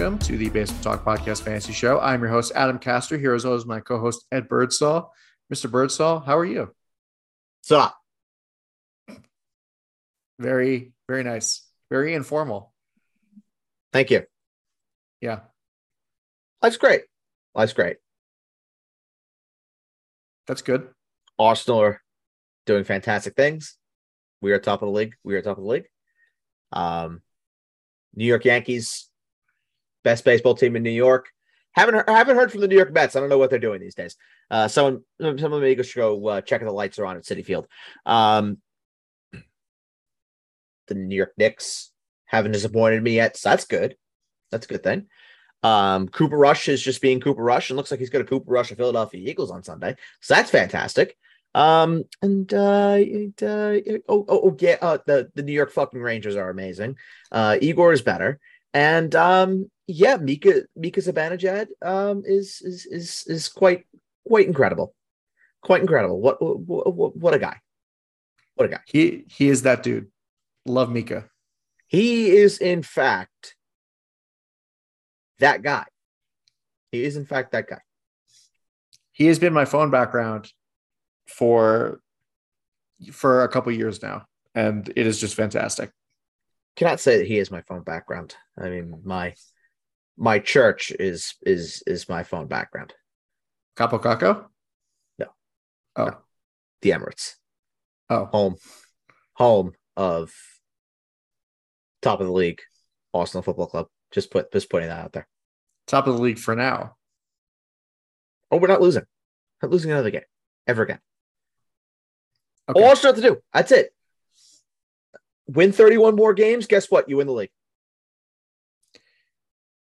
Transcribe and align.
Welcome 0.00 0.18
to 0.20 0.38
the 0.38 0.48
Baseball 0.48 0.96
Talk 0.96 1.04
Podcast 1.04 1.42
Fantasy 1.42 1.74
Show. 1.74 2.00
I'm 2.00 2.22
your 2.22 2.30
host, 2.30 2.52
Adam 2.54 2.78
Castor. 2.78 3.18
Here 3.18 3.34
as 3.34 3.44
always, 3.44 3.66
my 3.66 3.80
co-host, 3.80 4.24
Ed 4.32 4.48
Birdsall. 4.48 5.12
Mr. 5.52 5.70
Birdsall, 5.70 6.20
how 6.20 6.38
are 6.38 6.44
you? 6.46 6.74
What's 7.60 7.70
up? 7.70 7.98
Very, 10.38 10.94
very 11.06 11.22
nice. 11.22 11.66
Very 11.90 12.14
informal. 12.14 12.72
Thank 13.92 14.10
you. 14.10 14.22
Yeah. 15.20 15.40
Life's 16.62 16.78
great. 16.78 17.02
Life's 17.54 17.74
great. 17.74 17.98
That's 20.46 20.62
good. 20.62 20.88
Arsenal 21.38 21.82
are 21.82 22.00
doing 22.64 22.84
fantastic 22.84 23.36
things. 23.36 23.76
We 24.40 24.52
are 24.52 24.58
top 24.58 24.80
of 24.80 24.86
the 24.86 24.92
league. 24.94 25.16
We 25.24 25.34
are 25.34 25.42
top 25.42 25.58
of 25.58 25.64
the 25.64 25.70
league. 25.70 25.88
Um, 26.72 27.20
New 28.14 28.24
York 28.24 28.46
Yankees, 28.46 29.09
best 30.04 30.24
baseball 30.24 30.54
team 30.54 30.76
in 30.76 30.82
New 30.82 30.90
York. 30.90 31.28
Haven't 31.72 32.08
haven't 32.08 32.36
heard 32.36 32.50
from 32.50 32.60
the 32.60 32.68
New 32.68 32.76
York 32.76 32.92
Mets. 32.92 33.14
I 33.14 33.20
don't 33.20 33.28
know 33.28 33.38
what 33.38 33.50
they're 33.50 33.58
doing 33.58 33.80
these 33.80 33.94
days. 33.94 34.16
Uh, 34.50 34.66
someone 34.66 35.04
someone 35.20 35.60
maybe 35.60 35.82
should 35.82 36.00
go 36.00 36.26
uh, 36.28 36.40
check 36.40 36.60
if 36.60 36.66
the 36.66 36.72
lights 36.72 36.98
are 36.98 37.06
on 37.06 37.16
at 37.16 37.22
Citi 37.22 37.44
Field. 37.44 37.68
Um, 38.04 38.58
the 40.88 40.94
New 40.94 41.14
York 41.14 41.32
Knicks 41.38 41.92
haven't 42.26 42.52
disappointed 42.52 43.02
me 43.02 43.14
yet, 43.14 43.36
so 43.36 43.50
that's 43.50 43.64
good. 43.64 43.96
That's 44.50 44.66
a 44.66 44.68
good 44.68 44.82
thing. 44.82 45.06
Um, 45.62 46.08
Cooper 46.08 46.36
Rush 46.36 46.68
is 46.68 46.82
just 46.82 47.00
being 47.00 47.20
Cooper 47.20 47.42
Rush, 47.42 47.70
and 47.70 47.76
looks 47.76 47.90
like 47.90 48.00
he's 48.00 48.10
going 48.10 48.24
to 48.24 48.28
Cooper 48.28 48.50
Rush 48.50 48.70
the 48.70 48.76
Philadelphia 48.76 49.30
Eagles 49.30 49.50
on 49.50 49.62
Sunday, 49.62 49.96
so 50.20 50.34
that's 50.34 50.50
fantastic. 50.50 51.16
Um, 51.54 52.04
and 52.22 52.52
uh, 52.52 52.96
it, 52.98 53.42
uh 53.42 54.00
oh, 54.08 54.24
oh, 54.28 54.40
oh, 54.44 54.56
yeah, 54.58 54.76
uh, 54.80 54.98
the 55.06 55.30
the 55.34 55.42
New 55.42 55.52
York 55.52 55.70
fucking 55.72 56.00
Rangers 56.00 56.36
are 56.36 56.50
amazing. 56.50 56.96
Uh, 57.30 57.56
Igor 57.60 57.92
is 57.92 58.02
better, 58.02 58.40
and 58.74 59.14
um, 59.14 59.70
yeah, 59.86 60.16
Mika 60.16 60.62
Mika 60.76 61.00
Zibanejad 61.00 61.66
um 61.82 62.22
is 62.24 62.60
is 62.62 62.86
is 62.86 63.24
is 63.26 63.48
quite 63.48 63.86
quite 64.26 64.46
incredible, 64.46 64.94
quite 65.62 65.80
incredible. 65.80 66.20
What 66.20 66.40
what 66.40 66.94
what, 66.94 67.16
what 67.16 67.34
a 67.34 67.38
guy! 67.38 67.56
What 68.54 68.66
a 68.66 68.68
guy! 68.68 68.80
He 68.86 69.24
he 69.28 69.48
is 69.48 69.62
that 69.62 69.82
dude. 69.82 70.08
Love 70.66 70.90
Mika. 70.90 71.26
He 71.88 72.30
is 72.30 72.58
in 72.58 72.82
fact 72.82 73.56
that 75.40 75.62
guy. 75.62 75.84
He 76.92 77.04
is 77.04 77.16
in 77.16 77.24
fact 77.24 77.52
that 77.52 77.68
guy. 77.68 77.80
He 79.12 79.26
has 79.26 79.38
been 79.38 79.52
my 79.52 79.64
phone 79.64 79.90
background 79.90 80.52
for 81.26 82.00
for 83.12 83.42
a 83.42 83.48
couple 83.48 83.72
years 83.72 84.02
now, 84.02 84.26
and 84.54 84.88
it 84.94 85.06
is 85.06 85.20
just 85.20 85.34
fantastic. 85.34 85.90
Cannot 86.76 87.00
say 87.00 87.18
that 87.18 87.26
he 87.26 87.38
is 87.38 87.50
my 87.50 87.62
phone 87.62 87.82
background. 87.82 88.34
I 88.58 88.68
mean, 88.68 89.00
my 89.04 89.34
my 90.16 90.38
church 90.38 90.92
is 90.98 91.34
is 91.42 91.82
is 91.86 92.08
my 92.08 92.22
phone 92.22 92.46
background. 92.46 92.94
Capo 93.76 93.98
Caco? 93.98 94.46
No. 95.18 95.26
Oh. 95.96 96.04
No. 96.06 96.18
The 96.82 96.90
Emirates. 96.90 97.34
Oh. 98.08 98.26
Home. 98.26 98.56
Home 99.34 99.72
of 99.96 100.32
top 102.02 102.20
of 102.20 102.26
the 102.26 102.32
league, 102.32 102.60
Arsenal 103.12 103.42
Football 103.42 103.66
Club. 103.66 103.86
Just 104.10 104.30
put 104.30 104.52
just 104.52 104.70
putting 104.70 104.88
that 104.88 105.04
out 105.04 105.12
there. 105.12 105.28
Top 105.86 106.06
of 106.06 106.16
the 106.16 106.22
league 106.22 106.38
for 106.38 106.54
now. 106.54 106.96
Oh, 108.50 108.56
we're 108.56 108.68
not 108.68 108.80
losing. 108.80 109.04
Not 109.62 109.70
losing 109.70 109.90
another 109.90 110.10
game 110.10 110.22
ever 110.66 110.82
again. 110.82 111.00
Okay. 112.68 112.80
All 112.80 112.88
Arsenal 112.88 113.14
have 113.14 113.22
to 113.22 113.28
do. 113.30 113.40
That's 113.52 113.72
it. 113.72 113.94
Win 115.50 115.72
31 115.72 116.14
more 116.14 116.32
games. 116.32 116.66
Guess 116.66 116.90
what? 116.90 117.08
You 117.08 117.16
win 117.16 117.26
the 117.26 117.32
league. 117.32 117.50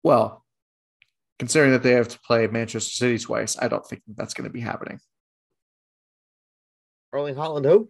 Well, 0.03 0.45
considering 1.39 1.71
that 1.71 1.81
they 1.81 1.91
have 1.91 2.09
to 2.09 2.19
play 2.19 2.45
Manchester 2.47 2.91
City 2.91 3.17
twice, 3.17 3.57
I 3.57 3.69
don't 3.69 3.85
think 3.85 4.01
that's 4.15 4.33
going 4.33 4.49
to 4.49 4.53
be 4.53 4.59
happening. 4.59 4.99
Erling 7.13 7.35
Haaland, 7.35 7.65
who? 7.65 7.89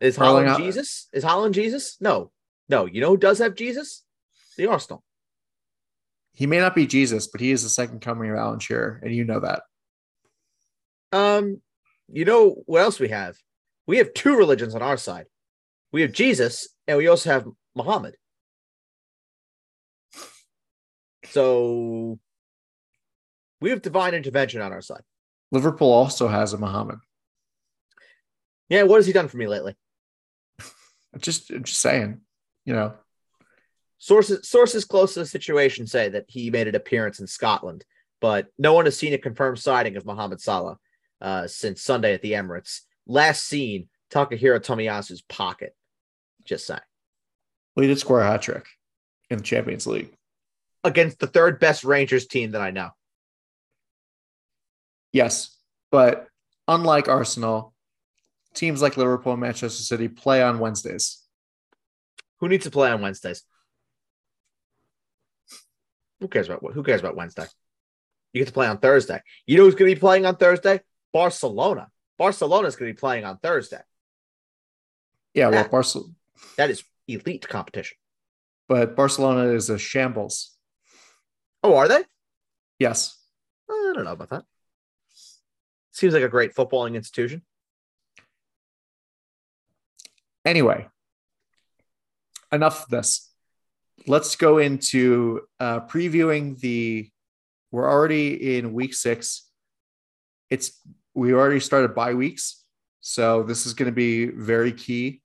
Is 0.00 0.18
Erling 0.18 0.44
Haaland 0.44 0.52
Ho- 0.52 0.58
Jesus? 0.58 1.08
Is 1.12 1.24
Haaland 1.24 1.52
Jesus? 1.52 1.96
No. 2.00 2.30
No. 2.68 2.84
You 2.84 3.00
know 3.00 3.08
who 3.08 3.16
does 3.16 3.38
have 3.38 3.54
Jesus? 3.54 4.04
The 4.58 4.66
Arsenal. 4.66 5.02
He 6.34 6.46
may 6.46 6.58
not 6.58 6.74
be 6.74 6.86
Jesus, 6.86 7.28
but 7.28 7.40
he 7.40 7.50
is 7.50 7.62
the 7.62 7.68
second 7.70 8.00
coming 8.00 8.30
of 8.30 8.36
Alan 8.36 8.58
Shearer, 8.58 9.00
and 9.02 9.14
you 9.14 9.24
know 9.24 9.40
that. 9.40 9.62
Um, 11.12 11.62
you 12.12 12.24
know 12.24 12.62
what 12.66 12.82
else 12.82 13.00
we 13.00 13.08
have? 13.08 13.36
We 13.86 13.98
have 13.98 14.12
two 14.12 14.36
religions 14.36 14.74
on 14.74 14.82
our 14.82 14.96
side. 14.96 15.26
We 15.94 16.02
have 16.02 16.10
Jesus, 16.10 16.66
and 16.88 16.98
we 16.98 17.06
also 17.06 17.30
have 17.30 17.46
Muhammad. 17.76 18.16
So 21.26 22.18
we 23.60 23.70
have 23.70 23.80
divine 23.80 24.12
intervention 24.12 24.60
on 24.60 24.72
our 24.72 24.80
side. 24.80 25.02
Liverpool 25.52 25.92
also 25.92 26.26
has 26.26 26.52
a 26.52 26.58
Muhammad. 26.58 26.98
Yeah, 28.68 28.82
what 28.82 28.96
has 28.96 29.06
he 29.06 29.12
done 29.12 29.28
for 29.28 29.36
me 29.36 29.46
lately? 29.46 29.76
Just, 31.20 31.46
just 31.46 31.80
saying, 31.80 32.22
you 32.64 32.74
know, 32.74 32.94
Sources 33.98 34.48
sources 34.48 34.84
close 34.84 35.14
to 35.14 35.20
the 35.20 35.26
situation 35.26 35.86
say 35.86 36.08
that 36.08 36.24
he 36.26 36.50
made 36.50 36.66
an 36.66 36.74
appearance 36.74 37.20
in 37.20 37.28
Scotland, 37.28 37.84
but 38.20 38.48
no 38.58 38.72
one 38.72 38.86
has 38.86 38.98
seen 38.98 39.14
a 39.14 39.18
confirmed 39.18 39.60
sighting 39.60 39.96
of 39.96 40.04
Mohamed 40.04 40.40
Salah 40.40 40.76
uh, 41.20 41.46
since 41.46 41.82
Sunday 41.82 42.14
at 42.14 42.20
the 42.20 42.32
Emirates. 42.32 42.80
Last 43.06 43.44
seen 43.44 43.88
Takahiro 44.10 44.58
Tomiyasu's 44.58 45.22
pocket. 45.22 45.76
Just 46.44 46.66
saying. 46.66 46.80
well, 47.74 47.82
he 47.82 47.88
did 47.88 47.98
score 47.98 48.20
a 48.20 48.26
hat 48.26 48.42
trick 48.42 48.66
in 49.30 49.38
the 49.38 49.44
Champions 49.44 49.86
League. 49.86 50.10
Against 50.82 51.18
the 51.18 51.26
third 51.26 51.58
best 51.58 51.82
Rangers 51.84 52.26
team 52.26 52.50
that 52.52 52.60
I 52.60 52.70
know. 52.70 52.90
Yes, 55.12 55.56
but 55.90 56.28
unlike 56.68 57.08
Arsenal, 57.08 57.72
teams 58.52 58.82
like 58.82 58.96
Liverpool 58.96 59.32
and 59.32 59.40
Manchester 59.40 59.82
City 59.82 60.08
play 60.08 60.42
on 60.42 60.58
Wednesdays. 60.58 61.22
Who 62.40 62.48
needs 62.48 62.64
to 62.64 62.70
play 62.70 62.90
on 62.90 63.00
Wednesdays? 63.00 63.42
Who 66.20 66.28
cares 66.28 66.48
about 66.48 66.72
who 66.72 66.82
cares 66.82 67.00
about 67.00 67.16
Wednesday? 67.16 67.46
You 68.32 68.40
get 68.40 68.48
to 68.48 68.52
play 68.52 68.66
on 68.66 68.78
Thursday. 68.78 69.20
You 69.46 69.56
know 69.56 69.64
who's 69.64 69.74
going 69.74 69.88
to 69.90 69.94
be 69.94 70.00
playing 70.00 70.26
on 70.26 70.36
Thursday? 70.36 70.80
Barcelona. 71.12 71.88
Barcelona 72.18 72.66
is 72.68 72.76
going 72.76 72.90
to 72.90 72.94
be 72.94 72.98
playing 72.98 73.24
on 73.24 73.38
Thursday. 73.38 73.80
Yeah, 75.32 75.48
well, 75.48 75.62
Yeah. 75.62 75.68
Barcelona, 75.68 76.12
That 76.56 76.70
is 76.70 76.84
elite 77.08 77.48
competition. 77.48 77.96
but 78.68 78.96
Barcelona 78.96 79.50
is 79.52 79.70
a 79.70 79.78
shambles. 79.78 80.52
Oh, 81.62 81.76
are 81.76 81.88
they? 81.88 82.02
Yes, 82.78 83.18
I 83.70 83.92
don't 83.94 84.04
know 84.04 84.12
about 84.12 84.30
that. 84.30 84.44
Seems 85.92 86.14
like 86.14 86.22
a 86.22 86.28
great 86.28 86.54
footballing 86.54 86.94
institution. 86.94 87.42
Anyway, 90.44 90.86
enough 92.52 92.84
of 92.84 92.88
this. 92.90 93.30
Let's 94.06 94.36
go 94.36 94.58
into 94.58 95.42
uh, 95.60 95.80
previewing 95.80 96.58
the. 96.58 97.10
We're 97.70 97.90
already 97.90 98.56
in 98.56 98.72
week 98.72 98.94
six. 98.94 99.48
It's 100.50 100.80
we 101.14 101.32
already 101.32 101.60
started 101.60 101.94
bye 101.94 102.14
weeks, 102.14 102.64
so 103.00 103.42
this 103.42 103.66
is 103.66 103.74
going 103.74 103.90
to 103.90 103.94
be 103.94 104.26
very 104.26 104.72
key 104.72 105.22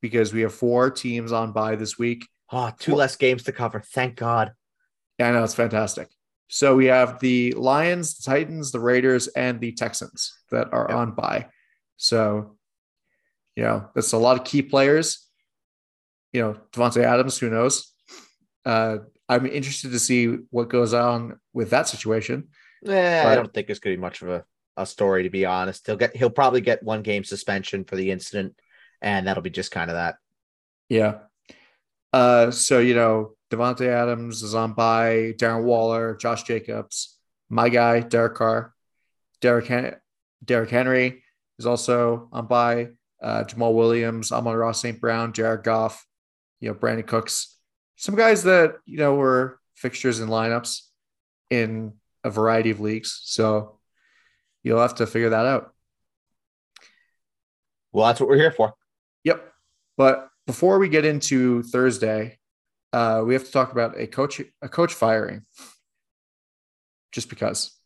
because 0.00 0.32
we 0.32 0.42
have 0.42 0.54
four 0.54 0.90
teams 0.90 1.32
on 1.32 1.52
bye 1.52 1.76
this 1.76 1.98
week. 1.98 2.26
Oh, 2.50 2.70
two 2.78 2.94
less 2.94 3.16
games 3.16 3.42
to 3.44 3.52
cover. 3.52 3.80
Thank 3.80 4.16
God. 4.16 4.52
Yeah, 5.18 5.28
I 5.28 5.32
know 5.32 5.44
it's 5.44 5.54
fantastic. 5.54 6.08
So 6.48 6.76
we 6.76 6.86
have 6.86 7.20
the 7.20 7.52
Lions, 7.52 8.16
the 8.16 8.30
Titans, 8.30 8.72
the 8.72 8.80
Raiders, 8.80 9.28
and 9.28 9.60
the 9.60 9.72
Texans 9.72 10.32
that 10.50 10.72
are 10.72 10.86
Yep. 10.88 10.96
on 10.98 11.12
bye. 11.12 11.48
So, 11.96 12.56
you 13.54 13.64
know, 13.64 13.88
that's 13.94 14.12
a 14.12 14.18
lot 14.18 14.38
of 14.38 14.46
key 14.46 14.62
players. 14.62 15.26
You 16.32 16.40
know, 16.42 16.56
Davante 16.72 17.02
Adams, 17.02 17.38
who 17.38 17.50
knows? 17.50 17.92
Uh, 18.64 18.98
I'm 19.28 19.46
interested 19.46 19.92
to 19.92 19.98
see 19.98 20.26
what 20.50 20.70
goes 20.70 20.94
on 20.94 21.38
with 21.52 21.70
that 21.70 21.88
situation. 21.88 22.48
Eh, 22.86 23.26
I 23.26 23.34
don't 23.34 23.52
think 23.52 23.68
it's 23.68 23.80
going 23.80 23.94
to 23.94 23.98
be 23.98 24.00
much 24.00 24.22
of 24.22 24.28
a, 24.30 24.44
a 24.76 24.86
story, 24.86 25.24
to 25.24 25.30
be 25.30 25.44
honest. 25.44 25.86
He'll 25.86 25.96
get 25.96 26.16
he'll 26.16 26.30
probably 26.30 26.60
get 26.60 26.82
one 26.82 27.02
game 27.02 27.24
suspension 27.24 27.84
for 27.84 27.96
the 27.96 28.10
incident, 28.10 28.54
and 29.02 29.26
that'll 29.26 29.42
be 29.42 29.50
just 29.50 29.70
kind 29.70 29.90
of 29.90 29.96
that. 29.96 30.16
Yeah. 30.88 31.18
Uh, 32.12 32.50
so 32.50 32.78
you 32.78 32.94
know, 32.94 33.34
Davante 33.50 33.86
Adams 33.86 34.42
is 34.42 34.54
on 34.54 34.72
by 34.72 35.34
Darren 35.36 35.64
Waller, 35.64 36.16
Josh 36.16 36.42
Jacobs, 36.42 37.18
my 37.48 37.68
guy, 37.68 38.00
Derek 38.00 38.34
Carr, 38.34 38.74
Derek 39.40 39.66
Hen- 39.66 39.96
Derrick 40.44 40.70
Henry 40.70 41.22
is 41.58 41.66
also 41.66 42.28
on 42.32 42.46
by 42.46 42.88
uh, 43.22 43.44
Jamaal 43.44 43.74
Williams, 43.74 44.30
Amon-Ra 44.30 44.72
St. 44.72 45.00
Brown, 45.00 45.32
Jared 45.32 45.64
Goff, 45.64 46.06
you 46.60 46.68
know, 46.68 46.74
Brandin 46.74 47.06
Cooks, 47.06 47.56
some 47.96 48.14
guys 48.14 48.44
that 48.44 48.76
you 48.86 48.98
know 48.98 49.14
were 49.14 49.58
fixtures 49.74 50.20
in 50.20 50.28
lineups 50.28 50.82
in 51.50 51.94
a 52.24 52.30
variety 52.30 52.70
of 52.70 52.80
leagues. 52.80 53.20
So 53.24 53.78
you'll 54.62 54.80
have 54.80 54.96
to 54.96 55.06
figure 55.06 55.30
that 55.30 55.46
out. 55.46 55.72
Well, 57.92 58.06
that's 58.06 58.20
what 58.20 58.28
we're 58.28 58.36
here 58.36 58.52
for. 58.52 58.74
Yep. 59.24 59.52
But 59.96 60.28
before 60.46 60.78
we 60.78 60.88
get 60.88 61.04
into 61.04 61.62
Thursday, 61.62 62.38
uh, 62.92 63.22
we 63.26 63.34
have 63.34 63.44
to 63.44 63.52
talk 63.52 63.72
about 63.72 63.98
a 63.98 64.06
coach 64.06 64.40
a 64.62 64.68
coach 64.68 64.94
firing. 64.94 65.42
Just 67.12 67.28
because, 67.28 67.76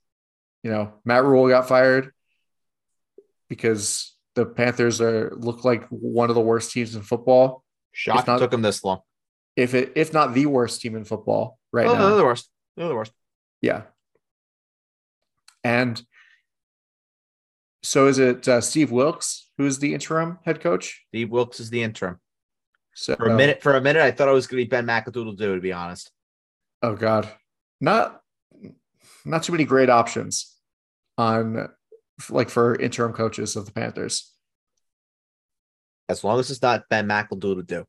you 0.63 0.71
know, 0.71 0.95
Matt 1.05 1.25
Rhule 1.25 1.49
got 1.49 1.69
fired 1.69 2.13
because 3.49 4.17
the 4.35 4.47
Panthers 4.47 5.01
are 5.01 5.33
look 5.37 5.65
like 5.65 5.87
one 5.89 6.29
of 6.29 6.35
the 6.35 6.41
worst 6.41 6.73
teams 6.73 6.95
in 6.95 7.03
football. 7.03 7.65
Shock 7.93 8.27
not- 8.27 8.39
took 8.39 8.53
him 8.53 8.63
this 8.63 8.83
long. 8.85 9.01
If 9.55 9.75
it 9.75 9.93
if 9.97 10.13
not 10.13 10.33
the 10.33 10.47
worst 10.47 10.81
team 10.81 10.97
in 10.97 11.05
football 11.05 11.59
right 11.73 11.87
oh, 11.87 11.93
now. 11.95 12.09
they're 12.09 12.17
the 12.17 12.25
worst. 12.25 12.49
They're 12.77 12.89
the 12.89 12.95
worst. 12.95 13.13
Yeah. 13.61 13.83
And 15.63 16.03
so 17.83 18.07
is 18.07 18.19
it 18.19 18.49
uh, 18.49 18.61
Steve 18.61 18.91
Wilks 18.91 19.42
who's 19.59 19.79
the 19.79 19.95
interim 19.95 20.39
head 20.45 20.61
coach? 20.61 21.05
Steve 21.09 21.31
Wilks 21.31 21.61
is 21.61 21.71
the 21.71 21.83
interim. 21.83 22.19
So 22.95 23.17
For 23.17 23.27
a 23.27 23.37
minute, 23.37 23.63
for 23.63 23.75
a 23.75 23.81
minute, 23.81 24.03
I 24.03 24.11
thought 24.11 24.29
it 24.29 24.33
was 24.33 24.47
going 24.47 24.63
to 24.63 24.67
be 24.67 24.69
Ben 24.69 24.87
McAdoodle. 24.87 25.37
Do 25.37 25.55
to 25.55 25.61
be 25.61 25.73
honest. 25.73 26.11
Oh 26.83 26.95
God, 26.95 27.31
not 27.81 28.21
not 29.25 29.43
too 29.43 29.53
many 29.53 29.65
great 29.65 29.89
options 29.89 30.55
on 31.17 31.69
like 32.29 32.51
for 32.51 32.75
interim 32.75 33.13
coaches 33.13 33.57
of 33.57 33.67
the 33.67 33.73
Panthers. 33.73 34.31
As 36.09 36.23
long 36.23 36.39
as 36.39 36.51
it's 36.51 36.63
not 36.63 36.89
Ben 36.91 37.09
McAdoodle, 37.09 37.67
do. 37.67 37.85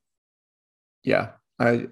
Yeah, 1.03 1.31
I 1.59 1.87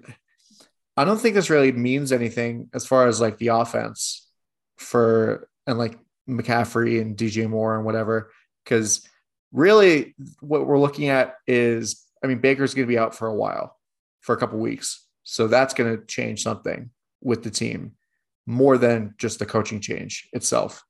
I 0.96 1.04
don't 1.04 1.18
think 1.18 1.34
this 1.34 1.50
really 1.50 1.72
means 1.72 2.12
anything 2.12 2.70
as 2.72 2.86
far 2.86 3.06
as 3.06 3.20
like 3.20 3.38
the 3.38 3.48
offense 3.48 4.28
for 4.76 5.48
and 5.66 5.78
like 5.78 5.98
McCaffrey 6.28 7.00
and 7.00 7.16
DJ 7.16 7.48
Moore 7.48 7.76
and 7.76 7.84
whatever 7.84 8.30
because 8.64 9.06
really 9.52 10.14
what 10.40 10.66
we're 10.66 10.78
looking 10.78 11.08
at 11.08 11.36
is 11.46 12.06
I 12.24 12.26
mean 12.26 12.38
Baker's 12.38 12.74
going 12.74 12.86
to 12.86 12.92
be 12.92 12.98
out 12.98 13.14
for 13.14 13.28
a 13.28 13.34
while 13.34 13.76
for 14.20 14.34
a 14.34 14.38
couple 14.38 14.58
weeks 14.58 15.06
so 15.24 15.46
that's 15.46 15.74
going 15.74 15.96
to 15.96 16.04
change 16.06 16.42
something 16.42 16.90
with 17.22 17.42
the 17.42 17.50
team 17.50 17.92
more 18.46 18.76
than 18.76 19.14
just 19.18 19.38
the 19.38 19.46
coaching 19.46 19.80
change 19.80 20.28
itself. 20.32 20.84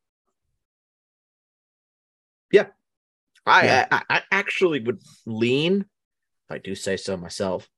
I, 3.45 3.65
Yeah. 3.65 3.87
I 3.91 4.03
I 4.09 4.23
actually 4.31 4.81
would 4.81 5.03
lean, 5.27 5.81
if 5.81 6.51
I 6.51 6.59
do 6.59 6.75
say 6.75 6.97
so 6.97 7.17
myself. 7.17 7.69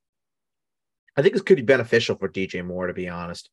I 1.17 1.23
think 1.23 1.35
this 1.35 1.43
could 1.43 1.57
be 1.57 1.63
beneficial 1.63 2.17
for 2.17 2.29
DJ 2.29 2.65
Moore, 2.65 2.89
to 2.89 2.95
be 2.95 3.09
honest. 3.09 3.49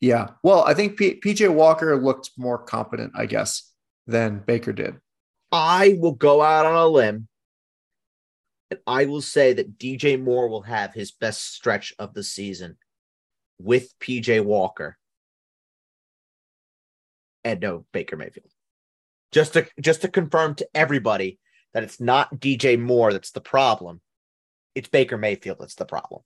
Yeah. 0.00 0.30
Well, 0.42 0.64
I 0.64 0.74
think 0.74 0.98
P- 0.98 1.20
PJ 1.20 1.52
Walker 1.52 1.96
looked 1.96 2.30
more 2.36 2.58
competent, 2.58 3.12
I 3.16 3.26
guess, 3.26 3.72
than 4.06 4.40
Baker 4.44 4.72
did. 4.72 4.96
I 5.54 5.96
will 6.00 6.12
go 6.12 6.42
out 6.42 6.66
on 6.66 6.74
a 6.74 6.86
limb 6.88 7.28
and 8.72 8.80
I 8.86 9.04
will 9.04 9.22
say 9.22 9.52
that 9.52 9.78
DJ 9.78 10.20
Moore 10.20 10.48
will 10.48 10.62
have 10.62 10.92
his 10.92 11.12
best 11.12 11.54
stretch 11.54 11.94
of 11.98 12.12
the 12.12 12.24
season 12.24 12.76
with 13.58 13.96
PJ 14.00 14.44
Walker 14.44 14.98
and 17.44 17.60
no 17.60 17.86
Baker 17.92 18.16
Mayfield. 18.16 18.50
Just 19.32 19.52
to 19.52 19.68
just 19.80 20.02
to 20.02 20.08
confirm 20.08 20.56
to 20.56 20.68
everybody 20.74 21.38
that 21.72 21.84
it's 21.84 22.00
not 22.00 22.34
DJ 22.40 22.80
Moore 22.80 23.12
that's 23.12 23.30
the 23.30 23.40
problem. 23.40 24.00
It's 24.74 24.88
Baker 24.88 25.16
Mayfield 25.18 25.58
that's 25.60 25.76
the 25.76 25.84
problem. 25.84 26.22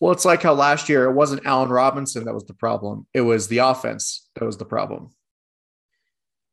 Well, 0.00 0.12
it's 0.12 0.24
like 0.24 0.42
how 0.42 0.54
last 0.54 0.88
year 0.88 1.04
it 1.04 1.12
wasn't 1.14 1.46
Allen 1.46 1.68
Robinson 1.68 2.24
that 2.24 2.34
was 2.34 2.46
the 2.46 2.54
problem. 2.54 3.06
It 3.14 3.20
was 3.20 3.48
the 3.48 3.58
offense 3.58 4.28
that 4.34 4.44
was 4.44 4.56
the 4.58 4.64
problem. 4.64 5.10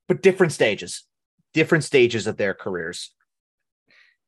but 0.08 0.22
different 0.22 0.54
stages, 0.54 1.06
different 1.54 1.84
stages 1.84 2.28
of 2.28 2.38
their 2.38 2.54
careers. 2.54 3.14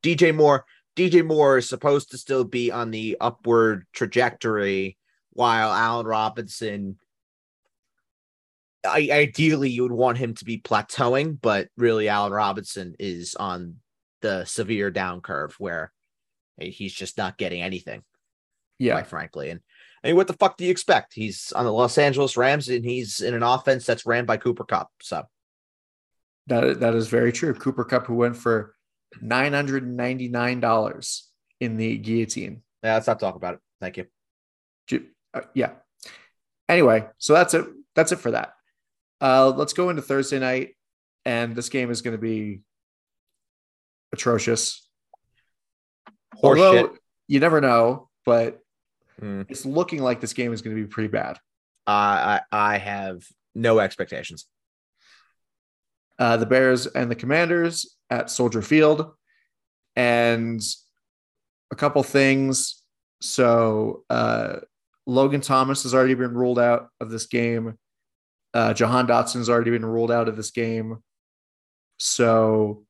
DJ 0.02 0.34
Moore, 0.34 0.64
DJ 0.96 1.24
Moore 1.24 1.58
is 1.58 1.68
supposed 1.68 2.10
to 2.10 2.18
still 2.18 2.44
be 2.44 2.70
on 2.70 2.90
the 2.90 3.16
upward 3.20 3.86
trajectory, 3.92 4.96
while 5.32 5.72
Allen 5.72 6.06
Robinson, 6.06 6.98
I, 8.84 9.08
ideally, 9.10 9.70
you 9.70 9.82
would 9.82 9.92
want 9.92 10.18
him 10.18 10.34
to 10.34 10.44
be 10.44 10.58
plateauing, 10.58 11.38
but 11.40 11.68
really, 11.76 12.08
Allen 12.08 12.32
Robinson 12.32 12.94
is 12.98 13.34
on 13.34 13.76
the 14.22 14.44
severe 14.44 14.90
down 14.90 15.20
curve 15.20 15.54
where 15.58 15.92
he's 16.58 16.94
just 16.94 17.18
not 17.18 17.36
getting 17.36 17.60
anything 17.60 18.02
Yeah. 18.78 18.94
quite 18.94 19.08
frankly. 19.08 19.50
And 19.50 19.60
I 20.02 20.08
mean, 20.08 20.16
what 20.16 20.26
the 20.26 20.32
fuck 20.32 20.56
do 20.56 20.64
you 20.64 20.70
expect? 20.70 21.12
He's 21.14 21.52
on 21.52 21.64
the 21.64 21.72
Los 21.72 21.98
Angeles 21.98 22.36
Rams 22.36 22.68
and 22.68 22.84
he's 22.84 23.20
in 23.20 23.34
an 23.34 23.42
offense 23.42 23.84
that's 23.84 24.06
ran 24.06 24.24
by 24.24 24.36
Cooper 24.38 24.64
Kupp. 24.64 24.88
So 25.02 25.24
That, 26.48 26.80
that 26.80 26.94
is 26.94 27.08
very 27.08 27.32
true. 27.32 27.54
Cooper 27.54 27.84
Kupp, 27.84 28.06
who 28.06 28.14
went 28.14 28.36
for 28.36 28.74
$999 29.22 31.22
in 31.60 31.76
the 31.76 31.98
guillotine. 31.98 32.62
yeah, 32.82 32.94
let's 32.94 33.06
not 33.06 33.20
talk 33.20 33.34
about 33.34 33.54
it. 33.54 33.60
Thank 33.80 33.96
you. 33.96 34.06
Uh, 35.34 35.40
yeah. 35.54 35.72
Anyway, 36.68 37.06
so 37.18 37.32
that's 37.34 37.54
it. 37.54 37.66
That's 37.94 38.12
it 38.12 38.16
for 38.16 38.32
that. 38.32 38.52
Uh, 39.20 39.50
let's 39.50 39.72
go 39.72 39.90
into 39.90 40.02
Thursday 40.02 40.38
night, 40.38 40.76
and 41.24 41.54
this 41.56 41.68
game 41.68 41.90
is 41.90 42.02
going 42.02 42.16
to 42.16 42.20
be 42.20 42.60
atrocious. 44.12 44.88
Horse 46.34 46.58
Although 46.60 46.88
shit. 46.88 47.00
you 47.28 47.40
never 47.40 47.60
know, 47.60 48.08
but 48.24 48.60
Hmm. 49.18 49.42
it's 49.48 49.64
looking 49.64 50.02
like 50.02 50.20
this 50.20 50.34
game 50.34 50.52
is 50.52 50.60
going 50.60 50.76
to 50.76 50.82
be 50.82 50.86
pretty 50.88 51.08
bad. 51.08 51.38
I 51.86 52.40
I 52.52 52.74
I 52.74 52.78
have 52.78 53.22
no 53.54 53.78
expectations. 53.78 54.46
Uh, 56.18 56.36
the 56.36 56.46
Bears 56.46 56.86
and 56.86 57.10
the 57.10 57.14
Commanders 57.14 57.96
at 58.10 58.30
Soldier 58.30 58.62
Field, 58.62 59.12
and 59.94 60.62
a 61.70 61.76
couple 61.76 62.02
things. 62.02 62.82
So 63.20 64.04
uh, 64.08 64.56
Logan 65.06 65.40
Thomas 65.40 65.82
has 65.82 65.94
already 65.94 66.14
been 66.14 66.34
ruled 66.34 66.58
out 66.58 66.88
of 67.00 67.10
this 67.10 67.26
game. 67.26 67.78
Uh, 68.54 68.72
Jahan 68.72 69.06
Dotson's 69.06 69.50
already 69.50 69.70
been 69.70 69.84
ruled 69.84 70.10
out 70.10 70.28
of 70.28 70.36
this 70.36 70.50
game. 70.50 71.02
So 71.98 72.84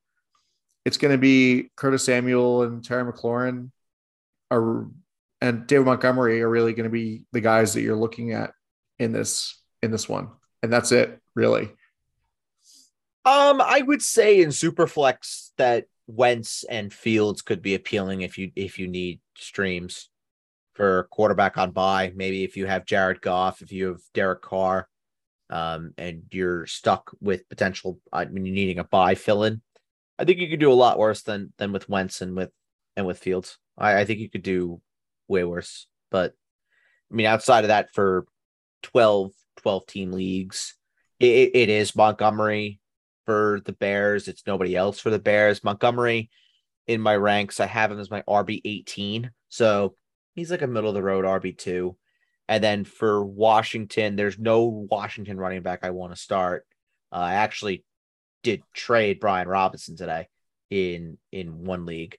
it's 0.85 0.99
going 0.99 1.13
to 1.13 1.19
be 1.19 1.71
Curtis 1.77 2.05
Samuel 2.05 2.63
and 2.63 2.85
Terry 2.85 3.11
McLaurin 3.11 3.71
are, 4.51 4.87
and 5.41 5.67
David 5.67 5.87
Montgomery 5.87 6.41
are 6.43 6.49
really 6.49 6.73
going 6.73 6.85
to 6.85 6.91
be 6.91 7.25
the 7.33 7.41
guys 7.41 7.75
that 7.75 7.83
you're 7.83 7.97
looking 7.97 8.33
at 8.33 8.53
in 8.99 9.13
this 9.13 9.61
in 9.83 9.91
this 9.91 10.09
one, 10.09 10.29
and 10.63 10.73
that's 10.73 10.93
it 10.93 11.21
really. 11.35 11.71
Um, 13.27 13.61
I 13.61 13.83
would 13.83 14.03
say 14.03 14.41
in 14.41 14.51
Superflex 14.51 15.51
that 15.59 15.87
Wentz 16.07 16.65
and 16.71 16.93
Fields 16.93 17.43
could 17.43 17.61
be 17.61 17.75
appealing 17.75 18.21
if 18.21 18.39
you 18.39 18.53
if 18.55 18.79
you 18.79 18.87
need 18.87 19.21
streams 19.37 20.11
for 20.75 21.09
quarterback 21.11 21.59
on 21.59 21.73
buy. 21.73 22.13
Maybe 22.15 22.45
if 22.45 22.57
you 22.57 22.67
have 22.67 22.87
Jared 22.87 23.21
Goff, 23.21 23.63
if 23.63 23.73
you 23.73 23.89
have 23.89 24.01
Derek 24.15 24.43
Carr, 24.43 24.89
um, 25.51 25.93
and 25.99 26.23
you're 26.31 26.67
stuck 26.67 27.11
with 27.21 27.49
potential. 27.49 27.99
I 28.13 28.27
mean, 28.27 28.47
you're 28.47 28.55
needing 28.55 28.79
a 28.79 28.85
buy 28.85 29.17
fill 29.17 29.43
in. 29.43 29.61
I 30.21 30.25
think 30.25 30.39
you 30.39 30.49
could 30.49 30.61
do 30.61 30.73
a 30.73 30.75
lot 30.75 30.97
worse 30.97 31.23
than 31.23 31.53
than 31.59 31.73
with 31.73 31.89
Wentz 31.89 32.21
and 32.21 32.37
with 32.37 32.53
and 32.97 33.09
with 33.09 33.19
Fields. 33.19 33.59
I, 33.77 33.99
I 33.99 34.05
think 34.05 34.21
you 34.21 34.31
could 34.31 34.45
do 34.45 34.81
way 35.27 35.43
worse. 35.43 35.89
But 36.13 36.33
I 37.11 37.15
mean, 37.17 37.27
outside 37.27 37.65
of 37.65 37.69
that, 37.69 37.93
for 37.93 38.25
12, 38.85 39.33
12 39.57 39.87
team 39.87 40.13
leagues, 40.13 40.77
it, 41.19 41.51
it 41.55 41.69
is 41.69 41.97
Montgomery 41.97 42.79
for 43.27 43.61
the 43.65 43.73
Bears. 43.73 44.29
It's 44.29 44.47
nobody 44.47 44.75
else 44.75 44.99
for 44.99 45.11
the 45.11 45.19
Bears. 45.19 45.63
Montgomery 45.63 46.31
in 46.87 47.01
my 47.01 47.17
ranks, 47.17 47.61
I 47.61 47.67
have 47.67 47.91
him 47.91 47.99
as 47.99 48.11
my 48.11 48.23
RB 48.23 48.63
18. 48.65 49.31
So 49.49 49.95
he's 50.35 50.51
like 50.51 50.63
a 50.63 50.67
middle 50.67 50.91
of 50.91 50.95
the 50.95 51.03
road 51.03 51.25
RB 51.25 51.59
2. 51.59 51.97
And 52.49 52.63
then 52.63 52.85
for 52.85 53.25
Washington, 53.25 54.17
there's 54.17 54.39
no 54.39 54.65
Washington 54.65 55.37
running 55.37 55.63
back 55.63 55.81
I 55.83 55.91
want 55.91 56.15
to 56.15 56.21
start. 56.21 56.65
Uh, 57.13 57.17
I 57.17 57.35
actually 57.35 57.85
did 58.43 58.63
trade 58.73 59.19
Brian 59.19 59.49
Robinson 59.49 59.97
today 59.97 60.29
in 60.71 61.19
in 61.33 61.65
one 61.65 61.87
league, 61.87 62.17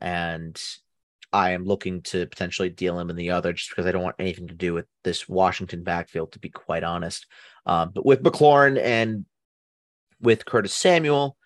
and 0.00 0.60
I 1.32 1.50
am 1.50 1.64
looking 1.64 2.02
to 2.02 2.26
potentially 2.26 2.70
deal 2.70 2.98
him 2.98 3.10
in 3.10 3.16
the 3.16 3.30
other 3.30 3.52
just 3.52 3.70
because 3.70 3.86
I 3.86 3.92
don't 3.92 4.02
want 4.02 4.16
anything 4.18 4.48
to 4.48 4.54
do 4.54 4.74
with 4.74 4.86
this 5.04 5.28
Washington 5.28 5.84
backfield, 5.84 6.32
to 6.32 6.38
be 6.38 6.48
quite 6.48 6.82
honest. 6.82 7.26
Um, 7.66 7.92
but 7.94 8.06
with 8.06 8.22
McLaurin 8.22 8.80
and 8.82 9.26
with 10.20 10.44
Curtis 10.44 10.74
Samuel, 10.74 11.36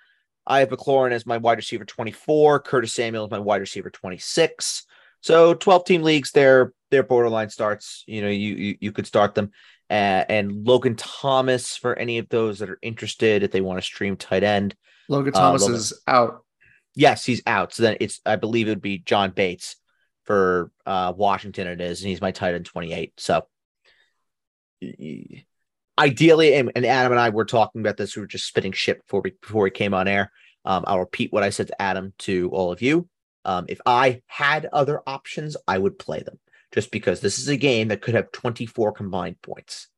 I 0.47 0.61
have 0.61 0.71
McLaurin 0.71 1.13
as 1.13 1.27
my 1.27 1.39
wide 1.39 1.59
receiver 1.59 1.85
24, 1.85 2.61
Curtis 2.61 2.95
Samuel 2.95 3.25
as 3.25 3.31
my 3.31 3.39
wide 3.39 3.61
receiver 3.61 3.91
26. 3.91 4.87
So 5.21 5.55
12 5.55 5.85
team 5.85 6.03
leagues, 6.03 6.33
they're 6.33 6.73
they're 6.91 7.03
borderline 7.05 7.49
starts. 7.49 8.03
You 8.07 8.23
know, 8.23 8.29
you 8.29 8.55
you, 8.55 8.77
you 8.81 8.93
could 8.93 9.07
start 9.07 9.35
them. 9.35 9.51
Uh, 9.89 10.25
and 10.29 10.67
Logan 10.67 10.97
Thomas 10.97 11.77
for 11.77 11.97
any 11.99 12.19
of 12.19 12.29
those 12.29 12.59
that 12.61 12.71
are 12.71 12.79
interested 12.83 13.43
if 13.43 13.51
they 13.51 13.61
want 13.61 13.79
to 13.79 13.85
stream 13.85 14.17
tight 14.17 14.43
end. 14.43 14.75
Logan 15.09 15.35
Uh, 15.35 15.41
Thomas 15.41 15.63
Logan. 15.63 15.77
is 15.77 16.03
out. 16.09 16.45
Yes, 16.95 17.25
he's 17.25 17.43
out. 17.47 17.73
So 17.73 17.85
then 17.85 17.97
it's 18.01 18.21
I 18.27 18.37
believe 18.37 18.67
it 18.67 18.71
would 18.71 18.83
be 18.83 18.99
John 18.99 19.31
Bates 19.31 19.77
for 20.25 20.71
uh 20.87 21.13
Washington 21.17 21.67
it 21.67 21.81
is, 21.81 22.01
and 22.01 22.09
he's 22.09 22.21
my 22.21 22.31
tight 22.33 22.55
end 22.55 22.67
28. 22.67 23.13
So 23.19 23.47
ideally, 25.99 26.55
and, 26.55 26.73
and 26.75 26.87
Adam 26.87 27.13
and 27.13 27.21
I 27.21 27.31
were 27.31 27.45
talking 27.45 27.81
about 27.81 27.97
this, 27.97 28.17
we 28.17 28.21
were 28.21 28.27
just 28.27 28.47
spitting 28.47 28.73
shit 28.73 29.03
before 29.03 29.21
we 29.23 29.35
before 29.41 29.65
we 29.65 29.71
came 29.71 29.95
on 29.95 30.09
air. 30.09 30.33
Um, 30.65 30.85
I'll 30.87 31.01
repeat 31.01 31.33
what 31.33 31.43
I 31.43 31.51
said 31.51 31.69
to 31.69 31.83
Adam 31.83 32.13
to 32.21 32.51
all 32.51 32.73
of 32.73 32.83
you. 32.83 33.09
Um, 33.45 33.67
if 33.69 33.81
I 33.85 34.23
had 34.27 34.67
other 34.73 35.03
options, 35.07 35.57
I 35.67 35.79
would 35.79 35.99
play 35.99 36.23
them 36.23 36.39
just 36.73 36.91
because 36.91 37.21
this 37.21 37.39
is 37.39 37.49
a 37.49 37.57
game 37.57 37.89
that 37.89 38.01
could 38.01 38.15
have 38.15 38.33
24 38.33 38.93
combined 38.93 39.41
points. 39.43 39.89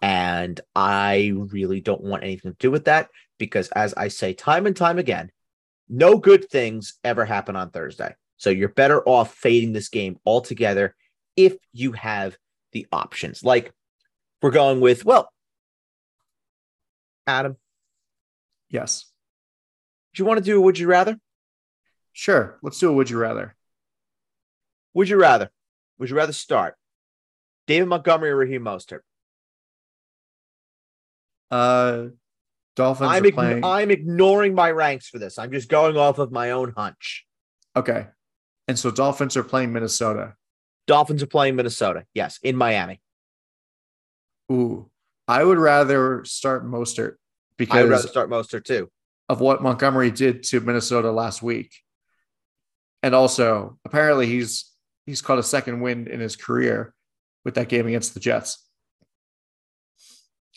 And 0.00 0.60
I 0.74 1.32
really 1.34 1.80
don't 1.80 2.02
want 2.02 2.22
anything 2.22 2.52
to 2.52 2.56
do 2.58 2.70
with 2.70 2.84
that 2.84 3.08
because, 3.38 3.68
as 3.70 3.94
I 3.94 4.08
say 4.08 4.34
time 4.34 4.66
and 4.66 4.76
time 4.76 4.98
again, 4.98 5.30
no 5.88 6.18
good 6.18 6.48
things 6.48 6.94
ever 7.02 7.24
happen 7.24 7.56
on 7.56 7.70
Thursday. 7.70 8.14
So 8.36 8.50
you're 8.50 8.68
better 8.68 9.02
off 9.08 9.34
fading 9.34 9.72
this 9.72 9.88
game 9.88 10.18
altogether 10.26 10.94
if 11.36 11.56
you 11.72 11.92
have 11.92 12.36
the 12.72 12.86
options. 12.92 13.42
Like 13.42 13.72
we're 14.42 14.50
going 14.50 14.80
with, 14.80 15.04
well, 15.04 15.30
Adam, 17.26 17.56
Yes. 18.68 19.10
do 20.14 20.22
you 20.22 20.26
want 20.26 20.38
to 20.38 20.44
do 20.44 20.58
a 20.58 20.60
would 20.60 20.78
you 20.78 20.86
rather? 20.88 21.18
Sure. 22.12 22.58
Let's 22.62 22.78
do 22.78 22.88
a 22.88 22.92
would 22.92 23.10
you 23.10 23.18
rather. 23.18 23.54
Would 24.94 25.08
you 25.08 25.16
rather? 25.18 25.50
Would 25.98 26.10
you 26.10 26.16
rather 26.16 26.32
start 26.32 26.74
David 27.66 27.88
Montgomery 27.88 28.30
or 28.30 28.36
Raheem 28.36 28.62
Mostert? 28.62 29.00
Uh 31.50 32.06
Dolphins 32.74 33.10
I'm, 33.10 33.22
are 33.24 33.26
ign- 33.28 33.34
playing. 33.34 33.64
I'm 33.64 33.90
ignoring 33.90 34.54
my 34.54 34.70
ranks 34.70 35.08
for 35.08 35.18
this. 35.18 35.38
I'm 35.38 35.50
just 35.52 35.68
going 35.68 35.96
off 35.96 36.18
of 36.18 36.30
my 36.32 36.50
own 36.50 36.72
hunch. 36.76 37.24
okay. 37.74 38.08
And 38.68 38.76
so 38.78 38.90
Dolphins 38.90 39.36
are 39.36 39.44
playing 39.44 39.72
Minnesota. 39.72 40.34
Dolphins 40.88 41.22
are 41.22 41.26
playing 41.28 41.54
Minnesota. 41.54 42.04
Yes, 42.14 42.40
in 42.42 42.56
Miami. 42.56 43.00
Ooh. 44.50 44.90
I 45.28 45.42
would 45.42 45.58
rather 45.58 46.24
start 46.24 46.64
Mostert 46.64 47.16
because 47.58 47.76
I 47.76 47.82
would 47.82 47.88
because 47.88 48.04
rather 48.04 48.08
start 48.08 48.30
Mostert 48.30 48.64
too. 48.64 48.90
of 49.28 49.40
what 49.40 49.62
Montgomery 49.62 50.10
did 50.10 50.44
to 50.44 50.60
Minnesota 50.60 51.10
last 51.10 51.42
week. 51.42 51.74
And 53.02 53.14
also, 53.14 53.78
apparently 53.84 54.26
he's 54.26 54.70
he's 55.04 55.22
caught 55.22 55.38
a 55.38 55.42
second 55.42 55.80
wind 55.80 56.08
in 56.08 56.20
his 56.20 56.36
career 56.36 56.94
with 57.44 57.54
that 57.54 57.68
game 57.68 57.86
against 57.86 58.14
the 58.14 58.20
Jets. 58.20 58.64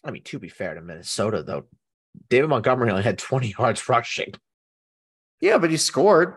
I 0.03 0.11
mean, 0.11 0.23
to 0.23 0.39
be 0.39 0.49
fair 0.49 0.75
to 0.75 0.81
Minnesota, 0.81 1.43
though, 1.43 1.65
David 2.29 2.49
Montgomery 2.49 2.89
only 2.89 3.03
had 3.03 3.17
20 3.17 3.53
yards 3.59 3.87
rushing. 3.89 4.33
Yeah, 5.41 5.57
but 5.57 5.69
he 5.69 5.77
scored. 5.77 6.35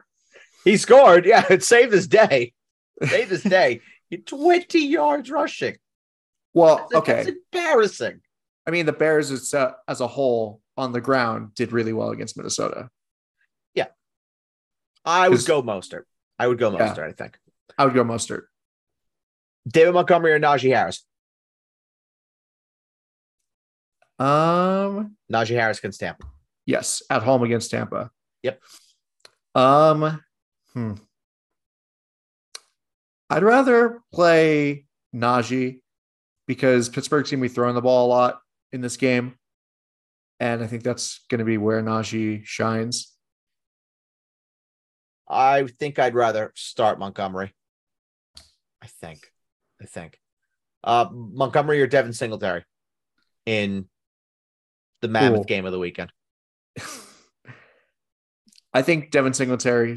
He 0.64 0.76
scored. 0.76 1.26
Yeah, 1.26 1.44
it 1.50 1.62
saved 1.62 1.92
his 1.92 2.06
day. 2.08 2.52
Saved 3.02 3.30
his 3.30 3.42
day. 3.42 3.80
20 4.26 4.86
yards 4.86 5.30
rushing. 5.30 5.76
Well, 6.54 6.88
That's, 6.90 7.08
okay. 7.08 7.32
embarrassing. 7.52 8.20
I 8.66 8.70
mean, 8.70 8.86
the 8.86 8.92
Bears 8.92 9.30
as 9.30 9.52
a, 9.54 9.74
as 9.88 10.00
a 10.00 10.06
whole 10.06 10.60
on 10.76 10.92
the 10.92 11.00
ground 11.00 11.54
did 11.54 11.72
really 11.72 11.92
well 11.92 12.10
against 12.10 12.36
Minnesota. 12.36 12.90
Yeah, 13.74 13.88
I 15.04 15.28
would 15.28 15.44
go 15.44 15.62
Mostert. 15.62 16.04
I 16.38 16.46
would 16.46 16.58
go 16.58 16.72
Yeah. 16.72 16.94
I 16.98 17.12
think. 17.12 17.38
I 17.78 17.84
would 17.84 17.94
go 17.94 18.04
Mustard. 18.04 18.46
David 19.66 19.94
Montgomery 19.94 20.32
or 20.32 20.40
Najee 20.40 20.74
Harris? 20.74 21.04
Um, 24.18 25.16
Najee 25.32 25.54
Harris 25.54 25.78
against 25.78 26.00
Tampa. 26.00 26.26
yes, 26.66 27.02
at 27.10 27.22
home 27.22 27.42
against 27.42 27.70
Tampa. 27.70 28.10
Yep. 28.42 28.62
Um, 29.54 30.20
hmm. 30.72 30.94
I'd 33.30 33.42
rather 33.42 34.00
play 34.12 34.86
Najee 35.14 35.80
because 36.46 36.88
Pittsburgh's 36.88 37.30
gonna 37.30 37.42
be 37.42 37.48
throwing 37.48 37.74
the 37.74 37.82
ball 37.82 38.06
a 38.06 38.08
lot 38.08 38.40
in 38.72 38.80
this 38.80 38.96
game, 38.96 39.36
and 40.40 40.62
I 40.62 40.66
think 40.66 40.82
that's 40.82 41.24
gonna 41.30 41.44
be 41.44 41.58
where 41.58 41.82
Najee 41.82 42.44
shines. 42.44 43.12
I 45.28 45.66
think 45.66 45.98
I'd 45.98 46.14
rather 46.14 46.52
start 46.54 46.98
Montgomery. 46.98 47.54
I 48.82 48.86
think. 48.86 49.20
I 49.80 49.86
think. 49.86 50.18
Uh, 50.84 51.06
Montgomery 51.12 51.80
or 51.80 51.86
Devin 51.86 52.12
Singletary 52.12 52.64
in 53.46 53.88
the 55.00 55.08
mammoth 55.08 55.36
Cool. 55.38 55.44
game 55.44 55.64
of 55.64 55.72
the 55.72 55.78
weekend. 55.78 56.12
I 58.74 58.82
think 58.82 59.10
Devin 59.10 59.32
Singletary 59.32 59.96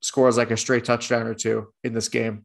scores 0.00 0.36
like 0.36 0.50
a 0.50 0.56
straight 0.56 0.84
touchdown 0.84 1.26
or 1.26 1.34
two 1.34 1.72
in 1.82 1.92
this 1.94 2.08
game. 2.08 2.44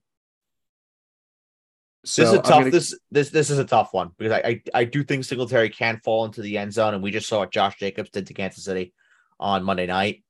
So 2.05 2.21
this 2.21 2.31
is 2.31 2.39
a 2.39 2.41
tough. 2.41 2.59
gonna- 2.59 2.71
This 2.71 2.99
this 3.11 3.29
this 3.29 3.49
is 3.49 3.59
a 3.59 3.65
tough 3.65 3.93
one 3.93 4.11
because 4.17 4.33
I, 4.33 4.39
I 4.47 4.61
I 4.81 4.83
do 4.83 5.03
think 5.03 5.23
Singletary 5.23 5.69
can 5.69 5.99
fall 6.03 6.25
into 6.25 6.41
the 6.41 6.57
end 6.57 6.73
zone, 6.73 6.93
and 6.93 7.01
we 7.03 7.11
just 7.11 7.27
saw 7.27 7.39
what 7.39 7.51
Josh 7.51 7.77
Jacobs 7.77 8.09
did 8.09 8.27
to 8.27 8.33
Kansas 8.33 8.63
City 8.65 8.93
on 9.39 9.63
Monday 9.63 9.85
night. 9.85 10.23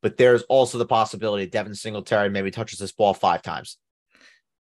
But 0.00 0.16
there's 0.16 0.42
also 0.44 0.78
the 0.78 0.86
possibility 0.86 1.46
Devin 1.46 1.74
Singletary 1.74 2.30
maybe 2.30 2.50
touches 2.50 2.78
this 2.78 2.92
ball 2.92 3.14
five 3.14 3.42
times. 3.42 3.78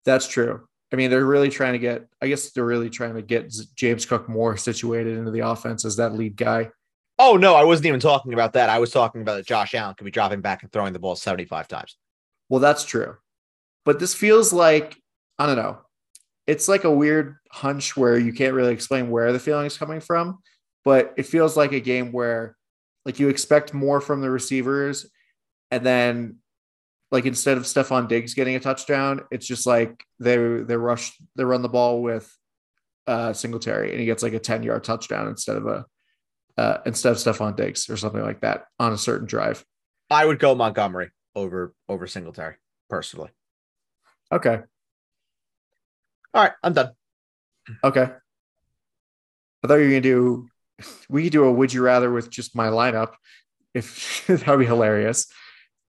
That's 0.04 0.26
true. 0.26 0.66
I 0.92 0.96
mean, 0.96 1.08
they're 1.10 1.24
really 1.24 1.50
trying 1.50 1.74
to 1.74 1.78
get, 1.78 2.08
I 2.20 2.26
guess 2.26 2.50
they're 2.50 2.64
really 2.64 2.90
trying 2.90 3.14
to 3.14 3.22
get 3.22 3.54
James 3.76 4.04
Cook 4.04 4.28
more 4.28 4.56
situated 4.56 5.16
into 5.16 5.30
the 5.30 5.40
offense 5.46 5.84
as 5.84 5.96
that 5.96 6.14
lead 6.14 6.36
guy. 6.36 6.70
Oh 7.16 7.36
no, 7.36 7.54
I 7.54 7.62
wasn't 7.62 7.86
even 7.86 8.00
talking 8.00 8.32
about 8.32 8.54
that. 8.54 8.68
I 8.70 8.80
was 8.80 8.90
talking 8.90 9.20
about 9.22 9.36
that 9.36 9.46
Josh 9.46 9.74
Allen 9.74 9.94
could 9.94 10.04
be 10.04 10.10
dropping 10.10 10.40
back 10.40 10.62
and 10.64 10.72
throwing 10.72 10.92
the 10.92 10.98
ball 10.98 11.14
75 11.14 11.68
times. 11.68 11.96
Well, 12.48 12.60
that's 12.60 12.84
true. 12.84 13.16
But 13.84 14.00
this 14.00 14.14
feels 14.14 14.52
like, 14.52 14.96
I 15.38 15.46
don't 15.46 15.56
know, 15.56 15.78
it's 16.50 16.66
like 16.66 16.82
a 16.82 16.90
weird 16.90 17.36
hunch 17.52 17.96
where 17.96 18.18
you 18.18 18.32
can't 18.32 18.54
really 18.54 18.72
explain 18.72 19.08
where 19.08 19.32
the 19.32 19.38
feeling 19.38 19.66
is 19.66 19.78
coming 19.78 20.00
from. 20.00 20.40
But 20.84 21.14
it 21.16 21.26
feels 21.26 21.56
like 21.56 21.70
a 21.70 21.78
game 21.78 22.10
where, 22.10 22.56
like, 23.04 23.20
you 23.20 23.28
expect 23.28 23.72
more 23.72 24.00
from 24.00 24.20
the 24.20 24.30
receivers. 24.30 25.08
And 25.70 25.86
then, 25.86 26.38
like, 27.12 27.24
instead 27.24 27.56
of 27.56 27.62
Stefon 27.62 28.08
Diggs 28.08 28.34
getting 28.34 28.56
a 28.56 28.60
touchdown, 28.60 29.20
it's 29.30 29.46
just 29.46 29.64
like 29.64 30.02
they 30.18 30.36
they 30.36 30.76
rush, 30.76 31.16
they 31.36 31.44
run 31.44 31.62
the 31.62 31.68
ball 31.68 32.02
with 32.02 32.28
uh, 33.06 33.32
Singletary 33.32 33.92
and 33.92 34.00
he 34.00 34.06
gets 34.06 34.24
like 34.24 34.32
a 34.32 34.40
10 34.40 34.64
yard 34.64 34.82
touchdown 34.82 35.28
instead 35.28 35.56
of 35.56 35.66
a, 35.66 35.84
uh, 36.58 36.78
instead 36.84 37.12
of 37.12 37.18
Stefon 37.18 37.54
Diggs 37.54 37.88
or 37.88 37.96
something 37.96 38.22
like 38.22 38.40
that 38.40 38.64
on 38.80 38.92
a 38.92 38.98
certain 38.98 39.28
drive. 39.28 39.64
I 40.10 40.26
would 40.26 40.40
go 40.40 40.56
Montgomery 40.56 41.10
over 41.36 41.74
over 41.88 42.08
Singletary 42.08 42.56
personally. 42.88 43.30
Okay. 44.32 44.62
All 46.34 46.42
right, 46.42 46.52
I'm 46.62 46.72
done. 46.72 46.90
Okay. 47.82 48.08
I 49.62 49.66
thought 49.66 49.74
you 49.74 49.84
were 49.84 49.90
gonna 49.90 50.00
do. 50.00 50.48
We 51.08 51.24
could 51.24 51.32
do 51.32 51.44
a 51.44 51.52
would 51.52 51.72
you 51.72 51.82
rather 51.82 52.10
with 52.10 52.30
just 52.30 52.56
my 52.56 52.68
lineup, 52.68 53.14
if 53.74 54.24
that 54.28 54.46
would 54.46 54.58
be 54.60 54.66
hilarious, 54.66 55.26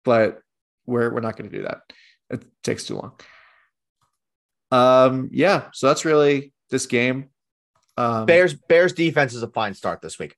but 0.05 0.41
we're 0.87 1.13
we're 1.13 1.21
not 1.21 1.37
gonna 1.37 1.51
do 1.51 1.63
that. 1.63 1.83
It 2.31 2.45
takes 2.63 2.85
too 2.85 2.97
long. 2.97 3.21
Um. 4.71 5.29
Yeah. 5.33 5.69
So 5.73 5.87
that's 5.89 6.05
really 6.05 6.53
this 6.71 6.87
game. 6.87 7.31
Um, 7.97 8.27
Bears 8.27 8.55
Bears 8.55 8.93
defense 8.93 9.35
is 9.35 9.43
a 9.43 9.49
fine 9.49 9.75
start 9.75 10.01
this 10.01 10.19
week. 10.19 10.37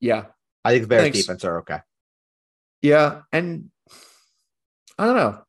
Yeah. 0.00 0.26
I 0.64 0.70
think 0.70 0.82
the 0.82 0.88
Bears 0.88 1.02
Thanks. 1.02 1.18
defense 1.18 1.44
are 1.44 1.58
okay. 1.60 1.80
Yeah. 2.82 3.22
And 3.32 3.70
I 4.98 5.06
don't 5.06 5.16
know. 5.16 5.42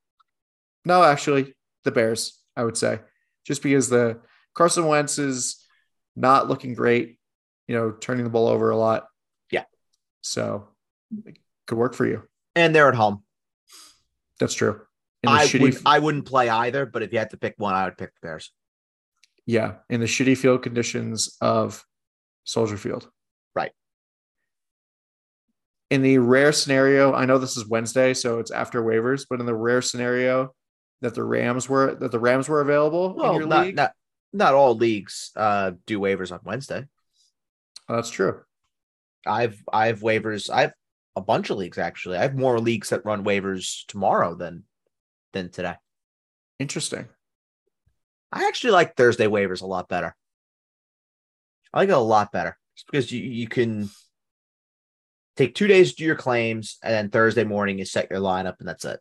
No, 0.85 1.03
actually, 1.03 1.55
the 1.83 1.91
Bears. 1.91 2.37
I 2.55 2.65
would 2.65 2.77
say 2.77 2.99
just 3.45 3.63
because 3.63 3.89
the 3.89 4.19
Carson 4.53 4.85
Wentz 4.85 5.17
is 5.17 5.65
not 6.15 6.49
looking 6.49 6.73
great. 6.73 7.17
You 7.67 7.75
know, 7.75 7.91
turning 7.91 8.23
the 8.23 8.29
ball 8.29 8.47
over 8.47 8.69
a 8.69 8.77
lot. 8.77 9.05
Yeah. 9.49 9.63
So 10.21 10.67
it 11.25 11.37
could 11.67 11.77
work 11.77 11.93
for 11.93 12.05
you. 12.05 12.23
And 12.55 12.75
they're 12.75 12.89
at 12.89 12.95
home. 12.95 13.23
That's 14.39 14.53
true. 14.53 14.81
In 15.23 15.31
the 15.31 15.37
I 15.39 15.45
shitty, 15.45 15.61
would 15.61 15.77
I 15.85 15.99
wouldn't 15.99 16.25
play 16.25 16.49
either, 16.49 16.85
but 16.85 17.01
if 17.03 17.13
you 17.13 17.19
had 17.19 17.29
to 17.29 17.37
pick 17.37 17.53
one, 17.57 17.73
I 17.75 17.85
would 17.85 17.97
pick 17.97 18.09
the 18.15 18.27
Bears. 18.27 18.51
yeah, 19.45 19.75
in 19.89 19.99
the 19.99 20.05
shitty 20.05 20.37
field 20.37 20.63
conditions 20.63 21.37
of 21.41 21.85
Soldier 22.43 22.77
Field. 22.77 23.09
Right. 23.55 23.71
In 25.89 26.01
the 26.01 26.17
rare 26.17 26.51
scenario, 26.51 27.13
I 27.13 27.25
know 27.25 27.37
this 27.37 27.57
is 27.57 27.67
Wednesday, 27.67 28.13
so 28.13 28.39
it's 28.39 28.51
after 28.51 28.81
waivers, 28.81 29.25
but 29.29 29.39
in 29.39 29.45
the 29.45 29.55
rare 29.55 29.81
scenario 29.81 30.53
that 31.01 31.15
the 31.15 31.23
Rams 31.23 31.67
were 31.67 31.95
that 31.95 32.11
the 32.11 32.19
Rams 32.19 32.47
were 32.47 32.61
available 32.61 33.11
in 33.11 33.15
Well, 33.17 33.35
your 33.35 33.47
not, 33.47 33.65
league, 33.65 33.75
not 33.75 33.91
not 34.33 34.53
all 34.53 34.75
leagues 34.75 35.31
uh, 35.35 35.71
do 35.85 35.99
waivers 35.99 36.31
on 36.31 36.39
Wednesday. 36.43 36.85
oh, 37.89 37.95
that's 37.95 38.11
true. 38.11 38.41
I've 39.25 39.61
I've 39.71 39.99
waivers. 40.01 40.49
I've 40.49 40.73
a 41.15 41.21
bunch 41.21 41.49
of 41.49 41.57
leagues 41.57 41.77
actually. 41.77 42.17
I 42.17 42.21
have 42.21 42.35
more 42.35 42.59
leagues 42.59 42.89
that 42.89 43.05
run 43.05 43.23
waivers 43.23 43.85
tomorrow 43.87 44.35
than 44.35 44.63
than 45.33 45.49
today. 45.49 45.75
Interesting. 46.59 47.07
I 48.31 48.45
actually 48.47 48.71
like 48.71 48.95
Thursday 48.95 49.27
waivers 49.27 49.61
a 49.61 49.65
lot 49.67 49.89
better. 49.89 50.15
I 51.73 51.79
like 51.79 51.89
it 51.89 51.93
a 51.93 51.97
lot 51.97 52.31
better 52.31 52.57
just 52.75 52.85
because 52.87 53.11
you, 53.11 53.21
you 53.21 53.47
can 53.47 53.89
take 55.35 55.55
two 55.55 55.67
days 55.67 55.91
to 55.91 55.95
do 55.97 56.03
your 56.05 56.15
claims 56.15 56.77
and 56.83 56.93
then 56.93 57.09
Thursday 57.09 57.43
morning 57.43 57.79
you 57.79 57.85
set 57.85 58.09
your 58.09 58.19
lineup 58.19 58.55
and 58.59 58.67
that's 58.67 58.85
it. 58.85 58.99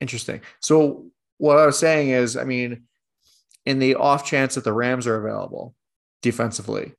In- 0.00 0.04
interesting. 0.04 0.40
So 0.60 1.06
what 1.38 1.58
I 1.58 1.66
was 1.66 1.78
saying 1.78 2.10
is, 2.10 2.36
I 2.36 2.44
mean, 2.44 2.84
in 3.64 3.78
the 3.78 3.96
off 3.96 4.24
chance 4.24 4.54
that 4.54 4.64
the 4.64 4.72
Rams 4.72 5.06
are 5.06 5.16
available 5.16 5.74
defensively, 6.22 6.94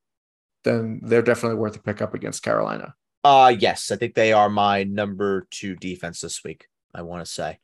then 0.64 1.00
they're 1.04 1.22
definitely 1.22 1.58
worth 1.58 1.76
a 1.76 1.80
pickup 1.82 2.14
against 2.14 2.44
Carolina. 2.44 2.94
Uh 3.24 3.54
yes, 3.58 3.92
I 3.92 3.96
think 3.96 4.14
they 4.14 4.32
are 4.34 4.50
my 4.50 4.84
number 4.84 5.48
two 5.52 5.76
defense 5.76 6.22
this 6.22 6.44
week. 6.44 6.68
I 6.94 7.02
want 7.02 7.26
to 7.26 7.32
say. 7.32 7.60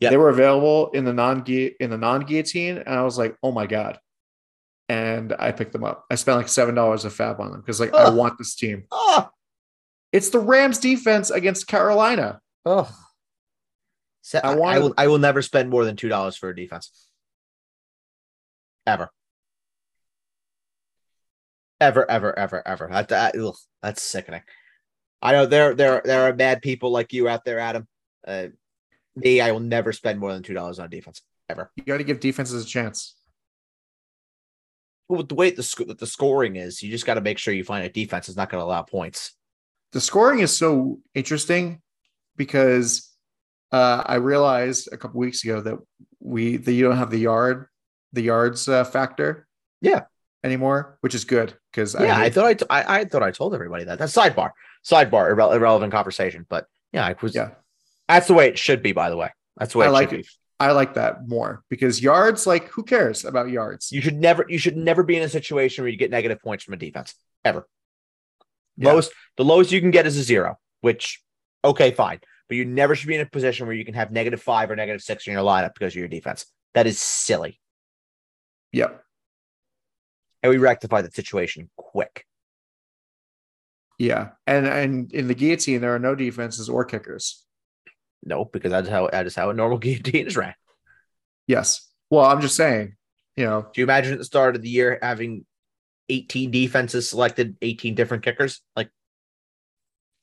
yeah, 0.00 0.10
They 0.10 0.16
were 0.16 0.28
available 0.30 0.90
in 0.90 1.04
the 1.04 1.12
non 1.12 1.44
in 1.46 1.90
the 1.90 1.98
non 1.98 2.20
guillotine, 2.22 2.78
and 2.78 2.88
I 2.88 3.02
was 3.02 3.18
like, 3.18 3.36
oh 3.42 3.52
my 3.52 3.66
god. 3.66 3.98
And 4.88 5.34
I 5.38 5.52
picked 5.52 5.72
them 5.72 5.84
up. 5.84 6.04
I 6.10 6.14
spent 6.16 6.38
like 6.38 6.48
seven 6.48 6.74
dollars 6.74 7.04
a 7.04 7.10
fab 7.10 7.40
on 7.40 7.50
them 7.50 7.60
because 7.60 7.80
like 7.80 7.94
I 7.94 8.10
want 8.10 8.36
this 8.38 8.54
team. 8.54 8.84
Oh, 8.90 9.28
It's 10.12 10.28
the 10.30 10.38
Rams 10.40 10.78
defense 10.78 11.30
against 11.30 11.66
Carolina. 11.66 12.40
oh. 12.66 12.90
So, 14.22 14.38
I 14.42 14.52
I, 14.52 14.78
will. 14.78 14.94
I 14.96 15.08
will 15.08 15.18
never 15.18 15.42
spend 15.42 15.68
more 15.68 15.84
than 15.84 15.96
two 15.96 16.08
dollars 16.08 16.36
for 16.36 16.48
a 16.48 16.56
defense. 16.56 17.08
Ever. 18.86 19.10
Ever, 21.80 22.08
ever, 22.08 22.38
ever, 22.38 22.66
ever. 22.66 22.88
That, 22.90 23.08
that- 23.08 23.36
ugh, 23.36 23.56
that's 23.82 24.02
sickening. 24.02 24.42
I 25.20 25.32
know 25.32 25.46
there, 25.46 25.74
there, 25.74 26.02
there 26.04 26.22
are 26.22 26.32
bad 26.32 26.62
people 26.62 26.90
like 26.90 27.12
you 27.12 27.28
out 27.28 27.44
there, 27.44 27.58
Adam. 27.58 27.86
Uh, 28.26 28.48
me, 29.14 29.40
I 29.40 29.52
will 29.52 29.60
never 29.60 29.92
spend 29.92 30.18
more 30.18 30.32
than 30.32 30.42
two 30.42 30.54
dollars 30.54 30.78
on 30.78 30.90
defense 30.90 31.22
ever. 31.48 31.70
You 31.76 31.84
got 31.84 31.98
to 31.98 32.04
give 32.04 32.20
defenses 32.20 32.64
a 32.64 32.66
chance. 32.66 33.14
Well, 35.08 35.18
with 35.18 35.28
the 35.28 35.34
way 35.34 35.50
the 35.50 35.62
sc- 35.62 35.96
the 35.98 36.06
scoring 36.06 36.56
is, 36.56 36.82
you 36.82 36.90
just 36.90 37.06
got 37.06 37.14
to 37.14 37.20
make 37.20 37.38
sure 37.38 37.52
you 37.52 37.64
find 37.64 37.84
a 37.84 37.88
defense 37.88 38.28
is 38.28 38.36
not 38.36 38.50
going 38.50 38.60
to 38.60 38.64
allow 38.64 38.82
points. 38.82 39.34
The 39.92 40.00
scoring 40.00 40.40
is 40.40 40.56
so 40.56 41.00
interesting 41.14 41.82
because 42.36 43.11
uh, 43.72 44.02
I 44.06 44.16
realized 44.16 44.88
a 44.92 44.96
couple 44.96 45.18
weeks 45.20 45.42
ago 45.44 45.60
that 45.62 45.78
we 46.20 46.56
that 46.58 46.72
you 46.72 46.84
don't 46.84 46.96
have 46.98 47.10
the 47.10 47.18
yard 47.18 47.66
the 48.12 48.22
yards 48.22 48.68
uh, 48.68 48.84
factor 48.84 49.46
Yeah. 49.80 50.02
anymore, 50.44 50.98
which 51.00 51.14
is 51.14 51.24
good 51.24 51.54
because 51.72 51.94
Yeah, 51.94 52.16
I, 52.16 52.24
hate- 52.24 52.34
thought 52.34 52.44
I, 52.44 52.54
t- 52.54 52.66
I, 52.68 53.00
I 53.00 53.04
thought 53.06 53.22
I 53.22 53.30
told 53.30 53.54
everybody 53.54 53.84
that. 53.84 53.98
That's 53.98 54.14
sidebar, 54.14 54.50
sidebar, 54.84 55.34
irre- 55.34 55.54
irrelevant 55.56 55.92
conversation. 55.92 56.44
But 56.48 56.66
yeah, 56.92 57.06
I 57.06 57.14
was. 57.22 57.34
yeah 57.34 57.50
That's 58.08 58.26
the 58.28 58.34
way 58.34 58.48
it 58.48 58.58
should 58.58 58.82
be, 58.82 58.92
by 58.92 59.08
the 59.08 59.16
way. 59.16 59.30
That's 59.56 59.72
the 59.72 59.78
way 59.78 59.86
I 59.86 59.88
it 59.88 59.92
like 59.92 60.10
should 60.10 60.20
it. 60.20 60.22
be. 60.24 60.28
I 60.60 60.70
like 60.72 60.94
that 60.94 61.26
more 61.26 61.64
because 61.70 62.00
yards 62.00 62.46
like 62.46 62.68
who 62.68 62.84
cares 62.84 63.24
about 63.24 63.48
yards? 63.50 63.90
You 63.90 64.00
should 64.00 64.20
never 64.20 64.44
you 64.48 64.58
should 64.58 64.76
never 64.76 65.02
be 65.02 65.16
in 65.16 65.22
a 65.24 65.28
situation 65.28 65.82
where 65.82 65.90
you 65.90 65.96
get 65.96 66.10
negative 66.10 66.40
points 66.40 66.62
from 66.64 66.74
a 66.74 66.76
defense. 66.76 67.14
Ever. 67.44 67.66
Yeah. 68.76 68.90
Lowest 68.92 69.12
the 69.36 69.44
lowest 69.44 69.72
you 69.72 69.80
can 69.80 69.90
get 69.90 70.06
is 70.06 70.16
a 70.18 70.22
zero, 70.22 70.58
which 70.82 71.20
okay, 71.64 71.90
fine. 71.92 72.20
But 72.52 72.58
you 72.58 72.66
never 72.66 72.94
should 72.94 73.08
be 73.08 73.14
in 73.14 73.22
a 73.22 73.24
position 73.24 73.66
where 73.66 73.74
you 73.74 73.82
can 73.82 73.94
have 73.94 74.12
negative 74.12 74.42
five 74.42 74.70
or 74.70 74.76
negative 74.76 75.00
six 75.00 75.26
in 75.26 75.32
your 75.32 75.40
lineup 75.40 75.72
because 75.72 75.94
of 75.94 76.00
your 76.00 76.06
defense. 76.06 76.44
That 76.74 76.86
is 76.86 77.00
silly. 77.00 77.58
Yep. 78.72 79.02
And 80.42 80.50
we 80.50 80.58
rectify 80.58 81.00
the 81.00 81.10
situation 81.10 81.70
quick. 81.78 82.26
Yeah. 83.98 84.32
And 84.46 84.66
and 84.66 85.10
in 85.14 85.28
the 85.28 85.34
guillotine, 85.34 85.80
there 85.80 85.94
are 85.94 85.98
no 85.98 86.14
defenses 86.14 86.68
or 86.68 86.84
kickers. 86.84 87.42
No, 88.22 88.44
because 88.44 88.70
that's 88.70 88.86
how 88.90 89.08
that 89.08 89.24
is 89.24 89.34
how 89.34 89.48
a 89.48 89.54
normal 89.54 89.78
guillotine 89.78 90.26
is 90.26 90.36
ran. 90.36 90.54
Yes. 91.46 91.88
Well, 92.10 92.26
I'm 92.26 92.42
just 92.42 92.54
saying, 92.54 92.96
you 93.34 93.46
know, 93.46 93.62
Do 93.62 93.80
you 93.80 93.84
imagine 93.86 94.12
at 94.12 94.18
the 94.18 94.26
start 94.26 94.56
of 94.56 94.60
the 94.60 94.68
year 94.68 94.98
having 95.00 95.46
18 96.10 96.50
defenses 96.50 97.08
selected, 97.08 97.56
18 97.62 97.94
different 97.94 98.24
kickers? 98.24 98.60
Like 98.76 98.90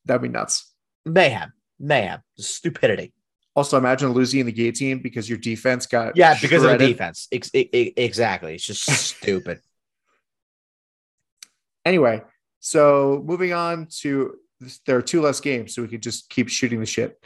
that'd 0.06 0.22
be 0.22 0.30
nuts. 0.30 0.72
mayhem, 1.08 1.54
mayhem, 1.80 2.22
stupidity. 2.38 3.14
Also, 3.56 3.78
imagine 3.78 4.10
losing 4.10 4.40
in 4.42 4.46
the 4.46 4.52
guillotine 4.52 5.02
because 5.02 5.28
your 5.28 5.38
defense 5.38 5.86
got 5.86 6.16
Yeah, 6.16 6.38
because 6.40 6.64
of 6.64 6.72
the 6.72 6.78
defense. 6.78 7.28
Ex- 7.32 7.52
e- 7.54 7.70
e- 7.74 7.94
exactly. 7.98 8.56
It's 8.56 8.66
just 8.66 8.84
stupid. 9.18 9.60
Anyway, 11.84 12.22
so 12.60 13.24
moving 13.26 13.54
on 13.54 13.88
to 14.02 14.36
there 14.86 14.98
are 14.98 15.02
two 15.02 15.22
less 15.22 15.40
games, 15.40 15.74
so 15.74 15.82
we 15.82 15.88
could 15.88 16.04
just 16.04 16.30
keep 16.30 16.50
shooting 16.50 16.80
the 16.80 16.86
shit. 16.86 17.22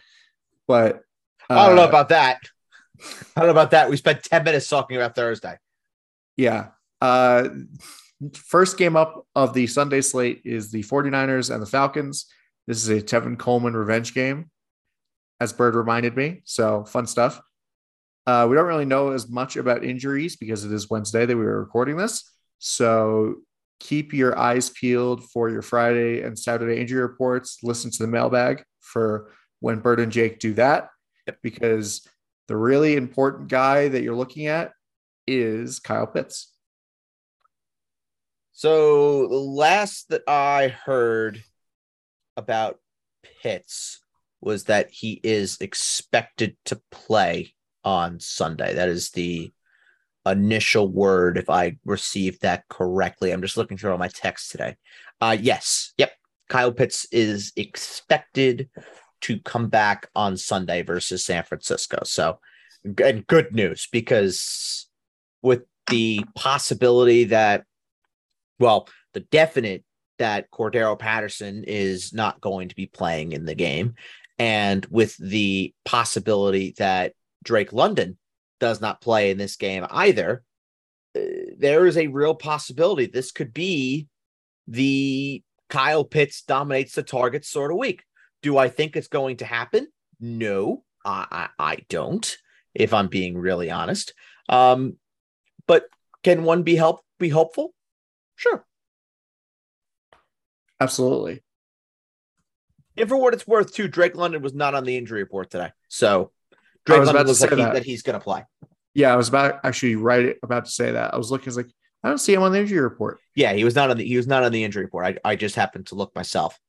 But 0.68 1.02
I 1.50 1.68
don't 1.68 1.76
know 1.76 1.84
uh, 1.84 1.90
about 1.90 2.10
that. 2.10 2.40
I 3.36 3.42
don't 3.42 3.48
know 3.48 3.52
about 3.52 3.72
that. 3.72 3.90
We 3.90 3.98
spent 3.98 4.24
10 4.24 4.44
minutes 4.44 4.68
talking 4.68 4.96
about 4.96 5.16
Thursday. 5.16 5.58
Yeah. 6.38 6.68
Uh, 7.02 7.50
first 8.34 8.78
game 8.78 8.96
up 8.96 9.28
of 9.36 9.54
the 9.54 9.68
Sunday 9.68 10.02
slate 10.02 10.42
is 10.46 10.72
the 10.72 10.84
49ers 10.84 11.54
and 11.54 11.62
the 11.62 11.68
Falcons. 11.68 12.28
This 12.68 12.82
is 12.84 12.90
a 12.90 13.02
Tevin 13.02 13.38
Coleman 13.38 13.76
revenge 13.76 14.14
game, 14.14 14.50
as 15.40 15.52
Bird 15.54 15.76
reminded 15.76 16.16
me. 16.16 16.42
So 16.46 16.86
fun 16.86 17.08
stuff. 17.08 17.42
Uh, 18.26 18.48
we 18.50 18.56
don't 18.56 18.68
really 18.68 18.86
know 18.86 19.12
as 19.12 19.28
much 19.28 19.58
about 19.58 19.84
injuries 19.84 20.38
because 20.38 20.64
it 20.64 20.72
is 20.72 20.90
Wednesday 20.90 21.26
that 21.26 21.36
we 21.36 21.44
were 21.44 21.60
recording 21.60 21.98
this. 21.98 22.32
So 22.60 23.36
keep 23.82 24.14
your 24.14 24.38
eyes 24.38 24.70
peeled 24.70 25.26
for 25.26 25.50
your 25.50 25.62
Friday 25.62 26.22
and 26.22 26.40
Saturday 26.40 26.80
injury 26.80 27.02
reports. 27.02 27.58
Listen 27.64 27.92
to 27.92 28.04
the 28.04 28.08
mailbag 28.08 28.64
for 28.80 29.34
when 29.60 29.80
Bird 29.80 30.00
and 30.00 30.12
Jake 30.12 30.40
do 30.40 30.54
that, 30.54 30.88
because 31.42 32.08
the 32.48 32.56
really 32.56 32.96
important 32.96 33.50
guy 33.50 33.90
that 33.90 34.04
you're 34.04 34.16
looking 34.16 34.48
at 34.48 34.72
is 35.28 35.80
Kyle 35.80 36.08
Pitts. 36.08 36.54
So 38.54 39.28
the 39.28 39.36
last 39.36 40.10
that 40.10 40.22
I 40.28 40.70
heard 40.70 41.44
about 42.38 42.80
Pitts 43.42 44.00
was 44.42 44.66
that 44.66 44.90
he 44.92 45.20
is 45.24 45.58
expected 45.62 46.58
to 46.66 46.82
play 46.92 47.54
on 47.84 48.20
Sunday. 48.20 48.74
That 48.74 48.90
is 48.90 49.12
the 49.12 49.52
initial 50.26 50.88
word, 50.88 51.38
if 51.38 51.50
I 51.50 51.78
received 51.86 52.42
that 52.42 52.68
correctly. 52.70 53.32
I'm 53.32 53.42
just 53.42 53.58
looking 53.58 53.78
through 53.78 53.92
all 53.92 53.98
my 53.98 54.10
texts 54.10 54.50
today. 54.50 54.76
Uh 55.22 55.38
yes. 55.40 55.94
Yep. 55.98 56.12
Kyle 56.50 56.72
Pitts 56.72 57.06
is 57.12 57.52
expected 57.56 58.70
to 59.22 59.40
come 59.40 59.70
back 59.70 60.10
on 60.16 60.38
Sunday 60.38 60.82
versus 60.82 61.24
San 61.24 61.44
Francisco. 61.44 62.00
So 62.04 62.40
and 62.84 63.26
good 63.28 63.54
news 63.54 63.88
because 63.92 64.88
with 65.42 65.64
the 65.88 66.26
possibility 66.36 67.26
that 67.26 67.66
well, 68.60 68.88
the 69.14 69.22
definite 69.22 69.84
that 70.24 70.50
Cordarrelle 70.50 70.98
Patterson 70.98 71.66
is 71.68 72.14
not 72.14 72.40
going 72.40 72.70
to 72.70 72.76
be 72.76 72.86
playing 72.86 73.34
in 73.34 73.44
the 73.44 73.56
game, 73.56 73.96
and 74.40 74.86
with 74.86 75.18
the 75.18 75.74
possibility 75.84 76.74
that 76.78 77.12
Drake 77.44 77.74
London 77.74 78.18
does 78.62 78.80
not 78.80 79.02
play 79.02 79.32
in 79.32 79.38
this 79.38 79.58
game 79.58 79.86
either, 79.92 80.42
uh, 81.18 81.20
there 81.58 81.86
is 81.86 81.98
a 81.98 82.08
real 82.08 82.36
possibility 82.36 83.06
this 83.06 83.34
could 83.34 83.54
be 83.54 84.08
the 84.66 85.44
Kyle 85.70 86.06
Pitts 86.06 86.44
dominates 86.44 86.96
the 86.96 87.04
target 87.04 87.44
sort 87.44 87.72
of 87.72 87.78
week. 87.78 88.04
Do 88.42 88.58
I 88.58 88.70
think 88.70 88.96
it's 88.96 89.10
going 89.10 89.38
to 89.38 89.46
happen? 89.46 89.88
No, 90.22 90.86
I, 91.04 91.50
I, 91.60 91.74
I 91.74 91.78
don't, 91.90 92.38
if 92.74 92.94
I'm 92.94 93.10
being 93.10 93.38
really 93.38 93.70
honest. 93.70 94.14
Um, 94.48 94.96
but 95.68 95.84
can 96.24 96.46
one 96.46 96.64
be 96.64 96.78
help 96.78 97.02
be 97.20 97.28
hopeful? 97.28 97.74
Sure. 98.38 98.66
Absolutely. 100.80 101.44
And 102.98 103.10
for 103.10 103.18
what 103.18 103.34
it's 103.34 103.48
worth, 103.48 103.74
too, 103.74 103.88
Drake 103.88 104.16
London 104.16 104.42
was 104.42 104.54
not 104.54 104.76
on 104.76 104.84
the 104.84 104.98
injury 104.98 105.22
report 105.22 105.50
today. 105.50 105.72
So 105.88 106.32
Drake 106.86 107.00
was 107.00 107.08
London 107.08 107.16
about 107.16 107.24
to 107.24 107.28
looks 107.30 107.42
like 107.42 107.50
say 107.50 107.56
he, 107.56 107.62
that. 107.64 107.74
that 107.74 107.86
he's 107.86 108.04
going 108.04 108.20
to 108.20 108.24
play. 108.24 108.44
Yeah, 108.94 109.12
I 109.12 109.16
was 109.16 109.30
about 109.30 109.62
actually 109.64 109.96
right 109.96 110.36
about 110.44 110.66
to 110.66 110.72
say 110.72 110.92
that. 110.92 111.14
I 111.14 111.18
was 111.18 111.32
looking, 111.32 111.48
I 111.48 111.50
was 111.50 111.58
like, 111.58 111.72
I 112.04 112.10
don't 112.10 112.20
see 112.20 112.34
him 112.34 112.44
on 112.44 112.52
the 112.52 112.60
injury 112.60 112.82
report. 112.82 113.20
Yeah, 113.36 113.54
he 113.54 113.64
was 113.64 113.76
not 113.76 113.90
on 113.90 113.98
the 113.98 114.06
he 114.06 114.18
was 114.18 114.28
not 114.28 114.44
on 114.44 114.52
the 114.52 114.64
injury 114.64 114.84
report. 114.84 115.20
I, 115.26 115.32
I 115.32 115.36
just 115.36 115.56
happened 115.56 115.88
to 115.88 115.96
look 115.96 116.14
myself, 116.16 116.60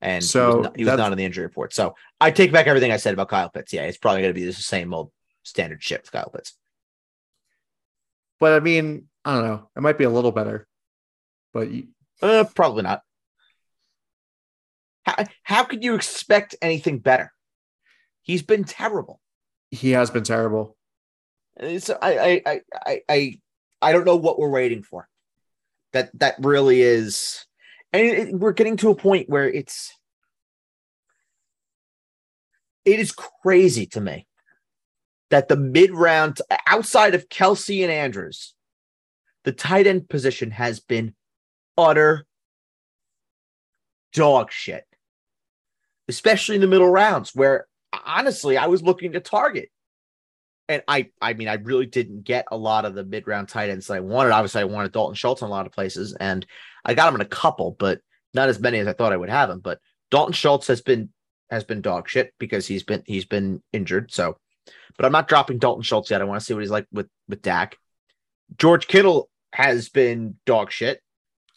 and 0.00 0.22
he 0.22 0.28
So 0.28 0.58
was, 0.58 0.64
not, 0.64 0.76
he 0.76 0.84
was 0.84 0.96
not 0.96 1.10
on 1.10 1.16
the 1.16 1.24
injury 1.24 1.44
report. 1.44 1.74
So 1.74 1.94
I 2.20 2.30
take 2.30 2.52
back 2.52 2.66
everything 2.66 2.92
I 2.92 2.98
said 2.98 3.14
about 3.14 3.30
Kyle 3.30 3.48
Pitts. 3.48 3.72
Yeah, 3.72 3.82
it's 3.82 3.98
probably 3.98 4.20
going 4.20 4.34
to 4.34 4.38
be 4.40 4.46
the 4.46 4.52
same 4.52 4.92
old 4.94 5.10
standard 5.42 5.82
shit 5.82 6.02
with 6.02 6.12
Kyle 6.12 6.30
Pitts. 6.30 6.56
But 8.38 8.52
I 8.52 8.60
mean, 8.60 9.08
I 9.24 9.34
don't 9.34 9.46
know. 9.46 9.70
It 9.74 9.80
might 9.80 9.98
be 9.98 10.04
a 10.04 10.10
little 10.10 10.32
better. 10.32 10.68
But 11.52 11.70
you, 11.70 11.88
Uh, 12.22 12.44
probably 12.54 12.82
not. 12.82 13.00
How 15.06 15.24
how 15.44 15.64
could 15.64 15.84
you 15.84 15.94
expect 15.94 16.56
anything 16.60 16.98
better? 16.98 17.32
He's 18.22 18.42
been 18.42 18.64
terrible. 18.64 19.20
he 19.70 19.92
has 19.92 20.10
been 20.10 20.24
terrible. 20.24 20.76
Uh, 21.60 21.66
it's, 21.66 21.88
I, 21.90 21.96
I, 22.02 22.42
I, 22.46 22.60
I, 22.86 23.00
I, 23.08 23.40
I 23.80 23.92
don't 23.92 24.04
know 24.04 24.16
what 24.16 24.38
we're 24.38 24.50
waiting 24.50 24.82
for. 24.82 25.08
That 25.92 26.10
that 26.18 26.34
really 26.40 26.82
is, 26.82 27.46
and 27.92 28.02
it- 28.04 28.34
we're 28.34 28.52
getting 28.52 28.76
to 28.78 28.90
a 28.90 28.96
point 28.96 29.30
where 29.30 29.48
it's, 29.48 29.92
it 32.84 32.98
is 32.98 33.12
crazy 33.12 33.86
to 33.86 34.00
me 34.00 34.26
that 35.30 35.48
the 35.48 35.56
mid 35.56 35.92
round 35.92 36.38
outside 36.66 37.14
of 37.14 37.28
Kelce 37.28 37.82
and 37.82 37.92
Andrews, 37.92 38.54
the 39.44 39.52
tight 39.52 39.86
end 39.86 40.08
position 40.08 40.50
has 40.50 40.80
been 40.80 41.14
utter 41.78 42.26
dog 44.12 44.50
shit, 44.50 44.85
especially 46.08 46.54
in 46.54 46.60
the 46.60 46.66
middle 46.66 46.90
rounds 46.90 47.34
where 47.34 47.66
honestly 48.04 48.56
I 48.56 48.66
was 48.66 48.82
looking 48.82 49.12
to 49.12 49.20
target 49.20 49.70
and 50.68 50.82
I 50.88 51.10
I 51.20 51.34
mean 51.34 51.48
I 51.48 51.54
really 51.54 51.86
didn't 51.86 52.24
get 52.24 52.46
a 52.50 52.56
lot 52.56 52.84
of 52.84 52.94
the 52.94 53.04
mid 53.04 53.26
round 53.26 53.48
tight 53.48 53.70
ends 53.70 53.86
that 53.86 53.94
I 53.94 54.00
wanted. 54.00 54.32
Obviously, 54.32 54.62
I 54.62 54.64
wanted 54.64 54.92
Dalton 54.92 55.14
Schultz 55.14 55.42
in 55.42 55.48
a 55.48 55.50
lot 55.50 55.66
of 55.66 55.72
places, 55.72 56.14
and 56.18 56.44
I 56.84 56.94
got 56.94 57.08
him 57.08 57.14
in 57.16 57.20
a 57.20 57.26
couple, 57.26 57.76
but 57.78 58.00
not 58.34 58.48
as 58.48 58.60
many 58.60 58.78
as 58.78 58.86
I 58.86 58.92
thought 58.92 59.12
I 59.12 59.16
would 59.16 59.28
have 59.28 59.50
him. 59.50 59.60
But 59.60 59.80
Dalton 60.10 60.32
Schultz 60.32 60.66
has 60.66 60.80
been 60.80 61.10
has 61.50 61.64
been 61.64 61.80
dog 61.80 62.08
shit 62.08 62.34
because 62.38 62.66
he's 62.66 62.82
been 62.82 63.02
he's 63.06 63.24
been 63.24 63.62
injured. 63.72 64.12
So, 64.12 64.38
but 64.96 65.06
I'm 65.06 65.12
not 65.12 65.28
dropping 65.28 65.58
Dalton 65.58 65.82
Schultz 65.82 66.10
yet. 66.10 66.20
I 66.20 66.24
want 66.24 66.40
to 66.40 66.44
see 66.44 66.54
what 66.54 66.62
he's 66.62 66.70
like 66.70 66.86
with 66.92 67.08
with 67.28 67.42
Dak. 67.42 67.76
George 68.58 68.86
Kittle 68.86 69.28
has 69.52 69.88
been 69.88 70.36
dog 70.46 70.70
shit. 70.70 71.00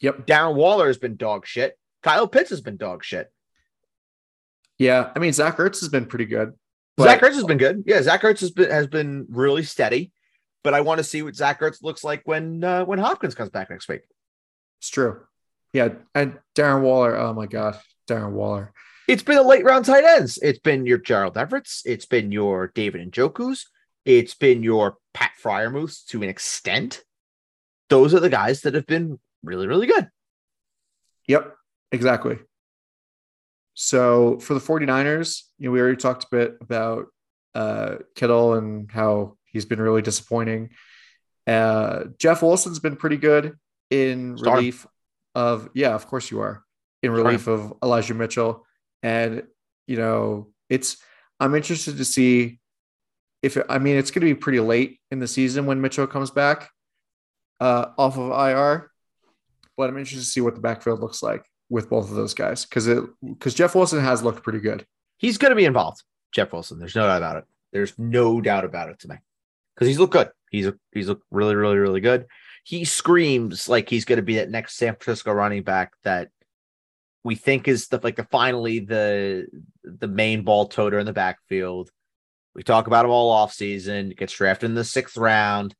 Yep. 0.01 0.27
Darren 0.27 0.55
Waller 0.55 0.87
has 0.87 0.97
been 0.97 1.17
dog 1.17 1.45
shit. 1.45 1.77
Kyle 2.03 2.27
Pitts 2.27 2.51
has 2.51 2.61
been 2.61 2.77
dog 2.77 3.03
shit. 3.03 3.31
Yeah, 4.79 5.11
I 5.15 5.19
mean 5.19 5.33
Zach 5.33 5.57
Ertz 5.57 5.81
has 5.81 5.89
been 5.89 6.07
pretty 6.07 6.25
good. 6.25 6.53
Zach 6.99 7.21
Ertz 7.21 7.35
has 7.35 7.43
been 7.43 7.57
good. 7.57 7.83
Yeah, 7.85 8.01
Zach 8.01 8.21
Ertz 8.21 8.39
has 8.39 8.51
been 8.51 8.71
has 8.71 8.87
been 8.87 9.27
really 9.29 9.63
steady. 9.63 10.11
But 10.63 10.73
I 10.73 10.81
want 10.81 10.97
to 10.97 11.03
see 11.03 11.21
what 11.21 11.35
Zach 11.35 11.61
Ertz 11.61 11.81
looks 11.81 12.03
like 12.03 12.21
when 12.25 12.63
uh, 12.63 12.85
when 12.85 12.99
Hopkins 12.99 13.35
comes 13.35 13.49
back 13.49 13.69
next 13.69 13.87
week. 13.87 14.01
It's 14.79 14.89
true. 14.89 15.21
Yeah, 15.73 15.89
and 16.15 16.37
Darren 16.55 16.81
Waller. 16.81 17.15
Oh 17.15 17.33
my 17.33 17.45
god, 17.45 17.79
Darren 18.09 18.31
Waller. 18.31 18.73
It's 19.07 19.23
been 19.23 19.37
a 19.37 19.43
late 19.43 19.63
round 19.63 19.85
tight 19.85 20.03
ends. 20.03 20.37
It's 20.41 20.59
been 20.59 20.85
your 20.85 20.97
Gerald 20.97 21.37
Everett's. 21.37 21.81
It's 21.85 22.05
been 22.05 22.31
your 22.31 22.71
David 22.75 23.11
Njoku's. 23.11 23.67
It's 24.05 24.35
been 24.35 24.63
your 24.63 24.97
Pat 25.13 25.31
Freiermuth 25.41 26.05
to 26.07 26.23
an 26.23 26.29
extent. 26.29 27.03
Those 27.89 28.13
are 28.13 28.19
the 28.19 28.29
guys 28.29 28.61
that 28.61 28.75
have 28.75 28.85
been 28.85 29.19
really, 29.43 29.67
really 29.67 29.87
good. 29.87 30.09
Yep, 31.27 31.55
exactly. 31.91 32.39
So 33.81 34.39
for 34.39 34.55
the 34.55 34.59
49ers, 34.59 35.43
you 35.57 35.67
know, 35.67 35.71
we 35.71 35.79
already 35.79 35.95
talked 35.95 36.25
a 36.25 36.27
bit 36.29 36.57
about 36.59 37.05
uh, 37.55 37.95
Kittle 38.13 38.55
and 38.55 38.91
how 38.91 39.37
he's 39.45 39.63
been 39.63 39.79
really 39.79 40.01
disappointing. 40.01 40.71
Uh, 41.47 42.03
Jeff 42.17 42.41
Wilson's 42.41 42.79
been 42.79 42.97
pretty 42.97 43.15
good 43.15 43.55
in 43.89 44.37
Star. 44.37 44.57
relief 44.57 44.85
of, 45.33 45.69
yeah, 45.73 45.95
of 45.95 46.07
course 46.07 46.29
you 46.29 46.41
are, 46.41 46.61
in 47.03 47.11
relief 47.11 47.47
of 47.47 47.73
Elijah 47.81 48.13
Mitchell. 48.13 48.65
And, 49.01 49.43
you 49.87 49.95
know, 49.95 50.49
it's, 50.67 50.97
I'm 51.39 51.55
interested 51.55 51.95
to 51.99 52.05
see 52.05 52.59
if, 53.41 53.55
it, 53.55 53.65
I 53.69 53.79
mean, 53.79 53.95
it's 53.95 54.11
going 54.11 54.27
to 54.27 54.35
be 54.35 54.37
pretty 54.37 54.59
late 54.59 54.99
in 55.09 55.19
the 55.19 55.27
season 55.27 55.65
when 55.65 55.79
Mitchell 55.79 56.05
comes 56.05 56.31
back 56.31 56.69
uh, 57.61 57.85
off 57.97 58.17
of 58.17 58.31
IR, 58.31 58.91
but 59.77 59.89
I'm 59.89 59.97
interested 59.97 60.25
to 60.25 60.29
see 60.29 60.41
what 60.41 60.55
the 60.55 60.61
backfield 60.61 60.99
looks 60.99 61.23
like 61.23 61.45
with 61.69 61.89
both 61.89 62.09
of 62.09 62.15
those 62.15 62.33
guys 62.33 62.65
because 62.65 62.87
it, 62.87 63.03
because 63.21 63.53
Jeff 63.53 63.75
Wilson 63.75 64.01
has 64.01 64.23
looked 64.23 64.43
pretty 64.43 64.59
good. 64.59 64.85
He's 65.17 65.37
going 65.37 65.51
to 65.51 65.55
be 65.55 65.65
involved, 65.65 66.03
Jeff 66.31 66.51
Wilson. 66.51 66.79
There's 66.79 66.95
no 66.95 67.03
doubt 67.03 67.17
about 67.17 67.37
it. 67.37 67.43
There's 67.71 67.93
no 67.97 68.41
doubt 68.41 68.65
about 68.65 68.89
it 68.89 68.99
to 68.99 69.09
me 69.09 69.15
because 69.75 69.87
he's 69.87 69.99
looked 69.99 70.13
good. 70.13 70.29
He's 70.49 70.69
he's 70.91 71.07
looked 71.07 71.25
really, 71.31 71.55
really, 71.55 71.77
really 71.77 72.01
good. 72.01 72.25
He 72.63 72.85
screams 72.85 73.69
like 73.69 73.89
he's 73.89 74.05
going 74.05 74.17
to 74.17 74.23
be 74.23 74.35
that 74.35 74.49
next 74.49 74.75
San 74.75 74.95
Francisco 74.95 75.31
running 75.31 75.63
back 75.63 75.93
that 76.03 76.29
we 77.23 77.35
think 77.35 77.67
is 77.67 77.87
the 77.87 77.99
like 78.03 78.15
the 78.15 78.23
finally 78.25 78.79
the 78.79 79.47
the 79.83 80.07
main 80.07 80.43
ball 80.43 80.67
toter 80.67 80.99
in 80.99 81.05
the 81.05 81.13
backfield. 81.13 81.89
We 82.55 82.63
talk 82.63 82.87
about 82.87 83.05
him 83.05 83.11
all 83.11 83.29
off 83.29 83.53
season. 83.53 84.09
Gets 84.09 84.33
drafted 84.33 84.69
in 84.69 84.75
the 84.75 84.83
sixth 84.83 85.17
round, 85.17 85.75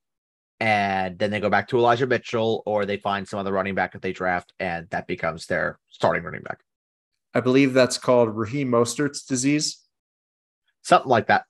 and 0.59 1.17
then 1.17 1.31
they 1.31 1.39
go 1.39 1.49
back 1.49 1.69
to 1.69 1.77
Elijah 1.77 2.07
Mitchell, 2.07 2.63
or 2.65 2.85
they 2.85 2.97
find 2.97 3.27
some 3.27 3.39
other 3.39 3.51
running 3.51 3.75
back 3.75 3.93
that 3.93 4.01
they 4.01 4.11
draft, 4.11 4.53
and 4.59 4.89
that 4.89 5.07
becomes 5.07 5.45
their 5.45 5.79
starting 5.89 6.23
running 6.23 6.41
back. 6.41 6.59
I 7.33 7.39
believe 7.41 7.73
that's 7.73 7.97
called 7.97 8.35
Raheem 8.35 8.69
Mostert's 8.69 9.23
disease. 9.23 9.79
Something 10.83 11.09
like 11.09 11.27
that. 11.27 11.45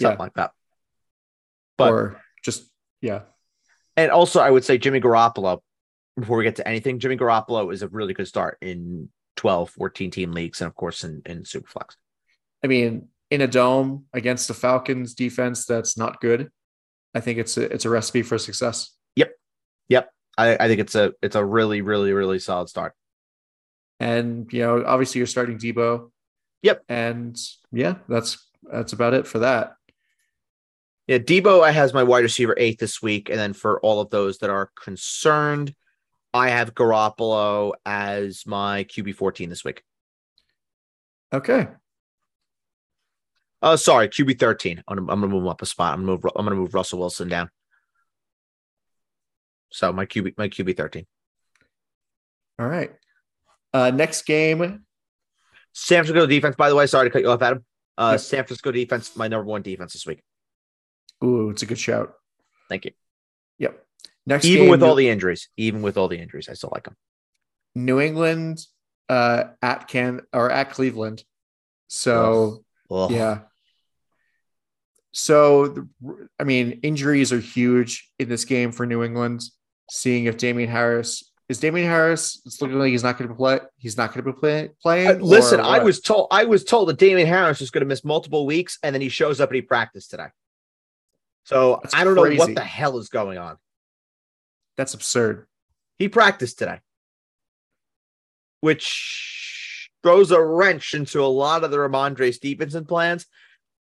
Something 0.00 0.16
Yeah. 0.18 0.22
like 0.22 0.34
that. 0.34 0.52
But 1.76 1.92
or 1.92 2.20
just 2.44 2.64
yeah. 3.00 3.22
and 3.96 4.10
also 4.10 4.40
I 4.40 4.50
would 4.50 4.64
say 4.64 4.78
Jimmy 4.78 5.00
Garoppolo, 5.00 5.60
before 6.18 6.38
we 6.38 6.44
get 6.44 6.56
to 6.56 6.66
anything, 6.68 6.98
Jimmy 6.98 7.16
Garoppolo 7.16 7.72
is 7.72 7.82
a 7.82 7.88
really 7.88 8.14
good 8.14 8.28
start 8.28 8.58
in 8.60 9.08
12, 9.36 9.70
14 9.70 10.10
team 10.10 10.32
leagues, 10.32 10.60
and 10.60 10.68
of 10.68 10.74
course 10.74 11.04
in, 11.04 11.22
in 11.24 11.42
Superflex. 11.44 11.96
I 12.62 12.66
mean, 12.66 13.08
in 13.30 13.40
a 13.40 13.46
dome 13.46 14.06
against 14.12 14.48
the 14.48 14.54
Falcons 14.54 15.14
defense 15.14 15.64
that's 15.64 15.96
not 15.96 16.20
good, 16.20 16.50
I 17.14 17.20
think 17.20 17.38
it's 17.38 17.56
a 17.56 17.62
it's 17.72 17.84
a 17.84 17.90
recipe 17.90 18.22
for 18.22 18.38
success. 18.38 18.90
Yep. 19.16 19.32
Yep. 19.88 20.10
I, 20.38 20.56
I 20.58 20.68
think 20.68 20.80
it's 20.80 20.94
a 20.94 21.12
it's 21.22 21.36
a 21.36 21.44
really, 21.44 21.80
really, 21.80 22.12
really 22.12 22.38
solid 22.38 22.68
start. 22.68 22.94
And 23.98 24.50
you 24.52 24.60
know, 24.60 24.84
obviously 24.84 25.18
you're 25.18 25.26
starting 25.26 25.58
Deebo. 25.58 26.10
Yep. 26.62 26.84
And 26.88 27.38
yeah, 27.72 27.96
that's 28.08 28.46
that's 28.70 28.92
about 28.92 29.14
it 29.14 29.26
for 29.26 29.40
that. 29.40 29.74
Yeah, 31.06 31.18
Deebo 31.18 31.62
I 31.62 31.72
has 31.72 31.92
my 31.92 32.04
wide 32.04 32.22
receiver 32.22 32.54
eight 32.56 32.78
this 32.78 33.02
week, 33.02 33.30
and 33.30 33.38
then 33.38 33.52
for 33.52 33.80
all 33.80 34.00
of 34.00 34.10
those 34.10 34.38
that 34.38 34.50
are 34.50 34.70
concerned, 34.80 35.74
I 36.32 36.50
have 36.50 36.74
Garoppolo 36.74 37.72
as 37.84 38.46
my 38.46 38.84
QB 38.84 39.16
14 39.16 39.48
this 39.48 39.64
week. 39.64 39.82
Okay. 41.32 41.66
Oh, 43.62 43.76
sorry, 43.76 44.08
QB 44.08 44.38
13. 44.38 44.82
I'm 44.88 44.96
gonna, 44.96 45.12
I'm 45.12 45.20
gonna 45.20 45.32
move 45.32 45.42
him 45.42 45.48
up 45.48 45.62
a 45.62 45.66
spot. 45.66 45.94
I'm 45.94 46.00
gonna 46.00 46.12
move 46.12 46.24
I'm 46.34 46.44
gonna 46.44 46.56
move 46.56 46.74
Russell 46.74 46.98
Wilson 46.98 47.28
down. 47.28 47.50
So 49.70 49.92
my 49.92 50.06
QB 50.06 50.36
my 50.38 50.48
QB 50.48 50.76
13. 50.76 51.06
All 52.58 52.66
right. 52.66 52.92
Uh 53.72 53.90
next 53.90 54.22
game. 54.22 54.84
San 55.72 56.04
Francisco 56.04 56.26
defense, 56.26 56.56
by 56.56 56.68
the 56.68 56.74
way, 56.74 56.86
sorry 56.86 57.08
to 57.08 57.12
cut 57.12 57.22
you 57.22 57.30
off, 57.30 57.42
Adam. 57.42 57.64
Uh, 57.96 58.12
Yep. 58.12 58.20
San 58.20 58.44
Francisco 58.44 58.72
defense, 58.72 59.14
my 59.14 59.28
number 59.28 59.44
one 59.44 59.62
defense 59.62 59.92
this 59.92 60.06
week. 60.06 60.22
Ooh, 61.22 61.50
it's 61.50 61.62
a 61.62 61.66
good 61.66 61.78
shout. 61.78 62.14
Thank 62.68 62.86
you. 62.86 62.92
Yep. 63.58 63.84
Next 64.26 64.44
Even 64.46 64.62
game, 64.62 64.70
with 64.70 64.82
all 64.82 64.94
the 64.94 65.08
injuries, 65.08 65.48
even 65.56 65.82
with 65.82 65.96
all 65.96 66.08
the 66.08 66.18
injuries, 66.18 66.48
I 66.48 66.54
still 66.54 66.70
like 66.72 66.84
them. 66.84 66.96
New 67.74 68.00
England 68.00 68.64
uh 69.08 69.44
at 69.62 69.86
Can 69.86 70.22
or 70.32 70.50
at 70.50 70.70
Cleveland. 70.72 71.22
So. 71.88 72.64
Yeah. 73.10 73.40
So, 75.12 75.88
I 76.38 76.44
mean, 76.44 76.80
injuries 76.82 77.32
are 77.32 77.40
huge 77.40 78.10
in 78.18 78.28
this 78.28 78.44
game 78.44 78.72
for 78.72 78.86
New 78.86 79.02
England. 79.02 79.42
Seeing 79.90 80.26
if 80.26 80.36
Damien 80.36 80.70
Harris 80.70 81.32
is 81.48 81.58
Damien 81.58 81.88
Harris, 81.88 82.40
it's 82.46 82.62
looking 82.62 82.78
like 82.78 82.90
he's 82.90 83.02
not 83.02 83.18
going 83.18 83.28
to 83.28 83.34
play. 83.34 83.58
He's 83.76 83.96
not 83.96 84.14
going 84.14 84.24
to 84.24 84.32
be 84.32 84.38
play, 84.38 84.70
playing. 84.80 85.08
Uh, 85.08 85.14
listen, 85.14 85.58
I 85.58 85.80
was 85.80 86.00
told 86.00 86.28
I 86.30 86.44
was 86.44 86.62
told 86.62 86.88
that 86.88 86.98
Damien 86.98 87.26
Harris 87.26 87.58
was 87.58 87.72
going 87.72 87.80
to 87.80 87.88
miss 87.88 88.04
multiple 88.04 88.46
weeks, 88.46 88.78
and 88.84 88.94
then 88.94 89.02
he 89.02 89.08
shows 89.08 89.40
up 89.40 89.48
and 89.48 89.56
he 89.56 89.62
practiced 89.62 90.10
today. 90.10 90.28
So 91.44 91.80
That's 91.82 91.92
I 91.92 92.04
don't 92.04 92.14
know 92.14 92.22
what 92.36 92.54
the 92.54 92.60
hell 92.60 92.98
is 92.98 93.08
going 93.08 93.36
on. 93.36 93.56
That's 94.76 94.94
absurd. 94.94 95.48
He 95.98 96.08
practiced 96.08 96.60
today, 96.60 96.78
which 98.60 99.90
throws 100.04 100.30
a 100.30 100.40
wrench 100.40 100.94
into 100.94 101.20
a 101.20 101.26
lot 101.26 101.64
of 101.64 101.72
the 101.72 101.78
Rhamondre 101.78 102.32
Stevenson 102.32 102.84
plans. 102.84 103.26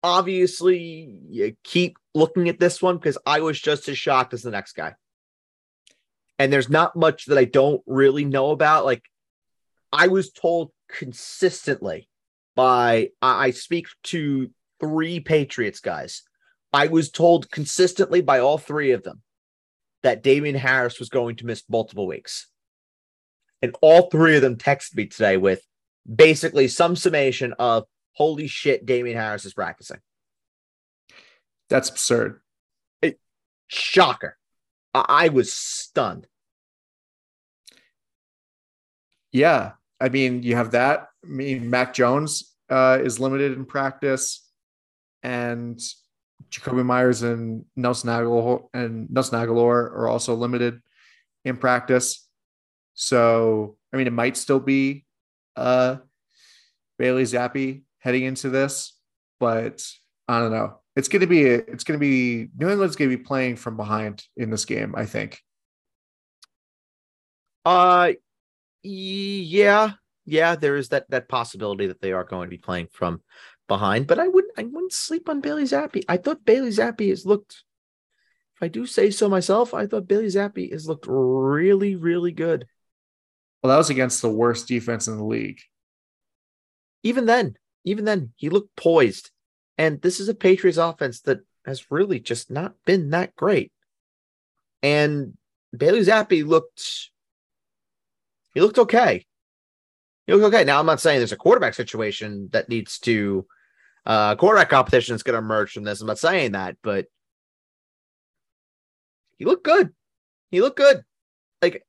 Obviously, 0.01 1.19
you 1.29 1.55
keep 1.63 1.97
looking 2.15 2.49
at 2.49 2.59
this 2.59 2.81
one 2.81 2.97
because 2.97 3.17
I 3.25 3.41
was 3.41 3.59
just 3.59 3.89
as 3.89 3.97
shocked 3.97 4.33
as 4.33 4.41
the 4.41 4.51
next 4.51 4.73
guy. 4.73 4.95
And 6.37 6.53
there's 6.53 6.69
not 6.69 6.95
much 6.95 7.25
that 7.25 7.37
I 7.37 7.45
don't 7.45 7.81
really 7.85 8.23
know 8.23 8.51
about. 8.51 8.85
Like, 8.85 9.03
I 9.91 10.07
was 10.07 10.31
told 10.31 10.71
consistently 10.87 12.07
by, 12.55 13.09
I 13.21 13.51
speak 13.51 13.87
to 14.05 14.49
three 14.79 15.19
Patriots 15.19 15.81
guys. 15.81 16.23
I 16.71 16.87
was 16.87 17.09
told 17.09 17.51
consistently 17.51 18.21
by 18.21 18.39
all 18.39 18.57
three 18.57 18.91
of 18.91 19.03
them 19.03 19.21
that 20.03 20.23
Damien 20.23 20.55
Harris 20.55 20.99
was 20.99 21.09
going 21.09 21.35
to 21.37 21.45
miss 21.45 21.63
multiple 21.67 22.07
weeks. 22.07 22.47
And 23.61 23.75
all 23.81 24.09
three 24.09 24.37
of 24.37 24.41
them 24.41 24.55
texted 24.55 24.95
me 24.95 25.07
today 25.07 25.35
with 25.35 25.61
basically 26.07 26.69
some 26.69 26.95
summation 26.95 27.53
of 27.59 27.85
holy 28.19 28.47
shit, 28.47 28.85
Damien 28.85 29.17
Harris 29.17 29.45
is 29.45 29.53
practicing. 29.53 29.99
That's 31.69 31.89
absurd. 31.89 32.41
Shocker. 33.67 34.37
I, 34.93 35.05
I 35.07 35.29
was 35.29 35.53
stunned. 35.53 36.27
Yeah. 39.31 39.73
I 40.01 40.09
mean, 40.09 40.43
you 40.43 40.55
have 40.55 40.71
that. 40.71 41.07
I 41.23 41.27
mean, 41.27 41.69
Mac 41.69 41.93
Jones 41.93 42.55
uh, 42.69 42.99
is 43.01 43.19
limited 43.19 43.53
in 43.53 43.65
practice, 43.65 44.47
and 45.23 45.79
Jakobi 46.49 46.85
Meyers 46.85 47.21
and 47.21 47.65
Nelson 47.75 48.09
Agholor 48.09 48.67
and 48.73 49.09
Nelson 49.09 49.39
Agholor 49.39 49.91
are 49.91 50.07
also 50.07 50.35
limited 50.35 50.81
in 51.45 51.57
practice. 51.57 52.27
So, 52.93 53.77
I 53.93 53.97
mean, 53.97 54.07
it 54.07 54.13
might 54.13 54.37
still 54.37 54.59
be 54.59 55.05
uh, 55.55 55.97
Bailey 56.97 57.23
Zappe 57.23 57.81
heading 57.99 58.23
into 58.23 58.49
this, 58.49 58.93
but 59.39 59.85
I 60.27 60.39
don't 60.39 60.51
know. 60.51 60.79
It's 60.95 61.07
going 61.07 61.21
to 61.21 61.27
be 61.27 61.43
it's 61.43 61.83
going 61.83 61.99
to 61.99 62.03
be 62.05 62.49
New 62.57 62.69
England's 62.69 62.95
going 62.95 63.09
to 63.09 63.17
be 63.17 63.23
playing 63.23 63.55
from 63.57 63.77
behind 63.77 64.23
in 64.35 64.49
this 64.49 64.65
game. 64.65 64.95
I 64.95 65.05
think. 65.05 65.41
Uh 67.65 68.13
yeah, 68.83 69.91
yeah, 70.25 70.55
there 70.55 70.77
is 70.77 70.89
that 70.89 71.09
that 71.09 71.27
possibility 71.29 71.87
that 71.87 72.01
they 72.01 72.13
are 72.13 72.23
going 72.23 72.47
to 72.47 72.55
be 72.55 72.57
playing 72.57 72.87
from 72.91 73.21
behind, 73.67 74.07
but 74.07 74.19
I 74.19 74.27
wouldn't 74.27 74.53
I 74.57 74.63
wouldn't 74.63 74.93
sleep 74.93 75.29
on 75.29 75.41
Bailey 75.41 75.63
Zappe. 75.63 76.03
I 76.07 76.17
thought 76.17 76.45
Bailey 76.45 76.69
Zappe 76.69 77.09
has 77.09 77.25
looked 77.25 77.63
if 78.55 78.63
I 78.63 78.67
do 78.67 78.85
say 78.85 79.11
so 79.11 79.29
myself, 79.29 79.73
I 79.73 79.87
thought 79.87 80.07
Bailey 80.07 80.25
Zappe 80.27 80.71
has 80.71 80.87
looked 80.87 81.05
really, 81.07 81.95
really 81.95 82.31
good. 82.33 82.67
Well, 83.63 83.71
that 83.71 83.77
was 83.77 83.89
against 83.89 84.21
the 84.21 84.29
worst 84.29 84.67
defense 84.67 85.07
in 85.07 85.17
the 85.17 85.23
league. 85.23 85.61
even 87.03 87.25
then, 87.25 87.55
even 87.83 88.05
then, 88.05 88.33
he 88.35 88.49
looked 88.49 88.75
poised. 88.75 89.31
And 89.77 90.01
this 90.01 90.19
is 90.19 90.29
a 90.29 90.33
Patriots 90.33 90.77
offense 90.77 91.21
that 91.21 91.39
has 91.65 91.91
really 91.91 92.19
just 92.19 92.51
not 92.51 92.73
been 92.85 93.11
that 93.11 93.35
great. 93.35 93.71
And 94.81 95.37
Bailey 95.75 96.03
Zappi 96.03 96.43
looked 96.43 97.09
he 98.53 98.61
looked 98.61 98.79
okay. 98.79 99.25
He 100.25 100.33
looked 100.33 100.53
okay. 100.53 100.63
Now 100.63 100.79
I'm 100.79 100.85
not 100.85 100.99
saying 100.99 101.19
there's 101.19 101.31
a 101.31 101.37
quarterback 101.37 101.73
situation 101.73 102.49
that 102.51 102.69
needs 102.69 102.99
to 102.99 103.45
uh 104.05 104.35
quarterback 104.35 104.69
competition 104.69 105.15
is 105.15 105.23
going 105.23 105.33
to 105.33 105.39
emerge 105.39 105.71
from 105.73 105.83
this. 105.83 106.01
I'm 106.01 106.07
not 106.07 106.19
saying 106.19 106.53
that, 106.53 106.77
but 106.81 107.05
he 109.37 109.45
looked 109.45 109.63
good. 109.63 109.93
He 110.51 110.61
looked 110.61 110.77
good. 110.77 111.03
Like 111.61 111.85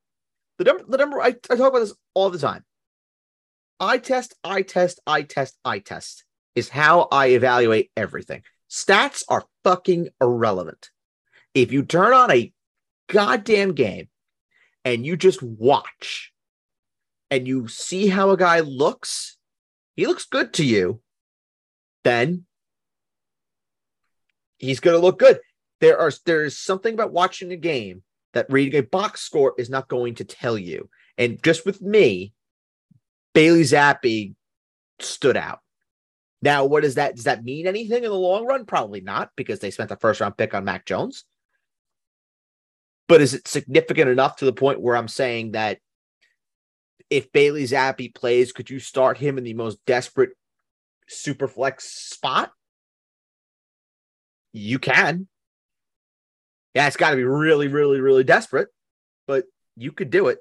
the 0.59 0.65
number, 0.65 0.85
the 0.89 0.99
number 0.99 1.21
I, 1.21 1.29
I 1.29 1.57
talk 1.57 1.71
about 1.71 1.79
this 1.81 1.95
all 2.15 2.31
the 2.31 2.39
time. 2.39 2.65
I 3.81 3.97
test, 3.97 4.35
I 4.45 4.61
test, 4.61 5.01
I 5.07 5.23
test, 5.23 5.59
I 5.65 5.79
test 5.79 6.25
is 6.55 6.69
how 6.69 7.09
I 7.11 7.29
evaluate 7.29 7.91
everything. 7.97 8.43
Stats 8.71 9.25
are 9.29 9.47
fucking 9.65 10.11
irrelevant. 10.21 10.91
If 11.55 11.73
you 11.73 11.83
turn 11.83 12.13
on 12.13 12.31
a 12.31 12.53
goddamn 13.09 13.73
game 13.73 14.09
and 14.85 15.05
you 15.05 15.17
just 15.17 15.43
watch 15.43 16.33
and 17.31 17.49
you 17.49 17.69
see 17.69 18.09
how 18.09 18.31
a 18.31 18.37
guy 18.37 18.61
looks, 18.61 19.39
he 19.97 20.07
looks 20.07 20.27
good 20.27 20.53
to 20.55 20.65
you, 20.65 21.01
then 22.05 22.45
he's 24.59 24.81
going 24.81 24.97
to 24.97 25.05
look 25.05 25.19
good. 25.19 25.41
There 25.81 25.99
are 25.99 26.13
there 26.27 26.45
is 26.45 26.59
something 26.59 26.93
about 26.93 27.13
watching 27.13 27.51
a 27.51 27.57
game 27.57 28.03
that 28.35 28.51
reading 28.51 28.79
a 28.79 28.83
box 28.83 29.23
score 29.23 29.55
is 29.57 29.71
not 29.71 29.89
going 29.89 30.17
to 30.17 30.25
tell 30.25 30.59
you. 30.59 30.91
And 31.17 31.43
just 31.43 31.65
with 31.65 31.81
me, 31.81 32.35
Bailey 33.35 33.63
Zappe 33.63 34.35
stood 34.99 35.37
out. 35.37 35.61
Now, 36.43 36.65
what 36.65 36.83
does 36.83 36.95
that 36.95 37.17
does 37.17 37.25
that 37.25 37.45
mean 37.45 37.67
anything 37.67 38.05
in 38.05 38.11
the 38.11 38.15
long 38.15 38.47
run? 38.47 38.65
Probably 38.65 39.01
not, 39.01 39.31
because 39.37 39.61
they 39.61 39.71
spent 39.71 39.91
the 39.91 39.97
first 39.97 40.21
round 40.21 40.37
pick 40.37 40.55
on 40.55 40.65
Mac 40.65 40.87
Jones. 40.87 41.25
But 43.09 43.21
is 43.21 43.35
it 43.35 43.49
significant 43.49 44.09
enough 44.09 44.37
to 44.37 44.45
the 44.45 44.53
point 44.53 44.81
where 44.81 44.97
I'm 44.97 45.09
saying 45.09 45.53
that 45.53 45.79
if 47.11 47.33
Bailey 47.33 47.65
Zappe 47.65 48.15
plays, 48.15 48.53
could 48.53 48.71
you 48.71 48.79
start 48.79 49.19
him 49.19 49.37
in 49.37 49.45
the 49.45 49.55
most 49.55 49.85
desperate 49.85 50.31
super 51.09 51.49
flex 51.49 51.85
spot? 51.85 52.53
You 54.53 54.79
can. 54.79 55.29
Yeah, 56.75 56.87
it's 56.87 56.97
got 56.97 57.11
to 57.11 57.17
be 57.17 57.25
really, 57.25 57.67
really, 57.67 58.01
really 58.01 58.25
desperate, 58.25 58.69
but 59.27 59.45
you 59.77 59.91
could 59.91 60.11
do 60.11 60.29
it. 60.29 60.39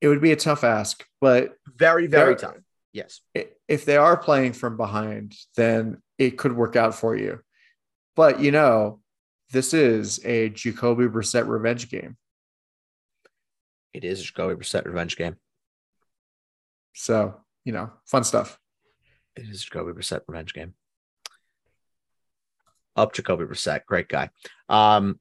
It 0.00 0.08
would 0.08 0.20
be 0.20 0.32
a 0.32 0.36
tough 0.36 0.64
ask, 0.64 1.04
but 1.20 1.54
very, 1.66 2.06
very 2.06 2.36
tough. 2.36 2.56
Yes. 2.92 3.20
If 3.66 3.84
they 3.84 3.96
are 3.96 4.16
playing 4.16 4.52
from 4.52 4.76
behind, 4.76 5.34
then 5.56 6.02
it 6.18 6.38
could 6.38 6.52
work 6.52 6.76
out 6.76 6.94
for 6.94 7.16
you. 7.16 7.40
But 8.16 8.40
you 8.40 8.50
know, 8.50 9.00
this 9.50 9.74
is 9.74 10.24
a 10.24 10.50
Jacoby 10.50 11.04
Brissett 11.04 11.46
revenge 11.48 11.90
game. 11.90 12.16
It 13.92 14.04
is 14.04 14.20
a 14.20 14.24
Jacoby 14.24 14.54
Brissett 14.54 14.84
revenge 14.84 15.16
game. 15.16 15.36
So, 16.94 17.40
you 17.64 17.72
know, 17.72 17.90
fun 18.06 18.24
stuff. 18.24 18.58
It 19.36 19.48
is 19.48 19.62
a 19.62 19.64
Jacoby 19.64 19.92
Brissett 19.92 20.22
revenge 20.26 20.54
game 20.54 20.74
up 22.98 23.12
Jacoby 23.12 23.44
Brissett. 23.44 23.86
Great 23.86 24.08
guy. 24.08 24.30
Um, 24.68 25.18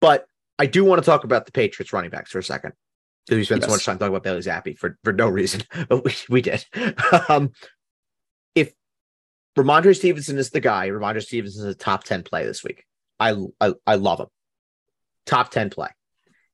but 0.00 0.26
I 0.58 0.66
do 0.66 0.84
want 0.84 1.00
to 1.02 1.06
talk 1.06 1.24
about 1.24 1.46
the 1.46 1.52
Patriots 1.52 1.92
running 1.92 2.10
backs 2.10 2.32
for 2.32 2.38
a 2.38 2.42
second. 2.42 2.72
We 3.28 3.44
spent 3.44 3.62
yes. 3.62 3.68
so 3.68 3.74
much 3.74 3.84
time 3.84 3.98
talking 3.98 4.14
about 4.14 4.24
Bailey 4.24 4.40
Zappe 4.40 4.78
for, 4.78 4.98
for 5.04 5.12
no 5.12 5.28
reason, 5.28 5.62
but 5.88 6.04
we, 6.04 6.14
we 6.28 6.42
did. 6.42 6.64
um, 7.28 7.50
if 8.54 8.72
Rhamondre 9.56 9.96
Stevenson 9.96 10.38
is 10.38 10.50
the 10.50 10.60
guy, 10.60 10.88
Rhamondre 10.88 11.22
Stevenson 11.22 11.68
is 11.68 11.74
a 11.74 11.78
top 11.78 12.04
10 12.04 12.22
play 12.22 12.44
this 12.44 12.64
week. 12.64 12.84
I, 13.18 13.36
I, 13.60 13.74
I 13.86 13.94
love 13.96 14.20
him. 14.20 14.28
Top 15.26 15.50
10 15.50 15.70
play. 15.70 15.88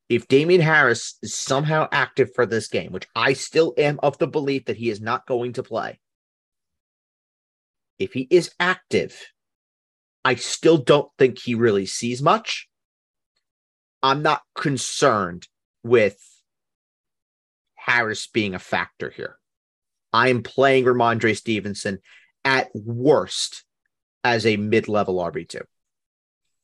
If 0.08 0.28
Damien 0.28 0.60
Harris 0.60 1.18
is 1.22 1.34
somehow 1.34 1.88
active 1.90 2.30
for 2.34 2.46
this 2.46 2.68
game, 2.68 2.92
which 2.92 3.08
I 3.14 3.32
still 3.32 3.74
am 3.76 3.98
of 4.02 4.18
the 4.18 4.26
belief 4.26 4.66
that 4.66 4.76
he 4.76 4.90
is 4.90 5.00
not 5.00 5.26
going 5.26 5.54
to 5.54 5.62
play, 5.62 5.98
if 7.98 8.12
he 8.12 8.26
is 8.30 8.52
active, 8.60 9.18
I 10.24 10.34
still 10.34 10.76
don't 10.76 11.10
think 11.18 11.38
he 11.38 11.54
really 11.54 11.86
sees 11.86 12.22
much. 12.22 12.68
I'm 14.02 14.22
not 14.22 14.42
concerned 14.54 15.48
with 15.82 16.18
Harris 17.86 18.26
being 18.26 18.54
a 18.54 18.58
factor 18.58 19.10
here. 19.10 19.38
I 20.12 20.28
am 20.28 20.42
playing 20.42 20.84
Rhamondre 20.84 21.36
Stevenson 21.36 22.00
at 22.44 22.68
worst 22.74 23.64
as 24.24 24.44
a 24.44 24.56
mid-level 24.56 25.18
RB2. 25.18 25.62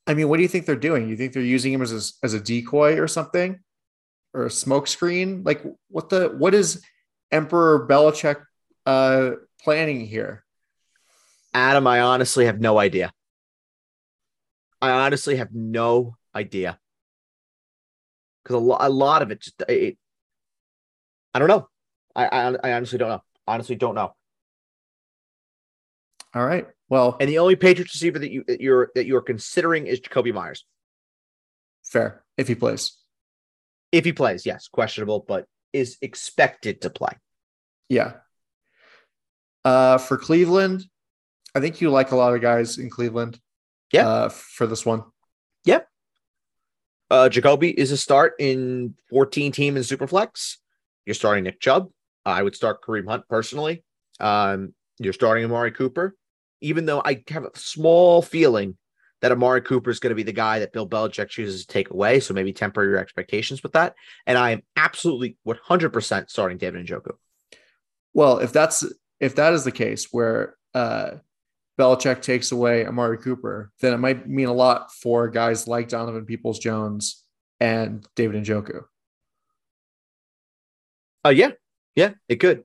I 0.05 0.15
mean, 0.15 0.27
what 0.27 0.37
do 0.37 0.43
you 0.43 0.49
think 0.49 0.65
they're 0.65 0.75
doing? 0.75 1.07
You 1.07 1.15
think 1.15 1.31
they're 1.31 1.41
using 1.41 1.71
him 1.71 1.81
as 1.81 1.93
a, 1.93 2.25
as 2.25 2.33
a 2.33 2.41
decoy 2.41 2.99
or 2.99 3.07
something? 3.07 3.59
Or 4.33 4.45
a 4.45 4.49
smokescreen? 4.49 5.45
Like 5.45 5.63
what 5.89 6.09
the 6.09 6.29
what 6.29 6.53
is 6.53 6.83
Emperor 7.31 7.87
Belichick 7.87 8.43
uh 8.85 9.31
planning 9.61 10.05
here? 10.05 10.43
Adam, 11.53 11.87
I 11.87 12.01
honestly 12.01 12.47
have 12.47 12.59
no 12.59 12.79
idea. 12.79 13.13
I 14.81 14.89
honestly 14.89 15.37
have 15.37 15.53
no 15.53 16.17
idea 16.35 16.79
because 18.43 18.55
a, 18.55 18.59
lo- 18.59 18.77
a 18.79 18.89
lot 18.89 19.21
of 19.21 19.31
it 19.31 19.39
just 19.39 19.61
it, 19.69 19.97
I 21.33 21.39
don't 21.39 21.47
know. 21.47 21.67
I, 22.15 22.25
I 22.27 22.55
I 22.63 22.73
honestly 22.73 22.97
don't 22.97 23.09
know. 23.09 23.23
Honestly, 23.47 23.75
don't 23.75 23.95
know. 23.95 24.13
All 26.35 26.45
right. 26.45 26.67
Well, 26.89 27.17
and 27.19 27.29
the 27.29 27.39
only 27.39 27.55
Patriots 27.55 27.93
receiver 27.93 28.19
that 28.19 28.31
you 28.31 28.43
that 28.47 28.61
you're 28.61 28.91
that 28.95 29.05
you're 29.05 29.21
considering 29.21 29.87
is 29.87 29.99
Jakobi 29.99 30.33
Meyers. 30.33 30.65
Fair, 31.83 32.23
if 32.37 32.47
he 32.47 32.55
plays. 32.55 32.97
If 33.91 34.05
he 34.05 34.13
plays, 34.13 34.45
yes, 34.45 34.67
questionable, 34.67 35.23
but 35.27 35.45
is 35.71 35.97
expected 36.01 36.81
to 36.81 36.89
play. 36.89 37.13
Yeah. 37.89 38.13
Uh, 39.63 39.97
for 39.97 40.17
Cleveland, 40.17 40.85
I 41.55 41.59
think 41.59 41.79
you 41.79 41.89
like 41.89 42.11
a 42.11 42.15
lot 42.15 42.33
of 42.33 42.41
guys 42.41 42.77
in 42.77 42.89
Cleveland. 42.89 43.39
Yeah. 43.91 44.07
Uh, 44.07 44.29
for 44.29 44.65
this 44.65 44.85
one. 44.85 45.03
Yep. 45.65 45.87
Yeah. 47.11 47.15
Uh, 47.15 47.29
Jacoby 47.29 47.69
is 47.69 47.91
a 47.91 47.97
start 47.97 48.33
in 48.39 48.95
14 49.09 49.51
team 49.51 49.77
in 49.77 49.83
Superflex. 49.83 50.57
You're 51.05 51.13
starting 51.15 51.43
Nick 51.43 51.59
Chubb. 51.59 51.89
I 52.25 52.41
would 52.41 52.55
start 52.55 52.83
Kareem 52.83 53.07
Hunt 53.07 53.27
personally. 53.27 53.83
Um, 54.19 54.73
you're 54.99 55.13
starting 55.13 55.43
Amari 55.43 55.71
Cooper, 55.71 56.15
even 56.61 56.85
though 56.85 57.01
I 57.03 57.23
have 57.29 57.43
a 57.43 57.51
small 57.55 58.21
feeling 58.21 58.77
that 59.21 59.31
Amari 59.31 59.61
Cooper 59.61 59.89
is 59.89 59.99
going 59.99 60.11
to 60.11 60.15
be 60.15 60.23
the 60.23 60.33
guy 60.33 60.59
that 60.59 60.73
Bill 60.73 60.87
Belichick 60.87 61.29
chooses 61.29 61.65
to 61.65 61.73
take 61.73 61.89
away. 61.91 62.19
So 62.19 62.33
maybe 62.33 62.53
temper 62.53 62.83
your 62.83 62.97
expectations 62.97 63.63
with 63.63 63.73
that. 63.73 63.95
And 64.25 64.37
I 64.37 64.51
am 64.51 64.63
absolutely 64.75 65.37
100% 65.47 66.29
starting 66.29 66.57
David 66.57 66.85
Njoku. 66.85 67.13
Well, 68.13 68.39
if 68.39 68.53
that's 68.53 68.85
if 69.19 69.35
that 69.35 69.53
is 69.53 69.63
the 69.63 69.71
case, 69.71 70.09
where 70.11 70.55
uh, 70.73 71.11
Belichick 71.79 72.21
takes 72.21 72.51
away 72.51 72.85
Amari 72.85 73.17
Cooper, 73.17 73.71
then 73.79 73.93
it 73.93 73.97
might 73.97 74.27
mean 74.27 74.47
a 74.47 74.53
lot 74.53 74.91
for 74.91 75.29
guys 75.29 75.67
like 75.67 75.87
Donovan 75.87 76.25
Peoples 76.25 76.59
Jones 76.59 77.23
and 77.59 78.05
David 78.15 78.43
Njoku. 78.43 78.83
Uh, 81.25 81.29
yeah, 81.29 81.51
yeah, 81.95 82.11
it 82.27 82.37
could. 82.37 82.63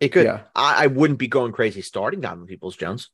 It 0.00 0.08
could. 0.10 0.24
Yeah. 0.26 0.42
I, 0.54 0.84
I 0.84 0.86
wouldn't 0.88 1.18
be 1.18 1.28
going 1.28 1.52
crazy 1.52 1.82
starting 1.82 2.20
Donovan 2.20 2.46
Peoples 2.46 2.76
Jones. 2.76 3.10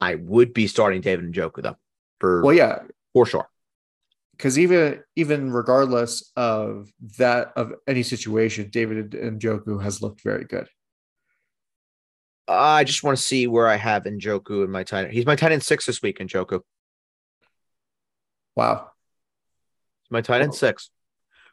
I 0.00 0.16
would 0.16 0.52
be 0.52 0.66
starting 0.66 1.00
David 1.00 1.32
Njoku 1.32 1.62
though. 1.62 1.76
For 2.20 2.42
well, 2.42 2.54
yeah, 2.54 2.80
for 3.12 3.26
sure. 3.26 3.48
Because 4.32 4.58
even 4.58 5.02
even 5.16 5.52
regardless 5.52 6.32
of 6.36 6.90
that 7.18 7.52
of 7.56 7.72
any 7.86 8.02
situation, 8.02 8.68
David 8.70 9.14
and 9.14 9.40
Njoku 9.40 9.82
has 9.82 10.02
looked 10.02 10.22
very 10.22 10.44
good. 10.44 10.68
I 12.46 12.84
just 12.84 13.02
want 13.02 13.16
to 13.16 13.22
see 13.22 13.46
where 13.46 13.68
I 13.68 13.76
have 13.76 14.04
Njoku 14.04 14.64
in 14.64 14.70
my 14.70 14.82
tight. 14.82 15.10
He's 15.10 15.24
my 15.24 15.36
tight 15.36 15.52
end 15.52 15.62
six 15.62 15.86
this 15.86 16.02
week, 16.02 16.18
Njoku. 16.18 16.60
Wow. 18.56 18.90
He's 20.02 20.10
my 20.10 20.20
tight 20.20 20.42
end 20.42 20.54
six. 20.54 20.90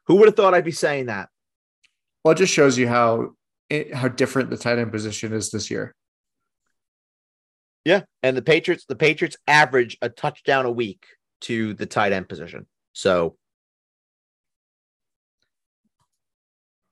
Who 0.08 0.16
would 0.16 0.28
have 0.28 0.36
thought 0.36 0.54
I'd 0.54 0.66
be 0.66 0.72
saying 0.72 1.06
that? 1.06 1.30
Well, 2.24 2.34
it 2.34 2.38
just 2.38 2.54
shows 2.54 2.78
you 2.78 2.88
how 2.88 3.32
how 3.94 4.10
different 4.10 4.50
the 4.50 4.58
tight 4.58 4.80
end 4.80 4.92
position 4.92 5.34
is 5.34 5.50
this 5.50 5.72
year. 5.72 5.96
Yeah, 7.86 8.02
and 8.22 8.36
the 8.38 8.42
Patriots 8.42 8.86
the 8.88 8.96
Patriots 8.96 9.38
average 9.48 9.98
a 10.02 10.10
touchdown 10.10 10.66
a 10.66 10.72
week 10.72 11.06
to 11.42 11.74
the 11.74 11.86
tight 11.86 12.12
end 12.12 12.30
position. 12.30 12.68
So 12.94 13.38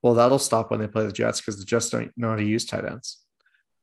Well, 0.02 0.14
that'll 0.14 0.40
stop 0.40 0.72
when 0.72 0.80
they 0.80 0.88
play 0.88 1.06
the 1.06 1.12
Jets 1.12 1.42
because 1.42 1.60
the 1.60 1.66
Jets 1.66 1.90
don't 1.90 2.12
know 2.18 2.30
how 2.30 2.36
to 2.38 2.44
use 2.44 2.66
tight 2.66 2.86
ends. 2.86 3.20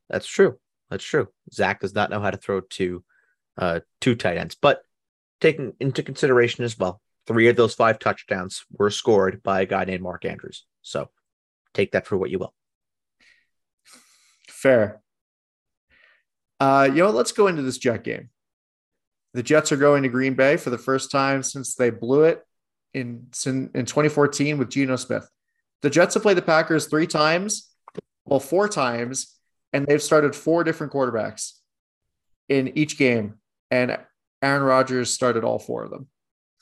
That's 0.09 0.27
true. 0.27 0.59
That's 0.91 1.05
true. 1.05 1.29
Zach 1.53 1.81
does 1.81 1.95
not 1.95 2.11
know 2.11 2.21
how 2.21 2.31
to 2.31 2.37
throw 2.37 2.61
to 2.61 3.05
uh, 3.59 3.81
two 4.01 4.15
tight 4.15 4.39
ends, 4.39 4.57
but 4.61 4.83
taking 5.41 5.75
into 5.81 6.03
consideration 6.03 6.65
as 6.65 6.79
well, 6.79 7.01
three 7.27 7.49
of 7.49 7.57
those 7.57 7.75
five 7.75 7.99
touchdowns 7.99 8.65
were 8.79 8.91
scored 8.91 9.43
by 9.43 9.61
a 9.61 9.67
guy 9.67 9.85
named 9.85 10.03
Mark 10.03 10.25
Andrews. 10.25 10.65
So 10.83 11.11
take 11.77 11.93
that 11.93 12.07
for 12.07 12.17
what 12.17 12.31
you 12.31 12.39
will. 12.39 12.55
Fair. 14.49 15.03
Uh, 16.59 16.89
you 16.91 17.03
know, 17.03 17.11
let's 17.11 17.33
go 17.33 17.47
into 17.47 17.63
this 17.63 17.79
Jet 17.79 18.03
game. 18.03 18.31
The 19.35 19.43
Jets 19.43 19.71
are 19.71 19.77
going 19.77 20.03
to 20.03 20.09
Green 20.09 20.35
Bay 20.35 20.57
for 20.57 20.71
the 20.71 20.79
first 20.79 21.11
time 21.11 21.43
since 21.43 21.75
they 21.75 21.91
blew 21.91 22.23
it 22.23 22.43
in 22.95 23.27
in 23.45 23.85
2014 23.85 24.57
with 24.57 24.71
Geno 24.71 24.97
Smith. 24.97 25.29
The 25.83 25.91
Jets 25.91 26.15
have 26.15 26.23
played 26.23 26.39
the 26.39 26.43
Packers 26.43 26.87
three 26.87 27.07
times, 27.07 27.71
well, 28.25 28.41
four 28.41 28.67
times, 28.69 29.37
and 29.75 29.87
they've 29.87 30.03
started 30.03 30.35
four 30.35 30.65
different 30.65 30.93
quarterbacks 30.93 31.53
in 32.49 32.79
each 32.79 32.97
game, 32.97 33.35
and 33.71 33.99
Aaron 34.41 34.63
Rodgers 34.63 35.13
started 35.13 35.45
all 35.45 35.59
four 35.59 35.85
of 35.85 35.91
them 35.91 36.09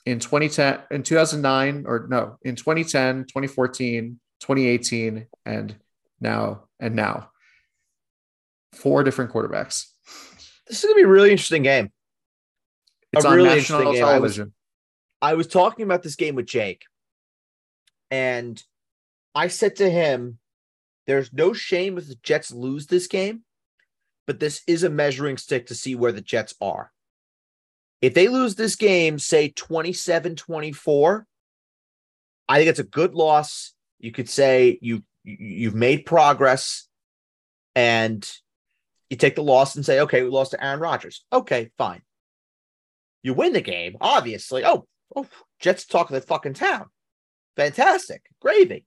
in 0.05 0.19
2010, 0.19 0.79
in 0.91 1.03
2009, 1.03 1.85
or 1.87 2.07
no, 2.09 2.37
in 2.43 2.55
2010, 2.55 3.23
2014, 3.23 4.19
2018, 4.41 5.27
and 5.45 5.75
now 6.19 6.63
and 6.79 6.95
now. 6.95 7.31
Four 8.73 9.03
different 9.03 9.31
quarterbacks. 9.31 9.85
This 10.67 10.79
is 10.79 10.83
gonna 10.83 10.95
be 10.95 11.03
a 11.03 11.07
really 11.07 11.31
interesting 11.31 11.63
game. 11.63 11.91
It's 13.13 13.23
A 13.23 13.29
on 13.29 13.35
really 13.37 13.49
national 13.49 13.79
interesting 13.81 14.05
game. 14.05 14.15
I 14.15 14.19
was- 14.19 14.39
I 15.21 15.33
was 15.35 15.47
talking 15.47 15.83
about 15.83 16.03
this 16.03 16.15
game 16.15 16.35
with 16.35 16.45
Jake, 16.45 16.83
and 18.11 18.61
I 19.33 19.47
said 19.47 19.75
to 19.77 19.89
him, 19.89 20.39
There's 21.07 21.31
no 21.31 21.53
shame 21.53 21.99
if 21.99 22.07
the 22.07 22.15
Jets 22.15 22.49
lose 22.51 22.87
this 22.87 23.05
game, 23.05 23.45
but 24.25 24.39
this 24.39 24.63
is 24.65 24.81
a 24.81 24.89
measuring 24.89 25.37
stick 25.37 25.67
to 25.67 25.75
see 25.75 25.93
where 25.93 26.11
the 26.11 26.19
Jets 26.21 26.55
are. 26.59 26.91
If 28.01 28.15
they 28.15 28.27
lose 28.27 28.55
this 28.55 28.75
game, 28.75 29.19
say 29.19 29.49
27 29.49 30.35
24, 30.35 31.27
I 32.49 32.57
think 32.57 32.69
it's 32.69 32.79
a 32.79 32.83
good 32.83 33.13
loss. 33.13 33.74
You 33.99 34.11
could 34.11 34.29
say 34.29 34.77
you 34.81 35.03
you- 35.23 35.37
you've 35.39 35.75
made 35.75 36.05
progress 36.05 36.87
and 37.75 38.29
you 39.09 39.17
take 39.17 39.35
the 39.35 39.43
loss 39.43 39.75
and 39.75 39.85
say, 39.85 40.01
okay, 40.01 40.21
we 40.23 40.29
lost 40.29 40.51
to 40.51 40.63
Aaron 40.63 40.79
Rodgers. 40.79 41.25
Okay, 41.33 41.71
fine. 41.77 42.01
You 43.23 43.33
win 43.33 43.53
the 43.53 43.61
game, 43.61 43.97
obviously. 44.01 44.63
Oh, 44.63 44.87
oh, 45.15 45.27
Jets 45.59 45.85
talk 45.85 46.09
of 46.09 46.13
the 46.13 46.21
fucking 46.21 46.53
town. 46.53 46.89
Fantastic. 47.55 48.21
Gravy. 48.39 48.85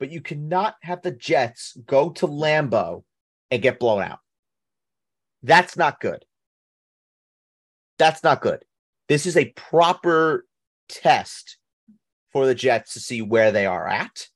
But 0.00 0.10
you 0.10 0.20
cannot 0.20 0.74
have 0.82 1.02
the 1.02 1.12
Jets 1.12 1.76
go 1.86 2.10
to 2.10 2.26
Lambeau 2.26 3.04
and 3.50 3.62
get 3.62 3.78
blown 3.78 4.02
out. 4.02 4.18
That's 5.42 5.76
not 5.76 6.00
good. 6.00 6.24
That's 7.98 8.24
not 8.24 8.40
good. 8.40 8.64
This 9.08 9.26
is 9.26 9.36
a 9.36 9.52
proper 9.52 10.46
test 10.88 11.56
for 12.32 12.46
the 12.46 12.54
Jets 12.54 12.94
to 12.94 13.00
see 13.00 13.22
where 13.22 13.52
they 13.52 13.66
are 13.66 13.86
at. 13.88 14.26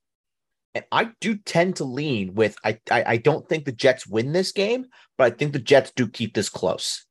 And 0.74 0.84
I 0.90 1.10
do 1.20 1.36
tend 1.36 1.76
to 1.76 1.84
lean 1.84 2.34
with 2.34 2.56
I, 2.64 2.80
I 2.90 3.04
I 3.06 3.16
don't 3.16 3.48
think 3.48 3.64
the 3.64 3.72
Jets 3.72 4.06
win 4.06 4.32
this 4.32 4.52
game, 4.52 4.86
but 5.16 5.32
I 5.32 5.36
think 5.36 5.52
the 5.52 5.58
Jets 5.60 5.92
do 5.94 6.08
keep 6.08 6.34
this 6.34 6.48
close. 6.48 7.06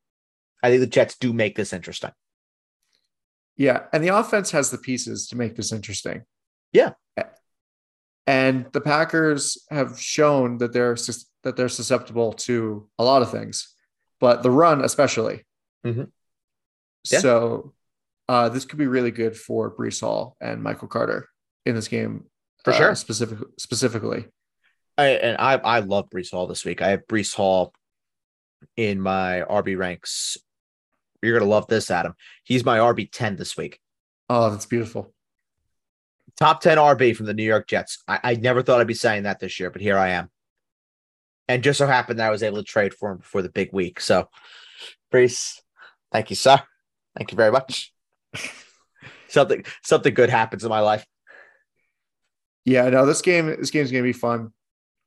I 0.61 0.69
think 0.69 0.81
the 0.81 0.87
Jets 0.87 1.17
do 1.17 1.31
make 1.33 1.55
this 1.55 1.71
interesting. 1.73 2.11
Yeah, 3.55 3.83
and 3.93 4.03
the 4.03 4.09
offense 4.09 4.51
has 4.51 4.71
the 4.71 4.77
pieces 4.77 5.27
to 5.27 5.37
make 5.37 5.55
this 5.55 5.71
interesting. 5.71 6.23
Yeah. 6.71 6.93
And 8.25 8.67
the 8.71 8.79
Packers 8.79 9.57
have 9.69 9.99
shown 9.99 10.57
that 10.59 10.71
they're 10.71 10.95
sus- 10.95 11.25
that 11.43 11.57
they're 11.57 11.67
susceptible 11.67 12.31
to 12.33 12.87
a 12.97 13.03
lot 13.03 13.21
of 13.21 13.31
things, 13.31 13.75
but 14.21 14.43
the 14.43 14.49
run 14.49 14.81
especially. 14.81 15.45
Mhm. 15.85 16.09
Yeah. 17.11 17.19
So 17.19 17.73
uh, 18.29 18.49
this 18.49 18.65
could 18.65 18.79
be 18.79 18.87
really 18.87 19.11
good 19.11 19.35
for 19.37 19.75
Breece 19.75 20.01
Hall 20.01 20.35
and 20.39 20.63
Michael 20.63 20.87
Carter 20.87 21.27
in 21.65 21.75
this 21.75 21.87
game 21.87 22.25
For 22.63 22.71
uh, 22.73 22.77
sure. 22.77 22.95
Specific, 22.95 23.39
specifically, 23.57 24.25
I, 24.97 25.05
and 25.07 25.37
I 25.37 25.55
I 25.55 25.79
love 25.79 26.09
Breece 26.09 26.31
Hall 26.31 26.47
this 26.47 26.65
week. 26.65 26.81
I 26.81 26.89
have 26.89 27.07
Breece 27.07 27.35
Hall 27.35 27.73
in 28.77 29.01
my 29.01 29.43
RB 29.49 29.77
ranks. 29.77 30.37
You're 31.21 31.37
gonna 31.37 31.49
love 31.49 31.67
this, 31.67 31.91
Adam. 31.91 32.15
He's 32.43 32.65
my 32.65 32.77
RB 32.77 33.09
10 33.11 33.35
this 33.37 33.55
week. 33.57 33.79
oh, 34.29 34.49
that's 34.49 34.65
beautiful. 34.65 35.13
Top 36.37 36.61
10 36.61 36.77
RB 36.77 37.15
from 37.15 37.27
the 37.27 37.33
New 37.33 37.43
York 37.43 37.67
Jets. 37.67 38.03
I, 38.07 38.19
I 38.23 38.33
never 38.35 38.63
thought 38.63 38.81
I'd 38.81 38.87
be 38.87 38.93
saying 38.95 39.23
that 39.23 39.39
this 39.39 39.59
year, 39.59 39.69
but 39.69 39.81
here 39.81 39.97
I 39.97 40.09
am. 40.09 40.29
And 41.47 41.63
just 41.63 41.77
so 41.77 41.85
happened 41.85 42.19
that 42.19 42.27
I 42.27 42.31
was 42.31 42.41
able 42.41 42.57
to 42.57 42.63
trade 42.63 42.93
for 42.93 43.11
him 43.11 43.17
before 43.17 43.41
the 43.41 43.49
big 43.49 43.71
week. 43.71 43.99
So, 43.99 44.29
Breece, 45.13 45.59
thank 46.11 46.29
you, 46.29 46.35
sir. 46.35 46.59
Thank 47.15 47.31
you 47.31 47.35
very 47.35 47.51
much. 47.51 47.93
Something 49.33 49.65
something 49.83 50.13
good 50.13 50.29
happens 50.29 50.63
in 50.63 50.69
my 50.69 50.81
life. 50.81 51.05
Yeah, 52.65 52.87
no, 52.89 53.05
this 53.05 53.21
game 53.21 53.47
this 53.47 53.71
game's 53.71 53.91
gonna 53.91 54.03
be 54.03 54.13
fun. 54.13 54.53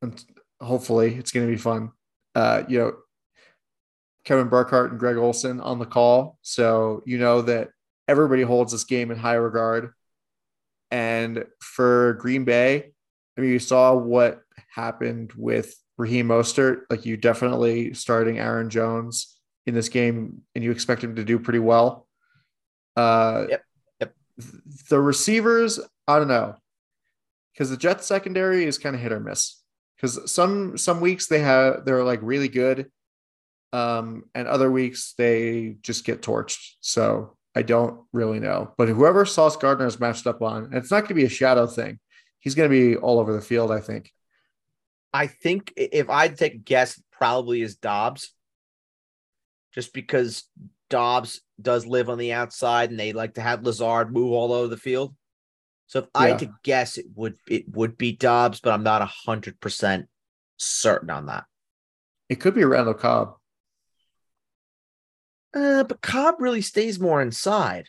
And 0.02 0.22
hopefully 0.60 1.14
it's 1.14 1.30
gonna 1.32 1.46
be 1.46 1.56
fun. 1.56 1.92
Uh, 2.34 2.64
you 2.68 2.78
know, 2.78 2.92
Kevin 4.24 4.48
Burkhardt 4.48 4.90
and 4.90 5.00
Greg 5.00 5.16
Olsen 5.16 5.60
on 5.60 5.78
the 5.78 5.86
call. 5.86 6.38
So 6.42 7.02
you 7.06 7.18
know 7.18 7.42
that 7.42 7.70
everybody 8.08 8.42
holds 8.42 8.72
this 8.72 8.84
game 8.84 9.10
in 9.10 9.16
high 9.18 9.34
regard. 9.34 9.92
And 10.90 11.44
for 11.60 12.14
Green 12.14 12.44
Bay, 12.44 12.92
I 13.36 13.40
mean, 13.40 13.50
you 13.50 13.58
saw 13.58 13.94
what 13.94 14.40
happened 14.68 15.32
with 15.36 15.74
Raheem 15.96 16.28
Mostert. 16.28 16.82
Like 16.90 17.06
you 17.06 17.16
definitely 17.16 17.94
starting 17.94 18.38
Aaron 18.38 18.70
Jones 18.70 19.36
in 19.66 19.74
this 19.74 19.88
game, 19.88 20.42
and 20.54 20.62
you 20.62 20.70
expect 20.70 21.02
him 21.02 21.16
to 21.16 21.24
do 21.24 21.38
pretty 21.38 21.58
well. 21.58 22.06
Uh, 22.96 23.46
Yep, 23.50 23.62
The 24.90 25.00
receivers, 25.00 25.80
I 26.06 26.18
don't 26.18 26.28
know, 26.28 26.56
because 27.52 27.70
the 27.70 27.76
Jets 27.76 28.06
secondary 28.06 28.64
is 28.64 28.78
kind 28.78 28.94
of 28.94 29.00
hit 29.00 29.12
or 29.12 29.20
miss. 29.20 29.62
Because 29.96 30.30
some 30.30 30.76
some 30.76 31.00
weeks 31.00 31.26
they 31.26 31.38
have 31.38 31.86
they're 31.86 32.04
like 32.04 32.20
really 32.22 32.48
good, 32.48 32.90
um, 33.72 34.24
and 34.34 34.46
other 34.46 34.70
weeks 34.70 35.14
they 35.16 35.76
just 35.80 36.04
get 36.04 36.20
torched. 36.20 36.74
So 36.80 37.36
I 37.54 37.62
don't 37.62 38.02
really 38.12 38.40
know. 38.40 38.74
But 38.76 38.88
whoever 38.88 39.24
Sauce 39.24 39.56
Gardner 39.56 39.86
is 39.86 39.98
matched 39.98 40.26
up 40.26 40.42
on, 40.42 40.70
it's 40.74 40.90
not 40.90 41.00
going 41.00 41.08
to 41.08 41.14
be 41.14 41.24
a 41.24 41.30
shadow 41.30 41.66
thing. 41.66 41.98
He's 42.40 42.54
going 42.54 42.70
to 42.70 42.76
be 42.76 42.96
all 42.96 43.18
over 43.18 43.32
the 43.32 43.40
field. 43.40 43.70
I 43.70 43.80
think. 43.80 44.12
I 45.14 45.28
think 45.28 45.72
if 45.76 46.10
I'd 46.10 46.36
take 46.36 46.54
a 46.54 46.58
guess, 46.58 47.02
probably 47.10 47.62
is 47.62 47.76
Doubs. 47.76 48.32
Just 49.72 49.94
because 49.94 50.44
Doubs 50.88 51.40
does 51.60 51.86
live 51.86 52.08
on 52.08 52.18
the 52.18 52.32
outside 52.32 52.90
and 52.90 52.98
they 52.98 53.12
like 53.12 53.34
to 53.34 53.40
have 53.40 53.64
Lazard 53.64 54.12
move 54.12 54.32
all 54.32 54.52
over 54.52 54.68
the 54.68 54.76
field. 54.76 55.14
So 55.88 56.00
if 56.00 56.06
I 56.14 56.28
had 56.30 56.40
to 56.40 56.52
guess, 56.64 56.98
it 56.98 57.06
would 57.14 57.36
it 57.48 57.68
would 57.68 57.96
be 57.96 58.12
Doubs, 58.12 58.60
but 58.60 58.72
I'm 58.72 58.82
not 58.82 59.06
hundred 59.06 59.60
percent 59.60 60.08
certain 60.56 61.10
on 61.10 61.26
that. 61.26 61.44
It 62.28 62.36
could 62.36 62.54
be 62.54 62.64
Randall 62.64 62.94
Cobb. 62.94 63.34
Uh, 65.54 65.84
but 65.84 66.00
Cobb 66.00 66.36
really 66.40 66.60
stays 66.60 66.98
more 66.98 67.22
inside. 67.22 67.88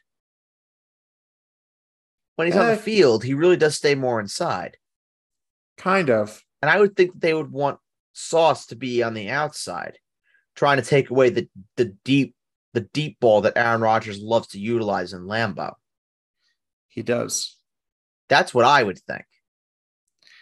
When 2.36 2.48
he's 2.48 2.56
on 2.56 2.68
Uh, 2.68 2.76
the 2.76 2.78
field, 2.78 3.24
he 3.24 3.34
really 3.34 3.58
does 3.58 3.76
stay 3.76 3.96
more 3.96 4.20
inside. 4.20 4.78
Kind 5.76 6.12
of. 6.12 6.44
And 6.62 6.70
I 6.70 6.80
would 6.80 6.96
think 6.96 7.20
they 7.20 7.34
would 7.34 7.52
want 7.52 7.80
Sauce 8.14 8.68
to 8.68 8.76
be 8.76 9.02
on 9.02 9.16
the 9.16 9.30
outside, 9.30 9.98
trying 10.56 10.78
to 10.78 10.84
take 10.84 11.10
away 11.10 11.30
the 11.32 11.50
the 11.76 11.96
deep 12.06 12.36
the 12.78 12.88
deep 12.94 13.20
ball 13.20 13.42
that 13.42 13.58
Aaron 13.58 13.82
Rodgers 13.82 14.22
loves 14.22 14.50
to 14.50 14.60
utilize 14.60 15.12
in 15.12 15.22
Lambeau. 15.22 15.74
He 16.90 17.02
does. 17.02 17.58
That's 18.30 18.54
what 18.54 18.66
I 18.66 18.84
would 18.84 19.00
think. 19.00 19.26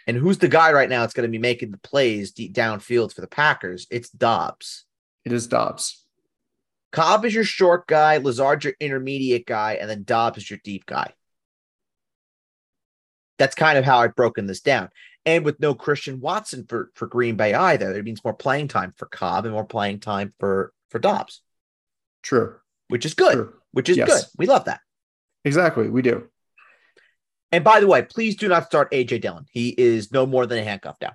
And 0.06 0.18
who's 0.18 0.36
the 0.36 0.46
guy 0.46 0.70
right 0.72 0.90
now 0.90 1.00
that's 1.00 1.14
going 1.14 1.26
to 1.26 1.32
be 1.32 1.38
making 1.38 1.70
the 1.70 1.78
plays 1.78 2.32
deep 2.32 2.52
downfield 2.52 3.14
for 3.14 3.22
the 3.22 3.26
Packers? 3.26 3.86
It's 3.90 4.10
Doubs. 4.10 4.84
It 5.24 5.32
is 5.32 5.46
Doubs. 5.46 6.04
Cobb 6.92 7.24
is 7.24 7.34
your 7.34 7.42
short 7.42 7.86
guy, 7.86 8.18
Lazard's 8.18 8.66
your 8.66 8.74
intermediate 8.80 9.46
guy, 9.46 9.78
and 9.80 9.88
then 9.88 10.04
Doubs 10.04 10.36
is 10.36 10.50
your 10.50 10.60
deep 10.62 10.84
guy. 10.84 11.14
That's 13.38 13.54
kind 13.54 13.78
of 13.78 13.86
how 13.86 14.00
I've 14.00 14.14
broken 14.14 14.46
this 14.46 14.60
down. 14.60 14.90
And 15.24 15.42
with 15.42 15.58
no 15.58 15.74
Christian 15.74 16.20
Watson 16.20 16.66
for, 16.68 16.90
for 16.96 17.06
Green 17.06 17.36
Bay 17.36 17.54
either, 17.54 17.94
it 17.94 18.04
means 18.04 18.22
more 18.22 18.34
playing 18.34 18.68
time 18.68 18.92
for 18.98 19.06
Cobb 19.06 19.46
and 19.46 19.54
more 19.54 19.64
playing 19.64 20.00
time 20.00 20.34
for, 20.38 20.74
for 20.90 20.98
Doubs, 20.98 21.40
True. 22.26 22.56
which 22.88 23.04
is 23.06 23.14
good, 23.14 23.32
True. 23.34 23.54
which 23.70 23.88
is 23.88 23.96
Yes. 23.96 24.08
good. 24.08 24.24
We 24.36 24.46
love 24.46 24.64
that. 24.64 24.80
Exactly. 25.44 25.88
We 25.88 26.02
do. 26.02 26.28
And 27.52 27.62
by 27.62 27.78
the 27.80 27.86
way, 27.86 28.02
please 28.02 28.34
do 28.36 28.48
not 28.48 28.66
start 28.66 28.90
AJ 28.92 29.20
Dillon. 29.20 29.46
He 29.50 29.68
is 29.78 30.10
no 30.10 30.26
more 30.26 30.44
than 30.46 30.58
a 30.58 30.64
handcuff 30.64 30.96
now. 31.00 31.14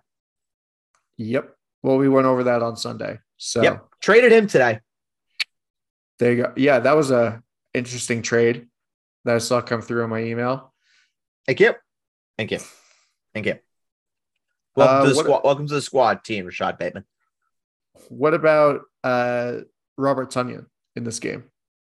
Yep. 1.17 1.53
Well, 1.83 1.97
we 1.97 2.07
went 2.07 2.27
over 2.27 2.45
that 2.45 2.63
on 2.63 2.77
Sunday. 2.77 3.19
So 3.37 3.61
Yep. 3.61 3.87
Traded 3.99 4.31
him 4.31 4.47
today. 4.47 4.79
there 6.19 6.31
you 6.33 6.43
go. 6.43 6.53
Yeah, 6.55 6.79
that 6.79 6.95
was 6.95 7.09
a 7.11 7.43
interesting 7.73 8.21
trade 8.21 8.69
that 9.25 9.35
I 9.35 9.39
saw 9.39 9.59
come 9.61 9.81
through 9.81 10.03
on 10.03 10.09
my 10.09 10.19
email. 10.23 10.73
Thank 11.45 11.59
you. 11.59 11.73
Thank 12.37 12.51
you. 12.51 12.59
Thank 13.33 13.47
you. 13.47 13.59
Welcome, 14.75 14.97
Uh, 14.97 15.01
to 15.03 15.09
the 15.09 15.15
squad. 15.15 15.41
Welcome 15.43 15.67
to 15.67 15.73
the 15.73 15.81
squad 15.81 16.23
team, 16.23 16.45
Rashad 16.45 16.77
Bateman. 16.77 17.05
What 18.09 18.33
about 18.33 18.81
uh, 19.03 19.61
Robert 19.97 20.31
Tonyan 20.31 20.67
in 20.95 21.03
this 21.03 21.19
game? 21.19 21.43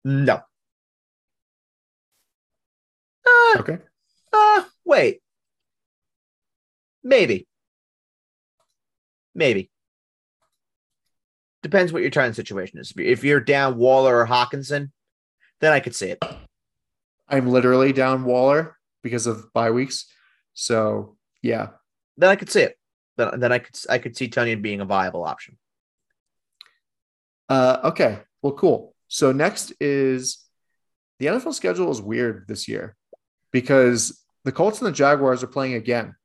No. 0.04 0.41
Uh, 3.26 3.60
Okay. 3.60 3.78
Uh, 4.34 4.64
wait. 4.86 5.22
Maybe. 7.04 7.47
Maybe. 9.36 9.70
depends 11.62 11.93
what 11.93 12.02
your 12.02 12.12
turn 12.12 12.34
situation 12.34 12.80
is. 12.80 12.93
If 12.97 13.24
you're 13.24 13.39
down 13.39 13.78
Waller 13.78 14.18
or 14.18 14.28
Hockenson, 14.28 14.91
then 15.60 15.74
I 15.74 15.80
could 15.80 15.95
see 15.95 16.10
it. 16.10 16.24
I'm 17.30 17.47
literally 17.47 17.93
down 17.93 18.24
Waller 18.24 18.78
because 19.04 19.28
of 19.28 19.52
bye 19.54 19.72
weeks. 19.72 20.06
So 20.54 21.18
yeah. 21.41 21.70
Then 22.18 22.30
I 22.30 22.36
could 22.36 22.49
see 22.49 22.62
it. 22.62 22.78
Then, 23.18 23.39
then 23.39 23.52
I 23.52 23.60
could 23.60 23.76
I 23.89 23.97
could 23.99 24.18
see 24.18 24.30
Tonyan 24.30 24.62
being 24.62 24.82
a 24.82 24.86
viable 24.86 25.24
option. 25.24 25.58
Uh, 27.47 27.80
okay. 27.86 28.20
Well, 28.42 28.54
cool. 28.54 28.96
So 29.08 29.32
next 29.32 29.74
is 29.80 30.44
the 31.20 31.28
NFL 31.28 31.54
schedule 31.54 31.92
is 31.92 32.02
weird 32.02 32.46
this 32.48 32.68
year 32.68 32.96
because 33.52 34.24
the 34.44 34.52
Colts 34.52 34.80
and 34.80 34.88
the 34.88 34.92
Jaguars 34.92 35.44
are 35.44 35.48
playing 35.48 35.76
again, 35.76 36.16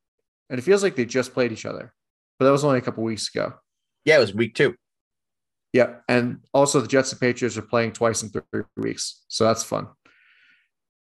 and 0.49 0.59
it 0.59 0.63
feels 0.63 0.83
like 0.83 0.97
they 0.97 1.05
just 1.05 1.35
played 1.35 1.53
each 1.53 1.67
other, 1.67 1.93
but 2.39 2.47
that 2.47 2.53
was 2.53 2.65
only 2.65 2.79
a 2.79 2.83
couple 2.83 3.05
weeks 3.05 3.29
ago. 3.35 3.55
Yeah, 4.05 4.17
it 4.17 4.21
was 4.21 4.35
week 4.35 4.55
two. 4.55 4.75
Yeah, 5.73 5.97
and 6.09 6.39
also 6.55 6.81
the 6.81 6.89
Jets 6.89 7.13
and 7.13 7.21
Patriots 7.21 7.59
are 7.59 7.63
playing 7.63 7.93
twice 7.93 8.23
in 8.23 8.31
three 8.31 8.63
weeks, 8.77 9.25
so 9.29 9.45
that's 9.45 9.65
fun. 9.65 9.89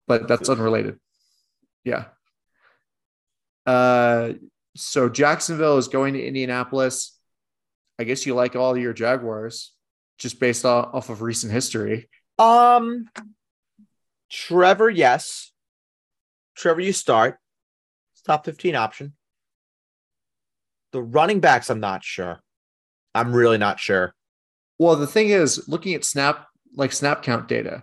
But 0.08 0.28
that's 0.28 0.48
unrelated. 0.48 0.98
Yeah. 1.84 2.06
Uh, 3.66 4.32
so 4.76 5.08
Jacksonville 5.08 5.78
is 5.78 5.88
going 5.88 6.14
to 6.14 6.24
Indianapolis. 6.24 7.18
I 7.98 8.04
guess 8.04 8.24
you 8.24 8.34
like 8.34 8.56
all 8.56 8.76
your 8.76 8.92
Jaguars 8.92 9.72
just 10.18 10.40
based 10.40 10.64
off, 10.64 10.94
off 10.94 11.10
of 11.10 11.22
recent 11.22 11.52
history. 11.52 12.08
Um, 12.38 13.08
Trevor, 14.30 14.90
yes. 14.90 15.52
Trevor, 16.56 16.80
you 16.80 16.92
start. 16.92 17.38
top 18.26 18.44
15 18.44 18.74
option. 18.74 19.14
The 20.92 21.02
running 21.02 21.40
backs, 21.40 21.70
I'm 21.70 21.80
not 21.80 22.04
sure. 22.04 22.40
I'm 23.14 23.32
really 23.32 23.58
not 23.58 23.80
sure. 23.80 24.14
Well, 24.78 24.96
the 24.96 25.06
thing 25.06 25.30
is, 25.30 25.68
looking 25.68 25.94
at 25.94 26.04
snap 26.04 26.46
like 26.74 26.92
snap 26.92 27.22
count 27.22 27.48
data 27.48 27.82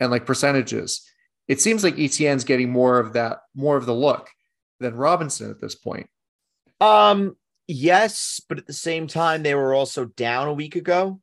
and 0.00 0.10
like 0.10 0.26
percentages, 0.26 1.08
it 1.48 1.60
seems 1.60 1.84
like 1.84 1.96
ETN's 1.96 2.44
getting 2.44 2.70
more 2.70 2.98
of 2.98 3.12
that, 3.12 3.38
more 3.54 3.76
of 3.76 3.86
the 3.86 3.94
look 3.94 4.28
than 4.80 4.96
Robinson 4.96 5.50
at 5.50 5.60
this 5.60 5.74
point. 5.74 6.08
Um, 6.80 7.36
yes, 7.68 8.40
but 8.48 8.58
at 8.58 8.66
the 8.66 8.72
same 8.72 9.06
time, 9.06 9.42
they 9.42 9.54
were 9.54 9.74
also 9.74 10.06
down 10.06 10.48
a 10.48 10.52
week 10.52 10.76
ago. 10.76 11.20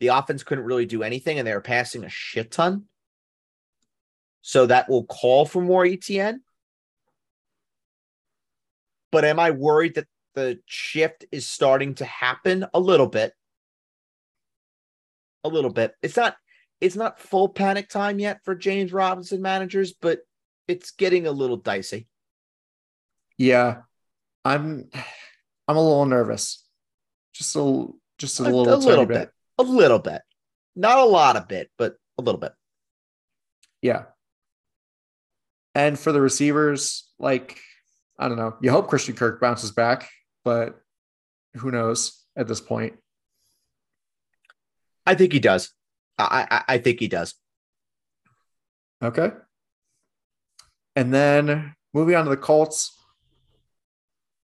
The 0.00 0.08
offense 0.08 0.42
couldn't 0.42 0.64
really 0.64 0.86
do 0.86 1.02
anything, 1.02 1.38
and 1.38 1.46
they 1.46 1.54
were 1.54 1.60
passing 1.60 2.04
a 2.04 2.08
shit 2.08 2.50
ton. 2.50 2.84
So 4.42 4.66
that 4.66 4.88
will 4.88 5.04
call 5.04 5.44
for 5.44 5.60
more 5.60 5.84
ETN. 5.84 6.36
But 9.10 9.24
am 9.24 9.40
I 9.40 9.50
worried 9.50 9.94
that 9.94 10.06
the 10.34 10.60
shift 10.66 11.24
is 11.32 11.46
starting 11.46 11.94
to 11.96 12.04
happen 12.04 12.66
a 12.74 12.80
little 12.80 13.06
bit? 13.08 13.32
A 15.42 15.48
little 15.48 15.72
bit. 15.72 15.94
It's 16.02 16.16
not 16.16 16.36
it's 16.80 16.96
not 16.96 17.18
full 17.18 17.48
panic 17.48 17.88
time 17.88 18.18
yet 18.18 18.40
for 18.44 18.54
James 18.54 18.92
Robinson 18.92 19.40
managers, 19.40 19.94
but 19.94 20.20
it's 20.68 20.90
getting 20.90 21.26
a 21.26 21.32
little 21.32 21.56
dicey. 21.56 22.06
Yeah. 23.38 23.78
I'm 24.44 24.88
I'm 25.66 25.76
a 25.76 25.82
little 25.82 26.06
nervous. 26.06 26.64
Just 27.32 27.56
a 27.56 27.86
just 28.18 28.40
a, 28.40 28.44
a 28.44 28.44
little, 28.44 28.74
a 28.74 28.76
little 28.76 29.06
bit. 29.06 29.14
bit. 29.14 29.30
A 29.58 29.62
little 29.62 29.98
bit. 29.98 30.22
Not 30.74 30.98
a 30.98 31.04
lot 31.04 31.36
of 31.36 31.48
bit, 31.48 31.70
but 31.78 31.96
a 32.18 32.22
little 32.22 32.40
bit. 32.40 32.52
Yeah. 33.80 34.04
And 35.74 35.98
for 35.98 36.12
the 36.12 36.20
receivers, 36.20 37.10
like 37.18 37.60
I 38.18 38.28
don't 38.28 38.38
know, 38.38 38.56
you 38.60 38.70
hope 38.70 38.88
Christian 38.88 39.14
Kirk 39.14 39.40
bounces 39.40 39.70
back, 39.72 40.08
but 40.44 40.80
who 41.56 41.70
knows 41.70 42.24
at 42.36 42.48
this 42.48 42.60
point? 42.60 42.94
I 45.06 45.14
think 45.14 45.32
he 45.32 45.40
does. 45.40 45.72
I, 46.18 46.46
I, 46.50 46.74
I 46.74 46.78
think 46.78 47.00
he 47.00 47.08
does. 47.08 47.34
Okay. 49.02 49.30
And 50.96 51.12
then 51.12 51.74
moving 51.92 52.14
on 52.14 52.24
to 52.24 52.30
the 52.30 52.36
Colts, 52.36 52.92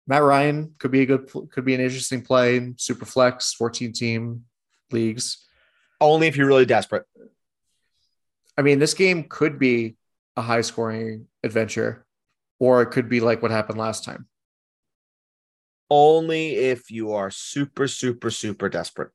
Matt 0.07 0.22
Ryan 0.22 0.74
could 0.78 0.92
be 0.92 1.02
a 1.02 1.07
good, 1.07 1.28
could 1.50 1.64
be 1.64 1.74
an 1.74 1.80
interesting 1.80 2.22
play 2.22 2.57
in 2.57 2.76
super 2.78 3.04
flex, 3.04 3.52
14 3.54 3.92
team 3.92 4.44
leagues. 4.91 5.47
Only 6.01 6.26
if 6.26 6.37
you're 6.37 6.47
really 6.47 6.66
desperate. 6.66 7.05
I 8.59 8.62
mean, 8.62 8.78
this 8.78 8.95
game 8.95 9.24
could 9.24 9.59
be 9.59 9.97
a 10.37 10.43
high 10.43 10.61
scoring 10.61 11.26
adventure, 11.43 12.07
or 12.59 12.82
it 12.82 12.87
could 12.87 13.09
be 13.09 13.20
like 13.20 13.43
what 13.43 13.51
happened 13.51 13.78
last 13.78 14.05
time. 14.05 14.26
Only 15.91 16.57
if 16.57 16.91
you 16.91 17.12
are 17.12 17.30
super, 17.30 17.87
super, 17.87 18.30
super 18.30 18.68
desperate. 18.68 19.11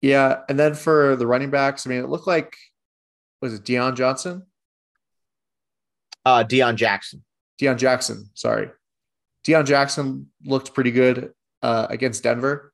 Yeah, 0.00 0.40
and 0.48 0.58
then 0.58 0.74
for 0.74 1.16
the 1.16 1.26
running 1.26 1.50
backs, 1.50 1.86
I 1.86 1.90
mean, 1.90 2.00
it 2.00 2.08
looked 2.08 2.26
like 2.26 2.56
was 3.40 3.54
it 3.54 3.64
Deion 3.64 3.96
Johnson? 3.96 4.44
Uh, 6.24 6.44
Deon 6.44 6.76
Jackson. 6.76 7.24
Deon 7.60 7.78
Jackson, 7.78 8.30
sorry. 8.34 8.70
Deon 9.46 9.66
Jackson 9.66 10.30
looked 10.44 10.74
pretty 10.74 10.90
good 10.90 11.32
uh, 11.62 11.86
against 11.90 12.22
Denver, 12.22 12.72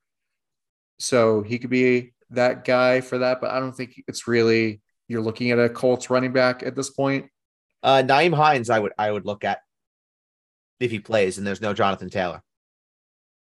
so 0.99 1.42
he 1.42 1.59
could 1.59 1.70
be 1.70 2.12
that 2.30 2.64
guy 2.64 3.01
for 3.01 3.18
that. 3.18 3.40
But 3.40 3.51
I 3.51 3.61
don't 3.61 3.74
think 3.74 4.03
it's 4.07 4.26
really 4.26 4.80
you're 5.09 5.20
looking 5.20 5.51
at 5.51 5.59
a 5.59 5.68
Colts 5.68 6.11
running 6.11 6.32
back 6.32 6.62
at 6.62 6.74
this 6.74 6.90
point. 6.90 7.30
Uh, 7.82 8.03
Nyheim 8.05 8.34
Hines, 8.34 8.70
I 8.70 8.78
would 8.78 8.92
I 8.99 9.11
would 9.11 9.26
look 9.26 9.45
at 9.45 9.59
if 10.80 10.90
he 10.90 11.01
plays, 11.01 11.38
and 11.38 11.47
there's 11.47 11.61
no 11.61 11.74
Jonathan 11.74 12.11
Taylor. 12.11 12.42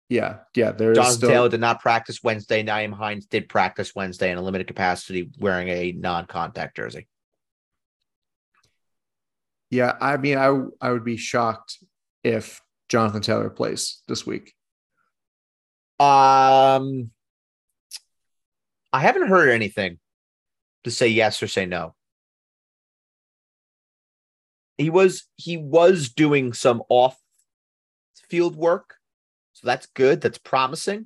Yeah, 0.10 0.40
yeah. 0.56 0.72
There's 0.72 0.98
Jonathan 0.98 1.18
still... 1.18 1.30
Taylor 1.30 1.50
did 1.50 1.62
not 1.62 1.80
practice 1.80 2.22
Wednesday. 2.22 2.64
Nyheim 2.64 2.94
Hines 2.94 3.26
did 3.26 3.50
practice 3.50 3.96
Wednesday 3.96 4.32
in 4.32 4.38
a 4.38 4.42
limited 4.42 4.68
capacity, 4.68 5.32
wearing 5.40 5.70
a 5.70 5.94
non-contact 5.94 6.76
jersey. 6.76 7.08
Yeah, 9.72 9.94
I 10.00 10.18
mean, 10.18 10.38
I 10.38 10.56
I 10.82 10.92
would 10.92 11.04
be 11.04 11.18
shocked 11.18 11.84
if 12.24 12.62
Jonathan 12.90 13.22
Taylor 13.22 13.50
plays 13.50 14.04
this 14.08 14.24
week. 14.24 14.54
Um, 16.00 17.10
I 18.94 19.00
haven't 19.00 19.28
heard 19.28 19.50
anything 19.50 20.00
to 20.86 20.92
say 20.92 21.08
yes 21.10 21.44
or 21.44 21.48
say 21.48 21.66
no. 21.66 21.96
He 24.78 24.90
was 24.90 25.24
he 25.36 25.58
was 25.58 26.10
doing 26.10 26.54
some 26.54 26.84
off 26.90 27.18
field 28.30 28.56
work 28.56 28.96
so 29.54 29.68
that's 29.68 29.86
good. 29.88 30.20
That's 30.20 30.38
promising. 30.38 31.06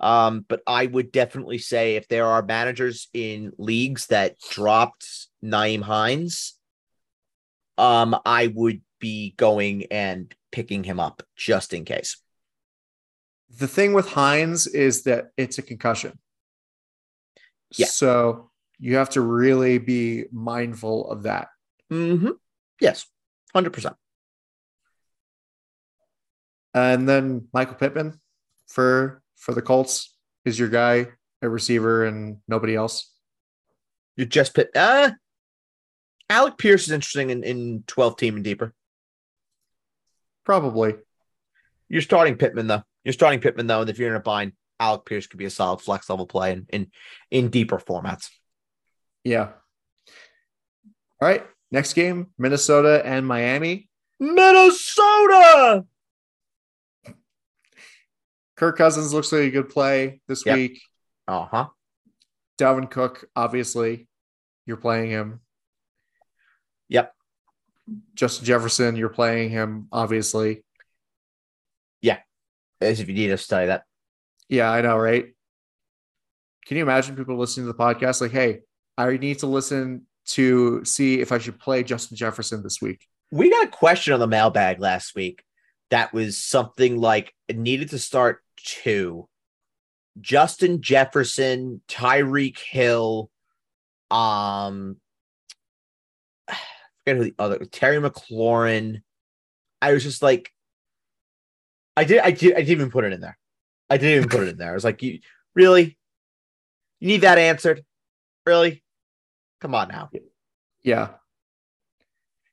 Um, 0.00 0.44
but 0.48 0.62
I 0.66 0.86
would 0.86 1.12
definitely 1.12 1.58
say 1.58 1.96
if 1.96 2.08
there 2.08 2.26
are 2.26 2.42
managers 2.42 3.08
in 3.12 3.52
leagues 3.58 4.06
that 4.06 4.38
dropped 4.50 5.06
Nyheim 5.44 5.82
Hines, 5.82 6.54
um, 7.76 8.16
I 8.24 8.48
would 8.48 8.80
be 9.00 9.34
going 9.36 9.86
and 9.90 10.32
picking 10.50 10.84
him 10.84 10.98
up 10.98 11.22
just 11.36 11.72
in 11.72 11.84
case. 11.84 12.20
The 13.58 13.68
thing 13.68 13.92
with 13.92 14.08
Hines 14.08 14.66
is 14.66 15.02
that 15.04 15.28
it's 15.36 15.58
a 15.58 15.62
concussion. 15.62 16.18
Yeah. 17.76 17.86
So 17.86 18.50
you 18.78 18.96
have 18.96 19.10
to 19.10 19.20
really 19.20 19.78
be 19.78 20.24
mindful 20.32 21.10
of 21.10 21.24
that. 21.24 21.48
Mm-hmm. 21.92 22.30
Yes, 22.80 23.06
100%. 23.54 23.94
And 26.74 27.08
then 27.08 27.48
Michael 27.52 27.74
Pittman 27.74 28.20
for 28.66 29.22
for 29.36 29.52
the 29.52 29.62
Colts 29.62 30.14
is 30.44 30.58
your 30.58 30.68
guy, 30.68 31.08
a 31.42 31.48
receiver, 31.48 32.04
and 32.04 32.38
nobody 32.46 32.74
else. 32.74 33.10
You 34.16 34.26
just 34.26 34.54
pit. 34.54 34.70
Uh, 34.74 35.12
Alec 36.30 36.58
Pierce 36.58 36.84
is 36.84 36.92
interesting 36.92 37.30
in, 37.30 37.42
in 37.42 37.84
12 37.86 38.16
team 38.16 38.34
and 38.36 38.44
deeper. 38.44 38.74
Probably. 40.44 40.94
You're 41.88 42.02
starting 42.02 42.36
Pittman 42.36 42.66
though. 42.66 42.82
You're 43.04 43.12
starting 43.14 43.40
Pittman 43.40 43.66
though, 43.66 43.80
and 43.80 43.90
if 43.90 43.98
you're 43.98 44.10
in 44.10 44.16
a 44.16 44.20
bind, 44.20 44.52
Alec 44.80 45.04
Pierce 45.04 45.26
could 45.26 45.38
be 45.38 45.44
a 45.44 45.50
solid 45.50 45.80
flex 45.80 46.08
level 46.08 46.26
play 46.26 46.52
in 46.52 46.66
in, 46.70 46.90
in 47.30 47.50
deeper 47.50 47.78
formats. 47.78 48.28
Yeah. 49.24 49.50
All 51.20 51.28
right. 51.28 51.44
Next 51.70 51.92
game, 51.92 52.28
Minnesota 52.38 53.02
and 53.04 53.26
Miami. 53.26 53.88
Minnesota. 54.20 55.84
Kirk 58.56 58.76
Cousins 58.76 59.12
looks 59.12 59.30
like 59.30 59.42
a 59.42 59.50
good 59.50 59.68
play 59.68 60.20
this 60.26 60.44
yep. 60.46 60.56
week. 60.56 60.80
Uh 61.26 61.44
huh. 61.44 61.66
Dalvin 62.58 62.90
Cook, 62.90 63.28
obviously, 63.36 64.08
you're 64.66 64.76
playing 64.76 65.10
him. 65.10 65.40
Yep. 66.88 67.14
Justin 68.14 68.44
Jefferson, 68.44 68.96
you're 68.96 69.08
playing 69.08 69.50
him, 69.50 69.88
obviously. 69.92 70.64
Yeah. 72.02 72.18
As 72.80 72.98
if 72.98 73.08
you 73.08 73.14
need 73.14 73.28
to 73.28 73.38
study 73.38 73.66
that. 73.66 73.84
Yeah, 74.48 74.70
I 74.70 74.80
know, 74.80 74.96
right? 74.96 75.26
Can 76.66 76.76
you 76.76 76.82
imagine 76.82 77.16
people 77.16 77.38
listening 77.38 77.66
to 77.66 77.72
the 77.72 77.78
podcast 77.78 78.20
like, 78.20 78.30
hey, 78.30 78.60
I 78.96 79.16
need 79.16 79.40
to 79.40 79.46
listen 79.46 80.06
to 80.28 80.84
see 80.84 81.20
if 81.20 81.32
I 81.32 81.38
should 81.38 81.58
play 81.58 81.82
Justin 81.82 82.16
Jefferson 82.16 82.62
this 82.62 82.80
week? 82.80 83.06
We 83.30 83.50
got 83.50 83.66
a 83.66 83.70
question 83.70 84.14
on 84.14 84.20
the 84.20 84.26
mailbag 84.26 84.80
last 84.80 85.14
week 85.14 85.42
that 85.90 86.12
was 86.12 86.38
something 86.38 86.98
like 86.98 87.34
needed 87.50 87.90
to 87.90 87.98
start 87.98 88.42
two 88.56 89.28
Justin 90.20 90.82
Jefferson, 90.82 91.80
Tyreek 91.88 92.58
Hill, 92.58 93.30
um, 94.10 94.96
I 96.48 96.56
forget 97.04 97.16
who 97.16 97.24
the 97.24 97.34
other 97.38 97.64
Terry 97.66 97.98
McLaurin. 97.98 99.02
I 99.80 99.92
was 99.92 100.02
just 100.02 100.22
like, 100.22 100.52
I 101.96 102.04
did, 102.04 102.20
I 102.20 102.30
did, 102.30 102.54
I 102.54 102.58
didn't 102.58 102.70
even 102.70 102.90
put 102.90 103.04
it 103.04 103.12
in 103.12 103.20
there. 103.20 103.38
I 103.90 103.96
didn't 103.96 104.16
even 104.16 104.28
put 104.28 104.42
it 104.46 104.50
in 104.50 104.58
there. 104.58 104.70
I 104.70 104.74
was 104.74 104.84
like, 104.84 105.02
you 105.02 105.20
really, 105.54 105.96
you 107.00 107.08
need 107.08 107.22
that 107.22 107.38
answered, 107.38 107.84
really? 108.46 108.82
Come 109.60 109.74
on 109.74 109.88
now. 109.88 110.10
Yeah. 110.82 111.10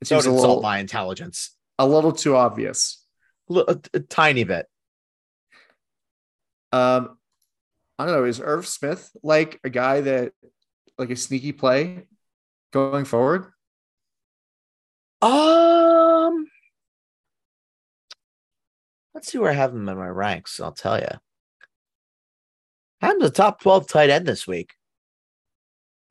It 0.02 0.08
Don't 0.08 0.26
a 0.26 0.30
insult 0.30 0.42
little, 0.42 0.62
my 0.62 0.80
intelligence. 0.80 1.52
a 1.80 1.88
little 1.88 2.12
too 2.12 2.36
obvious. 2.36 3.04
Li- 3.48 3.66
A, 3.68 3.80
a 3.94 4.00
tiny 4.00 4.44
bit. 4.44 4.66
Um, 6.72 7.18
I 7.98 8.06
don't 8.06 8.16
know. 8.16 8.24
Is 8.26 8.42
Irv 8.42 8.68
Smith 8.68 9.10
like 9.24 9.60
a 9.64 9.70
guy 9.70 10.02
that 10.02 10.34
like 10.98 11.10
a 11.10 11.16
sneaky 11.16 11.52
play 11.54 12.08
going 12.72 13.06
forward? 13.06 13.52
Um, 15.22 16.48
let's 19.14 19.32
see 19.32 19.38
where 19.38 19.52
I 19.52 19.54
have 19.56 19.74
him 19.74 19.88
in 19.88 19.98
my 19.98 20.08
ranks. 20.08 20.60
I'll 20.60 20.72
tell 20.74 21.00
you. 21.00 21.08
I'm 23.02 23.20
the 23.20 23.30
top 23.30 23.62
12 23.62 23.88
tight 23.88 24.10
end 24.10 24.26
this 24.26 24.48
week. 24.48 24.74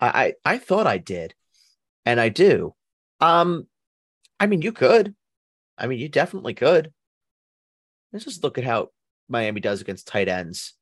I, 0.00 0.34
I 0.44 0.54
I 0.54 0.58
thought 0.58 0.86
I 0.86 0.98
did, 0.98 1.34
and 2.04 2.20
I 2.20 2.28
do. 2.28 2.74
Um, 3.20 3.66
I 4.38 4.46
mean, 4.46 4.62
you 4.62 4.72
could. 4.72 5.14
I 5.78 5.86
mean, 5.86 5.98
you 5.98 6.08
definitely 6.08 6.54
could. 6.54 6.92
Let's 8.12 8.24
just 8.24 8.44
look 8.44 8.58
at 8.58 8.64
how 8.64 8.90
Miami 9.28 9.60
does 9.60 9.80
against 9.80 10.06
tight 10.06 10.28
ends. 10.28 10.74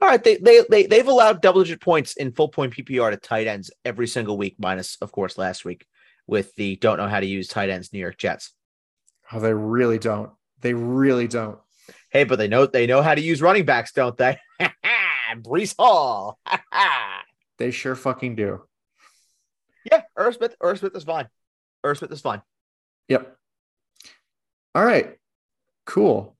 All 0.00 0.08
right, 0.08 0.22
they 0.22 0.36
they 0.36 0.62
they 0.68 0.86
they've 0.86 1.06
allowed 1.06 1.42
double 1.42 1.62
digit 1.62 1.80
points 1.80 2.16
in 2.16 2.32
full 2.32 2.48
point 2.48 2.74
PPR 2.74 3.10
to 3.10 3.16
tight 3.16 3.46
ends 3.46 3.70
every 3.84 4.06
single 4.06 4.36
week, 4.36 4.56
minus 4.58 4.96
of 5.00 5.12
course 5.12 5.38
last 5.38 5.64
week 5.64 5.86
with 6.26 6.54
the 6.54 6.76
don't 6.76 6.98
know 6.98 7.08
how 7.08 7.20
to 7.20 7.26
use 7.26 7.48
tight 7.48 7.70
ends 7.70 7.92
New 7.92 7.98
York 7.98 8.18
Jets. 8.18 8.52
Oh, 9.32 9.40
they 9.40 9.54
really 9.54 9.98
don't. 9.98 10.30
They 10.60 10.74
really 10.74 11.28
don't. 11.28 11.58
Hey, 12.10 12.24
but 12.24 12.36
they 12.36 12.48
know 12.48 12.66
they 12.66 12.86
know 12.86 13.02
how 13.02 13.14
to 13.14 13.20
use 13.20 13.42
running 13.42 13.64
backs, 13.64 13.92
don't 13.92 14.16
they? 14.16 14.38
Breece 15.40 15.74
Hall. 15.78 16.38
They 17.58 17.70
sure 17.70 17.94
fucking 17.94 18.34
do. 18.34 18.62
yeah, 19.84 20.02
Irv 20.16 20.34
Smith. 20.34 20.56
Irv 20.60 20.78
Smith 20.80 20.96
is 20.96 21.04
fine. 21.04 21.28
Irv 21.84 21.98
Smith 21.98 22.10
is 22.10 22.20
fine. 22.20 22.42
Yep. 23.08 23.36
All 24.74 24.84
right. 24.84 25.16
Cool. 25.86 26.36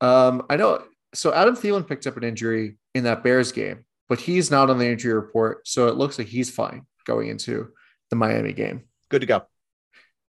Um, 0.00 0.46
I 0.48 0.56
know. 0.56 0.84
So 1.14 1.32
Adam 1.34 1.56
Thielen 1.56 1.88
picked 1.88 2.06
up 2.06 2.16
an 2.16 2.22
injury 2.22 2.76
in 2.94 3.04
that 3.04 3.24
Bears 3.24 3.50
game, 3.50 3.84
but 4.08 4.20
he's 4.20 4.50
not 4.52 4.70
on 4.70 4.78
the 4.78 4.86
injury 4.86 5.14
report, 5.14 5.66
so 5.66 5.88
it 5.88 5.96
looks 5.96 6.16
like 6.18 6.28
he's 6.28 6.50
fine 6.50 6.86
going 7.06 7.28
into 7.28 7.70
the 8.10 8.16
Miami 8.16 8.52
game. 8.52 8.84
Good 9.08 9.22
to 9.22 9.26
go. 9.26 9.42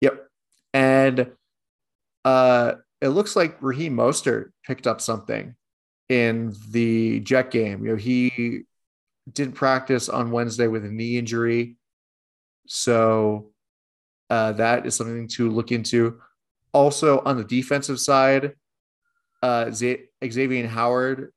Yep. 0.01 0.27
And 0.73 1.33
uh, 2.25 2.75
it 3.03 3.09
looks 3.09 3.37
like 3.37 3.61
Raheem 3.61 3.95
Mostert 3.95 4.51
picked 4.67 4.87
up 4.87 5.01
something 5.01 5.55
in 6.09 6.55
the 6.71 7.21
Jet 7.21 7.51
game. 7.51 7.85
You 7.85 7.93
know, 7.93 7.97
he 7.97 8.63
didn't 9.33 9.55
practice 9.55 10.09
on 10.09 10.31
Wednesday 10.31 10.67
with 10.67 10.85
a 10.85 10.91
knee 10.91 11.17
injury. 11.19 11.77
So 12.67 13.51
uh, 14.31 14.53
that 14.53 14.87
is 14.87 14.97
something 14.97 15.29
to 15.29 15.51
look 15.51 15.73
into. 15.73 16.21
Also, 16.73 17.21
on 17.21 17.37
the 17.37 17.45
defensive 17.45 18.01
side, 18.01 18.55
uh, 19.43 19.71
Z- 19.71 20.05
Xavier 20.27 20.67
Howard 20.67 21.33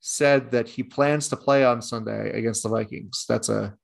said 0.00 0.50
that 0.50 0.68
he 0.68 0.82
plans 0.82 1.28
to 1.28 1.36
play 1.36 1.64
on 1.64 1.80
Sunday 1.80 2.30
against 2.36 2.62
the 2.62 2.68
Vikings. 2.68 3.24
That's 3.28 3.48
a 3.48 3.74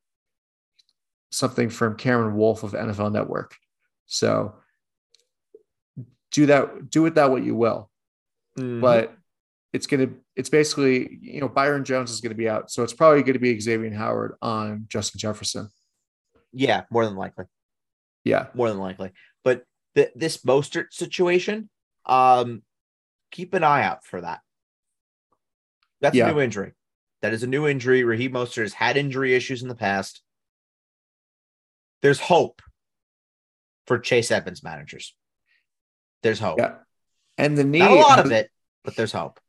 something 1.30 1.70
from 1.70 1.96
Cameron 1.96 2.34
Wolfe 2.34 2.62
of 2.64 2.72
NFL 2.72 3.12
Network. 3.12 3.54
So 4.06 4.56
do 6.32 6.46
that, 6.46 6.90
do 6.90 7.02
with 7.02 7.14
that 7.14 7.30
what 7.30 7.44
you 7.44 7.54
will. 7.54 7.88
Mhm. 8.58 8.80
But 8.80 9.16
it's 9.72 9.86
gonna, 9.86 10.08
it's 10.36 10.48
basically, 10.48 11.18
you 11.22 11.40
know, 11.40 11.48
Byron 11.48 11.84
Jones 11.84 12.10
is 12.10 12.20
gonna 12.20 12.34
be 12.34 12.48
out, 12.48 12.70
so 12.70 12.82
it's 12.82 12.92
probably 12.92 13.22
gonna 13.22 13.38
be 13.38 13.58
Xavier 13.60 13.92
Howard 13.94 14.34
on 14.42 14.86
Justin 14.88 15.18
Jefferson. 15.20 15.68
yeah, 16.52 16.82
more 16.90 17.04
than 17.06 17.16
likely. 17.16 17.44
Yeah, 18.24 18.48
More 18.54 18.68
than 18.68 18.78
likely. 18.78 19.12
But 19.44 19.64
th- 19.94 20.10
this 20.14 20.38
Mostert 20.38 20.92
situation, 20.92 21.70
um, 22.04 22.62
keep 23.30 23.54
an 23.54 23.64
eye 23.64 23.82
out 23.82 24.04
for 24.04 24.20
that. 24.20 24.40
That's 26.00 26.14
Yeah. 26.16 26.28
a 26.28 26.32
new 26.34 26.40
injury. 26.40 26.72
That 27.22 27.32
is 27.32 27.42
a 27.42 27.46
new 27.46 27.66
injury. 27.66 28.02
Raheem 28.04 28.32
Mostert 28.32 28.62
has 28.62 28.72
had 28.74 28.96
injury 28.96 29.34
issues 29.34 29.62
in 29.62 29.68
the 29.68 29.74
past. 29.74 30.22
There's 32.02 32.20
hope 32.20 32.60
for 33.86 33.98
Chase 33.98 34.30
Edmonds 34.30 34.62
managers. 34.62 35.14
There's 36.22 36.40
hope. 36.40 36.58
yeah. 36.58 36.78
And 37.38 37.56
the 37.56 37.64
knee, 37.64 37.78
Not 37.78 37.90
a 37.90 37.94
lot 37.94 38.18
of 38.18 38.32
it, 38.32 38.50
but 38.84 38.96
there's 38.96 39.12
hope. 39.12 39.40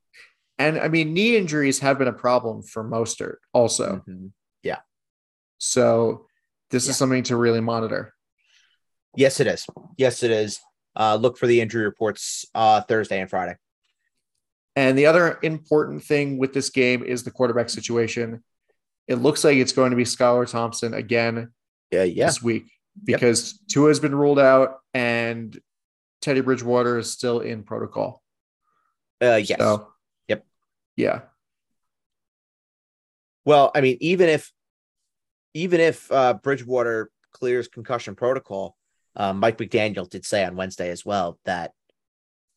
And 0.68 0.78
I 0.80 0.88
mean, 0.88 1.14
knee 1.14 1.36
injuries 1.38 1.80
have 1.80 1.98
been 1.98 2.08
a 2.08 2.14
problem 2.14 2.62
for 2.64 2.84
Mostert 2.84 3.38
also. 3.54 4.04
Mhm. 4.08 4.32
So 5.64 6.26
this 6.72 6.86
Yeah. 6.86 6.90
is 6.92 6.98
something 6.98 7.22
to 7.24 7.36
really 7.36 7.62
monitor. 7.62 8.16
Yes, 9.16 9.40
it 9.40 9.46
is. 9.46 9.68
Yes, 9.96 10.24
it 10.24 10.32
is. 10.32 10.60
Uh, 10.96 11.16
look 11.16 11.38
for 11.38 11.46
the 11.46 11.62
injury 11.62 11.84
reports 11.86 12.46
uh, 12.56 12.82
Thursday 12.82 13.20
and 13.22 13.30
Friday. 13.30 13.56
And 14.76 14.98
the 14.98 15.06
other 15.06 15.38
important 15.44 16.04
thing 16.04 16.40
with 16.40 16.54
this 16.54 16.70
game 16.72 17.04
is 17.04 17.24
the 17.24 17.30
quarterback 17.30 17.70
situation. 17.70 18.44
It 19.08 19.16
looks 19.16 19.44
like 19.44 19.58
it's 19.58 19.72
going 19.74 19.92
to 19.92 19.96
be 19.98 20.04
Skylar 20.04 20.50
Thompson 20.50 20.96
again 20.96 21.52
Yeah, 21.92 22.04
yeah. 22.04 22.26
this 22.26 22.42
week 22.42 22.72
because 23.04 23.60
Tua 23.70 23.90
has 23.90 24.00
been 24.00 24.16
ruled 24.16 24.40
out 24.40 24.80
and 24.96 25.60
Teddy 26.22 26.42
Bridgewater 26.42 26.98
is 26.98 27.12
still 27.12 27.42
in 27.42 27.62
protocol. 27.64 28.24
Uh, 29.22 29.36
yes. 29.36 29.60
So, 29.60 29.72
Yep. 29.72 29.88
Yeah. 31.02 31.22
Well, 33.44 33.72
I 33.74 33.82
mean, 33.82 33.98
even 34.02 34.30
if 34.30 34.52
even 35.56 35.80
if 35.80 36.12
uh, 36.12 36.36
Bridgewater 36.36 37.10
clears 37.32 37.68
concussion 37.68 38.14
protocol, 38.14 38.78
um, 39.16 39.40
Mike 39.40 39.58
McDaniel 39.58 40.08
did 40.08 40.26
say 40.26 40.46
on 40.46 40.56
Wednesday 40.56 40.92
as 40.92 41.04
well 41.04 41.40
that 41.46 41.72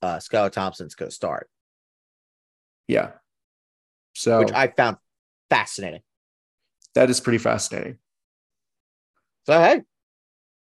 uh, 0.02 0.18
Skylar 0.18 0.52
Thompson's 0.52 0.94
going 0.94 1.08
to 1.08 1.14
start, 1.14 1.48
Yeah. 2.86 3.12
So 4.14 4.40
which 4.40 4.52
I 4.52 4.68
found 4.68 4.98
fascinating. 5.48 6.02
that 6.94 7.08
is 7.08 7.20
pretty 7.20 7.38
fascinating. 7.38 7.96
So 9.46 9.58
hey, 9.58 9.80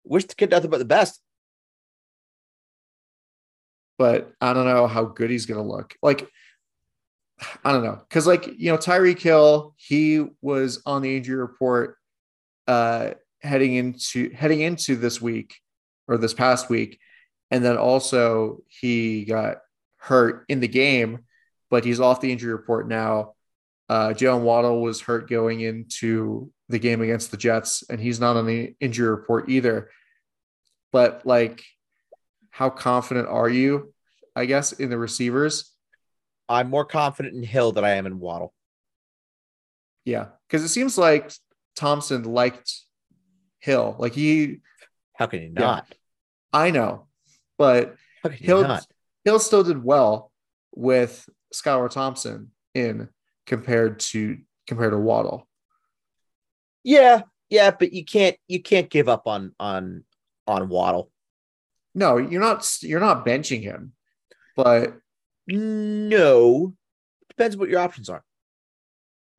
wish 0.03 0.25
the 0.25 0.33
kid 0.33 0.49
nothing 0.49 0.71
but 0.71 0.79
the 0.79 0.85
best. 0.85 1.21
But 3.99 4.33
I 4.41 4.53
don't 4.53 4.65
know 4.65 4.87
how 4.87 5.05
good 5.05 5.29
he's 5.29 5.45
going 5.45 5.63
to 5.63 5.67
look. 5.71 5.95
Like, 6.01 6.27
I 7.63 7.71
don't 7.71 7.83
know. 7.83 8.01
Cause, 8.09 8.25
like, 8.25 8.47
you 8.57 8.71
know, 8.71 8.77
Tyreek 8.77 9.19
Hill, 9.19 9.75
he 9.77 10.25
was 10.41 10.81
on 10.85 11.01
the 11.01 11.15
injury 11.15 11.35
report 11.37 11.97
uh 12.67 13.11
heading 13.41 13.75
into 13.75 14.29
heading 14.31 14.61
into 14.61 14.95
this 14.95 15.21
week 15.21 15.55
or 16.07 16.17
this 16.17 16.33
past 16.33 16.69
week. 16.69 16.99
And 17.49 17.63
then 17.63 17.77
also 17.77 18.59
he 18.67 19.23
got 19.23 19.57
hurt 19.97 20.45
in 20.49 20.59
the 20.59 20.67
game 20.67 21.19
but 21.69 21.83
he's 21.83 21.99
off 21.99 22.21
the 22.21 22.31
injury 22.31 22.53
report 22.53 22.87
now. 22.87 23.33
Uh 23.89 24.09
Jalen 24.09 24.41
Waddle 24.41 24.81
was 24.81 25.01
hurt 25.01 25.29
going 25.29 25.61
into 25.61 26.51
the 26.69 26.79
game 26.79 27.01
against 27.01 27.31
the 27.31 27.37
Jets 27.37 27.83
and 27.89 27.99
he's 27.99 28.19
not 28.19 28.35
on 28.35 28.45
the 28.45 28.75
injury 28.79 29.09
report 29.09 29.49
either. 29.49 29.89
But 30.91 31.25
like 31.25 31.63
how 32.49 32.69
confident 32.69 33.27
are 33.27 33.49
you 33.49 33.93
I 34.35 34.45
guess 34.45 34.73
in 34.73 34.89
the 34.89 34.97
receivers 34.97 35.71
I'm 36.49 36.69
more 36.69 36.85
confident 36.85 37.35
in 37.35 37.43
Hill 37.43 37.71
than 37.71 37.83
I 37.83 37.91
am 37.91 38.05
in 38.05 38.19
Waddle. 38.19 38.53
yeah 40.05 40.27
because 40.47 40.63
it 40.63 40.69
seems 40.69 40.97
like 40.97 41.31
Thompson 41.75 42.23
liked 42.23 42.71
Hill 43.59 43.95
like 43.99 44.13
he 44.13 44.59
How 45.13 45.25
can 45.27 45.41
you 45.41 45.47
Yeah. 45.55 45.61
not? 45.61 45.87
I 46.53 46.71
know 46.71 47.07
but 47.57 47.95
How 48.23 48.29
can 48.29 48.37
you 48.39 48.45
Hill 48.47 48.61
not? 48.63 48.85
Hill 49.25 49.39
still 49.39 49.63
did 49.63 49.83
well 49.83 50.31
with 50.75 51.27
Skylar 51.53 51.89
Thompson 51.89 52.51
in 52.73 53.09
compared 53.45 53.99
to 54.11 54.37
compared 54.67 54.91
to 54.91 54.97
Waddle. 54.97 55.47
Yeah, 56.83 57.21
yeah, 57.49 57.71
but 57.71 57.91
you 57.93 58.05
can't 58.05 58.37
you 58.47 58.61
can't 58.61 58.89
give 58.89 59.09
up 59.09 59.27
on 59.27 59.53
on 59.59 60.03
on 60.45 60.69
Waddle. 60.69 61.11
No, 61.95 62.17
you're 62.17 62.41
not 62.41 62.65
you're 62.81 62.99
not 62.99 63.25
benching 63.25 63.61
him, 63.63 63.93
but 64.55 64.97
No, 65.47 66.73
depends 67.29 67.55
what 67.55 67.69
your 67.69 67.79
options 67.79 68.09
are. 68.09 68.23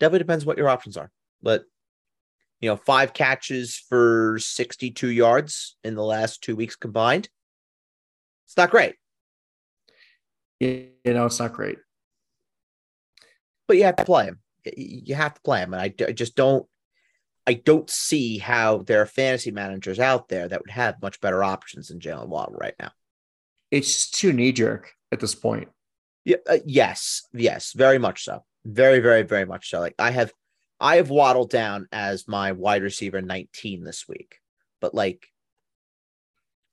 Definitely 0.00 0.20
depends 0.20 0.46
what 0.46 0.58
your 0.58 0.68
options 0.68 0.96
are. 0.96 1.10
But 1.42 1.64
you 2.60 2.68
know, 2.68 2.76
five 2.76 3.12
catches 3.12 3.76
for 3.88 4.38
62 4.40 5.08
yards 5.08 5.76
in 5.84 5.94
the 5.94 6.02
last 6.02 6.42
two 6.42 6.56
weeks 6.56 6.76
combined. 6.76 7.28
It's 8.46 8.56
not 8.56 8.70
great, 8.70 8.94
you 10.58 10.90
know 11.04 11.26
it's 11.26 11.38
not 11.38 11.52
great. 11.52 11.78
but 13.66 13.76
you 13.76 13.84
have 13.84 13.96
to 13.96 14.04
play 14.04 14.24
him. 14.24 14.40
you 14.76 15.14
have 15.14 15.34
to 15.34 15.40
play 15.42 15.60
him. 15.60 15.74
And 15.74 15.82
I, 15.82 15.94
I 16.06 16.12
just 16.12 16.34
don't, 16.34 16.66
I 17.46 17.54
don't 17.54 17.88
see 17.88 18.38
how 18.38 18.78
there 18.78 19.02
are 19.02 19.06
fantasy 19.06 19.50
managers 19.50 20.00
out 20.00 20.28
there 20.28 20.48
that 20.48 20.60
would 20.60 20.70
have 20.70 21.00
much 21.02 21.20
better 21.20 21.44
options 21.44 21.88
than 21.88 22.00
Jalen 22.00 22.28
Waddle 22.28 22.56
right 22.58 22.74
now. 22.80 22.90
It's 23.70 23.92
just 23.92 24.14
too 24.14 24.32
knee 24.32 24.52
jerk 24.52 24.92
at 25.12 25.20
this 25.20 25.34
point. 25.34 25.68
Yeah, 26.24 26.36
uh, 26.48 26.58
yes, 26.66 27.26
yes, 27.32 27.72
very 27.72 27.98
much 27.98 28.24
so. 28.24 28.44
Very, 28.64 29.00
very, 29.00 29.22
very 29.22 29.46
much 29.46 29.70
so. 29.70 29.80
Like 29.80 29.94
I 29.98 30.10
have, 30.10 30.32
I 30.80 30.96
have 30.96 31.10
waddled 31.10 31.50
down 31.50 31.88
as 31.90 32.28
my 32.28 32.52
wide 32.52 32.82
receiver 32.82 33.22
19 33.22 33.84
this 33.84 34.06
week, 34.06 34.36
but 34.80 34.94
like, 34.94 35.26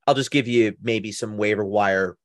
I'll 0.07 0.15
just 0.15 0.31
give 0.31 0.47
you 0.47 0.75
maybe 0.81 1.11
some 1.11 1.37
waiver 1.37 1.65
wire 1.65 2.17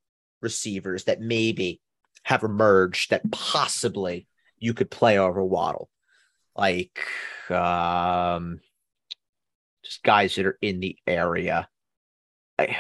receivers 0.43 1.05
that 1.05 1.21
maybe 1.21 1.81
have 2.25 2.43
emerged 2.43 3.11
that 3.11 3.31
possibly 3.31 4.27
you 4.59 4.75
could 4.75 4.91
play 4.91 5.19
over 5.19 5.43
Waddle, 5.43 5.89
like 6.57 7.01
um, 7.49 8.61
just 9.83 10.03
guys 10.03 10.35
that 10.35 10.47
are 10.47 10.59
in 10.61 10.81
the 10.81 10.97
area. 11.07 11.69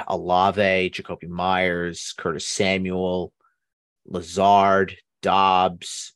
Olave, 0.09 0.91
Jakobi 0.91 1.29
Meyers, 1.29 2.13
Curtis 2.19 2.47
Samuel, 2.47 3.33
Lazard, 4.07 4.97
Doubs. 5.23 6.15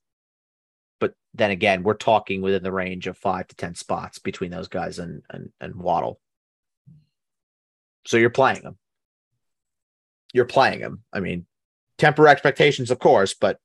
But 1.00 1.14
then 1.34 1.50
again, 1.50 1.82
we're 1.82 1.94
talking 1.94 2.42
within 2.42 2.62
the 2.62 2.72
range 2.72 3.06
of 3.06 3.18
five 3.18 3.46
to 3.48 3.56
10 3.56 3.74
spots 3.74 4.18
between 4.18 4.50
those 4.50 4.68
guys 4.68 4.98
and, 4.98 5.22
and, 5.30 5.50
and 5.60 5.74
Waddle. 5.76 6.20
So 8.06 8.16
you're 8.16 8.30
playing 8.30 8.62
them. 8.62 8.78
You're 10.32 10.44
playing 10.44 10.80
them. 10.80 11.02
I 11.12 11.20
mean, 11.20 11.46
temper 11.98 12.28
expectations, 12.28 12.90
of 12.90 12.98
course, 12.98 13.34
but 13.34 13.58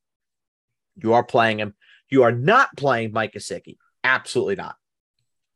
you 0.95 1.13
are 1.13 1.23
playing 1.23 1.59
him. 1.59 1.75
You 2.09 2.23
are 2.23 2.31
not 2.31 2.75
playing 2.77 3.11
Mike 3.11 3.33
Gesicki. 3.33 3.77
Absolutely 4.03 4.55
not. 4.55 4.75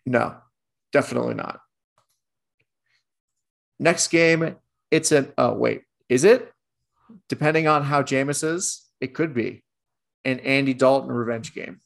No, 0.06 0.36
definitely 0.92 1.34
not. 1.34 1.60
Next 3.80 4.10
game, 4.10 4.56
it's 4.92 5.12
an 5.12 5.34
oh 5.38 5.54
wait, 5.54 5.82
is 6.10 6.24
it? 6.24 6.53
Depending 7.30 7.68
on 7.68 7.84
how 7.84 8.04
Jameis 8.04 8.44
is, 8.44 8.90
it 9.00 9.14
could 9.14 9.34
be 9.34 9.64
an 10.26 10.40
Andy 10.40 10.74
Dalton 10.74 11.12
revenge 11.12 11.54
game. 11.54 11.80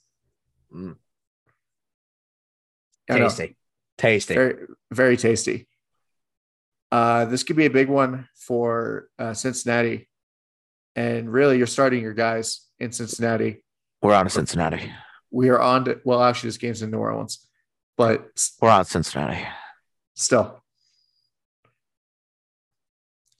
Mm. 0.73 0.95
Tasty. 3.09 3.55
Tasty. 3.97 4.34
Very, 4.34 4.55
very 4.91 5.17
tasty. 5.17 5.67
Uh, 6.91 7.25
this 7.25 7.43
could 7.43 7.55
be 7.55 7.65
a 7.65 7.69
big 7.69 7.89
one 7.89 8.28
for 8.36 9.09
uh, 9.17 9.34
Cincinnati. 9.34 10.07
And 10.95 11.32
really, 11.32 11.57
you're 11.57 11.67
starting 11.67 12.01
your 12.01 12.13
guys 12.13 12.61
in 12.80 12.91
Cincinnati. 12.91 13.63
We're 14.01 14.13
on 14.13 14.25
to 14.25 14.30
Cincinnati. 14.30 14.91
We 15.32 15.49
are 15.49 15.59
on 15.59 15.86
to, 15.86 15.99
well, 16.05 16.23
actually, 16.23 16.49
this 16.49 16.57
game's 16.57 16.82
in 16.82 16.91
New 16.91 16.99
Orleans, 16.99 17.47
but 17.97 18.28
we're 18.61 18.69
on 18.69 18.86
Cincinnati. 18.86 19.45
Still, 20.15 20.63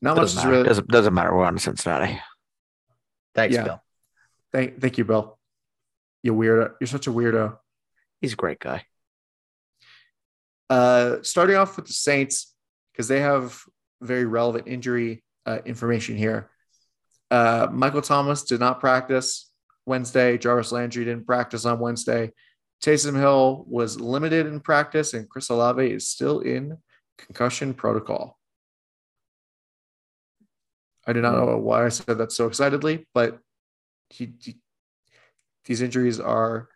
not 0.02 0.16
doesn't 0.16 0.36
much 0.36 0.46
matter. 0.46 0.56
Really... 0.58 0.68
Doesn't, 0.68 0.88
doesn't 0.88 1.14
matter. 1.14 1.36
We're 1.36 1.46
on 1.46 1.54
to 1.54 1.60
Cincinnati. 1.60 2.20
Thanks, 3.36 3.56
yeah. 3.56 3.64
Bill. 3.64 3.84
Thank, 4.52 4.82
thank 4.82 4.98
you, 4.98 5.06
Bill. 5.06 5.38
You 6.24 6.34
weirdo. 6.34 6.74
You're 6.80 6.88
such 6.88 7.08
a 7.08 7.12
weirdo. 7.12 7.58
He's 8.22 8.34
a 8.34 8.38
great 8.38 8.60
guy. 8.60 8.84
Uh, 10.70 11.18
starting 11.22 11.56
off 11.56 11.76
with 11.78 11.88
the 11.88 11.94
Saints, 11.94 12.54
because 12.92 13.08
they 13.08 13.22
have 13.22 13.62
very 14.02 14.26
relevant 14.26 14.68
injury 14.68 15.24
uh, 15.46 15.60
information 15.66 16.18
here. 16.18 16.50
Uh, 17.30 17.68
Michael 17.72 18.02
Thomas 18.02 18.44
did 18.44 18.60
not 18.60 18.80
practice 18.80 19.50
Wednesday. 19.86 20.38
Jarvis 20.38 20.72
Landry 20.72 21.06
didn't 21.06 21.26
practice 21.26 21.66
on 21.66 21.80
Wednesday. 21.80 22.32
Taysom 22.84 23.18
Hill 23.18 23.66
was 23.68 24.00
limited 24.00 24.46
in 24.46 24.60
practice, 24.60 25.14
and 25.14 25.30
Chris 25.30 25.50
Olave 25.50 25.86
is 25.86 26.08
still 26.08 26.40
in 26.40 26.78
concussion 27.18 27.74
protocol. 27.74 28.37
I 31.08 31.14
do 31.14 31.22
not 31.22 31.36
know 31.36 31.58
why 31.58 31.86
I 31.86 31.90
said 31.90 32.18
that 32.18 32.34
so 32.34 32.48
excitedly, 32.48 33.08
but 33.14 33.40
he, 34.10 34.34
he, 34.42 34.58
these 35.66 35.82
injuries 35.82 36.20
are 36.20 36.68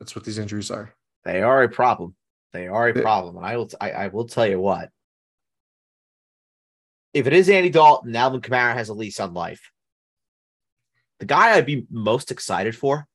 that's 0.00 0.16
what 0.16 0.24
these 0.24 0.38
injuries 0.38 0.70
are. 0.70 0.94
They 1.24 1.42
are 1.42 1.62
a 1.62 1.68
problem. 1.68 2.14
They 2.52 2.68
are 2.68 2.88
a 2.88 3.02
problem, 3.02 3.36
and 3.36 3.44
I 3.44 3.56
will 3.56 3.70
I, 3.80 3.90
I 3.90 4.08
will 4.08 4.26
tell 4.26 4.46
you 4.46 4.58
what. 4.58 4.88
If 7.12 7.26
it 7.26 7.32
is 7.32 7.50
Andy 7.50 7.70
Dalton, 7.70 8.16
Alvin 8.16 8.40
Kamara 8.40 8.74
has 8.74 8.88
a 8.88 8.94
lease 8.94 9.20
on 9.20 9.34
life. 9.34 9.70
The 11.18 11.26
guy 11.26 11.52
I'd 11.52 11.66
be 11.66 11.86
most 11.90 12.30
excited 12.30 12.76
for, 12.76 13.06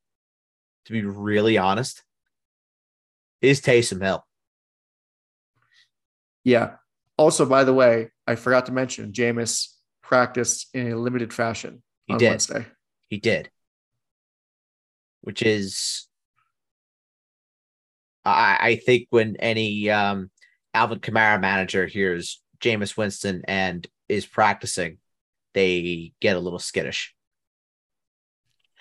to 0.86 0.92
be 0.92 1.04
really 1.04 1.58
honest, 1.58 2.04
is 3.42 3.62
Taysom 3.62 4.02
Hill. 4.02 4.26
Yeah. 6.44 6.76
Also, 7.18 7.46
by 7.46 7.64
the 7.64 7.74
way, 7.74 8.12
I 8.26 8.36
forgot 8.36 8.68
to 8.68 8.72
mention 8.72 9.12
Jameis 9.12 9.71
practiced 10.12 10.68
in 10.74 10.92
a 10.92 10.98
limited 10.98 11.34
fashion 11.34 11.82
he 12.06 12.14
on 12.14 12.20
did. 12.20 12.30
Wednesday. 12.30 12.66
He 13.08 13.18
did. 13.18 13.50
Which 15.22 15.42
is 15.42 16.08
I, 18.26 18.58
I 18.60 18.76
think 18.76 19.08
when 19.10 19.38
any 19.38 19.90
um, 19.90 20.30
Alvin 20.74 21.00
Kamara 21.00 21.40
manager 21.40 21.88
hears 21.88 22.42
Jameis 22.60 22.98
Winston 22.98 23.44
and 23.48 23.88
is 24.10 24.26
practicing, 24.26 24.98
they 25.54 26.12
get 26.20 26.36
a 26.36 26.42
little 26.42 26.60
skittish. 26.60 27.16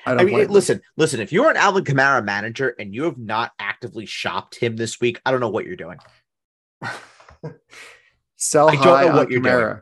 I, 0.05 0.14
I 0.14 0.24
mean, 0.24 0.49
listen, 0.49 0.81
listen. 0.97 1.20
If 1.20 1.31
you're 1.31 1.51
an 1.51 1.57
Alvin 1.57 1.85
Kamara 1.85 2.24
manager 2.24 2.74
and 2.76 2.93
you 2.93 3.05
have 3.05 3.18
not 3.18 3.53
actively 3.59 4.07
shopped 4.07 4.57
him 4.57 4.74
this 4.74 4.99
week, 5.01 5.20
I 5.24 5.31
don't 5.31 5.41
know 5.41 5.51
what 5.51 5.64
you're 5.64 5.76
doing. 5.76 5.99
sell 8.37 8.68
I 8.68 8.74
don't 8.74 8.85
know 8.85 9.16
what 9.16 9.31
you're 9.31 9.43
Kamara. 9.43 9.70
doing. 9.72 9.81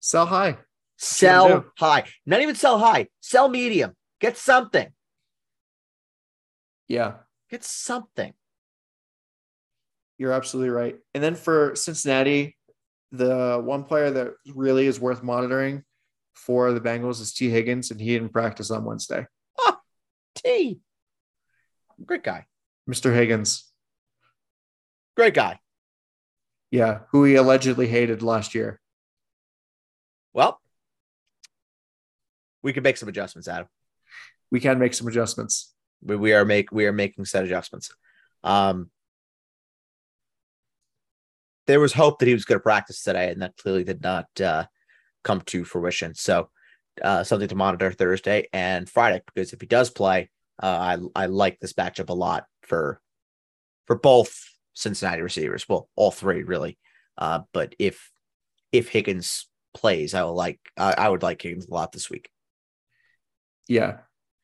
Sell 0.00 0.26
high. 0.26 0.58
Sell 1.02 1.64
high. 1.76 2.04
Not 2.24 2.42
even 2.42 2.54
sell 2.54 2.78
high. 2.78 3.08
Sell 3.20 3.48
medium. 3.48 3.96
Get 4.20 4.38
something. 4.38 4.88
Yeah. 6.86 7.14
Get 7.50 7.64
something. 7.64 8.32
You're 10.16 10.32
absolutely 10.32 10.70
right. 10.70 10.96
And 11.12 11.22
then 11.22 11.34
for 11.34 11.74
Cincinnati, 11.74 12.56
the 13.10 13.60
one 13.60 13.82
player 13.82 14.12
that 14.12 14.34
really 14.54 14.86
is 14.86 15.00
worth 15.00 15.24
monitoring 15.24 15.82
for 16.34 16.72
the 16.72 16.80
Bengals 16.80 17.20
is 17.20 17.34
T. 17.34 17.50
Higgins, 17.50 17.90
and 17.90 18.00
he 18.00 18.14
didn't 18.14 18.32
practice 18.32 18.70
on 18.70 18.84
Wednesday. 18.84 19.26
T. 20.36 20.80
Great 22.06 22.22
guy. 22.22 22.46
Mr. 22.88 23.12
Higgins. 23.12 23.68
Great 25.16 25.34
guy. 25.34 25.58
Yeah, 26.70 27.00
who 27.10 27.24
he 27.24 27.34
allegedly 27.34 27.88
hated 27.88 28.22
last 28.22 28.54
year. 28.54 28.80
Well, 30.32 30.61
we 32.62 32.72
can 32.72 32.82
make 32.82 32.96
some 32.96 33.08
adjustments, 33.08 33.48
Adam. 33.48 33.68
We 34.50 34.60
can 34.60 34.78
make 34.78 34.94
some 34.94 35.08
adjustments. 35.08 35.72
We, 36.02 36.16
we 36.16 36.32
are 36.32 36.44
make 36.44 36.72
we 36.72 36.86
are 36.86 36.92
making 36.92 37.24
set 37.24 37.44
adjustments. 37.44 37.90
Um, 38.44 38.90
there 41.66 41.80
was 41.80 41.92
hope 41.92 42.18
that 42.18 42.26
he 42.26 42.34
was 42.34 42.44
going 42.44 42.58
to 42.58 42.62
practice 42.62 43.02
today, 43.02 43.30
and 43.30 43.42
that 43.42 43.56
clearly 43.56 43.84
did 43.84 44.02
not 44.02 44.26
uh, 44.40 44.64
come 45.22 45.40
to 45.42 45.64
fruition. 45.64 46.14
So 46.14 46.50
uh, 47.00 47.24
something 47.24 47.48
to 47.48 47.54
monitor 47.54 47.92
Thursday 47.92 48.48
and 48.52 48.88
Friday 48.88 49.22
because 49.26 49.52
if 49.52 49.60
he 49.60 49.66
does 49.66 49.90
play, 49.90 50.30
uh, 50.62 50.98
I 51.16 51.22
I 51.22 51.26
like 51.26 51.60
this 51.60 51.72
matchup 51.74 52.10
a 52.10 52.14
lot 52.14 52.44
for 52.62 53.00
for 53.86 53.96
both 53.96 54.38
Cincinnati 54.74 55.22
receivers. 55.22 55.68
Well, 55.68 55.88
all 55.96 56.10
three 56.10 56.42
really. 56.42 56.78
Uh, 57.16 57.40
but 57.52 57.74
if 57.78 58.10
if 58.70 58.88
Higgins 58.88 59.48
plays, 59.74 60.14
I 60.14 60.22
will 60.24 60.34
like 60.34 60.60
I, 60.76 60.92
I 60.92 61.08
would 61.08 61.22
like 61.22 61.40
Higgins 61.40 61.68
a 61.68 61.74
lot 61.74 61.92
this 61.92 62.10
week. 62.10 62.30
Yeah, 63.68 63.98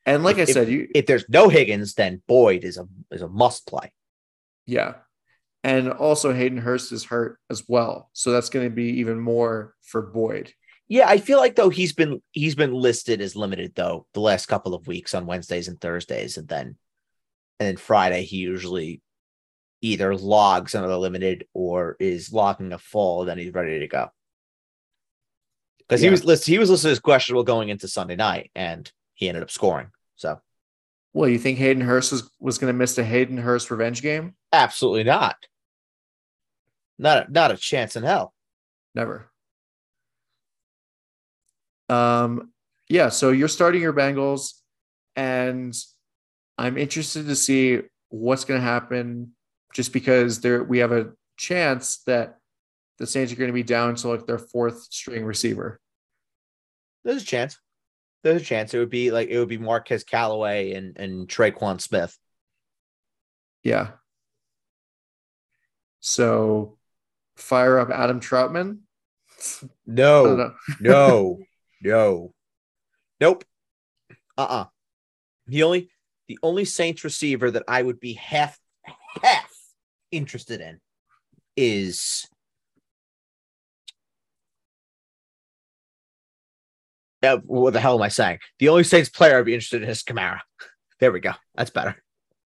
and 0.05 0.23
like 0.23 0.37
if, 0.37 0.49
I 0.49 0.51
said, 0.53 0.67
if, 0.67 0.73
you 0.73 0.87
if 0.95 1.05
there's 1.05 1.25
no 1.29 1.49
Higgins, 1.49 1.93
then 1.93 2.21
Boyd 2.27 2.63
is 2.63 2.77
a 2.77 2.87
is 3.11 3.21
a 3.21 3.27
must 3.27 3.67
play. 3.67 3.91
Yeah, 4.65 4.95
and 5.63 5.91
also 5.91 6.33
Hayden 6.33 6.57
Hurst 6.57 6.91
is 6.91 7.03
hurt 7.03 7.39
as 7.49 7.63
well, 7.67 8.09
so 8.13 8.31
that's 8.31 8.49
going 8.49 8.65
to 8.65 8.73
be 8.75 8.99
even 8.99 9.19
more 9.19 9.75
for 9.81 10.01
Boyd. 10.01 10.53
Yeah, 10.87 11.07
I 11.07 11.19
feel 11.19 11.37
like 11.37 11.55
though 11.55 11.69
he's 11.69 11.93
been 11.93 12.21
he's 12.31 12.55
been 12.55 12.73
listed 12.73 13.21
as 13.21 13.35
limited 13.35 13.73
though 13.75 14.07
the 14.13 14.21
last 14.21 14.47
couple 14.47 14.73
of 14.73 14.87
weeks 14.87 15.13
on 15.13 15.27
Wednesdays 15.27 15.67
and 15.67 15.79
Thursdays, 15.79 16.37
and 16.37 16.47
then 16.47 16.77
and 17.59 17.67
then 17.67 17.77
Friday 17.77 18.23
he 18.23 18.37
usually 18.37 19.01
either 19.81 20.15
logs 20.15 20.75
another 20.75 20.97
limited 20.97 21.45
or 21.53 21.95
is 21.99 22.33
logging 22.33 22.73
a 22.73 22.79
full, 22.79 23.25
then 23.25 23.37
he's 23.37 23.53
ready 23.53 23.79
to 23.79 23.87
go. 23.87 24.09
Because 25.77 26.01
yeah. 26.01 26.07
he 26.07 26.11
was 26.11 26.25
listed 26.25 26.51
he 26.51 26.57
was 26.57 26.69
listed 26.69 26.91
as 26.91 26.99
questionable 26.99 27.43
going 27.43 27.69
into 27.69 27.87
Sunday 27.87 28.15
night, 28.15 28.49
and 28.55 28.91
he 29.19 29.27
ended 29.27 29.43
up 29.43 29.51
scoring. 29.51 29.91
So, 30.15 30.39
well, 31.11 31.27
you 31.27 31.37
think 31.37 31.57
Hayden 31.57 31.83
Hurst 31.83 32.13
was, 32.13 32.31
was 32.39 32.57
going 32.57 32.73
to 32.73 32.77
miss 32.77 32.97
a 32.97 33.03
Hayden 33.03 33.37
Hurst 33.37 33.69
revenge 33.69 34.01
game? 34.01 34.33
Absolutely 34.53 35.03
not. 35.03 35.35
Not 36.97 37.27
a, 37.27 37.31
not 37.31 37.51
a 37.51 37.57
chance 37.57 37.97
in 37.97 38.03
hell. 38.03 38.33
Never. 38.95 39.29
Um, 41.89 42.53
yeah, 42.87 43.09
so 43.09 43.31
you're 43.31 43.49
starting 43.49 43.81
your 43.81 43.93
Bengals, 43.93 44.53
and 45.17 45.75
I'm 46.57 46.77
interested 46.77 47.25
to 47.25 47.35
see 47.35 47.81
what's 48.07 48.45
going 48.45 48.61
to 48.61 48.65
happen 48.65 49.33
just 49.73 49.91
because 49.91 50.39
there 50.39 50.63
we 50.63 50.77
have 50.79 50.93
a 50.93 51.11
chance 51.35 52.03
that 52.05 52.37
the 52.99 53.05
Saints 53.05 53.33
are 53.33 53.35
going 53.35 53.49
to 53.49 53.53
be 53.53 53.63
down 53.63 53.95
to 53.95 54.07
like 54.07 54.25
their 54.25 54.39
fourth 54.39 54.87
string 54.91 55.25
receiver. 55.25 55.81
There's 57.03 57.23
a 57.23 57.25
chance. 57.25 57.57
There's 58.23 58.41
a 58.41 58.45
chance 58.45 58.73
it 58.73 58.79
would 58.79 58.89
be 58.89 59.11
like 59.11 59.29
it 59.29 59.39
would 59.39 59.47
be 59.47 59.57
Marquez 59.57 60.03
Callaway 60.03 60.73
and 60.73 60.97
and 60.97 61.27
Tre'Quan 61.27 61.79
Smith. 61.79 62.17
Yeah. 63.63 63.91
So 65.99 66.77
fire 67.35 67.79
up 67.79 67.89
Adam 67.89 68.19
Trautman? 68.19 68.79
No, 69.85 70.53
no, 70.79 71.39
no, 71.81 72.33
nope. 73.19 73.45
Uh 74.37 74.41
uh 74.41 74.65
The 75.47 75.63
only 75.63 75.89
the 76.27 76.39
only 76.43 76.65
Saints 76.65 77.03
receiver 77.03 77.51
that 77.51 77.63
I 77.67 77.81
would 77.81 77.99
be 77.99 78.13
half 78.13 78.57
half 79.23 79.51
interested 80.11 80.61
in 80.61 80.79
is 81.55 82.27
uh, 87.23 87.37
what 87.45 87.73
the 87.73 87.79
hell 87.79 87.95
am 87.95 88.01
I 88.01 88.09
saying? 88.09 88.39
The 88.59 88.69
only 88.69 88.83
Saints 88.83 89.09
player 89.09 89.37
I'd 89.37 89.45
be 89.45 89.53
interested 89.53 89.83
in 89.83 89.89
is 89.89 90.03
Kamara. 90.03 90.39
There 90.99 91.11
we 91.11 91.19
go. 91.19 91.33
That's 91.55 91.69
better. 91.69 92.01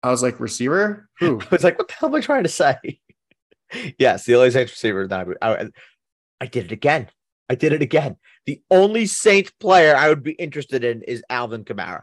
I 0.02 0.10
was 0.10 0.22
like, 0.22 0.40
receiver? 0.40 1.08
Who? 1.18 1.40
I 1.40 1.46
was 1.50 1.64
like, 1.64 1.78
what 1.78 1.88
the 1.88 1.94
hell 1.94 2.08
am 2.08 2.14
I 2.14 2.20
trying 2.20 2.44
to 2.44 2.48
say? 2.48 3.00
yes, 3.98 4.24
the 4.24 4.34
only 4.36 4.50
Saints 4.50 4.72
receiver 4.72 5.06
that 5.06 5.20
I, 5.20 5.24
would, 5.24 5.38
I, 5.42 5.68
I 6.40 6.46
did 6.46 6.66
it 6.66 6.72
again. 6.72 7.08
I 7.48 7.54
did 7.54 7.72
it 7.72 7.82
again. 7.82 8.16
The 8.46 8.62
only 8.70 9.06
Saints 9.06 9.50
player 9.58 9.96
I 9.96 10.08
would 10.08 10.22
be 10.22 10.32
interested 10.32 10.84
in 10.84 11.02
is 11.02 11.22
Alvin 11.28 11.64
Kamara. 11.64 12.02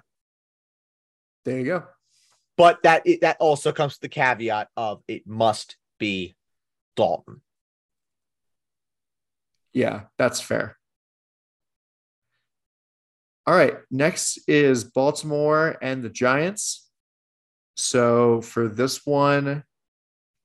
There 1.43 1.59
you 1.59 1.66
go. 1.66 1.84
But 2.57 2.84
that 2.84 3.03
that 3.22 3.38
also 3.39 3.72
comes 3.72 3.95
to 3.95 4.01
the 4.01 4.09
caveat 4.09 4.70
of 4.78 5.03
it 5.07 5.28
must 5.28 5.78
be 5.99 6.36
Dalton. 6.95 7.41
Yeah, 9.74 10.03
that's 10.18 10.39
fair. 10.39 10.78
All 13.47 13.53
right, 13.53 13.75
next 13.91 14.39
is 14.47 14.83
Baltimore 14.83 15.77
and 15.79 16.03
the 16.03 16.09
Giants. 16.09 16.89
So 17.75 18.41
for 18.41 18.67
this 18.67 19.05
one, 19.05 19.63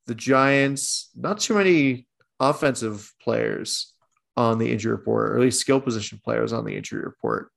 the 0.06 0.14
Giants, 0.14 1.08
not 1.16 1.40
too 1.40 1.54
many 1.54 2.06
offensive 2.38 3.10
players 3.22 3.94
on 4.36 4.58
the 4.58 4.70
injury 4.70 4.92
report, 4.92 5.30
or 5.30 5.36
at 5.36 5.40
least 5.40 5.60
skill 5.60 5.80
position 5.80 6.20
players 6.22 6.52
on 6.52 6.64
the 6.64 6.76
injury 6.76 7.02
report. 7.02 7.50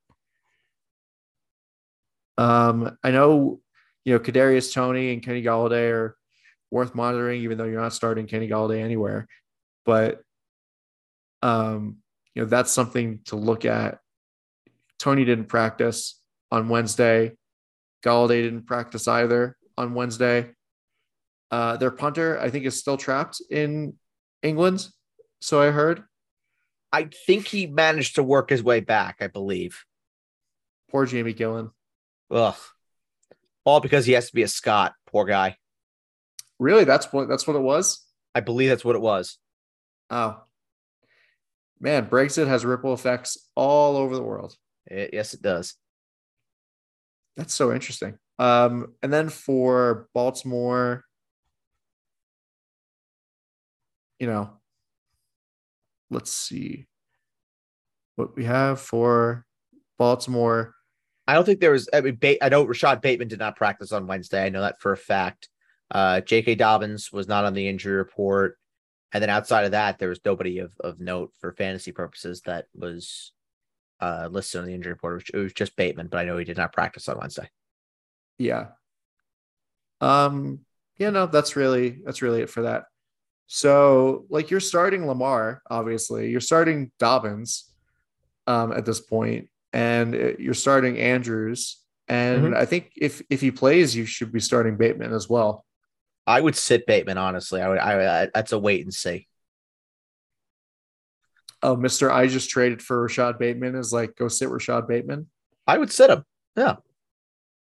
Um, 2.37 2.97
I 3.03 3.11
know, 3.11 3.59
you 4.05 4.13
know, 4.13 4.19
Kadarius 4.19 4.73
Toney 4.73 5.11
and 5.11 5.21
Kenny 5.21 5.43
Golladay 5.43 5.91
are 5.91 6.17
worth 6.71 6.95
monitoring, 6.95 7.41
even 7.41 7.57
though 7.57 7.65
you're 7.65 7.81
not 7.81 7.93
starting 7.93 8.27
Kenny 8.27 8.47
Golladay 8.47 8.81
anywhere. 8.81 9.27
But, 9.85 10.21
um, 11.41 11.97
you 12.33 12.43
know, 12.43 12.47
that's 12.47 12.71
something 12.71 13.19
to 13.25 13.35
look 13.35 13.65
at. 13.65 13.99
Toney 15.03 15.25
didn't 15.25 15.49
practice 15.49 16.17
on 16.49 16.69
Wednesday. 16.69 17.33
Golladay 18.05 18.41
didn't 18.41 18.67
practice 18.67 19.05
either 19.05 19.57
on 19.77 19.95
Wednesday. 19.95 20.51
Uh, 21.51 21.75
their 21.75 21.91
punter, 21.91 22.39
I 22.39 22.49
think, 22.49 22.63
is 22.63 22.79
still 22.79 22.95
trapped 22.95 23.41
in 23.49 23.95
England. 24.41 24.87
So 25.41 25.61
I 25.61 25.71
heard. 25.71 26.03
I 26.93 27.09
think 27.25 27.47
he 27.47 27.67
managed 27.67 28.15
to 28.15 28.23
work 28.23 28.49
his 28.49 28.63
way 28.63 28.79
back, 28.79 29.17
I 29.19 29.27
believe. 29.27 29.83
Poor 30.89 31.05
Jamie 31.05 31.33
Gillan. 31.33 31.71
Ugh. 32.31 32.55
All 33.65 33.81
because 33.81 34.05
he 34.05 34.13
has 34.13 34.27
to 34.27 34.33
be 34.33 34.43
a 34.43 34.47
Scot. 34.47 34.93
Poor 35.05 35.25
guy. 35.25 35.57
Really? 36.59 36.85
That's 36.85 37.11
what 37.11 37.27
that's 37.27 37.45
what 37.45 37.57
it 37.57 37.61
was? 37.61 38.07
I 38.33 38.39
believe 38.39 38.69
that's 38.69 38.85
what 38.85 38.95
it 38.95 39.01
was. 39.01 39.37
Oh. 40.09 40.43
Man, 41.81 42.05
Brexit 42.05 42.47
has 42.47 42.63
ripple 42.63 42.93
effects 42.93 43.49
all 43.53 43.97
over 43.97 44.15
the 44.15 44.23
world. 44.23 44.55
It, 44.87 45.11
yes, 45.13 45.33
it 45.33 45.41
does. 45.41 45.75
That's 47.35 47.53
so 47.53 47.73
interesting. 47.73 48.17
Um, 48.39 48.93
and 49.01 49.11
then 49.11 49.29
for 49.29 50.07
Baltimore, 50.13 51.03
you 54.19 54.27
know, 54.27 54.49
let's 56.09 56.31
see 56.31 56.87
what 58.15 58.35
we 58.35 58.45
have 58.45 58.79
for 58.79 59.45
Baltimore. 59.97 60.75
I 61.27 61.33
don't 61.33 61.45
think 61.45 61.59
there 61.59 61.71
was. 61.71 61.89
I 61.93 62.01
mean, 62.01 62.17
I 62.41 62.49
know 62.49 62.65
Rashad 62.65 63.01
Bateman 63.01 63.29
did 63.29 63.39
not 63.39 63.55
practice 63.55 63.91
on 63.91 64.07
Wednesday. 64.07 64.45
I 64.45 64.49
know 64.49 64.61
that 64.61 64.81
for 64.81 64.91
a 64.91 64.97
fact. 64.97 65.49
Uh, 65.89 66.21
J.K. 66.21 66.55
Dobbins 66.55 67.11
was 67.11 67.27
not 67.27 67.45
on 67.45 67.53
the 67.53 67.67
injury 67.67 67.95
report, 67.95 68.57
and 69.13 69.21
then 69.21 69.29
outside 69.29 69.65
of 69.65 69.71
that, 69.71 69.99
there 69.99 70.09
was 70.09 70.19
nobody 70.25 70.59
of, 70.59 70.73
of 70.79 70.99
note 70.99 71.31
for 71.39 71.53
fantasy 71.53 71.91
purposes 71.91 72.41
that 72.41 72.65
was 72.75 73.31
uh, 74.03 74.27
listed 74.31 74.61
on 74.61 74.67
the 74.67 74.73
injury 74.73 74.93
report. 74.93 75.15
Which 75.15 75.31
it 75.33 75.37
was 75.37 75.53
just 75.53 75.75
Bateman, 75.75 76.07
but 76.07 76.19
I 76.19 76.25
know 76.25 76.37
he 76.37 76.45
did 76.45 76.57
not 76.57 76.73
practice 76.73 77.07
on 77.09 77.19
Wednesday. 77.19 77.49
Yeah. 78.37 78.65
Um. 80.01 80.59
Yeah. 80.97 81.11
No, 81.11 81.25
that's 81.25 81.55
really 81.55 82.01
that's 82.05 82.21
really 82.21 82.41
it 82.41 82.49
for 82.49 82.63
that. 82.63 82.83
So, 83.47 84.25
like, 84.29 84.49
you're 84.49 84.59
starting 84.59 85.05
Lamar, 85.05 85.61
obviously. 85.69 86.31
You're 86.31 86.41
starting 86.41 86.91
Dobbins 86.97 87.71
um, 88.47 88.71
at 88.71 88.85
this 88.85 89.01
point, 89.01 89.49
and 89.73 90.13
you're 90.39 90.53
starting 90.55 90.97
Andrews. 90.97 91.79
And 92.07 92.45
mm-hmm. 92.45 92.55
I 92.55 92.65
think 92.65 92.91
if 92.95 93.21
if 93.29 93.41
he 93.41 93.51
plays, 93.51 93.95
you 93.95 94.05
should 94.05 94.31
be 94.31 94.39
starting 94.39 94.77
Bateman 94.77 95.13
as 95.13 95.29
well. 95.29 95.65
I 96.25 96.39
would 96.39 96.55
sit 96.55 96.87
Bateman, 96.87 97.17
honestly. 97.17 97.61
I 97.61 97.69
would. 97.69 97.79
I, 97.79 98.23
I 98.23 98.29
that's 98.33 98.53
a 98.53 98.59
wait 98.59 98.83
and 98.83 98.93
see. 98.93 99.27
Oh, 101.63 101.75
Mister, 101.75 102.11
I 102.11 102.27
just 102.27 102.49
traded 102.49 102.81
for 102.81 103.07
Rashad 103.07 103.39
Bateman. 103.39 103.75
Is 103.75 103.91
like 103.91 104.15
go 104.15 104.27
sit 104.27 104.49
Rashad 104.49 104.87
Bateman. 104.87 105.27
I 105.65 105.77
would 105.77 105.91
sit 105.91 106.09
him. 106.09 106.23
Yeah, 106.55 106.75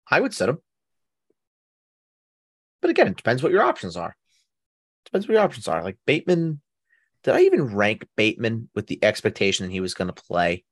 I 0.09 0.19
would 0.19 0.33
sit 0.33 0.49
him. 0.49 0.57
But 2.81 2.89
again, 2.89 3.07
it 3.07 3.17
depends 3.17 3.41
what 3.41 3.53
your 3.53 3.63
options 3.63 3.95
are 3.95 4.15
depends 5.05 5.27
what 5.27 5.33
your 5.33 5.43
options 5.43 5.67
are. 5.67 5.83
Like 5.83 5.97
Bateman, 6.05 6.61
did 7.23 7.33
I 7.33 7.41
even 7.41 7.75
rank 7.75 8.05
Bateman 8.17 8.69
with 8.75 8.87
the 8.87 9.03
expectation 9.03 9.65
that 9.65 9.71
he 9.71 9.79
was 9.79 9.93
going 9.93 10.09
to 10.09 10.23
play? 10.23 10.65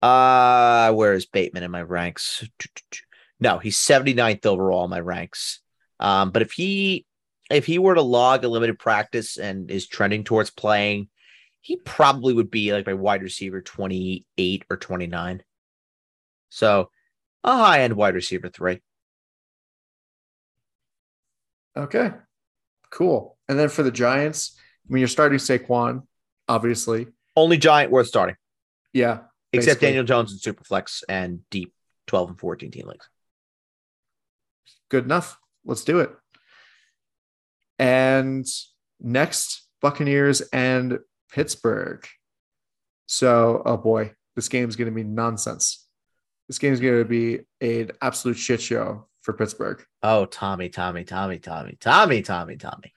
Uh, 0.00 0.92
where 0.92 1.14
is 1.14 1.26
Bateman 1.26 1.64
in 1.64 1.70
my 1.70 1.82
ranks? 1.82 2.46
No, 3.40 3.58
he's 3.58 3.76
79th 3.76 4.46
overall 4.46 4.84
in 4.84 4.90
my 4.90 5.00
ranks. 5.00 5.60
Um, 5.98 6.30
but 6.30 6.42
if 6.42 6.52
he 6.52 7.04
if 7.50 7.66
he 7.66 7.78
were 7.78 7.94
to 7.94 8.02
log 8.02 8.44
a 8.44 8.48
limited 8.48 8.78
practice 8.78 9.38
and 9.38 9.70
is 9.70 9.88
trending 9.88 10.22
towards 10.22 10.50
playing, 10.50 11.08
he 11.68 11.76
probably 11.76 12.32
would 12.32 12.50
be 12.50 12.72
like 12.72 12.86
my 12.86 12.94
wide 12.94 13.22
receiver 13.22 13.60
28 13.60 14.64
or 14.70 14.78
29. 14.78 15.42
So 16.48 16.90
a 17.44 17.56
high 17.58 17.82
end 17.82 17.92
wide 17.92 18.14
receiver 18.14 18.48
three. 18.48 18.80
Okay. 21.76 22.12
Cool. 22.88 23.36
And 23.50 23.58
then 23.58 23.68
for 23.68 23.82
the 23.82 23.90
Giants, 23.90 24.58
I 24.58 24.94
mean, 24.94 25.00
you're 25.00 25.08
starting 25.08 25.38
Saquon, 25.38 26.04
obviously. 26.48 27.08
Only 27.36 27.58
Giant 27.58 27.92
worth 27.92 28.06
starting. 28.06 28.36
Yeah. 28.94 29.18
Except 29.52 29.78
basically. 29.78 29.88
Daniel 29.88 30.04
Jones 30.04 30.32
and 30.32 30.40
Superflex 30.40 31.02
and 31.06 31.40
deep 31.50 31.74
12 32.06 32.30
and 32.30 32.40
14 32.40 32.70
team 32.70 32.86
leagues. 32.86 33.10
Good 34.88 35.04
enough. 35.04 35.38
Let's 35.66 35.84
do 35.84 35.98
it. 35.98 36.12
And 37.78 38.46
next, 39.00 39.68
Buccaneers 39.82 40.40
and 40.40 41.00
Pittsburgh. 41.30 42.06
So, 43.06 43.62
oh 43.64 43.76
boy, 43.76 44.12
this 44.36 44.48
game 44.48 44.68
is 44.68 44.76
going 44.76 44.90
to 44.90 44.94
be 44.94 45.04
nonsense. 45.04 45.86
This 46.46 46.58
game 46.58 46.72
is 46.72 46.80
going 46.80 46.98
to 46.98 47.04
be 47.04 47.40
an 47.60 47.92
absolute 48.00 48.38
shit 48.38 48.60
show 48.60 49.06
for 49.22 49.34
Pittsburgh. 49.34 49.84
Oh, 50.02 50.24
Tommy, 50.24 50.68
Tommy, 50.68 51.04
Tommy, 51.04 51.38
Tommy, 51.38 51.76
Tommy, 51.80 52.22
Tommy, 52.22 52.56
Tommy. 52.56 52.94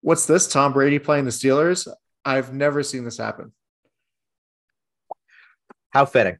What's 0.00 0.26
this? 0.26 0.48
Tom 0.48 0.72
Brady 0.72 0.98
playing 0.98 1.24
the 1.24 1.30
Steelers? 1.30 1.88
I've 2.24 2.52
never 2.52 2.82
seen 2.82 3.04
this 3.04 3.18
happen. 3.18 3.52
How 5.90 6.04
fitting. 6.06 6.38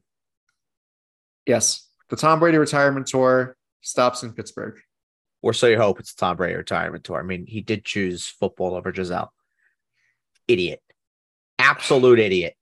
Yes. 1.45 1.87
The 2.09 2.15
Tom 2.15 2.39
Brady 2.39 2.57
retirement 2.57 3.07
tour 3.07 3.55
stops 3.81 4.23
in 4.23 4.33
Pittsburgh. 4.33 4.77
Or 5.41 5.53
so 5.53 5.67
you 5.67 5.77
hope 5.77 5.99
it's 5.99 6.13
Tom 6.13 6.37
Brady 6.37 6.55
retirement 6.55 7.03
tour. 7.03 7.19
I 7.19 7.23
mean, 7.23 7.45
he 7.45 7.61
did 7.61 7.85
choose 7.85 8.27
football 8.27 8.75
over 8.75 8.91
Gisele. 8.91 9.31
Idiot. 10.47 10.81
Absolute 11.59 12.19
idiot. 12.19 12.55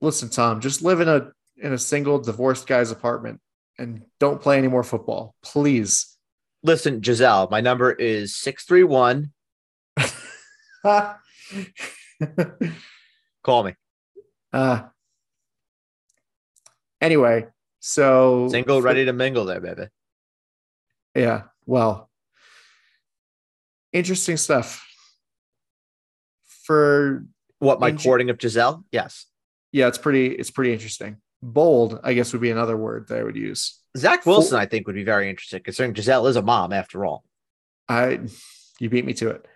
Listen, 0.00 0.28
Tom, 0.28 0.60
just 0.60 0.82
live 0.82 1.00
in 1.00 1.08
a 1.08 1.32
in 1.56 1.72
a 1.72 1.78
single 1.78 2.18
divorced 2.18 2.66
guy's 2.66 2.90
apartment 2.90 3.40
and 3.78 4.02
don't 4.18 4.40
play 4.40 4.58
any 4.58 4.68
more 4.68 4.82
football, 4.82 5.34
please. 5.42 6.16
Listen, 6.62 7.00
Gisele, 7.00 7.48
my 7.50 7.60
number 7.60 7.92
is 7.92 8.36
631. 8.36 9.32
Call 13.42 13.64
me. 13.64 13.74
Uh, 14.52 14.82
anyway, 17.00 17.46
so 17.80 18.48
single 18.48 18.82
ready 18.82 19.04
to 19.06 19.12
mingle 19.12 19.44
there, 19.44 19.60
baby. 19.60 19.86
Yeah. 21.14 21.42
well, 21.66 22.10
interesting 23.92 24.36
stuff. 24.36 24.86
For 26.72 27.24
What 27.58 27.80
my 27.80 27.90
In- 27.90 27.98
courting 27.98 28.30
of 28.30 28.38
Gisele? 28.38 28.82
Yes. 28.92 29.26
yeah, 29.72 29.88
it's 29.88 29.98
pretty 29.98 30.26
it's 30.28 30.50
pretty 30.50 30.72
interesting. 30.72 31.18
Bold, 31.42 32.00
I 32.02 32.14
guess, 32.14 32.32
would 32.32 32.40
be 32.40 32.50
another 32.50 32.76
word 32.76 33.08
that 33.08 33.18
I 33.18 33.22
would 33.22 33.36
use. 33.36 33.78
Zach 33.96 34.24
Wilson, 34.24 34.58
I 34.58 34.64
think, 34.66 34.86
would 34.86 34.96
be 34.96 35.04
very 35.04 35.28
interesting, 35.28 35.60
considering 35.62 35.92
Gisele 35.92 36.26
is 36.28 36.36
a 36.36 36.42
mom 36.42 36.72
after 36.72 37.04
all. 37.04 37.24
I 37.88 38.20
you 38.80 38.88
beat 38.88 39.04
me 39.04 39.12
to 39.14 39.30
it. 39.30 39.46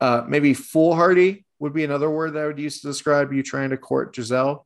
Uh, 0.00 0.24
maybe 0.28 0.54
foolhardy 0.54 1.44
would 1.58 1.72
be 1.72 1.82
another 1.84 2.10
word 2.10 2.34
that 2.34 2.42
I 2.42 2.46
would 2.46 2.58
use 2.58 2.80
to 2.80 2.86
describe 2.86 3.32
you 3.32 3.42
trying 3.42 3.70
to 3.70 3.76
court 3.76 4.14
Gisele. 4.14 4.64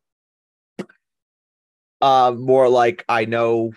Uh, 2.00 2.32
more 2.36 2.68
like 2.68 3.04
I 3.08 3.24
know 3.24 3.72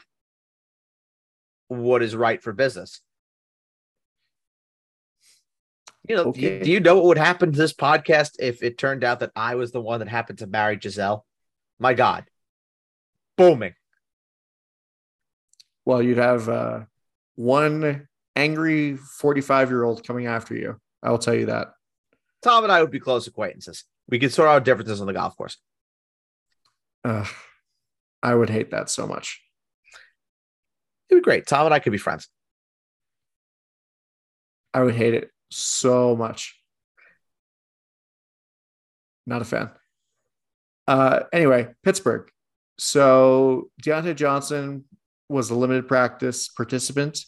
what 1.69 2.01
is 2.03 2.15
right 2.15 2.41
for 2.43 2.51
business. 2.51 2.99
You 6.09 6.15
know, 6.15 6.31
do, 6.31 6.39
you, 6.41 6.47
Okay. 6.49 6.63
do 6.63 6.71
you 6.71 6.79
know 6.79 6.95
what 6.95 7.05
would 7.05 7.17
happen 7.19 7.51
to 7.51 7.57
this 7.57 7.71
podcast 7.71 8.31
if 8.39 8.63
it 8.63 8.79
turned 8.79 9.03
out 9.03 9.19
that 9.19 9.31
I 9.35 9.53
was 9.55 9.71
the 9.71 9.79
one 9.79 9.99
that 9.99 10.09
happened 10.09 10.39
to 10.39 10.47
marry 10.47 10.75
Gisele? 10.75 11.23
My 11.77 11.93
God, 11.93 12.25
booming. 13.37 13.75
Well, 15.85 16.01
you'd 16.01 16.17
have 16.17 16.49
uh, 16.49 16.81
one 17.35 18.07
angry 18.35 18.97
45 18.97 19.69
year 19.69 19.83
old 19.83 20.05
coming 20.05 20.25
after 20.25 20.55
you. 20.55 20.79
I 21.03 21.11
will 21.11 21.19
tell 21.19 21.35
you 21.35 21.45
that. 21.45 21.69
Tom 22.41 22.63
and 22.63 22.73
I 22.73 22.81
would 22.81 22.91
be 22.91 22.99
close 22.99 23.27
acquaintances. 23.27 23.83
We 24.09 24.17
could 24.17 24.33
sort 24.33 24.49
out 24.49 24.65
differences 24.65 25.01
on 25.01 25.07
the 25.07 25.13
golf 25.13 25.37
course. 25.37 25.57
Uh, 27.03 27.25
I 28.23 28.33
would 28.33 28.49
hate 28.49 28.71
that 28.71 28.89
so 28.89 29.05
much. 29.05 29.41
It'd 31.09 31.21
be 31.21 31.23
great. 31.23 31.45
Tom 31.45 31.65
and 31.65 31.73
I 31.73 31.79
could 31.79 31.91
be 31.91 31.97
friends. 31.97 32.27
I 34.73 34.81
would 34.83 34.95
hate 34.95 35.13
it 35.13 35.29
so 35.51 36.15
much. 36.15 36.55
Not 39.25 39.41
a 39.41 39.45
fan. 39.45 39.69
Uh, 40.87 41.21
anyway, 41.31 41.69
Pittsburgh. 41.83 42.29
So 42.77 43.69
Diontae 43.83 44.15
Johnson 44.15 44.85
was 45.27 45.49
a 45.49 45.55
limited 45.55 45.87
practice 45.87 46.47
participant. 46.47 47.19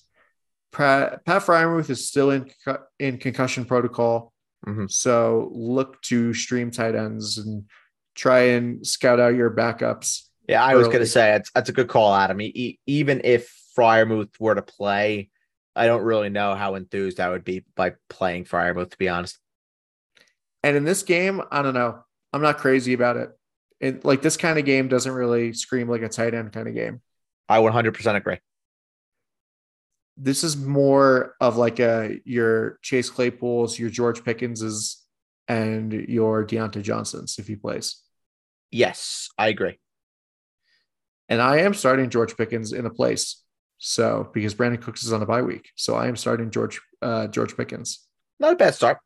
Pat, 0.72 1.24
Pat 1.26 1.42
Freiermuth 1.44 1.90
is 1.90 2.08
still 2.08 2.32
in 2.32 2.50
in 2.98 3.18
concussion 3.18 3.66
protocol. 3.66 4.34
Mhm. 4.66 4.90
So 4.90 5.50
look 5.54 6.02
to 6.04 6.34
stream 6.34 6.72
tight 6.72 6.96
ends 6.96 7.38
and 7.38 7.66
try 8.16 8.40
and 8.54 8.86
scout 8.86 9.20
out 9.20 9.36
your 9.36 9.52
backups. 9.52 10.28
Yeah, 10.48 10.64
I 10.64 10.76
was 10.76 10.88
going 10.88 11.00
to 11.00 11.06
say 11.06 11.36
it's, 11.36 11.52
that's 11.54 11.70
a 11.70 11.74
good 11.74 11.88
call, 11.88 12.14
Adam. 12.14 12.42
E- 12.42 12.80
even 12.86 13.22
if 13.24 13.54
Freiermuth 13.78 14.40
were 14.40 14.56
to 14.56 14.62
play, 14.62 15.30
I 15.76 15.88
don't 15.88 16.04
really 16.04 16.30
know 16.30 16.56
how 16.56 16.76
enthused 16.76 17.20
I 17.20 17.30
would 17.30 17.44
be 17.44 17.64
by 17.76 17.94
playing 18.10 18.46
Freiermuth, 18.46 18.92
to 18.92 18.98
be 18.98 19.10
honest. 19.10 19.40
And 20.64 20.76
in 20.78 20.84
this 20.84 21.04
game, 21.04 21.42
I 21.52 21.62
don't 21.62 21.74
know. 21.74 22.04
I'm 22.34 22.42
not 22.42 22.58
crazy 22.58 22.94
about 22.94 23.18
it. 23.18 23.30
It 23.80 24.06
like 24.06 24.22
this 24.22 24.38
kind 24.38 24.60
of 24.60 24.66
game 24.66 24.88
doesn't 24.88 25.12
really 25.12 25.54
scream 25.54 25.90
like 25.90 26.04
a 26.04 26.10
tight 26.10 26.34
end 26.34 26.52
kind 26.52 26.68
of 26.68 26.76
game. 26.76 27.02
I 27.50 27.60
100% 27.60 28.16
agree. 28.16 28.38
this 30.18 30.44
is 30.44 30.56
more 30.56 31.36
of 31.42 31.58
like 31.58 31.80
a 31.80 32.20
your 32.26 32.78
Chase 32.82 33.10
Claypool's, 33.10 33.80
your 33.80 33.90
George 33.90 34.24
Pickenses, 34.24 35.04
and 35.48 35.92
your 35.92 36.46
Diontae 36.46 36.84
Johnsons 36.84 37.40
if 37.40 37.48
he 37.48 37.56
plays. 37.56 37.98
Yes, 38.70 39.30
I 39.38 39.48
agree. 39.48 39.80
And 41.28 41.42
I 41.42 41.60
am 41.60 41.74
starting 41.74 42.10
George 42.10 42.38
Pickens 42.38 42.74
in 42.74 42.86
a 42.86 42.90
place. 42.90 43.41
So 43.84 44.30
because 44.32 44.54
Brandin 44.54 44.80
Cooks 44.80 45.04
is 45.04 45.12
on 45.12 45.24
a 45.24 45.26
bye 45.26 45.42
week. 45.42 45.72
So 45.76 45.96
I 45.96 46.08
am 46.08 46.16
starting 46.16 46.52
George 46.52 46.80
uh, 47.02 47.28
George 47.28 47.58
Pickens. 47.58 48.08
Not 48.40 48.54
a 48.54 48.56
bad 48.56 48.76
start. 48.76 49.00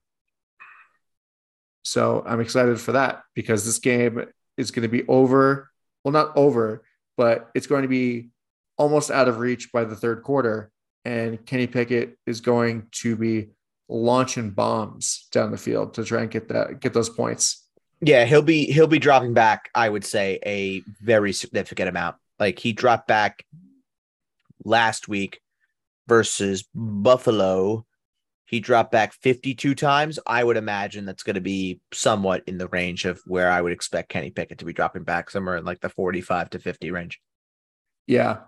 So 1.84 2.22
I'm 2.26 2.42
excited 2.42 2.80
for 2.80 2.92
that 2.92 3.24
because 3.36 3.66
this 3.66 3.80
game 3.80 4.26
is 4.58 4.72
going 4.72 4.84
to 4.84 4.90
be 4.90 5.08
over. 5.08 5.72
Well, 6.04 6.12
not 6.12 6.36
over, 6.36 6.84
but 7.16 7.50
it's 7.56 7.68
going 7.68 7.84
to 7.84 7.88
be 7.88 8.32
almost 8.78 9.10
out 9.10 9.30
of 9.30 9.40
reach 9.40 9.72
by 9.72 9.86
the 9.86 9.96
third 9.96 10.24
quarter. 10.24 10.72
And 11.06 11.44
Kenny 11.46 11.68
Pickett 11.68 12.18
is 12.26 12.42
going 12.42 12.88
to 12.94 13.16
be 13.16 13.52
launching 13.88 14.50
bombs 14.50 15.28
down 15.32 15.52
the 15.52 15.58
field 15.58 15.94
to 15.94 16.04
try 16.04 16.22
and 16.22 16.30
get 16.30 16.50
that 16.50 16.82
get 16.82 16.92
those 16.92 17.10
points. 17.10 17.64
Yeah, 18.02 18.26
he'll 18.26 18.42
be 18.42 18.66
he'll 18.66 18.88
be 18.88 19.00
dropping 19.00 19.34
back, 19.34 19.70
I 19.74 19.88
would 19.88 20.04
say, 20.04 20.40
a 20.46 20.82
very 21.02 21.32
significant 21.32 21.88
amount. 21.88 22.18
Like 22.40 22.60
he 22.60 22.74
dropped 22.74 23.08
back 23.08 23.46
last 24.66 25.08
week 25.08 25.40
versus 26.08 26.66
Buffalo. 26.74 27.86
He 28.46 28.60
dropped 28.60 28.92
back 28.92 29.14
52 29.14 29.74
times. 29.74 30.20
I 30.28 30.44
would 30.44 30.58
imagine 30.58 31.06
that's 31.06 31.24
going 31.24 31.36
to 31.36 31.42
be 31.42 31.80
somewhat 31.94 32.44
in 32.46 32.58
the 32.58 32.68
range 32.68 33.06
of 33.06 33.22
where 33.26 33.50
I 33.50 33.62
would 33.62 33.72
expect 33.72 34.10
Kenny 34.10 34.30
Pickett 34.30 34.60
to 34.60 34.66
be 34.66 34.74
dropping 34.74 35.04
back 35.04 35.30
somewhere 35.30 35.58
in 35.58 35.66
like 35.66 35.82
the 35.82 35.90
45 35.90 36.52
to 36.52 36.60
50 36.60 36.92
range. 36.92 37.20
Yeah. 38.06 38.42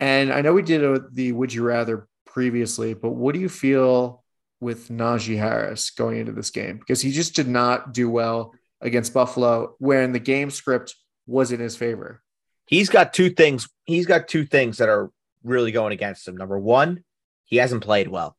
And 0.00 0.32
I 0.32 0.40
know 0.40 0.54
we 0.54 0.62
did 0.62 0.82
a, 0.82 1.00
the 1.12 1.32
would 1.32 1.52
you 1.52 1.62
rather 1.62 2.08
previously, 2.26 2.94
but 2.94 3.10
what 3.10 3.34
do 3.34 3.40
you 3.40 3.48
feel 3.48 4.24
with 4.60 4.88
Najee 4.88 5.38
Harris 5.38 5.90
going 5.90 6.18
into 6.18 6.32
this 6.32 6.50
game? 6.50 6.78
Because 6.78 7.00
he 7.00 7.12
just 7.12 7.34
did 7.34 7.48
not 7.48 7.92
do 7.92 8.10
well 8.10 8.54
against 8.80 9.14
Buffalo 9.14 9.76
when 9.78 10.12
the 10.12 10.18
game 10.18 10.50
script 10.50 10.96
was 11.26 11.52
in 11.52 11.60
his 11.60 11.76
favor. 11.76 12.22
He's 12.66 12.88
got 12.88 13.12
two 13.12 13.30
things. 13.30 13.68
He's 13.84 14.06
got 14.06 14.28
two 14.28 14.44
things 14.44 14.78
that 14.78 14.88
are 14.88 15.10
really 15.42 15.72
going 15.72 15.92
against 15.92 16.26
him. 16.26 16.36
Number 16.36 16.58
one, 16.58 17.04
he 17.44 17.56
hasn't 17.56 17.84
played 17.84 18.08
well. 18.08 18.36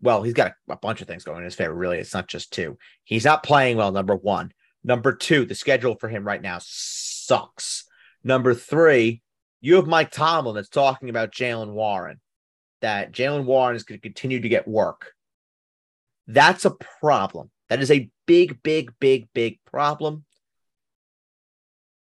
Well, 0.00 0.22
he's 0.22 0.34
got 0.34 0.52
a, 0.68 0.72
a 0.72 0.76
bunch 0.76 1.00
of 1.00 1.08
things 1.08 1.24
going 1.24 1.38
in 1.38 1.44
his 1.44 1.54
favor. 1.54 1.74
Really, 1.74 1.98
it's 1.98 2.14
not 2.14 2.28
just 2.28 2.52
two. 2.52 2.78
He's 3.04 3.24
not 3.24 3.42
playing 3.42 3.76
well. 3.76 3.92
Number 3.92 4.16
one. 4.16 4.52
Number 4.82 5.14
two, 5.14 5.46
the 5.46 5.54
schedule 5.54 5.96
for 5.96 6.08
him 6.08 6.24
right 6.24 6.42
now 6.42 6.58
sucks. 6.60 7.84
Number 8.22 8.54
three, 8.54 9.22
you 9.60 9.76
have 9.76 9.86
Mike 9.86 10.10
Tomlin 10.10 10.54
that's 10.54 10.68
talking 10.68 11.08
about 11.08 11.32
Jaylen 11.32 11.72
Warren. 11.72 12.20
That 12.82 13.12
Jaylen 13.12 13.44
Warren 13.44 13.76
is 13.76 13.84
going 13.84 13.98
to 13.98 14.02
continue 14.02 14.40
to 14.40 14.48
get 14.48 14.68
work. 14.68 15.12
That's 16.26 16.66
a 16.66 16.76
problem. 17.00 17.50
That 17.70 17.80
is 17.80 17.90
a 17.90 18.10
big, 18.26 18.62
big, 18.62 18.92
big, 19.00 19.28
big 19.32 19.58
problem 19.64 20.24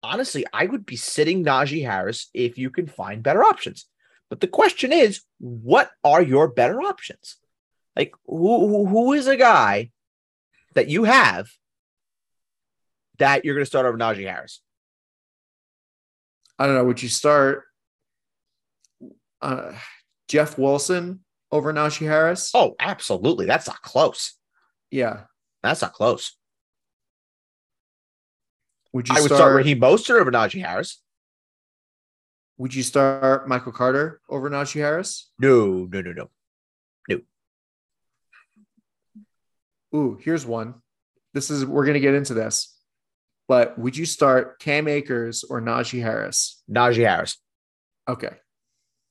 honestly, 0.03 0.45
I 0.53 0.65
would 0.65 0.85
be 0.85 0.95
sitting 0.95 1.43
Najee 1.43 1.85
Harris 1.85 2.29
if 2.33 2.57
you 2.57 2.69
can 2.69 2.87
find 2.87 3.23
better 3.23 3.43
options. 3.43 3.85
But 4.29 4.41
the 4.41 4.47
question 4.47 4.91
is, 4.91 5.21
what 5.39 5.91
are 6.03 6.21
your 6.21 6.47
better 6.47 6.81
options? 6.81 7.37
Like, 7.95 8.13
who, 8.25 8.85
who, 8.85 9.13
is 9.13 9.27
a 9.27 9.35
guy 9.35 9.89
that 10.75 10.87
you 10.87 11.03
have 11.03 11.49
that 13.17 13.43
you're 13.43 13.55
going 13.55 13.65
to 13.65 13.69
start 13.69 13.85
over 13.85 13.97
Najee 13.97 14.29
Harris? 14.29 14.61
I 16.57 16.65
don't 16.65 16.75
know. 16.75 16.85
Would 16.85 17.01
you 17.01 17.09
start 17.09 17.63
uh, 19.41 19.73
Jeff 20.27 20.57
Wilson 20.57 21.21
over 21.51 21.73
Najee 21.73 22.07
Harris? 22.07 22.51
Oh, 22.53 22.75
absolutely. 22.79 23.45
That's 23.45 23.67
not 23.67 23.81
close. 23.81 24.35
yeah. 24.91 25.21
That's 25.61 25.81
not 25.81 25.91
close. 25.91 26.37
Would 28.93 29.09
you 29.09 29.15
I 29.15 29.19
would 29.19 29.27
start? 29.27 29.39
start 29.39 29.55
Raheem 29.55 29.81
Mostert 29.81 30.21
over 30.21 30.31
Najee 30.31 30.63
Harris. 30.63 31.01
Would 32.59 32.75
you 32.75 32.83
start 32.83 33.47
Michael 33.47 33.71
Carter 33.71 34.19
over 34.29 34.49
Najee 34.49 34.81
Harris? 34.81 35.31
No, 35.39 35.87
no, 35.89 36.01
no, 36.01 36.11
no. 36.11 36.29
No. 37.07 37.19
Ooh, 39.95 40.19
here's 40.21 40.45
one. 40.45 40.75
This 41.33 41.49
is 41.49 41.65
we're 41.65 41.85
gonna 41.85 42.01
get 42.01 42.15
into 42.15 42.33
this, 42.33 42.77
but 43.47 43.79
would 43.79 43.95
you 43.95 44.05
start 44.05 44.59
Cam 44.59 44.89
Akers 44.89 45.45
or 45.45 45.61
Najee 45.61 46.01
Harris? 46.01 46.61
Najee 46.69 47.07
Harris. 47.07 47.37
Okay. 48.09 48.35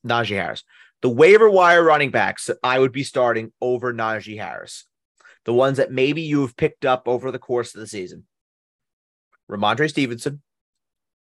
Najee 0.05 0.35
Harris. 0.35 0.63
The 1.01 1.09
waiver 1.09 1.49
wire 1.49 1.83
running 1.83 2.11
backs 2.11 2.45
that 2.45 2.57
I 2.61 2.77
would 2.77 2.91
be 2.91 3.03
starting 3.03 3.51
over 3.59 3.91
Najee 3.91 4.37
Harris. 4.37 4.85
The 5.45 5.53
ones 5.53 5.77
that 5.77 5.91
maybe 5.91 6.21
you 6.21 6.41
have 6.41 6.55
picked 6.55 6.85
up 6.85 7.07
over 7.07 7.31
the 7.31 7.39
course 7.39 7.73
of 7.73 7.81
the 7.81 7.87
season. 7.87 8.25
Rhamondre 9.49 9.89
Stevenson, 9.89 10.43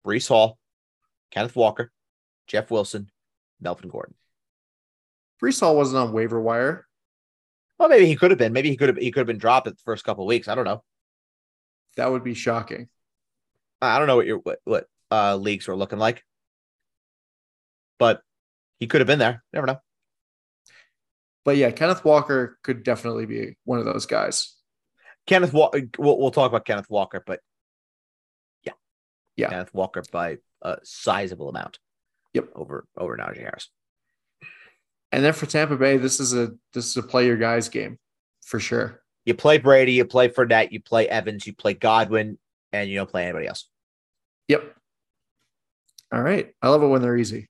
Breece 0.05 0.28
Hall, 0.28 0.57
Kenneth 1.32 1.55
Walker, 1.55 1.93
Jeff 2.48 2.72
Wilson, 2.72 3.10
Melvin 3.62 3.89
Gordon. 3.89 4.16
Breece 5.41 5.60
Hall 5.60 5.76
wasn't 5.76 6.00
on 6.00 6.14
waiver 6.14 6.39
wire. 6.41 6.88
Well, 7.78 7.89
maybe 7.89 8.08
he 8.08 8.16
could 8.16 8.32
have 8.32 8.39
been. 8.39 8.54
Maybe 8.54 8.70
he 8.70 8.78
could 8.78 8.89
have 8.89 8.98
he 8.98 9.12
could 9.12 9.20
have 9.20 9.28
been 9.28 9.38
dropped 9.38 9.68
at 9.68 9.76
the 9.78 9.84
first 9.84 10.04
couple 10.04 10.24
of 10.24 10.28
weeks. 10.28 10.48
I 10.48 10.56
don't 10.56 10.66
know. 10.66 10.84
That 11.95 12.12
would 12.12 12.24
be 12.24 12.34
shocking. 12.34 12.89
I 13.82 14.00
don't 14.00 14.08
know 14.08 14.16
what 14.16 14.26
your 14.26 14.39
what, 14.39 14.60
what 14.64 14.88
uh 15.12 15.36
leagues 15.36 15.68
were 15.68 15.76
looking 15.76 16.00
like. 16.00 16.24
But 18.00 18.22
he 18.80 18.88
could 18.88 19.02
have 19.02 19.08
been 19.08 19.20
there. 19.20 19.43
Never 19.54 19.68
know. 19.68 19.80
But 21.45 21.58
yeah, 21.58 21.72
Kenneth 21.72 22.04
Walker 22.04 22.58
could 22.64 22.84
definitely 22.84 23.26
be 23.26 23.58
one 23.64 23.80
of 23.80 23.86
those 23.86 24.06
guys. 24.06 24.56
Kenneth 25.28 25.54
Walker. 25.54 25.82
We'll, 25.98 26.18
we'll 26.20 26.32
talk 26.32 26.50
about 26.50 26.66
Kenneth 26.66 26.89
Walker, 26.89 27.24
but 27.26 27.39
yeah, 28.64 28.74
Yeah. 29.36 29.50
Kenneth 29.50 29.74
Walker 29.74 30.04
by 30.12 30.38
a 30.62 30.78
sizable 30.84 31.50
amount. 31.50 31.80
Yep. 32.38 32.50
over 32.56 32.86
over 32.98 33.18
Najee 33.18 33.40
Harris. 33.40 33.70
And 35.12 35.24
then 35.24 35.34
for 35.34 35.46
Tampa 35.46 35.76
Bay, 35.76 35.98
this 35.98 36.20
is 36.20 36.34
a 36.36 36.52
this 36.74 36.86
is 36.86 36.98
a 36.98 37.04
play 37.04 37.26
your 37.26 37.38
guys 37.38 37.70
game 37.70 37.98
for 38.44 38.60
sure. 38.60 39.02
You 39.26 39.34
play 39.34 39.58
Brady, 39.58 39.94
you 39.94 40.06
play 40.06 40.30
Fournette, 40.30 40.72
you 40.72 40.82
play 40.82 41.08
Evans, 41.08 41.48
you 41.48 41.54
play 41.54 41.74
Godwin, 41.74 42.38
and 42.72 42.90
you 42.90 42.98
don't 42.98 43.10
play 43.10 43.24
anybody 43.24 43.48
else. 43.48 43.70
Yep. 44.48 44.76
All 46.14 46.22
right. 46.22 46.54
I 46.62 46.70
love 46.70 46.84
it 46.84 46.88
when 46.88 47.02
they're 47.02 47.18
easy. 47.18 47.50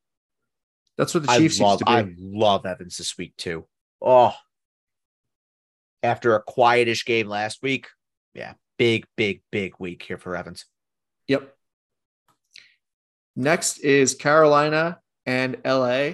That's 0.98 1.14
what 1.14 1.24
the 1.24 1.38
Chiefs 1.38 1.62
I 1.62 1.64
love, 1.64 1.74
used 1.74 1.80
to 1.80 1.86
be. 1.86 1.92
I 1.92 2.14
love 2.18 2.66
Evans 2.66 2.98
this 2.98 3.18
week 3.18 3.36
too. 3.38 3.66
Oh, 4.02 4.34
after 6.02 6.36
a 6.36 6.44
quietish 6.44 7.06
game 7.06 7.28
last 7.28 7.62
week, 7.62 7.88
yeah, 8.34 8.54
big, 8.78 9.06
big, 9.16 9.42
big 9.52 9.74
week 9.80 10.04
here 10.04 10.18
for 10.18 10.36
Evans. 10.36 10.66
Yep. 11.28 11.54
Next 13.38 13.78
is 13.80 14.16
Carolina 14.16 15.00
and 15.28 15.58
LA. 15.64 16.14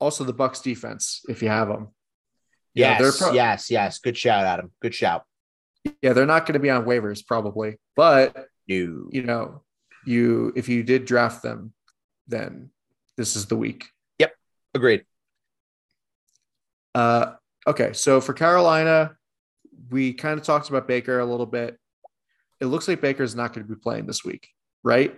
Also 0.00 0.24
the 0.24 0.34
Bucs 0.34 0.62
defense, 0.62 1.22
if 1.28 1.40
you 1.42 1.48
have 1.48 1.68
them. 1.68 1.88
Yeah, 2.74 2.98
Yes, 2.98 3.00
they're 3.00 3.28
pro- 3.28 3.34
yes, 3.36 3.70
yes. 3.70 3.98
Good 4.00 4.18
shout, 4.18 4.44
Adam. 4.44 4.72
Good 4.82 4.92
shout. 4.94 5.22
Yeah, 6.02 6.12
they're 6.12 6.26
not 6.26 6.44
going 6.44 6.54
to 6.54 6.58
be 6.58 6.68
on 6.68 6.84
waivers 6.84 7.24
probably, 7.24 7.76
but 7.94 8.34
No. 8.36 8.44
you 8.66 9.22
know, 9.22 9.62
you 10.04 10.52
if 10.56 10.68
you 10.68 10.82
did 10.82 11.04
draft 11.04 11.42
them, 11.42 11.72
then 12.26 12.70
this 13.16 13.36
is 13.36 13.46
the 13.46 13.56
week. 13.56 13.86
Yep, 14.18 14.34
agreed. 14.74 15.04
Uh, 16.94 17.34
okay, 17.66 17.92
so 17.92 18.20
for 18.20 18.32
Carolina, 18.32 19.16
we 19.90 20.12
kind 20.12 20.38
of 20.38 20.44
talked 20.44 20.68
about 20.68 20.88
Baker 20.88 21.20
a 21.20 21.24
little 21.24 21.46
bit. 21.46 21.78
It 22.60 22.66
looks 22.66 22.88
like 22.88 23.00
Baker's 23.00 23.36
not 23.36 23.52
going 23.52 23.66
to 23.66 23.72
be 23.72 23.78
playing 23.80 24.06
this 24.06 24.24
week, 24.24 24.48
right? 24.82 25.14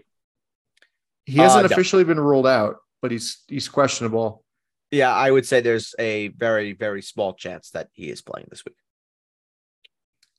He 1.29 1.37
hasn't 1.37 1.67
Uh, 1.67 1.69
no. 1.69 1.75
officially 1.75 2.05
been 2.05 2.19
ruled 2.21 2.47
out, 2.47 2.77
but 3.03 3.11
he's 3.11 3.43
he's 3.49 3.69
questionable. 3.69 4.45
Yeah, 4.91 5.13
I 5.15 5.31
would 5.31 5.45
say 5.45 5.61
there's 5.61 5.95
a 5.99 6.29
very, 6.29 6.73
very 6.73 7.03
small 7.03 7.35
chance 7.35 7.71
that 7.71 7.89
he 7.93 8.09
is 8.09 8.23
playing 8.23 8.47
this 8.51 8.65
week. 8.65 8.77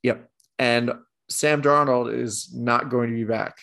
Yep. 0.01 0.27
And 0.57 0.93
Sam 1.29 1.61
Darnold 1.61 2.11
is 2.11 2.51
not 2.53 2.89
going 2.89 3.11
to 3.11 3.15
be 3.15 3.23
back 3.25 3.57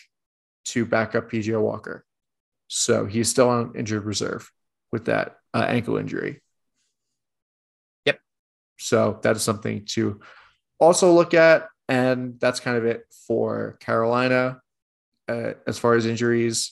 to 0.65 0.85
back 0.85 1.13
up 1.15 1.29
PJ 1.29 1.59
Walker. 1.61 2.05
So 2.69 3.05
he's 3.05 3.29
still 3.29 3.49
on 3.49 3.73
injured 3.75 4.05
reserve 4.05 4.49
with 4.93 5.05
that 5.05 5.35
uh, 5.53 5.65
ankle 5.67 5.97
injury. 5.97 6.41
Yep. 8.05 8.19
So 8.79 9.19
that 9.23 9.35
is 9.35 9.41
something 9.43 9.83
to 9.87 10.21
also 10.79 11.11
look 11.11 11.33
at. 11.33 11.67
And 11.89 12.39
that's 12.39 12.61
kind 12.61 12.77
of 12.77 12.85
it 12.85 13.03
for 13.27 13.77
Carolina 13.81 14.61
uh, 15.27 15.53
as 15.65 15.77
far 15.79 15.95
as 15.95 16.05
injuries. 16.05 16.71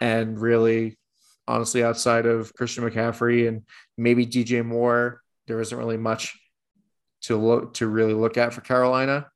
And 0.00 0.38
really, 0.38 0.98
honestly, 1.46 1.84
outside 1.84 2.26
of 2.26 2.54
Christian 2.54 2.84
McCaffrey 2.84 3.48
and 3.48 3.62
maybe 3.98 4.26
DJ 4.26 4.64
Moore, 4.64 5.20
there 5.46 5.60
isn't 5.60 5.76
really 5.76 5.96
much 5.98 6.38
to 7.22 7.36
look 7.36 7.74
to 7.74 7.86
really 7.86 8.14
look 8.14 8.36
at 8.36 8.52
for 8.52 8.60
Carolina. 8.60 9.26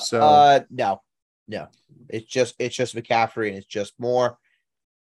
So 0.00 0.20
Uh 0.20 0.60
no, 0.70 1.00
no. 1.48 1.68
It's 2.08 2.26
just 2.26 2.54
it's 2.58 2.74
just 2.74 2.94
McCaffrey 2.96 3.48
and 3.48 3.56
it's 3.56 3.66
just 3.66 3.94
Moore. 3.98 4.38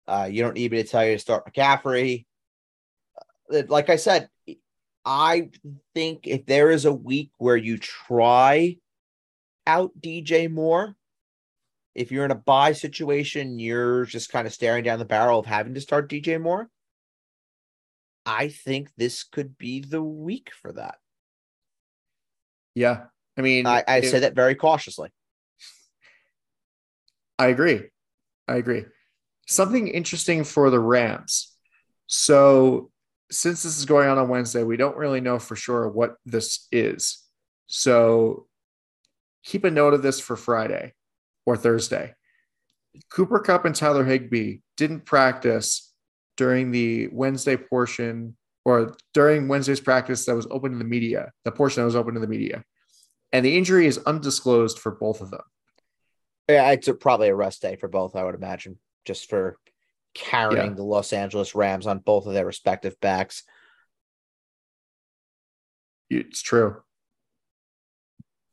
Uh, 0.07 0.27
you 0.29 0.41
don't 0.41 0.55
need 0.55 0.71
me 0.71 0.83
to 0.83 0.87
tell 0.87 1.05
you 1.05 1.13
to 1.13 1.19
start 1.19 1.45
McCaffrey. 1.45 2.25
Uh, 3.53 3.63
Like 3.69 3.89
I 3.89 3.95
said, 3.95 4.29
I 5.05 5.49
think 5.95 6.27
if 6.27 6.45
there 6.45 6.69
is 6.69 6.85
a 6.85 6.93
week 6.93 7.31
where 7.37 7.55
you 7.55 7.77
try 7.77 8.77
out 9.65 9.91
DJ 9.99 10.49
Moore, 10.49 10.95
if 11.93 12.11
you're 12.11 12.25
in 12.25 12.31
a 12.31 12.35
buy 12.35 12.73
situation, 12.73 13.59
you're 13.59 14.05
just 14.05 14.31
kind 14.31 14.47
of 14.47 14.53
staring 14.53 14.83
down 14.83 14.99
the 14.99 15.05
barrel 15.05 15.39
of 15.39 15.45
having 15.45 15.73
to 15.73 15.81
start 15.81 16.09
DJ 16.09 16.41
Moore. 16.41 16.69
I 18.25 18.49
think 18.49 18.89
this 18.97 19.23
could 19.23 19.57
be 19.57 19.81
the 19.81 20.01
week 20.01 20.51
for 20.61 20.71
that. 20.73 20.95
yeah, 22.75 23.05
I 23.37 23.41
mean, 23.41 23.65
I, 23.65 23.83
I 23.87 24.01
say 24.01 24.19
that 24.19 24.35
very 24.35 24.55
cautiously. 24.55 25.09
I 27.39 27.47
agree. 27.47 27.81
I 28.47 28.55
agree. 28.55 28.85
Something 29.47 29.87
interesting 29.87 30.43
for 30.43 30.69
the 30.69 30.79
Rams. 30.79 31.55
So, 32.07 32.91
since 33.31 33.63
this 33.63 33.77
is 33.77 33.85
going 33.85 34.07
on 34.07 34.17
on 34.17 34.29
Wednesday, 34.29 34.63
we 34.63 34.77
don't 34.77 34.97
really 34.97 35.21
know 35.21 35.39
for 35.39 35.55
sure 35.55 35.89
what 35.89 36.15
this 36.25 36.67
is. 36.71 37.23
So, 37.67 38.45
keep 39.43 39.63
a 39.63 39.71
note 39.71 39.93
of 39.93 40.03
this 40.03 40.19
for 40.19 40.35
Friday 40.35 40.93
or 41.45 41.57
Thursday. 41.57 42.13
Cooper 43.09 43.39
Kupp 43.39 43.65
and 43.65 43.75
Tyler 43.75 44.03
Higbee 44.03 44.57
didn't 44.77 45.05
practice 45.05 45.93
during 46.37 46.71
the 46.71 47.07
Wednesday 47.11 47.55
portion 47.57 48.35
or 48.65 48.95
during 49.13 49.47
Wednesday's 49.47 49.79
practice 49.79 50.25
that 50.25 50.35
was 50.35 50.47
open 50.51 50.71
to 50.71 50.77
the 50.77 50.83
media, 50.83 51.31
the 51.45 51.51
portion 51.51 51.81
that 51.81 51.85
was 51.85 51.95
open 51.95 52.13
to 52.13 52.19
the 52.19 52.27
media. 52.27 52.63
And 53.31 53.45
the 53.45 53.57
injury 53.57 53.87
is 53.87 53.97
undisclosed 53.99 54.77
for 54.77 54.91
both 54.91 55.21
of 55.21 55.31
them. 55.31 55.41
Yeah, 56.49 56.71
it's 56.71 56.87
a, 56.87 56.93
probably 56.93 57.29
a 57.29 57.35
rest 57.35 57.61
day 57.61 57.77
for 57.77 57.87
both, 57.87 58.15
I 58.15 58.23
would 58.23 58.35
imagine, 58.35 58.77
just 59.05 59.29
for 59.29 59.57
carrying 60.13 60.71
Yeah. 60.71 60.75
the 60.75 60.83
Los 60.83 61.13
Angeles 61.13 61.55
Rams 61.55 61.87
on 61.87 61.99
both 61.99 62.25
of 62.25 62.33
their 62.33 62.45
respective 62.45 62.99
backs. 62.99 63.43
It's 66.09 66.41
true. 66.41 66.81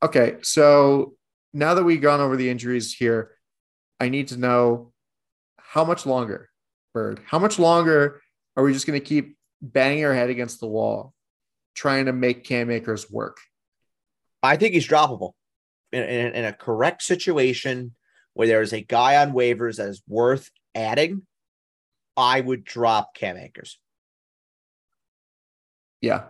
Okay, 0.01 0.37
so 0.43 1.17
now 1.53 1.75
that 1.75 1.85
we've 1.85 2.01
gone 2.01 2.21
over 2.21 2.37
the 2.37 2.51
injuries 2.51 2.93
here, 2.95 3.33
I 4.01 4.09
need 4.09 4.29
to 4.29 4.37
know 4.37 4.93
how 5.59 5.85
much 5.85 6.07
longer, 6.07 6.51
Bird? 6.95 7.21
How 7.27 7.39
much 7.39 7.59
longer 7.59 8.21
are 8.57 8.65
we 8.65 8.73
just 8.73 8.87
going 8.87 8.99
to 8.99 9.05
keep 9.05 9.37
banging 9.61 10.05
our 10.05 10.15
head 10.15 10.31
against 10.31 10.61
the 10.61 10.67
wall, 10.67 11.13
trying 11.75 12.07
to 12.07 12.13
make 12.13 12.45
Cam 12.45 12.71
Akers 12.71 13.11
work? 13.11 13.39
I 14.43 14.57
think 14.57 14.75
he's 14.75 14.89
droppable 14.89 15.33
in, 15.93 16.03
in, 16.03 16.35
in 16.35 16.45
a 16.45 16.53
correct 16.53 17.03
situation 17.03 17.95
where 18.35 18.47
there 18.47 18.63
is 18.63 18.73
a 18.73 18.81
guy 18.81 19.17
on 19.17 19.33
waivers 19.33 19.77
that 19.77 19.89
is 19.89 20.03
worth 20.07 20.51
adding. 20.75 21.23
I 22.17 22.41
would 22.41 22.65
drop 22.65 23.15
Cam 23.15 23.37
Akers. 23.37 23.79
Yeah, 26.01 26.27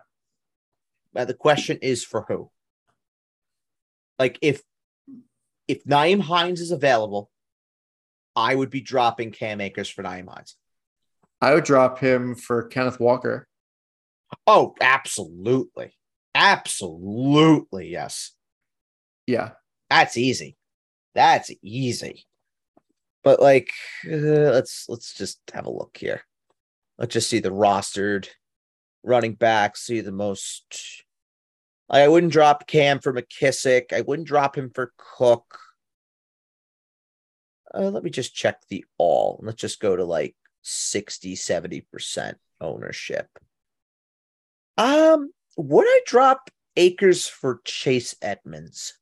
But 1.13 1.29
the 1.29 1.35
question 1.35 1.79
is 1.83 2.03
for 2.03 2.25
who? 2.27 2.51
Like 4.19 4.39
if 4.41 4.63
if 5.69 5.85
Nyheim 5.85 6.21
Hines 6.21 6.61
is 6.61 6.73
available, 6.73 7.31
I 8.35 8.55
would 8.55 8.71
be 8.71 8.81
dropping 8.81 9.31
Cam 9.33 9.61
Akers 9.61 9.89
for 9.89 10.03
Nyheim 10.03 10.29
Hines. 10.29 10.57
I 11.41 11.55
would 11.55 11.65
drop 11.65 11.99
him 12.01 12.35
for 12.35 12.65
Kenneth 12.65 12.99
Walker. 12.99 13.47
Oh, 14.47 14.75
absolutely. 14.81 15.93
Absolutely, 16.35 17.89
yes. 17.89 18.33
Yeah, 19.27 19.51
That's 19.91 20.17
easy. 20.17 20.57
That's 21.15 21.51
easy. 21.63 22.25
But 23.25 23.41
like, 23.41 23.71
uh, 24.07 24.55
let's 24.55 24.87
let's 24.89 25.13
just 25.15 25.41
have 25.53 25.67
a 25.67 25.71
look 25.71 25.97
here. 25.99 26.23
Let's 26.97 27.13
just 27.13 27.29
see 27.29 27.41
the 27.41 27.51
rostered 27.51 28.29
running 29.03 29.35
backs. 29.35 29.85
See 29.85 30.01
the 30.01 30.13
most. 30.13 31.05
I 31.91 32.07
wouldn't 32.09 32.33
drop 32.33 32.67
Cam 32.67 32.99
for 33.01 33.13
McKissic. 33.13 33.93
I 33.93 34.03
wouldn't 34.03 34.29
drop 34.29 34.57
him 34.57 34.71
for 34.75 34.93
Cook. 34.99 35.59
Uh, 37.75 37.91
let 37.91 38.03
me 38.03 38.11
just 38.11 38.35
check 38.35 38.61
the 38.69 38.85
all. 38.99 39.41
Let's 39.43 39.61
just 39.61 39.81
go 39.81 39.97
to 39.97 40.05
like 40.05 40.35
60, 40.63 41.35
70% 41.35 42.35
ownership. 42.61 43.27
Um, 44.77 45.31
would 45.57 45.87
I 45.87 46.01
drop 46.07 46.51
Akers 46.77 47.27
for 47.27 47.61
Chase 47.65 48.15
Edmonds? 48.23 48.95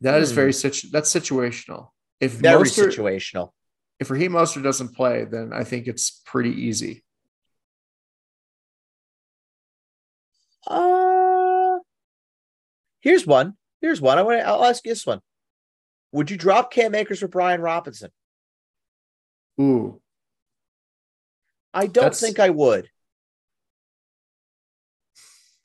that 0.00 0.20
is 0.22 0.30
Hmm. 0.30 0.36
very 0.36 0.52
situ- 0.52 0.90
that's 0.92 1.12
situational. 1.12 1.90
If 2.20 2.32
Very 2.32 2.62
Mostert, 2.62 2.92
situational. 2.96 3.52
if 3.98 4.10
Raheem 4.10 4.30
Mostert 4.32 4.62
doesn't 4.62 4.94
play, 4.94 5.24
then 5.24 5.52
I 5.52 5.64
think 5.64 5.88
it's 5.88 6.22
pretty 6.24 6.50
easy. 6.50 7.04
Uh, 10.68 11.78
here's 13.00 13.26
one. 13.26 13.56
Here's 13.80 14.00
one. 14.00 14.18
I 14.18 14.22
want. 14.22 14.40
To 14.40 14.46
I'll 14.46 14.64
ask 14.64 14.84
you 14.84 14.92
this 14.92 15.06
one. 15.06 15.20
Would 16.12 16.30
you 16.30 16.36
drop 16.36 16.70
Cam 16.72 16.94
Akers 16.94 17.20
for 17.20 17.28
Brian 17.28 17.60
Robinson? 17.60 18.10
Ooh, 19.60 20.00
I 21.74 21.86
don't 21.86 21.94
That's- 22.04 22.20
think 22.20 22.38
I 22.38 22.50
would. 22.50 22.88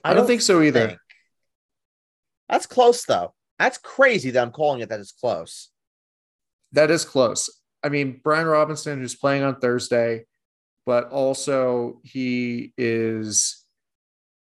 I, 0.06 0.14
don't 0.14 0.28
think 0.28 0.42
so 0.42 0.62
either. 0.62 0.88
think. 0.88 1.00
That's 2.50 2.66
close 2.66 3.06
though. 3.06 3.34
That's 3.58 3.78
crazy 3.78 4.32
that 4.32 4.42
I'm 4.42 4.52
calling 4.52 4.82
it 4.82 4.90
that 4.90 5.00
is 5.00 5.14
close. 5.14 5.70
That 6.74 6.92
is 6.92 7.06
close. 7.06 7.50
I 7.84 7.90
mean, 7.90 8.20
Brian 8.24 8.48
Robinson 8.48 9.00
who's 9.00 9.16
playing 9.16 9.44
on 9.44 9.60
Thursday, 9.62 10.26
but 10.86 11.10
also 11.10 12.02
he 12.04 12.74
is, 12.78 13.63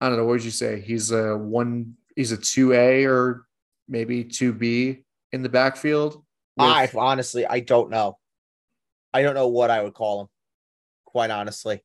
I 0.01 0.09
don't 0.09 0.16
know, 0.18 0.24
what 0.24 0.32
would 0.32 0.44
you 0.44 0.51
say? 0.51 0.80
He's 0.80 1.11
a 1.11 1.36
one, 1.36 1.94
he's 2.16 2.32
a 2.32 2.36
2A 2.38 3.07
or 3.09 3.44
maybe 3.88 4.24
2B 4.24 5.03
in 5.32 5.42
the 5.42 5.48
backfield. 5.48 6.14
with- 6.57 6.66
I 6.66 6.90
honestly, 6.94 7.46
I 7.46 7.61
don't 7.61 7.90
know. 7.90 8.18
I 9.12 9.22
don't 9.22 9.34
know 9.34 9.48
what 9.48 9.70
I 9.70 9.82
would 9.82 9.94
call 9.94 10.22
him. 10.22 10.28
quite 11.05 11.30
honestly. 11.30 11.82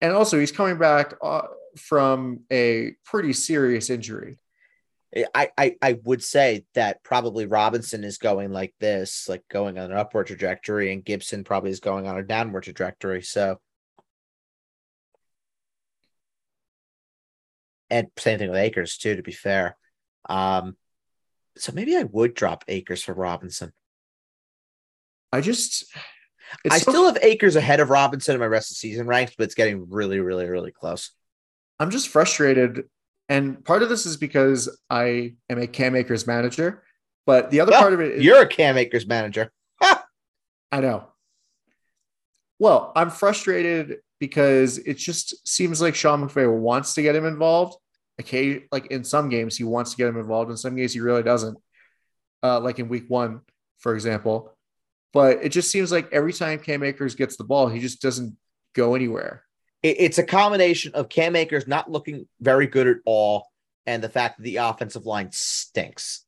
And 0.00 0.12
also, 0.12 0.38
he's 0.38 0.50
coming 0.52 0.76
back 0.78 1.14
uh, 1.22 1.42
from 1.76 2.40
a 2.50 2.92
pretty 3.04 3.32
serious 3.32 3.90
injury. 3.90 4.38
I, 5.34 5.50
I 5.56 5.76
I 5.80 5.98
would 6.04 6.22
say 6.22 6.66
that 6.74 7.02
probably 7.02 7.46
Robinson 7.46 8.04
is 8.04 8.18
going 8.18 8.52
like 8.52 8.74
this, 8.80 9.28
like 9.28 9.42
going 9.48 9.78
on 9.78 9.90
an 9.90 9.96
upward 9.96 10.26
trajectory, 10.26 10.92
and 10.92 11.04
Gibson 11.04 11.44
probably 11.44 11.70
is 11.70 11.80
going 11.80 12.06
on 12.06 12.18
a 12.18 12.22
downward 12.22 12.64
trajectory. 12.64 13.22
So, 13.22 13.58
and 17.90 18.08
same 18.18 18.38
thing 18.38 18.50
with 18.50 18.58
Akers 18.58 18.96
too. 18.98 19.16
To 19.16 19.22
be 19.22 19.32
fair, 19.32 19.76
um, 20.28 20.76
so 21.56 21.72
maybe 21.72 21.96
I 21.96 22.04
would 22.04 22.34
drop 22.34 22.64
Akers 22.68 23.02
for 23.02 23.14
Robinson. 23.14 23.72
I 25.32 25.40
just, 25.40 25.84
I 26.70 26.78
so, 26.78 26.90
still 26.90 27.06
have 27.06 27.18
Akers 27.22 27.56
ahead 27.56 27.80
of 27.80 27.90
Robinson 27.90 28.34
in 28.34 28.40
my 28.40 28.46
rest 28.46 28.70
of 28.70 28.76
the 28.76 28.78
season 28.78 29.06
ranks, 29.06 29.34
but 29.36 29.44
it's 29.44 29.54
getting 29.54 29.90
really, 29.90 30.20
really, 30.20 30.46
really 30.46 30.72
close. 30.72 31.10
I'm 31.78 31.90
just 31.90 32.08
frustrated 32.08 32.84
and 33.28 33.62
part 33.64 33.82
of 33.82 33.88
this 33.88 34.06
is 34.06 34.16
because 34.16 34.78
I 34.88 35.34
am 35.50 35.58
a 35.58 35.66
Cam 35.66 35.94
Akers 35.94 36.26
manager, 36.26 36.82
but 37.26 37.50
the 37.50 37.60
other 37.60 37.72
well, 37.72 37.80
part 37.80 37.92
of 37.92 38.00
it 38.00 38.12
is 38.12 38.24
you're 38.24 38.40
a 38.40 38.46
Cam 38.46 38.78
Akers 38.78 39.06
manager. 39.06 39.52
I 39.82 40.80
know. 40.80 41.08
Well, 42.58 42.92
I'm 42.96 43.10
frustrated 43.10 43.98
because 44.18 44.78
it 44.78 44.94
just 44.94 45.46
seems 45.46 45.80
like 45.80 45.94
Sean 45.94 46.28
McVay 46.28 46.52
wants 46.52 46.94
to 46.94 47.02
get 47.02 47.16
him 47.16 47.26
involved. 47.26 47.76
Okay, 48.20 48.64
like 48.72 48.86
in 48.86 49.04
some 49.04 49.28
games 49.28 49.56
he 49.56 49.64
wants 49.64 49.92
to 49.92 49.96
get 49.96 50.08
him 50.08 50.18
involved. 50.18 50.50
In 50.50 50.56
some 50.56 50.76
games 50.76 50.92
he 50.92 51.00
really 51.00 51.22
doesn't. 51.22 51.56
Uh, 52.42 52.60
like 52.60 52.78
in 52.78 52.88
week 52.88 53.04
one, 53.08 53.40
for 53.78 53.94
example. 53.94 54.52
But 55.12 55.38
it 55.42 55.50
just 55.50 55.70
seems 55.70 55.90
like 55.90 56.12
every 56.12 56.32
time 56.32 56.58
Cam 56.58 56.82
Akers 56.82 57.14
gets 57.14 57.36
the 57.36 57.44
ball, 57.44 57.68
he 57.68 57.80
just 57.80 58.02
doesn't 58.02 58.36
go 58.74 58.94
anywhere 58.94 59.44
it's 59.82 60.18
a 60.18 60.24
combination 60.24 60.92
of 60.94 61.08
Cam 61.08 61.36
Akers 61.36 61.66
not 61.66 61.90
looking 61.90 62.26
very 62.40 62.66
good 62.66 62.88
at 62.88 62.96
all 63.04 63.48
and 63.86 64.02
the 64.02 64.08
fact 64.08 64.38
that 64.38 64.42
the 64.42 64.56
offensive 64.56 65.06
line 65.06 65.30
stinks. 65.30 66.24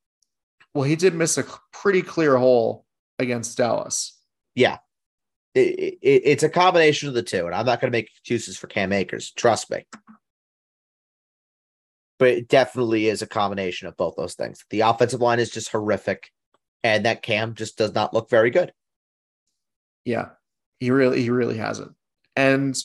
Well, 0.72 0.84
he 0.84 0.96
did 0.96 1.14
miss 1.14 1.36
a 1.36 1.44
pretty 1.72 2.02
clear 2.02 2.36
hole 2.36 2.84
against 3.18 3.58
Dallas. 3.58 4.16
Yeah. 4.54 4.78
It, 5.54 5.98
it, 6.00 6.22
it's 6.24 6.42
a 6.42 6.48
combination 6.48 7.08
of 7.08 7.14
the 7.14 7.22
two, 7.22 7.46
and 7.46 7.54
I'm 7.54 7.66
not 7.66 7.80
going 7.80 7.90
to 7.90 7.96
make 7.96 8.10
excuses 8.10 8.56
for 8.56 8.66
Cam 8.68 8.92
Akers. 8.92 9.32
Trust 9.32 9.70
me. 9.70 9.84
But 12.18 12.28
it 12.28 12.48
definitely 12.48 13.06
is 13.06 13.22
a 13.22 13.26
combination 13.26 13.88
of 13.88 13.96
both 13.96 14.14
those 14.16 14.34
things. 14.34 14.64
The 14.70 14.80
offensive 14.80 15.20
line 15.20 15.40
is 15.40 15.50
just 15.50 15.70
horrific, 15.70 16.30
and 16.84 17.04
that 17.04 17.22
Cam 17.22 17.54
just 17.54 17.78
does 17.78 17.94
not 17.94 18.14
look 18.14 18.30
very 18.30 18.50
good. 18.50 18.72
Yeah, 20.04 20.28
he 20.78 20.90
really, 20.90 21.22
he 21.22 21.30
really 21.30 21.56
hasn't. 21.56 21.92
And 22.36 22.76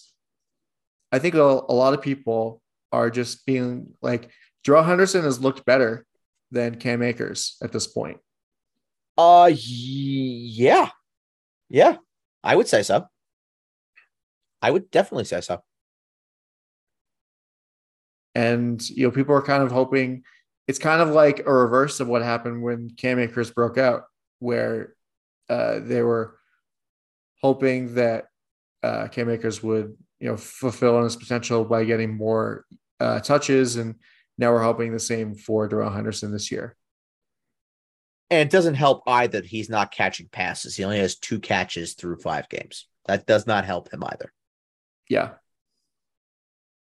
I 1.12 1.20
think 1.20 1.36
a, 1.36 1.40
lot 1.40 1.94
of 1.94 2.02
people 2.02 2.62
are 2.92 3.10
just 3.10 3.46
being 3.46 3.94
like, 4.02 4.30
Darrell 4.64 4.84
Henderson 4.84 5.24
has 5.24 5.40
looked 5.40 5.66
better 5.66 6.06
than 6.52 6.76
Cam 6.76 7.04
Akers 7.04 7.58
at 7.62 7.72
this 7.72 7.88
point. 7.88 8.18
Uh, 9.18 9.52
yeah, 9.54 10.90
yeah, 11.70 11.98
I 12.46 12.56
would 12.56 12.68
say 12.68 12.84
so. 12.84 13.08
I 14.62 14.72
would 14.72 14.92
definitely 14.92 15.26
say 15.26 15.42
so. 15.42 15.62
And 18.36 18.88
you 18.90 19.08
know, 19.08 19.12
people 19.12 19.36
are 19.36 19.42
kind 19.42 19.64
of 19.64 19.72
hoping 19.72 20.24
it's 20.68 20.80
kind 20.80 21.02
of 21.02 21.10
like 21.10 21.46
a 21.46 21.54
reverse 21.54 22.00
of 22.00 22.08
what 22.08 22.22
happened 22.22 22.62
when 22.62 22.90
Cam 22.92 23.20
Akers 23.20 23.52
broke 23.52 23.78
out, 23.78 24.04
where 24.40 24.96
uh, 25.50 25.80
they 25.80 26.02
were 26.02 26.38
hoping 27.42 27.96
that 27.96 28.26
uh, 28.84 29.08
Cam 29.08 29.30
Akers 29.30 29.64
would 29.64 29.96
you 30.20 30.28
know 30.28 30.38
fulfill 30.38 30.98
on 30.98 31.04
his 31.04 31.16
potential 31.16 31.66
by 31.66 31.84
getting 31.84 32.16
more 32.16 32.66
uh, 33.00 33.20
touches, 33.20 33.78
and 33.78 33.96
now 34.38 34.52
we're 34.52 34.64
hoping 34.64 34.92
the 34.92 35.00
same 35.00 35.36
for 35.36 35.68
Darrell 35.68 35.92
Henderson 35.92 36.32
this 36.32 36.52
year. 36.52 36.76
And 38.30 38.40
it 38.40 38.52
doesn't 38.52 38.76
help 38.76 39.04
either 39.08 39.42
that 39.42 39.48
he's 39.48 39.70
not 39.70 39.92
catching 39.92 40.28
passes. 40.28 40.76
He 40.76 40.84
only 40.84 41.00
has 41.00 41.16
two 41.16 41.40
catches 41.40 41.94
through 41.94 42.18
five 42.18 42.50
games. 42.50 42.88
That 43.06 43.28
does 43.28 43.46
not 43.46 43.66
help 43.66 43.94
him 43.94 44.04
either. 44.04 44.34
Yeah. 45.08 45.34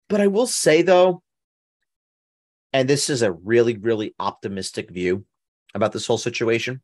But 0.09 0.21
I 0.21 0.29
will 0.29 0.47
say 0.47 0.83
though, 0.83 1.23
and 2.73 2.89
this 2.89 3.11
is 3.11 3.23
a 3.23 3.33
really, 3.33 3.77
really 3.77 4.15
optimistic 4.19 4.91
view 4.91 5.25
about 5.75 5.93
this 5.93 6.07
whole 6.07 6.19
situation. 6.19 6.83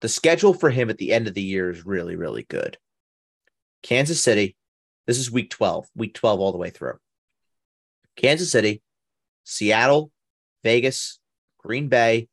The 0.00 0.08
schedule 0.08 0.54
for 0.54 0.70
him 0.70 0.90
at 0.90 0.98
the 0.98 1.12
end 1.12 1.26
of 1.26 1.34
the 1.34 1.42
year 1.42 1.70
is 1.70 1.84
really, 1.84 2.16
really 2.16 2.44
good. 2.48 2.78
Kansas 3.82 4.22
City, 4.22 4.56
this 5.06 5.18
is 5.18 5.30
week 5.30 5.50
12, 5.50 5.86
week 5.94 6.14
12 6.14 6.40
all 6.40 6.52
the 6.52 6.58
way 6.58 6.70
through. 6.70 6.98
Kansas 8.16 8.50
City, 8.50 8.82
Seattle, 9.44 10.10
Vegas, 10.64 11.18
Green 11.58 11.88
Bay, 11.88 12.28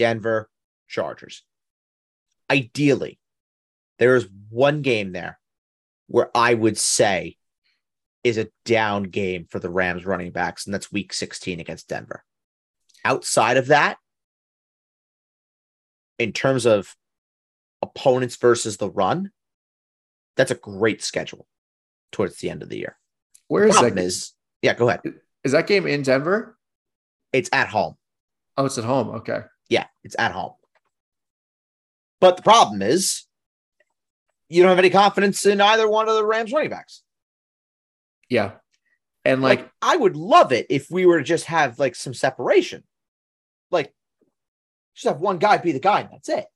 Denver, 0.00 0.48
Chargers. 0.88 1.42
Ideally, 2.50 3.18
there 3.98 4.16
is 4.16 4.26
one 4.48 4.80
game 4.80 5.12
there 5.12 5.38
where 6.06 6.30
I 6.34 6.54
would 6.54 6.78
say 6.78 7.36
is 8.24 8.38
a 8.38 8.48
down 8.64 9.02
game 9.02 9.44
for 9.50 9.58
the 9.58 9.68
Rams 9.68 10.06
running 10.06 10.30
backs, 10.30 10.64
and 10.64 10.72
that's 10.72 10.90
week 10.90 11.12
16 11.12 11.60
against 11.60 11.86
Denver. 11.86 12.24
Outside 13.04 13.58
of 13.58 13.66
that, 13.66 13.98
in 16.18 16.32
terms 16.32 16.64
of 16.64 16.96
opponents 17.82 18.36
versus 18.36 18.78
the 18.78 18.88
run, 18.88 19.30
that's 20.34 20.50
a 20.50 20.54
great 20.54 21.02
schedule 21.02 21.46
towards 22.10 22.38
the 22.38 22.48
end 22.48 22.62
of 22.62 22.70
the 22.70 22.78
year. 22.78 22.96
Where 23.48 23.66
is 23.66 23.78
that? 23.78 23.98
Is 23.98 24.32
yeah, 24.62 24.72
go 24.72 24.88
ahead. 24.88 25.02
Is 25.44 25.52
that 25.52 25.66
game 25.66 25.86
in 25.86 26.00
Denver? 26.00 26.56
It's 27.34 27.50
at 27.52 27.68
home. 27.68 27.96
Oh, 28.56 28.64
it's 28.64 28.78
at 28.78 28.84
home. 28.84 29.10
Okay. 29.16 29.40
Yeah, 29.70 29.86
it's 30.04 30.16
at 30.18 30.32
home. 30.32 30.52
But 32.20 32.36
the 32.36 32.42
problem 32.42 32.82
is, 32.82 33.24
you 34.50 34.62
don't 34.62 34.70
have 34.70 34.78
any 34.78 34.90
confidence 34.90 35.46
in 35.46 35.60
either 35.60 35.88
one 35.88 36.08
of 36.08 36.16
the 36.16 36.26
Rams 36.26 36.52
running 36.52 36.68
backs. 36.68 37.02
Yeah. 38.28 38.52
And 39.24 39.40
like, 39.40 39.60
like 39.60 39.70
I 39.80 39.96
would 39.96 40.16
love 40.16 40.52
it 40.52 40.66
if 40.68 40.90
we 40.90 41.06
were 41.06 41.18
to 41.18 41.24
just 41.24 41.46
have 41.46 41.78
like 41.78 41.94
some 41.94 42.12
separation. 42.12 42.82
Like, 43.70 43.94
just 44.94 45.06
have 45.06 45.20
one 45.20 45.38
guy 45.38 45.56
be 45.58 45.72
the 45.72 45.78
guy, 45.78 46.00
and 46.00 46.10
that's 46.12 46.28
it. 46.28 46.46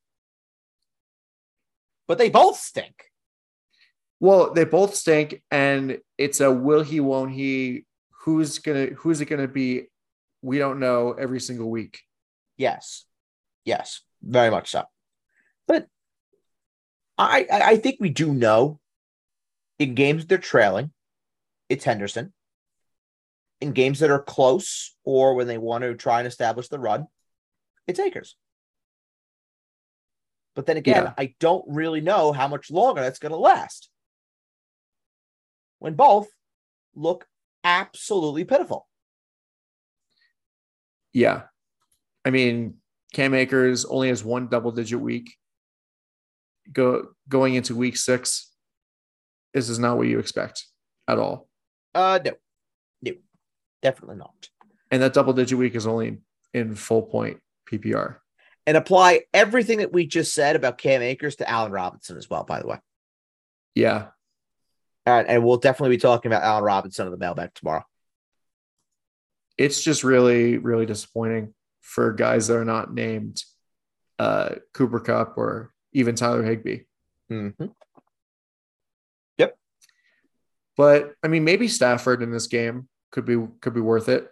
But 2.09 2.19
they 2.19 2.29
both 2.29 2.59
stink. 2.59 3.05
Well, 4.19 4.53
they 4.53 4.65
both 4.65 4.95
stink, 4.95 5.43
and 5.51 5.99
it's 6.19 6.41
a 6.41 6.51
will 6.51 6.83
he, 6.83 7.01
won't 7.01 7.33
he? 7.33 7.85
Who's 8.23 8.59
gonna? 8.59 8.87
Who's 8.87 9.21
it 9.21 9.27
gonna 9.27 9.49
be? 9.49 9.85
We 10.43 10.59
don't 10.59 10.81
know 10.81 11.13
every 11.13 11.41
single 11.41 11.71
week. 11.71 12.01
Yes, 12.57 13.05
yes, 13.65 14.03
very 14.23 14.51
much 14.51 14.71
so. 14.71 14.85
But 15.67 15.89
I, 17.19 17.47
I 17.51 17.77
think 17.77 17.97
we 18.01 18.11
do 18.11 18.33
know 18.33 18.81
in 19.79 19.95
games 19.95 20.27
they're 20.27 20.39
trailing, 20.39 20.93
it's 21.69 21.85
Henderson. 21.85 22.33
In 23.61 23.73
games 23.73 24.01
that 24.01 24.11
are 24.11 24.23
close 24.23 24.95
or 25.05 25.35
when 25.35 25.47
they 25.47 25.59
want 25.59 25.83
to 25.83 25.95
try 25.95 26.19
and 26.19 26.27
establish 26.27 26.69
the 26.69 26.79
run, 26.79 27.07
it's 27.87 28.01
Akers. 28.01 28.37
But 30.55 30.67
then 30.67 30.77
again, 30.77 31.05
yeah. 31.05 31.13
I 31.17 31.35
don't 31.41 31.65
really 31.67 32.01
know 32.01 32.33
how 32.33 32.47
much 32.47 32.71
longer 32.71 33.01
that's 33.01 33.19
going 33.19 33.33
to 33.33 33.39
last 33.39 33.91
when 35.79 35.95
both 35.95 36.29
look 36.95 37.27
absolutely 37.65 38.45
pitiful. 38.45 38.87
Yeah. 41.13 41.43
I 42.25 42.31
mean, 42.31 42.77
Cam 43.13 43.35
Akers 43.35 43.85
only 43.85 44.09
has 44.09 44.25
one 44.25 44.49
double 44.49 44.73
digit 44.73 45.01
week. 45.01 45.37
Go 46.73 47.09
going 47.29 47.55
into 47.55 47.75
week 47.75 47.97
six. 47.97 48.51
This 49.53 49.69
is 49.69 49.79
not 49.79 49.97
what 49.97 50.09
you 50.09 50.19
expect 50.19 50.67
at 51.09 51.19
all. 51.19 51.49
Uh 51.95 52.19
no. 52.25 52.33
No. 53.03 53.13
Definitely 53.83 54.17
not. 54.17 54.49
And 54.91 55.03
that 55.03 55.13
double 55.13 55.33
digit 55.33 55.59
week 55.59 55.75
is 55.75 55.87
only 55.87 56.19
in 56.53 56.75
full 56.75 57.03
point 57.03 57.39
PPR. 57.71 58.17
And 58.67 58.77
apply 58.77 59.23
everything 59.35 59.79
that 59.79 59.93
we 59.93 60.07
just 60.07 60.33
said 60.35 60.57
about 60.57 60.79
Cam 60.79 61.03
Akers 61.03 61.37
to 61.37 61.49
Allen 61.49 61.71
Robinson 61.71 62.17
as 62.17 62.31
well, 62.31 62.45
by 62.45 62.61
the 62.61 62.67
way. 62.67 62.79
Yeah. 63.75 64.07
And, 65.07 65.29
and 65.29 65.45
we'll 65.45 65.59
definitely 65.59 65.97
be 65.97 66.01
talking 66.01 66.33
about 66.33 66.43
Allen 66.43 66.65
Robinson 66.65 67.07
of 67.07 67.13
the 67.13 67.19
mailbag 67.19 67.53
tomorrow. 67.55 67.85
It's 69.59 69.83
just 69.83 70.03
really, 70.03 70.57
really 70.59 70.87
disappointing 70.87 71.54
for 71.85 72.13
guys 72.13 72.49
that 72.49 72.57
are 72.57 72.65
not 72.65 72.93
named 72.93 73.43
uh, 74.19 74.57
Cooper 74.73 75.01
Kupp 75.01 75.37
or 75.37 75.73
even 75.93 76.17
Tyler 76.17 76.43
Higbee. 76.43 76.81
Mm-hmm. 77.31 77.67
Yep. 79.39 79.59
But 80.77 81.13
I 81.23 81.29
mean, 81.29 81.45
maybe 81.45 81.69
Stafford 81.69 82.23
in 82.23 82.33
this 82.33 82.47
game 82.47 82.89
could 83.13 83.27
be 83.27 83.37
could 83.61 83.75
be 83.75 83.81
worth 83.81 84.09
it. 84.09 84.29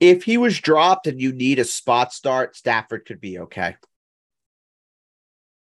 If 0.00 0.24
he 0.24 0.38
was 0.38 0.58
dropped 0.58 1.06
and 1.06 1.20
you 1.20 1.32
need 1.32 1.58
a 1.58 1.64
spot 1.64 2.12
start, 2.12 2.56
Stafford 2.56 3.04
could 3.04 3.20
be 3.20 3.38
okay. 3.40 3.76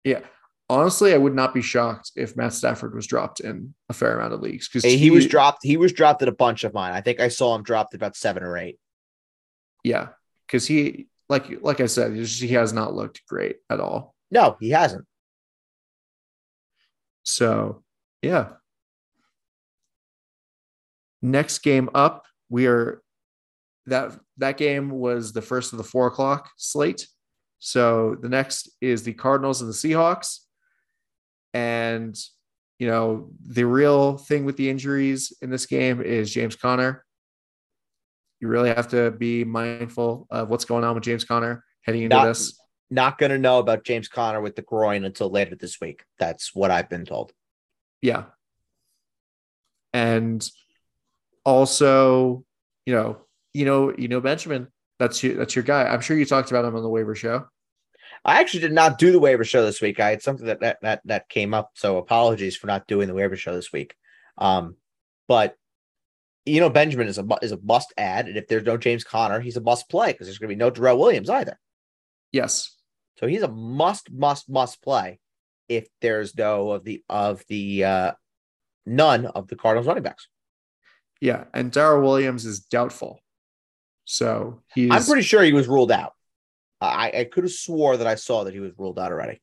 Yeah. 0.03 0.21
honestly, 0.69 1.13
I 1.13 1.17
would 1.17 1.35
not 1.35 1.53
be 1.53 1.61
shocked 1.61 2.11
if 2.15 2.35
Matt 2.35 2.53
Stafford 2.53 2.95
was 2.95 3.05
dropped 3.05 3.41
in 3.41 3.73
a 3.89 3.93
fair 3.93 4.17
amount 4.17 4.33
of 4.33 4.41
leagues 4.41 4.67
because 4.67 4.83
He, 4.83 4.97
he 4.97 5.11
was 5.11 5.27
dropped. 5.27 5.59
He 5.63 5.77
was 5.77 5.93
dropped 5.93 6.21
at 6.21 6.27
a 6.27 6.33
bunch 6.33 6.63
of 6.63 6.73
mine. 6.73 6.93
I 6.93 7.01
think 7.01 7.19
I 7.19 7.27
saw 7.27 7.53
him 7.55 7.63
dropped 7.63 7.93
about 7.93 8.15
seven 8.15 8.43
or 8.43 8.57
eight. 8.57 8.79
Yeah, 9.83 10.09
because 10.47 10.67
he 10.67 11.07
like 11.29 11.61
like 11.61 11.81
I 11.81 11.87
said, 11.87 12.13
he 12.13 12.47
has 12.49 12.73
not 12.73 12.93
looked 12.93 13.25
great 13.27 13.57
at 13.69 13.79
all. 13.79 14.15
No, 14.31 14.57
he 14.59 14.69
hasn't. 14.71 15.05
So 17.23 17.83
yeah. 18.21 18.49
Next 21.21 21.59
game 21.59 21.89
up, 21.93 22.25
we 22.49 22.67
are 22.67 23.01
that 23.85 24.19
that 24.37 24.57
game 24.57 24.89
was 24.89 25.33
the 25.33 25.41
first 25.41 25.71
of 25.71 25.77
the 25.77 25.83
four 25.83 26.07
o'clock 26.07 26.49
slate. 26.57 27.07
So 27.59 28.17
the 28.21 28.29
next 28.29 28.69
is 28.81 29.03
the 29.03 29.13
Cardinals 29.13 29.61
and 29.61 29.69
the 29.69 29.73
Seahawks. 29.73 30.39
And 31.53 32.17
you 32.79 32.87
know, 32.87 33.29
the 33.45 33.65
real 33.65 34.17
thing 34.17 34.43
with 34.43 34.57
the 34.57 34.69
injuries 34.69 35.31
in 35.41 35.49
this 35.49 35.65
game 35.65 36.01
is 36.01 36.33
James 36.33 36.55
Conner. 36.55 37.05
You 38.43 38.49
really 38.49 38.73
have 38.73 38.89
to 38.89 39.09
be 39.09 39.45
mindful 39.45 40.27
of 40.29 40.49
what's 40.49 40.65
going 40.65 40.83
on 40.83 40.95
with 40.95 41.05
James 41.05 41.23
Conner 41.23 41.63
heading 41.83 42.01
into 42.01 42.17
Not- 42.17 42.25
this. 42.25 42.59
Not 42.89 43.17
going 43.17 43.29
to 43.29 43.37
know 43.37 43.59
about 43.59 43.85
James 43.85 44.09
Conner 44.09 44.41
with 44.41 44.57
the 44.57 44.61
groin 44.61 45.05
until 45.05 45.29
later 45.29 45.55
this 45.55 45.79
week. 45.79 46.03
That's 46.19 46.53
what 46.53 46.69
I've 46.69 46.89
been 46.89 47.05
told. 47.05 47.31
Yeah. 48.01 48.25
And 49.93 50.45
also, 51.45 52.43
you 52.85 52.93
know, 52.93 53.21
you 53.53 53.63
know, 53.63 53.91
Eno 53.91 54.19
Benjamin. 54.19 54.67
That's 54.99 55.23
your 55.23 55.35
that's 55.35 55.55
your 55.55 55.63
guy. 55.63 55.85
I'm 55.85 56.01
sure 56.01 56.17
you 56.17 56.25
talked 56.25 56.51
about 56.51 56.65
him 56.65 56.75
on 56.75 56.83
the 56.83 56.89
waiver 56.89 57.15
show. 57.15 57.47
I 58.25 58.41
actually 58.41 58.59
did 58.59 58.73
not 58.73 58.97
do 58.97 59.13
the 59.13 59.19
waiver 59.19 59.45
show 59.45 59.63
this 59.63 59.81
week. 59.81 60.01
I 60.01 60.09
had 60.09 60.21
something 60.21 60.47
that 60.47 60.59
that 60.59 60.79
that, 60.81 61.01
that 61.05 61.29
came 61.29 61.53
up, 61.53 61.71
so 61.75 61.97
apologies 61.97 62.57
for 62.57 62.67
not 62.67 62.87
doing 62.87 63.07
the 63.07 63.13
waiver 63.13 63.37
show 63.37 63.55
this 63.55 63.71
week. 63.71 63.95
Um, 64.37 64.75
but 65.29 65.55
you 66.45 66.59
know, 66.59 66.69
Benjamin 66.69 67.07
is 67.07 67.17
a 67.17 67.25
is 67.41 67.51
a 67.51 67.59
must 67.63 67.93
add, 67.97 68.27
and 68.27 68.37
if 68.37 68.47
there's 68.47 68.65
no 68.65 68.77
James 68.77 69.03
Conner, 69.03 69.39
he's 69.39 69.57
a 69.57 69.61
must 69.61 69.89
play 69.89 70.11
because 70.11 70.27
there's 70.27 70.37
going 70.37 70.49
to 70.49 70.55
be 70.55 70.59
no 70.59 70.69
Darrel 70.69 70.97
Williams 70.97 71.29
either. 71.29 71.57
Yes. 72.31 72.75
So 73.19 73.27
he's 73.27 73.43
a 73.43 73.47
must, 73.47 74.11
must, 74.11 74.49
must 74.49 74.81
play 74.81 75.19
if 75.69 75.87
there's 76.01 76.35
no 76.35 76.71
of 76.71 76.83
the 76.83 77.03
of 77.07 77.43
the 77.47 77.85
uh 77.85 78.11
none 78.85 79.25
of 79.27 79.47
the 79.47 79.55
Cardinals 79.55 79.87
running 79.87 80.03
backs. 80.03 80.27
Yeah. 81.21 81.45
And 81.53 81.71
Darrel 81.71 82.01
Williams 82.01 82.45
is 82.45 82.59
doubtful. 82.59 83.19
So 84.05 84.61
he's 84.73 84.91
I'm 84.91 85.03
pretty 85.03 85.21
sure 85.21 85.41
he 85.43 85.53
was 85.53 85.67
ruled 85.67 85.91
out. 85.91 86.13
I 86.81 87.11
I 87.15 87.23
could 87.31 87.45
have 87.45 87.53
swore 87.53 87.95
that 87.95 88.07
I 88.07 88.15
saw 88.15 88.43
that 88.43 88.53
he 88.53 88.59
was 88.59 88.73
ruled 88.77 88.99
out 88.99 89.11
already. 89.11 89.41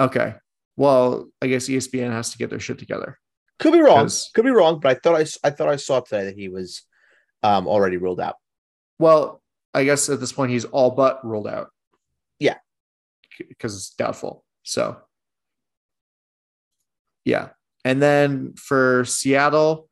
okay. 0.00 0.34
Well, 0.74 1.28
I 1.40 1.48
guess 1.48 1.68
ESPN 1.68 2.10
has 2.10 2.30
to 2.30 2.38
get 2.38 2.48
their 2.48 2.58
shit 2.58 2.78
together. 2.78 3.18
Could 3.62 3.72
be 3.72 3.80
wrong. 3.80 4.10
Could 4.34 4.44
be 4.44 4.50
wrong, 4.50 4.80
but 4.80 4.90
I 4.90 4.94
thought 4.94 5.14
I, 5.14 5.46
I 5.46 5.50
thought 5.50 5.68
I 5.68 5.76
saw 5.76 6.00
today 6.00 6.24
that 6.24 6.36
he 6.36 6.48
was 6.48 6.82
um 7.44 7.68
already 7.68 7.96
ruled 7.96 8.20
out. 8.20 8.36
Well, 8.98 9.40
I 9.72 9.84
guess 9.84 10.08
at 10.08 10.20
this 10.20 10.32
point 10.32 10.50
he's 10.50 10.64
all 10.64 10.90
but 10.90 11.24
ruled 11.24 11.46
out. 11.46 11.70
Yeah. 12.38 12.58
Because 13.38 13.76
it's 13.76 13.90
doubtful. 13.90 14.44
So 14.64 14.98
yeah. 17.24 17.50
And 17.84 18.02
then 18.02 18.54
for 18.54 19.04
Seattle, 19.04 19.88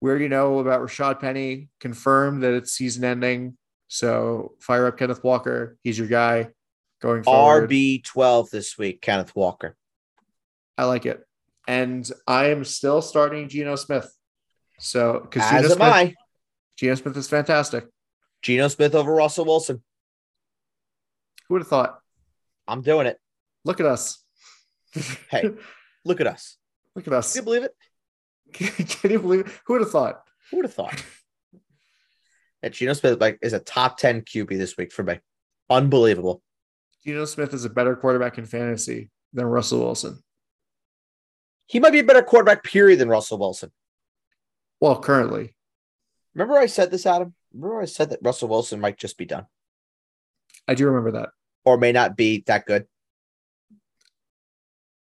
we 0.00 0.10
already 0.10 0.28
know 0.28 0.58
about 0.58 0.80
Rashad 0.82 1.20
Penny, 1.20 1.68
confirmed 1.80 2.42
that 2.42 2.54
it's 2.54 2.72
season 2.72 3.04
ending. 3.04 3.56
So 3.88 4.54
fire 4.60 4.86
up 4.86 4.98
Kenneth 4.98 5.22
Walker. 5.22 5.76
He's 5.82 5.98
your 5.98 6.08
guy 6.08 6.48
going 7.00 7.22
forward. 7.22 7.70
RB 7.70 8.02
twelve 8.02 8.50
this 8.50 8.76
week, 8.76 9.00
Kenneth 9.02 9.36
Walker. 9.36 9.76
I 10.76 10.84
like 10.84 11.06
it. 11.06 11.24
And 11.66 12.08
I 12.26 12.46
am 12.46 12.64
still 12.64 13.02
starting 13.02 13.48
Geno 13.48 13.76
Smith. 13.76 14.12
So 14.78 15.20
because 15.20 15.48
Geno 15.48 15.58
As 15.58 15.64
am 15.64 15.76
Smith, 15.76 15.92
I. 15.92 16.14
Geno 16.76 16.94
Smith 16.94 17.16
is 17.16 17.28
fantastic. 17.28 17.86
Geno 18.42 18.68
Smith 18.68 18.94
over 18.94 19.14
Russell 19.14 19.46
Wilson. 19.46 19.82
Who 21.48 21.54
would 21.54 21.62
have 21.62 21.68
thought? 21.68 21.98
I'm 22.66 22.82
doing 22.82 23.06
it. 23.06 23.18
Look 23.64 23.80
at 23.80 23.86
us. 23.86 24.22
Hey. 25.30 25.50
Look 26.04 26.20
at 26.20 26.26
us. 26.26 26.58
Look 26.94 27.06
at 27.06 27.12
us. 27.12 27.32
Can 27.32 27.42
you 27.42 27.44
believe 27.44 27.62
it? 27.64 27.74
Can 29.00 29.10
you 29.10 29.18
believe 29.18 29.40
it? 29.40 29.46
Who 29.66 29.74
would 29.74 29.82
have 29.82 29.90
thought? 29.90 30.22
Who 30.50 30.58
would 30.58 30.66
have 30.66 30.74
thought? 30.74 31.02
that 32.64 32.72
Geno 32.72 32.94
Smith 32.94 33.20
like 33.20 33.38
is 33.42 33.52
a 33.52 33.58
top 33.58 33.98
10 33.98 34.22
QB 34.22 34.48
this 34.56 34.78
week 34.78 34.90
for 34.90 35.02
me. 35.02 35.18
Unbelievable. 35.68 36.42
Geno 37.04 37.26
Smith 37.26 37.52
is 37.52 37.66
a 37.66 37.70
better 37.70 37.94
quarterback 37.94 38.38
in 38.38 38.46
fantasy 38.46 39.10
than 39.34 39.44
Russell 39.44 39.80
Wilson. 39.80 40.23
He 41.66 41.80
might 41.80 41.92
be 41.92 42.00
a 42.00 42.04
better 42.04 42.22
quarterback, 42.22 42.62
period, 42.62 42.98
than 42.98 43.08
Russell 43.08 43.38
Wilson. 43.38 43.70
Well, 44.80 45.00
currently, 45.00 45.54
Remember 46.34 46.58
I 46.58 46.66
said 46.66 46.90
this, 46.90 47.06
Adam? 47.06 47.32
Remember 47.52 47.80
I 47.80 47.84
said 47.84 48.10
that 48.10 48.18
Russell 48.20 48.48
Wilson 48.48 48.80
might 48.80 48.98
just 48.98 49.16
be 49.16 49.24
done 49.24 49.46
I 50.66 50.74
do 50.74 50.86
remember 50.86 51.12
that. 51.20 51.28
or 51.64 51.78
may 51.78 51.92
not 51.92 52.16
be 52.16 52.42
that 52.48 52.66
good. 52.66 52.86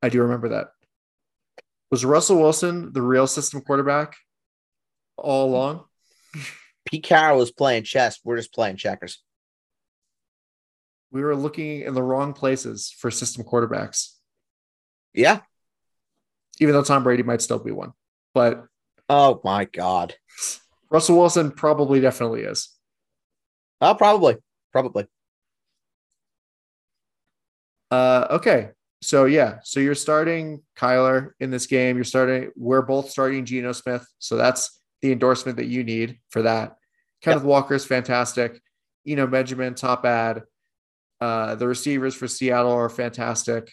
I 0.03 0.11
do 0.11 0.21
remember 0.23 0.51
that. 0.51 0.69
Was 1.91 2.05
Russell 2.05 2.41
Wilson 2.41 2.93
the 2.93 3.01
real 3.01 3.27
system 3.27 3.63
quarterback 3.63 4.17
all 5.17 5.47
along? 5.49 5.85
Pete 6.85 7.05
Carroll 7.05 7.39
was 7.39 7.51
playing 7.51 7.85
chess. 7.85 8.21
We're 8.23 8.37
just 8.37 8.53
playing 8.53 8.77
checkers. 8.77 9.23
We 11.11 11.23
were 11.23 11.35
looking 11.37 11.81
in 11.83 11.95
the 11.95 12.03
wrong 12.03 12.35
places 12.35 12.91
for 12.97 13.11
system 13.11 13.45
quarterbacks, 13.45 14.11
Yeah. 15.15 15.41
Even 16.61 16.75
though 16.75 16.85
Tom 16.85 17.03
Brady 17.03 17.23
might 17.23 17.43
still 17.43 17.59
be 17.59 17.73
one. 17.73 17.93
But 18.35 18.67
Oh 19.09 19.41
my 19.45 19.65
God. 19.67 20.15
Russell 20.91 21.19
Wilson 21.19 21.51
probably 21.51 22.01
definitely 22.01 22.43
is. 22.43 22.71
Oh, 23.81 23.95
probably. 23.95 24.37
Probably. 24.73 25.07
Uh, 27.91 28.27
okay. 28.31 28.71
So 29.03 29.27
yeah, 29.27 29.59
so 29.63 29.81
you're 29.81 29.95
starting 29.95 30.63
Kyler 30.79 31.33
in 31.39 31.51
this 31.51 31.67
game. 31.67 31.97
You're 31.97 32.05
starting. 32.05 32.51
We're 32.57 32.83
both 32.83 33.11
starting 33.11 33.45
Geno 33.45 33.73
Smith. 33.73 34.07
So 34.19 34.37
that's 34.37 34.81
the 35.03 35.13
endorsement 35.13 35.59
that 35.59 35.67
you 35.67 35.85
need 35.85 36.19
for 36.31 36.43
that. 36.43 36.77
Kenneth 37.21 37.43
Walker 37.43 37.75
is 37.75 37.85
fantastic. 37.85 38.61
Eno 39.07 39.27
Benjamin 39.27 39.75
top 39.75 40.07
ad. 40.07 40.45
Uh, 41.21 41.55
the 41.55 41.69
receivers 41.69 42.15
for 42.15 42.27
Seattle 42.27 42.73
are 42.73 42.89
fantastic. 42.89 43.71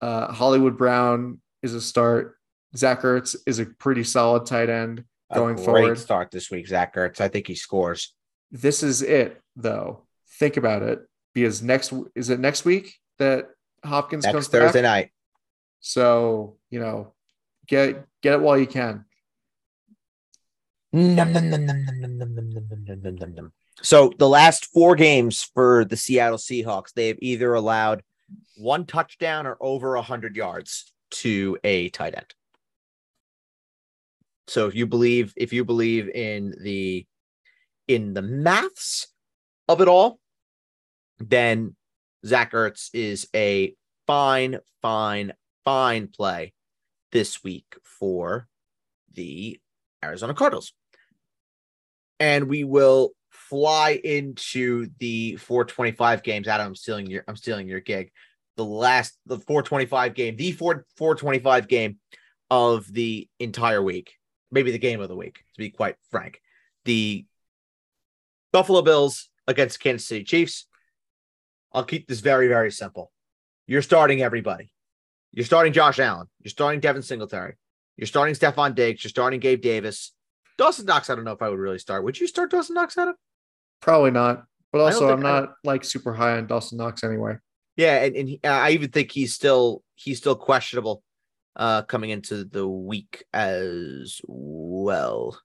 Uh, 0.00 0.32
Hollywood 0.32 0.78
Brown 0.78 1.40
is 1.64 1.74
a 1.74 1.80
start. 1.80 2.36
Zach 2.76 3.00
Ertz 3.02 3.34
is 3.46 3.58
a 3.58 3.66
pretty 3.66 4.04
solid 4.04 4.46
tight 4.46 4.68
end 4.68 5.04
going 5.32 5.54
a 5.54 5.56
great 5.56 5.64
forward. 5.64 5.98
Start 5.98 6.30
this 6.30 6.50
week, 6.50 6.68
Zach 6.68 6.94
Ertz. 6.94 7.20
I 7.20 7.28
think 7.28 7.46
he 7.46 7.54
scores. 7.54 8.14
This 8.52 8.82
is 8.82 9.02
it, 9.02 9.40
though. 9.56 10.06
Think 10.38 10.56
about 10.56 10.82
it, 10.82 11.00
because 11.32 11.62
next 11.62 11.92
is 12.14 12.30
it 12.30 12.40
next 12.40 12.64
week 12.64 12.94
that 13.18 13.48
Hopkins 13.84 14.24
next 14.24 14.34
comes 14.34 14.48
Thursday 14.48 14.82
back? 14.82 14.90
night. 14.90 15.10
So 15.80 16.58
you 16.70 16.80
know, 16.80 17.14
get 17.66 18.04
get 18.22 18.34
it 18.34 18.40
while 18.40 18.58
you 18.58 18.66
can. 18.66 19.04
So 23.82 24.12
the 24.18 24.28
last 24.28 24.66
four 24.66 24.94
games 24.94 25.42
for 25.54 25.84
the 25.84 25.96
Seattle 25.96 26.38
Seahawks, 26.38 26.92
they 26.94 27.08
have 27.08 27.18
either 27.20 27.54
allowed 27.54 28.02
one 28.56 28.86
touchdown 28.86 29.46
or 29.46 29.56
over 29.60 29.96
hundred 29.96 30.36
yards 30.36 30.92
to 31.14 31.58
a 31.64 31.88
tight 31.90 32.14
end. 32.16 32.34
So 34.46 34.66
if 34.66 34.74
you 34.74 34.86
believe, 34.86 35.32
if 35.36 35.52
you 35.52 35.64
believe 35.64 36.08
in 36.08 36.54
the 36.60 37.06
in 37.88 38.14
the 38.14 38.22
maths 38.22 39.08
of 39.68 39.80
it 39.80 39.88
all, 39.88 40.18
then 41.18 41.76
Zach 42.26 42.52
Ertz 42.52 42.90
is 42.92 43.28
a 43.34 43.74
fine, 44.06 44.58
fine, 44.82 45.32
fine 45.64 46.08
play 46.08 46.52
this 47.12 47.42
week 47.44 47.76
for 47.82 48.48
the 49.12 49.60
Arizona 50.02 50.34
Cardinals. 50.34 50.72
And 52.20 52.48
we 52.48 52.64
will 52.64 53.12
fly 53.30 54.00
into 54.02 54.88
the 54.98 55.36
425 55.36 56.22
games. 56.22 56.48
Adam, 56.48 56.68
I'm 56.68 56.74
stealing 56.74 57.06
your 57.06 57.24
I'm 57.28 57.36
stealing 57.36 57.68
your 57.68 57.80
gig. 57.80 58.10
The 58.56 58.64
last 58.64 59.18
the 59.26 59.38
425 59.38 60.14
game, 60.14 60.36
the 60.36 60.52
4 60.52 60.86
425 60.96 61.68
game 61.68 61.98
of 62.50 62.92
the 62.92 63.28
entire 63.40 63.82
week, 63.82 64.14
maybe 64.50 64.70
the 64.70 64.78
game 64.78 65.00
of 65.00 65.08
the 65.08 65.16
week, 65.16 65.38
to 65.38 65.58
be 65.58 65.70
quite 65.70 65.96
frank. 66.10 66.40
The 66.84 67.26
Buffalo 68.52 68.82
Bills 68.82 69.30
against 69.48 69.80
Kansas 69.80 70.06
City 70.06 70.24
Chiefs. 70.24 70.66
I'll 71.72 71.84
keep 71.84 72.06
this 72.06 72.20
very, 72.20 72.46
very 72.46 72.70
simple. 72.70 73.10
You're 73.66 73.82
starting 73.82 74.22
everybody. 74.22 74.70
You're 75.32 75.46
starting 75.46 75.72
Josh 75.72 75.98
Allen. 75.98 76.28
You're 76.40 76.50
starting 76.50 76.78
Devin 76.78 77.02
Singletary. 77.02 77.54
You're 77.96 78.06
starting 78.06 78.34
Stefon 78.34 78.76
Diggs. 78.76 79.02
You're 79.02 79.08
starting 79.08 79.40
Gabe 79.40 79.60
Davis. 79.60 80.12
Dawson 80.56 80.86
Knox, 80.86 81.10
I 81.10 81.16
don't 81.16 81.24
know 81.24 81.32
if 81.32 81.42
I 81.42 81.48
would 81.48 81.58
really 81.58 81.80
start. 81.80 82.04
Would 82.04 82.20
you 82.20 82.28
start 82.28 82.50
Dawson 82.50 82.74
Knox, 82.74 82.96
Adam? 82.96 83.16
Probably 83.80 84.12
not. 84.12 84.44
But 84.72 84.80
also, 84.80 85.12
I'm 85.12 85.22
not 85.22 85.54
like 85.62 85.84
super 85.84 86.12
high 86.12 86.36
on 86.36 86.46
Dawson 86.46 86.78
Knox 86.78 87.04
anyway. 87.04 87.36
Yeah, 87.76 88.04
and, 88.04 88.16
and 88.16 88.28
he, 88.28 88.40
I 88.44 88.70
even 88.70 88.90
think 88.90 89.10
he's 89.10 89.34
still 89.34 89.82
he's 89.94 90.18
still 90.18 90.36
questionable 90.36 91.02
uh 91.56 91.82
coming 91.82 92.10
into 92.10 92.44
the 92.44 92.66
week 92.66 93.24
as 93.32 94.20
well. 94.26 95.38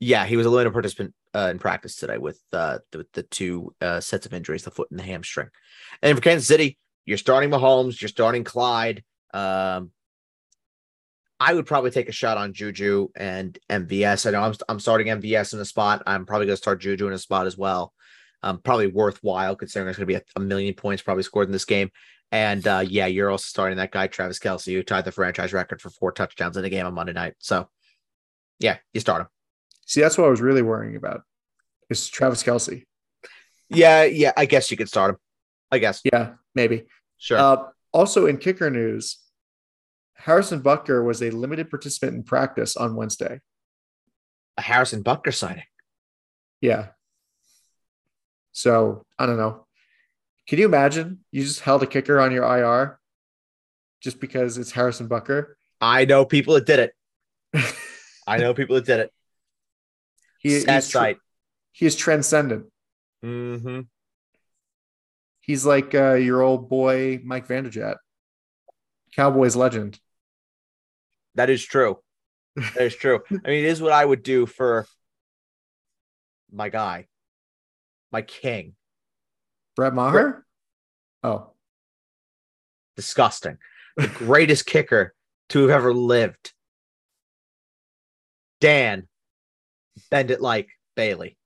Yeah, 0.00 0.24
he 0.26 0.36
was 0.36 0.46
a 0.46 0.50
limited 0.50 0.72
participant 0.72 1.14
uh, 1.34 1.48
in 1.50 1.58
practice 1.58 1.96
today 1.96 2.18
with 2.18 2.40
uh 2.52 2.78
the, 2.92 3.06
the 3.12 3.22
two 3.24 3.74
uh 3.80 4.00
sets 4.00 4.26
of 4.26 4.32
injuries, 4.34 4.64
the 4.64 4.70
foot 4.70 4.90
and 4.90 4.98
the 4.98 5.04
hamstring. 5.04 5.48
And 6.02 6.16
for 6.16 6.22
Kansas 6.22 6.46
City, 6.46 6.78
you're 7.04 7.18
starting 7.18 7.50
Mahomes, 7.50 8.00
you're 8.00 8.08
starting 8.08 8.44
Clyde. 8.44 9.02
Um 9.34 9.90
I 11.40 11.54
would 11.54 11.66
probably 11.66 11.90
take 11.90 12.08
a 12.08 12.12
shot 12.12 12.36
on 12.36 12.52
Juju 12.52 13.08
and 13.14 13.56
MVS. 13.70 14.26
I 14.26 14.30
know 14.32 14.42
I'm, 14.42 14.54
I'm 14.68 14.80
starting 14.80 15.06
MVS 15.06 15.54
in 15.54 15.60
a 15.60 15.64
spot. 15.64 16.02
I'm 16.06 16.26
probably 16.26 16.46
going 16.46 16.54
to 16.54 16.62
start 16.62 16.80
Juju 16.80 17.06
in 17.06 17.12
a 17.12 17.18
spot 17.18 17.46
as 17.46 17.56
well. 17.56 17.92
Um, 18.42 18.60
probably 18.60 18.86
worthwhile 18.86 19.56
considering 19.56 19.86
there's 19.86 19.96
going 19.96 20.06
to 20.06 20.14
be 20.14 20.14
a, 20.14 20.22
a, 20.36 20.40
million 20.40 20.72
points 20.74 21.02
probably 21.02 21.24
scored 21.24 21.48
in 21.48 21.52
this 21.52 21.64
game. 21.64 21.90
And 22.30 22.66
uh, 22.68 22.84
yeah, 22.86 23.06
you're 23.06 23.30
also 23.30 23.46
starting 23.46 23.78
that 23.78 23.90
guy 23.90 24.06
Travis 24.06 24.38
Kelce, 24.38 24.72
who 24.72 24.82
tied 24.82 25.04
the 25.04 25.12
franchise 25.12 25.52
record 25.52 25.80
for 25.80 25.90
four 25.90 26.12
touchdowns 26.12 26.56
in 26.56 26.64
a 26.64 26.70
game 26.70 26.86
on 26.86 26.94
Monday 26.94 27.12
night. 27.12 27.34
So 27.38 27.68
yeah, 28.60 28.78
you 28.92 29.00
start 29.00 29.22
him. 29.22 29.28
See, 29.86 30.00
that's 30.00 30.18
what 30.18 30.26
I 30.26 30.30
was 30.30 30.40
really 30.40 30.62
worrying 30.62 30.96
about. 30.96 31.22
Is 31.90 32.08
Travis 32.08 32.42
Kelce. 32.42 32.84
Yeah, 33.70 34.04
yeah. 34.04 34.32
I 34.36 34.44
guess 34.44 34.70
you 34.70 34.76
could 34.76 34.88
start 34.88 35.10
him. 35.14 35.16
I 35.70 35.78
guess. 35.78 36.02
Yeah, 36.04 36.34
maybe. 36.54 36.84
Sure. 37.16 37.38
Uh, 37.38 37.56
also, 37.92 38.26
in 38.26 38.36
kicker 38.36 38.70
news, 38.70 39.18
Harrison 40.14 40.60
Butker 40.60 41.04
was 41.04 41.22
a 41.22 41.30
limited 41.30 41.70
participant 41.70 42.14
in 42.14 42.22
practice 42.22 42.76
on 42.76 42.96
Wednesday. 42.96 43.40
A 44.56 44.62
Harrison 44.62 45.02
Butker 45.02 45.32
signing. 45.32 45.64
Yeah. 46.60 46.88
So 48.58 49.04
I 49.16 49.26
don't 49.26 49.36
know. 49.36 49.66
Can 50.48 50.58
you 50.58 50.64
imagine 50.64 51.20
you 51.30 51.44
just 51.44 51.60
held 51.60 51.84
a 51.84 51.86
kicker 51.86 52.18
on 52.18 52.32
your 52.32 52.42
IR 52.42 52.98
just 54.00 54.20
because 54.20 54.58
it's 54.58 54.72
Harrison 54.72 55.08
Butker. 55.08 55.54
I 55.80 56.04
know 56.06 56.24
people 56.24 56.54
that 56.54 56.66
did 56.66 56.90
it. 57.54 57.74
I 58.26 58.38
know 58.38 58.54
people 58.54 58.74
that 58.74 58.84
did 58.84 59.00
it. 59.00 59.12
He, 60.40 60.58
Sad 60.58 60.74
he's, 60.74 60.90
sight. 60.90 61.18
he 61.70 61.86
is 61.86 61.94
transcendent. 61.94 62.66
Mm-hmm. 63.24 63.82
He's 65.40 65.64
like 65.64 65.94
uh, 65.94 66.14
your 66.14 66.42
old 66.42 66.68
boy 66.68 67.20
Mike 67.24 67.46
Vanderjagt, 67.46 67.96
Cowboys 69.14 69.54
legend. 69.54 70.00
That 71.36 71.48
is 71.48 71.64
true. 71.64 71.98
That 72.74 72.82
is 72.86 72.96
true. 72.96 73.20
I 73.30 73.34
mean, 73.34 73.64
it 73.64 73.66
is 73.66 73.80
what 73.80 73.92
I 73.92 74.04
would 74.04 74.24
do 74.24 74.44
for 74.44 74.84
my 76.50 76.70
guy, 76.70 77.06
my 78.12 78.22
king. 78.22 78.74
Brett 79.76 79.94
Maher? 79.94 80.44
Oh. 81.22 81.50
Disgusting. 82.96 83.58
The 83.96 84.08
greatest 84.14 84.66
kicker 84.66 85.14
to 85.50 85.68
have 85.68 85.70
ever 85.70 85.94
lived. 85.94 86.52
Dan, 88.60 89.06
bend 90.10 90.30
it 90.30 90.40
like 90.40 90.68
Bailey. 90.96 91.36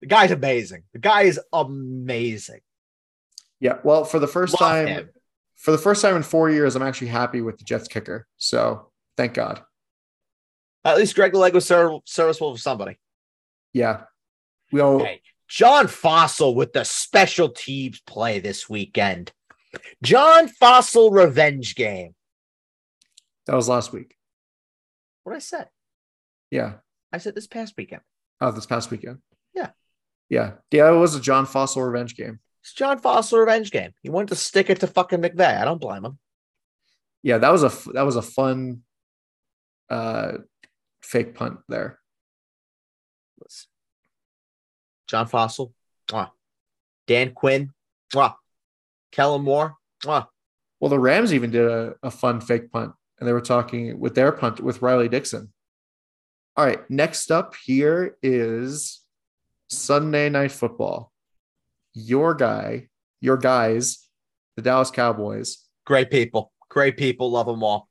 The 0.00 0.08
guy's 0.08 0.30
amazing. 0.30 0.82
The 0.92 0.98
guy 0.98 1.22
is 1.22 1.40
amazing. 1.50 2.60
Yeah. 3.60 3.78
Well, 3.82 4.04
for 4.04 4.18
the 4.18 4.26
first 4.26 4.52
Love 4.52 4.60
time, 4.60 4.86
him. 4.86 5.10
for 5.56 5.70
the 5.70 5.78
first 5.78 6.02
time 6.02 6.16
in 6.16 6.22
four 6.22 6.50
years, 6.50 6.76
I'm 6.76 6.82
actually 6.82 7.06
happy 7.06 7.40
with 7.40 7.56
the 7.56 7.64
Jets 7.64 7.88
kicker. 7.88 8.26
So 8.36 8.90
thank 9.16 9.32
God. 9.32 9.62
At 10.84 10.98
least 10.98 11.14
Greg 11.14 11.32
Leg 11.32 11.54
was 11.54 11.64
serviceable 11.64 12.52
for 12.54 12.60
somebody. 12.60 12.98
Yeah. 13.74 14.04
We 14.72 14.80
all 14.80 15.00
Hey, 15.04 15.20
John 15.48 15.86
Fassel 15.86 16.54
with 16.54 16.72
the 16.72 16.84
special 16.84 17.50
teams 17.50 18.00
play 18.00 18.38
this 18.40 18.70
weekend. 18.70 19.32
John 20.02 20.48
Fassel 20.48 21.12
revenge 21.12 21.74
game. 21.74 22.14
that 23.46 23.54
was 23.54 23.68
last 23.68 23.92
week. 23.92 24.16
What 25.24 25.36
I 25.36 25.40
said? 25.40 25.68
Yeah. 26.50 26.74
I 27.12 27.18
said 27.18 27.34
this 27.34 27.46
past 27.46 27.74
weekend. 27.76 28.02
Oh, 28.40 28.50
this 28.52 28.66
past 28.66 28.90
weekend. 28.90 29.18
Yeah. 29.54 29.70
Yeah. 30.28 30.52
Yeah, 30.70 30.90
it 30.92 30.96
was 30.96 31.14
a 31.14 31.20
John 31.20 31.46
Fassel 31.46 31.84
revenge 31.84 32.16
game. 32.16 32.40
It's 32.62 32.72
John 32.72 33.00
Fassel 33.00 33.38
revenge 33.40 33.70
game. 33.70 33.92
He 34.02 34.10
wanted 34.10 34.28
to 34.30 34.36
stick 34.36 34.70
it 34.70 34.80
to 34.80 34.86
fucking 34.86 35.20
McVay. 35.20 35.60
I 35.60 35.64
don't 35.64 35.80
blame 35.80 36.04
him. 36.04 36.18
Yeah, 37.22 37.38
that 37.38 37.50
was 37.50 37.62
a 37.62 37.92
that 37.92 38.02
was 38.02 38.16
a 38.16 38.22
fun 38.22 38.82
uh 39.90 40.38
fake 41.02 41.34
punt 41.34 41.58
there. 41.68 41.98
Listen. 43.42 43.68
John 45.08 45.26
Fassel. 45.28 45.72
Mwah. 46.08 46.30
Dan 47.06 47.32
Quinn. 47.32 47.72
Mwah. 48.14 48.34
Kellen 49.12 49.42
Moore. 49.42 49.76
Mwah. 50.02 50.26
Well, 50.80 50.88
the 50.90 50.98
Rams 50.98 51.32
even 51.32 51.50
did 51.50 51.66
a, 51.66 51.94
a 52.02 52.10
fun 52.10 52.40
fake 52.40 52.70
punt, 52.70 52.92
and 53.18 53.28
they 53.28 53.32
were 53.32 53.40
talking 53.40 53.98
with 53.98 54.14
their 54.14 54.32
punt 54.32 54.60
with 54.60 54.82
Riley 54.82 55.08
Dixon. 55.08 55.52
All 56.56 56.64
right, 56.64 56.88
next 56.90 57.30
up 57.32 57.54
here 57.64 58.16
is 58.22 59.02
Sunday 59.68 60.28
night 60.28 60.52
football. 60.52 61.12
Your 61.94 62.34
guy, 62.34 62.88
your 63.20 63.36
guys, 63.36 64.08
the 64.56 64.62
Dallas 64.62 64.90
Cowboys, 64.90 65.58
Great 65.86 66.10
people. 66.10 66.50
Great 66.70 66.96
people. 66.96 67.30
Love 67.30 67.46
them 67.46 67.62
all. 67.62 67.88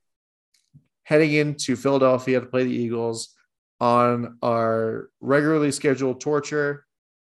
heading 1.04 1.34
into 1.34 1.76
Philadelphia 1.76 2.40
to 2.40 2.46
play 2.46 2.64
the 2.64 2.72
Eagles 2.72 3.36
on 3.80 4.38
our 4.42 5.10
regularly 5.20 5.72
scheduled 5.72 6.22
torture, 6.22 6.86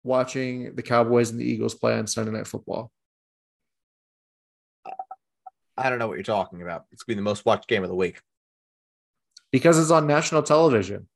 watching 0.02 0.74
the 0.74 0.82
Cowboys 0.82 1.30
and 1.30 1.40
the 1.40 1.44
Eagles 1.44 1.74
play 1.74 1.98
on 1.98 2.06
Sunday 2.06 2.32
night 2.32 2.46
football. 2.46 2.90
I 5.76 5.88
don't 5.88 5.98
know 5.98 6.08
what 6.08 6.14
you're 6.14 6.22
talking 6.24 6.62
about. 6.62 6.84
It's 6.92 7.02
going 7.02 7.14
to 7.14 7.20
be 7.20 7.24
the 7.24 7.30
most 7.30 7.46
watched 7.46 7.68
game 7.68 7.82
of 7.82 7.88
the 7.88 7.94
week. 7.96 8.20
Because 9.50 9.78
it's 9.78 9.90
on 9.90 10.06
national 10.06 10.42
television. 10.42 11.08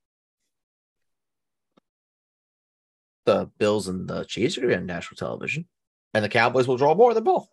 The 3.27 3.51
Bills 3.59 3.89
and 3.89 4.09
the 4.09 4.25
Chiefs 4.25 4.57
are 4.57 4.63
going 4.63 4.71
to 4.71 4.77
be 4.77 4.81
on 4.81 4.87
national 4.87 5.17
television, 5.17 5.67
and 6.13 6.25
the 6.25 6.29
Cowboys 6.29 6.69
will 6.69 6.77
draw 6.77 6.95
more 6.95 7.15
than 7.15 7.25
both 7.25 7.49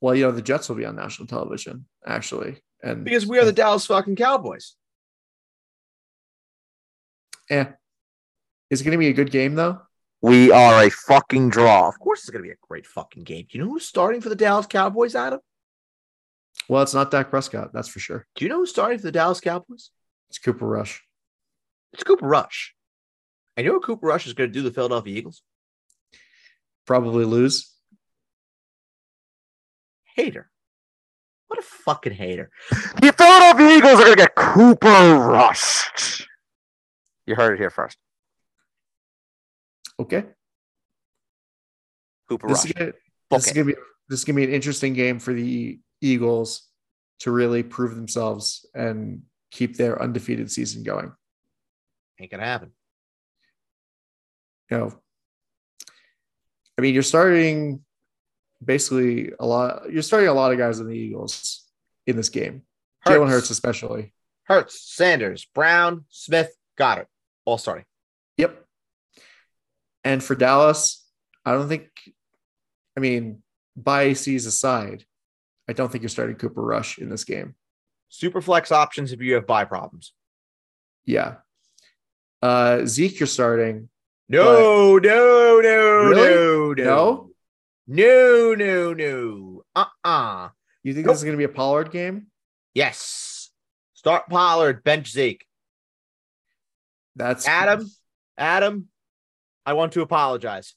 Well, 0.00 0.14
you 0.14 0.24
know, 0.24 0.32
the 0.32 0.42
Jets 0.42 0.68
will 0.68 0.76
be 0.76 0.84
on 0.84 0.96
national 0.96 1.28
television, 1.28 1.86
actually. 2.06 2.62
And 2.82 3.04
because 3.04 3.26
we 3.26 3.38
are 3.38 3.44
the 3.44 3.52
Dallas 3.52 3.86
fucking 3.86 4.16
Cowboys. 4.16 4.74
eh. 7.50 7.66
Is 8.70 8.80
it 8.80 8.84
going 8.84 8.92
to 8.92 8.98
be 8.98 9.08
a 9.08 9.12
good 9.12 9.30
game, 9.30 9.54
though? 9.54 9.80
We 10.22 10.50
are 10.50 10.84
a 10.84 10.90
fucking 10.90 11.50
draw. 11.50 11.88
Of 11.88 11.98
course, 11.98 12.20
it's 12.20 12.30
going 12.30 12.42
to 12.42 12.48
be 12.48 12.52
a 12.52 12.66
great 12.66 12.86
fucking 12.86 13.24
game. 13.24 13.46
Do 13.50 13.58
you 13.58 13.64
know 13.64 13.70
who's 13.70 13.86
starting 13.86 14.20
for 14.20 14.30
the 14.30 14.34
Dallas 14.34 14.66
Cowboys, 14.66 15.14
Adam? 15.14 15.40
Well, 16.68 16.82
it's 16.82 16.94
not 16.94 17.10
Dak 17.10 17.28
Prescott, 17.28 17.72
that's 17.74 17.88
for 17.88 17.98
sure. 17.98 18.26
Do 18.34 18.44
you 18.44 18.48
know 18.48 18.58
who's 18.58 18.70
starting 18.70 18.98
for 18.98 19.04
the 19.04 19.12
Dallas 19.12 19.40
Cowboys? 19.40 19.90
It's 20.30 20.38
Cooper 20.38 20.66
Rush. 20.66 21.02
It's 21.92 22.04
Cooper 22.04 22.26
Rush. 22.26 22.74
And 23.56 23.64
you 23.64 23.70
know 23.70 23.78
what 23.78 23.86
Cooper 23.86 24.06
Rush 24.06 24.26
is 24.26 24.32
going 24.32 24.48
to 24.48 24.54
do 24.54 24.62
the 24.62 24.70
Philadelphia 24.70 25.14
Eagles? 25.14 25.42
Probably 26.86 27.24
lose. 27.24 27.70
Hater. 30.16 30.50
What 31.48 31.58
a 31.58 31.62
fucking 31.62 32.14
hater. 32.14 32.50
The 32.70 33.12
Philadelphia 33.12 33.76
Eagles 33.76 34.00
are 34.00 34.04
going 34.04 34.16
to 34.16 34.16
get 34.16 34.34
Cooper 34.34 35.18
Rush. 35.18 36.26
You 37.26 37.34
heard 37.34 37.54
it 37.54 37.58
here 37.58 37.70
first. 37.70 37.98
Okay. 40.00 40.24
Cooper 42.28 42.48
This 42.48 42.58
Rush. 42.58 42.66
is, 42.66 42.72
gonna, 42.72 42.92
this 43.30 43.46
is 43.46 43.52
gonna 43.52 43.64
be 43.66 43.74
this 44.08 44.18
is 44.20 44.24
gonna 44.24 44.36
be 44.36 44.44
an 44.44 44.52
interesting 44.52 44.94
game 44.94 45.18
for 45.18 45.32
the 45.32 45.78
Eagles 46.00 46.68
to 47.20 47.30
really 47.30 47.62
prove 47.62 47.94
themselves 47.94 48.66
and 48.74 49.22
keep 49.50 49.76
their 49.76 50.00
undefeated 50.02 50.50
season 50.50 50.82
going. 50.82 51.12
Ain't 52.20 52.30
to 52.30 52.38
happen. 52.38 52.70
You 54.70 54.78
know, 54.78 54.92
I 56.78 56.82
mean, 56.82 56.94
you're 56.94 57.02
starting 57.02 57.84
basically 58.64 59.32
a 59.38 59.46
lot. 59.46 59.90
You're 59.92 60.02
starting 60.02 60.28
a 60.28 60.34
lot 60.34 60.52
of 60.52 60.58
guys 60.58 60.80
in 60.80 60.86
the 60.86 60.94
Eagles 60.94 61.64
in 62.06 62.16
this 62.16 62.28
game. 62.28 62.62
Jalen 63.06 63.28
Hurts, 63.28 63.50
especially. 63.50 64.12
Hurts, 64.44 64.80
Sanders, 64.80 65.46
Brown, 65.54 66.04
Smith, 66.08 66.54
got 66.76 66.98
it. 66.98 67.08
All 67.44 67.58
starting. 67.58 67.84
And 70.04 70.22
for 70.22 70.34
Dallas, 70.34 71.04
I 71.44 71.52
don't 71.52 71.68
think. 71.68 71.88
I 72.96 73.00
mean, 73.00 73.42
biases 73.76 74.46
aside, 74.46 75.04
I 75.68 75.72
don't 75.72 75.90
think 75.90 76.02
you're 76.02 76.08
starting 76.08 76.36
Cooper 76.36 76.62
Rush 76.62 76.98
in 76.98 77.08
this 77.08 77.24
game. 77.24 77.54
Super 78.08 78.40
flex 78.40 78.70
options 78.70 79.12
if 79.12 79.20
you 79.20 79.34
have 79.34 79.46
buy 79.46 79.64
problems. 79.64 80.12
Yeah. 81.04 81.36
Uh, 82.40 82.84
Zeke, 82.86 83.18
you're 83.18 83.26
starting. 83.26 83.88
No, 84.28 84.98
no, 84.98 85.60
no, 85.60 86.04
Really? 86.04 86.74
no, 86.74 86.74
no, 86.74 87.30
no, 87.86 88.54
no, 88.54 88.92
no. 88.94 89.62
Uh-uh. 89.74 90.48
You 90.82 90.94
think 90.94 91.06
Nope. 91.06 91.14
this 91.14 91.20
is 91.20 91.24
going 91.24 91.34
to 91.34 91.38
be 91.38 91.44
a 91.44 91.48
Pollard 91.48 91.90
game? 91.90 92.28
Yes. 92.74 93.50
Start 93.94 94.28
Pollard, 94.28 94.84
bench 94.84 95.10
Zeke. 95.10 95.44
That's 97.16 97.46
Adam, 97.48 97.90
Adam, 98.38 98.88
I 99.66 99.72
want 99.72 99.92
to 99.92 100.02
apologize. 100.02 100.74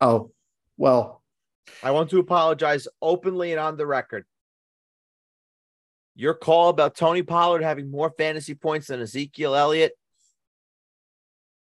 Oh, 0.00 0.32
well, 0.76 1.22
I 1.82 1.90
want 1.90 2.10
to 2.10 2.18
apologize 2.18 2.86
openly 3.02 3.52
and 3.52 3.60
on 3.60 3.76
the 3.76 3.86
record. 3.86 4.24
Your 6.14 6.34
call 6.34 6.70
about 6.70 6.96
Tony 6.96 7.22
Pollard 7.22 7.62
having 7.62 7.90
more 7.90 8.10
fantasy 8.10 8.54
points 8.54 8.86
than 8.86 9.00
Ezekiel 9.00 9.54
Elliott, 9.54 9.92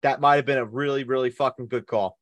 that 0.02 0.20
might 0.20 0.36
have 0.36 0.44
been 0.44 0.58
a 0.58 0.64
really, 0.64 1.04
really 1.04 1.30
fucking 1.30 1.66
good 1.66 1.86
call. 1.86 2.18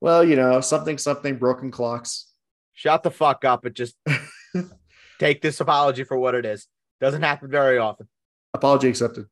well, 0.00 0.22
you 0.24 0.36
know, 0.36 0.60
something, 0.60 0.98
something, 0.98 1.36
broken 1.36 1.70
clocks. 1.70 2.32
Shut 2.72 3.02
the 3.02 3.10
fuck 3.10 3.44
up 3.44 3.64
and 3.64 3.74
just 3.74 3.96
take 5.18 5.42
this 5.42 5.60
apology 5.60 6.04
for 6.04 6.16
what 6.16 6.34
it 6.34 6.44
is. 6.44 6.68
Doesn't 7.00 7.22
happen 7.22 7.50
very 7.50 7.78
often. 7.78 8.08
Apology 8.54 8.88
accepted. 8.88 9.26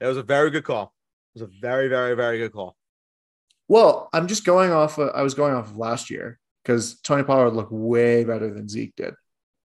It 0.00 0.06
was 0.06 0.16
a 0.16 0.22
very 0.22 0.50
good 0.50 0.64
call. 0.64 0.92
It 1.34 1.40
was 1.40 1.48
a 1.48 1.60
very, 1.60 1.88
very, 1.88 2.14
very 2.14 2.38
good 2.38 2.52
call. 2.52 2.76
Well, 3.68 4.10
I'm 4.12 4.26
just 4.28 4.44
going 4.44 4.70
off. 4.70 4.98
Of, 4.98 5.10
I 5.14 5.22
was 5.22 5.34
going 5.34 5.54
off 5.54 5.70
of 5.70 5.76
last 5.76 6.10
year 6.10 6.38
because 6.62 7.00
Tony 7.00 7.22
Pollard 7.22 7.50
looked 7.50 7.72
way 7.72 8.24
better 8.24 8.52
than 8.52 8.68
Zeke 8.68 8.94
did. 8.96 9.14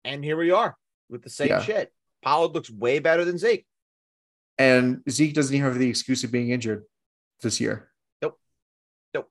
And 0.03 0.23
here 0.23 0.35
we 0.35 0.51
are 0.51 0.75
with 1.09 1.21
the 1.21 1.30
same 1.30 1.49
Yeah. 1.49 1.61
shit. 1.61 1.93
Pollard 2.23 2.53
looks 2.53 2.69
way 2.71 2.99
better 2.99 3.23
than 3.23 3.38
Zeke. 3.38 3.65
And 4.57 5.03
Zeke 5.09 5.34
doesn't 5.34 5.55
even 5.55 5.65
have 5.67 5.77
the 5.80 5.89
excuse 5.89 6.23
of 6.23 6.31
being 6.31 6.49
injured 6.49 6.84
this 7.41 7.59
year. 7.61 7.91
Nope. 8.21 8.39
Nope. 9.13 9.30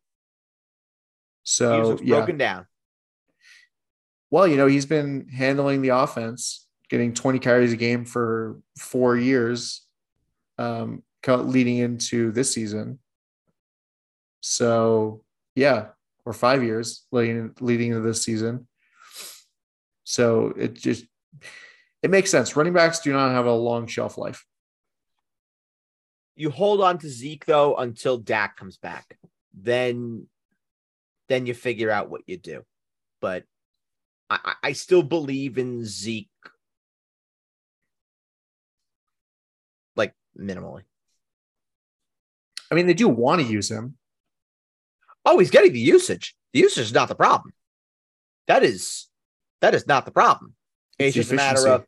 So 1.42 1.98
yeah. 2.02 2.16
broken 2.16 2.38
down. 2.38 2.66
Well, 4.30 4.46
you 4.46 4.56
know, 4.56 4.66
he's 4.66 4.86
been 4.86 5.28
handling 5.28 5.82
the 5.82 5.90
offense, 5.90 6.66
getting 6.88 7.12
20 7.14 7.38
carries 7.38 7.72
a 7.72 7.76
game 7.76 8.04
for 8.04 8.60
four 8.78 9.16
years, 9.16 9.86
um, 10.58 11.02
leading 11.26 11.78
into 11.78 12.32
this 12.32 12.52
season. 12.52 12.98
So 14.40 15.22
yeah, 15.54 15.88
or 16.24 16.32
five 16.32 16.62
years 16.62 17.06
leading 17.12 17.54
leading 17.60 17.90
into 17.90 18.02
this 18.02 18.22
season. 18.22 18.66
So 20.04 20.52
it 20.56 20.74
just 20.74 21.04
it 22.02 22.10
makes 22.10 22.30
sense. 22.30 22.56
Running 22.56 22.72
backs 22.72 23.00
do 23.00 23.12
not 23.12 23.30
have 23.32 23.46
a 23.46 23.52
long 23.52 23.86
shelf 23.86 24.18
life. 24.18 24.44
You 26.34 26.50
hold 26.50 26.80
on 26.80 26.98
to 26.98 27.08
Zeke 27.08 27.44
though 27.44 27.76
until 27.76 28.18
Dak 28.18 28.56
comes 28.56 28.78
back. 28.78 29.18
Then 29.54 30.26
then 31.28 31.46
you 31.46 31.54
figure 31.54 31.90
out 31.90 32.10
what 32.10 32.22
you 32.26 32.36
do. 32.36 32.62
But 33.20 33.44
I, 34.28 34.38
I- 34.44 34.68
I 34.68 34.72
still 34.72 35.02
believe 35.02 35.58
in 35.58 35.84
Zeke 35.84 36.28
like 39.94 40.14
minimally. 40.38 40.82
I 42.72 42.74
mean, 42.74 42.86
they 42.86 42.94
do 42.94 43.06
want 43.06 43.42
to 43.42 43.46
use 43.46 43.70
him. 43.70 43.96
Oh, 45.26 45.38
he's 45.38 45.50
getting 45.50 45.74
the 45.74 45.78
usage. 45.78 46.34
The 46.54 46.60
usage 46.60 46.86
is 46.86 46.94
not 46.94 47.08
the 47.08 47.14
problem. 47.14 47.52
That 48.48 48.62
is 48.62 49.08
that 49.60 49.74
is 49.74 49.86
not 49.86 50.06
the 50.06 50.10
problem. 50.10 50.54
It's, 50.98 51.14
It's 51.14 51.28
just 51.28 51.32
a 51.32 51.34
matter 51.34 51.68
of 51.68 51.84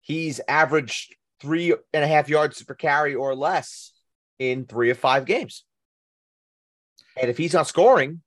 he's 0.00 0.40
averaged 0.48 1.14
three 1.40 1.74
and 1.92 2.04
a 2.04 2.08
half 2.08 2.28
yards 2.28 2.60
per 2.60 2.74
carry 2.74 3.14
or 3.14 3.36
less 3.36 3.92
in 4.40 4.64
three 4.64 4.90
of 4.90 4.98
five 4.98 5.26
games. 5.26 5.64
And 7.16 7.30
if 7.30 7.38
he's 7.38 7.54
not 7.54 7.68
scoring, 7.68 8.20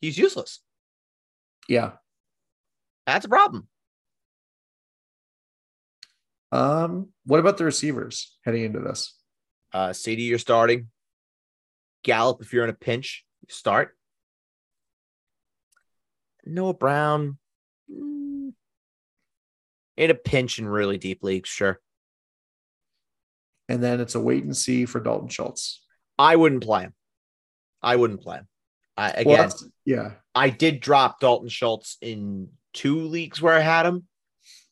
he's 0.00 0.16
useless. 0.16 0.60
Yeah. 1.68 1.92
That's 3.06 3.26
a 3.26 3.28
problem. 3.28 3.68
Um, 6.52 7.08
what 7.26 7.40
about 7.40 7.58
the 7.58 7.66
receivers 7.66 8.34
heading 8.46 8.64
into 8.64 8.80
this? 8.80 9.12
Uh 9.72 9.92
CD, 9.92 10.24
you're 10.24 10.38
starting. 10.38 10.88
Gallup, 12.04 12.40
if 12.40 12.52
you're 12.52 12.64
in 12.64 12.70
a 12.70 12.74
pinch, 12.74 13.24
start. 13.48 13.96
Noah 16.44 16.74
Brown. 16.74 17.38
mm, 17.90 18.52
In 19.96 20.10
a 20.10 20.14
pinch 20.14 20.58
in 20.58 20.68
really 20.68 20.98
deep 20.98 21.22
leagues, 21.24 21.48
sure. 21.48 21.80
And 23.68 23.82
then 23.82 24.00
it's 24.00 24.14
a 24.14 24.20
wait 24.20 24.44
and 24.44 24.56
see 24.56 24.84
for 24.86 25.00
Dalton 25.00 25.28
Schultz. 25.28 25.82
I 26.18 26.36
wouldn't 26.36 26.62
play 26.62 26.82
him. 26.82 26.94
I 27.82 27.96
wouldn't 27.96 28.20
play 28.22 28.36
him. 28.36 28.48
I, 28.96 29.10
again, 29.10 29.24
Well, 29.48 29.58
yeah. 29.84 30.12
I 30.34 30.50
did 30.50 30.80
drop 30.80 31.18
Dalton 31.20 31.48
Schultz 31.48 31.98
in 32.00 32.48
two 32.72 33.00
leagues 33.02 33.42
where 33.42 33.54
I 33.54 33.60
had 33.60 33.84
him. 33.84 34.06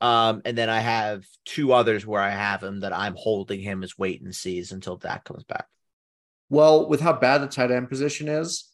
Um, 0.05 0.43
and 0.45 0.59
then 0.59 0.69
I 0.69 0.81
have 0.81 1.25
two 1.47 1.73
others 1.73 2.07
where 2.07 2.21
I 2.21 2.29
have 2.29 2.63
him 2.63 2.81
that 2.81 2.93
I'm 2.93 3.15
holding 3.17 3.61
him 3.61 3.83
as 3.83 3.97
wait 3.97 4.21
and 4.21 4.35
sees 4.35 4.71
until 4.71 4.99
Dak 4.99 5.25
comes 5.25 5.45
back. 5.45 5.67
Well, 6.51 6.91
with 6.91 7.01
how 7.01 7.15
bad 7.15 7.41
the 7.41 7.47
tight 7.47 7.71
end 7.71 7.89
position 7.89 8.29
is, 8.29 8.71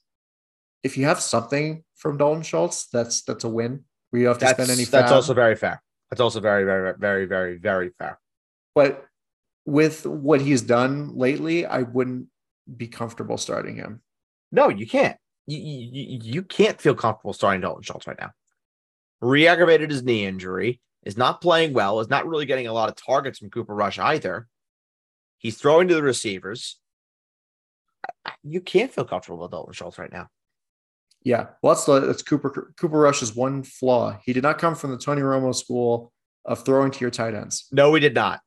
if 0.82 0.98
you 0.98 1.04
have 1.04 1.20
something 1.20 1.84
from 1.94 2.16
Dalton 2.16 2.42
Schultz, 2.42 2.88
that's 2.88 3.22
that's 3.22 3.44
a 3.44 3.48
win. 3.48 3.84
We 4.10 4.24
don't 4.24 4.30
have 4.30 4.38
to 4.38 4.44
That's, 4.46 4.56
spend 4.56 4.70
any. 4.70 4.82
that's 4.86 5.08
fab. 5.10 5.14
also 5.14 5.32
very 5.32 5.54
fair. 5.54 5.80
That's 6.10 6.20
also 6.20 6.40
very, 6.40 6.64
very, 6.64 6.94
very, 6.98 7.26
very, 7.26 7.58
very 7.58 7.90
fair. 7.96 8.18
But 8.74 9.06
with 9.64 10.04
what 10.04 10.40
he's 10.40 10.62
done 10.62 11.16
lately, 11.16 11.64
I 11.64 11.82
wouldn't 11.82 12.26
be 12.76 12.88
comfortable 12.88 13.38
starting 13.38 13.76
him. 13.76 14.02
No, 14.50 14.68
you 14.68 14.84
can't. 14.84 15.16
You, 15.46 15.58
you, 15.58 16.18
you 16.22 16.42
can't 16.42 16.80
feel 16.80 16.96
comfortable 16.96 17.34
starting 17.34 17.60
Dalton 17.60 17.84
Schultz 17.84 18.08
right 18.08 18.18
now. 18.18 18.32
Re-aggravated 19.20 19.92
his 19.92 20.02
knee 20.02 20.26
injury, 20.26 20.80
is 21.04 21.16
not 21.16 21.40
playing 21.40 21.72
well, 21.72 22.00
is 22.00 22.10
not 22.10 22.26
really 22.26 22.46
getting 22.46 22.66
a 22.66 22.72
lot 22.72 22.88
of 22.88 22.96
targets 22.96 23.38
from 23.38 23.50
Cooper 23.50 23.74
Rush 23.74 23.98
either. 23.98 24.46
He's 25.38 25.56
throwing 25.58 25.88
to 25.88 25.94
the 25.94 26.02
receivers. 26.02 26.78
You 28.42 28.60
can't 28.60 28.92
feel 28.92 29.04
comfortable 29.04 29.38
with 29.38 29.50
Dalton 29.50 29.72
Schultz 29.72 29.98
right 29.98 30.12
now. 30.12 30.28
Yeah, 31.22 31.48
well, 31.62 31.74
that's 31.74 31.84
the 31.84 32.00
that's 32.00 32.22
Cooper 32.22 32.72
Cooper 32.78 32.98
Rush's 32.98 33.34
one 33.36 33.62
flaw. 33.62 34.18
He 34.24 34.32
did 34.32 34.42
not 34.42 34.58
come 34.58 34.74
from 34.74 34.90
the 34.90 34.98
Tony 34.98 35.20
Romo 35.20 35.54
school 35.54 36.12
of 36.46 36.64
throwing 36.64 36.90
to 36.90 37.00
your 37.00 37.10
tight 37.10 37.34
ends. 37.34 37.66
No, 37.70 37.92
he 37.92 38.00
did 38.00 38.14
not. 38.14 38.40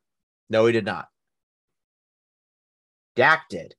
No, 0.50 0.66
he 0.66 0.72
did 0.72 0.84
not. 0.84 1.06
Dak 3.14 3.48
did. 3.48 3.74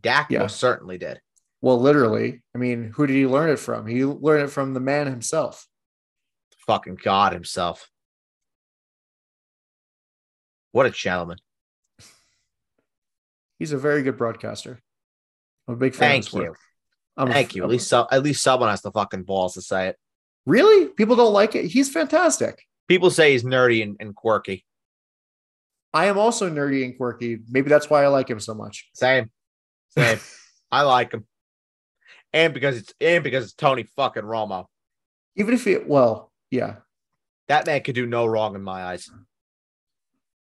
Dak 0.00 0.30
Yeah. 0.30 0.40
most 0.40 0.58
certainly 0.58 0.98
did. 0.98 1.20
Well, 1.60 1.80
literally, 1.80 2.42
I 2.54 2.58
mean, 2.58 2.92
who 2.94 3.06
did 3.06 3.14
he 3.14 3.26
learn 3.26 3.50
it 3.50 3.58
from? 3.58 3.86
He 3.86 4.04
learned 4.04 4.44
it 4.44 4.52
from 4.52 4.74
the 4.74 4.80
man 4.80 5.06
himself. 5.08 5.66
Fucking 6.66 6.98
God 7.02 7.32
himself. 7.32 7.90
What 10.76 10.84
a 10.84 10.90
gentleman. 10.90 11.38
He's 13.58 13.72
a 13.72 13.78
very 13.78 14.02
good 14.02 14.18
broadcaster. 14.18 14.82
I'm 15.66 15.72
a 15.72 15.76
big 15.78 15.94
fan. 15.94 16.10
Thank 16.20 16.34
of 16.34 16.42
you. 16.42 16.54
I'm 17.16 17.28
a- 17.30 17.32
Thank 17.32 17.54
you. 17.54 17.62
At 17.62 17.64
I'm- 17.64 17.70
least 17.70 17.90
at 17.94 18.22
least 18.22 18.42
someone 18.42 18.68
has 18.68 18.82
the 18.82 18.92
fucking 18.92 19.22
balls 19.22 19.54
to 19.54 19.62
say 19.62 19.88
it. 19.88 19.96
really, 20.44 20.88
people 20.88 21.16
don't 21.16 21.32
like 21.32 21.54
it. 21.54 21.64
He's 21.64 21.90
fantastic. 21.90 22.62
People 22.88 23.10
say 23.10 23.32
he's 23.32 23.42
nerdy 23.42 23.82
and, 23.82 23.96
and 24.00 24.14
quirky. 24.14 24.66
I 25.94 26.04
am 26.06 26.18
also 26.18 26.50
nerdy 26.50 26.84
and 26.84 26.94
quirky. 26.94 27.38
Maybe 27.48 27.70
that's 27.70 27.88
why 27.88 28.04
I 28.04 28.08
like 28.08 28.28
him 28.28 28.38
so 28.38 28.52
much. 28.52 28.90
Same. 28.92 29.30
Same. 29.96 30.20
I 30.70 30.82
like 30.82 31.10
him. 31.10 31.26
And 32.34 32.52
because 32.52 32.76
it's 32.76 32.92
and 33.00 33.24
because 33.24 33.44
it's 33.44 33.54
Tony 33.54 33.84
fucking 33.96 34.24
Romo. 34.24 34.66
Even 35.36 35.54
if 35.54 35.66
it, 35.66 35.88
well, 35.88 36.30
yeah. 36.50 36.76
That 37.48 37.64
man 37.64 37.82
could 37.82 37.94
do 37.94 38.04
no 38.04 38.26
wrong 38.26 38.54
in 38.54 38.62
my 38.62 38.84
eyes. 38.84 39.10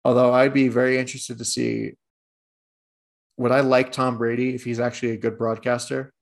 Although 0.08 0.34
I'd 0.34 0.54
be 0.54 0.70
very 0.70 0.98
interested 0.98 1.38
to 1.40 1.44
see 1.44 1.92
would 3.36 3.52
I 3.52 3.60
like 3.60 3.92
Tom 3.92 4.18
Brady 4.18 4.56
if 4.56 4.64
he's 4.64 4.80
actually 4.80 5.12
a 5.12 5.18
good 5.18 5.38
broadcaster? 5.38 6.14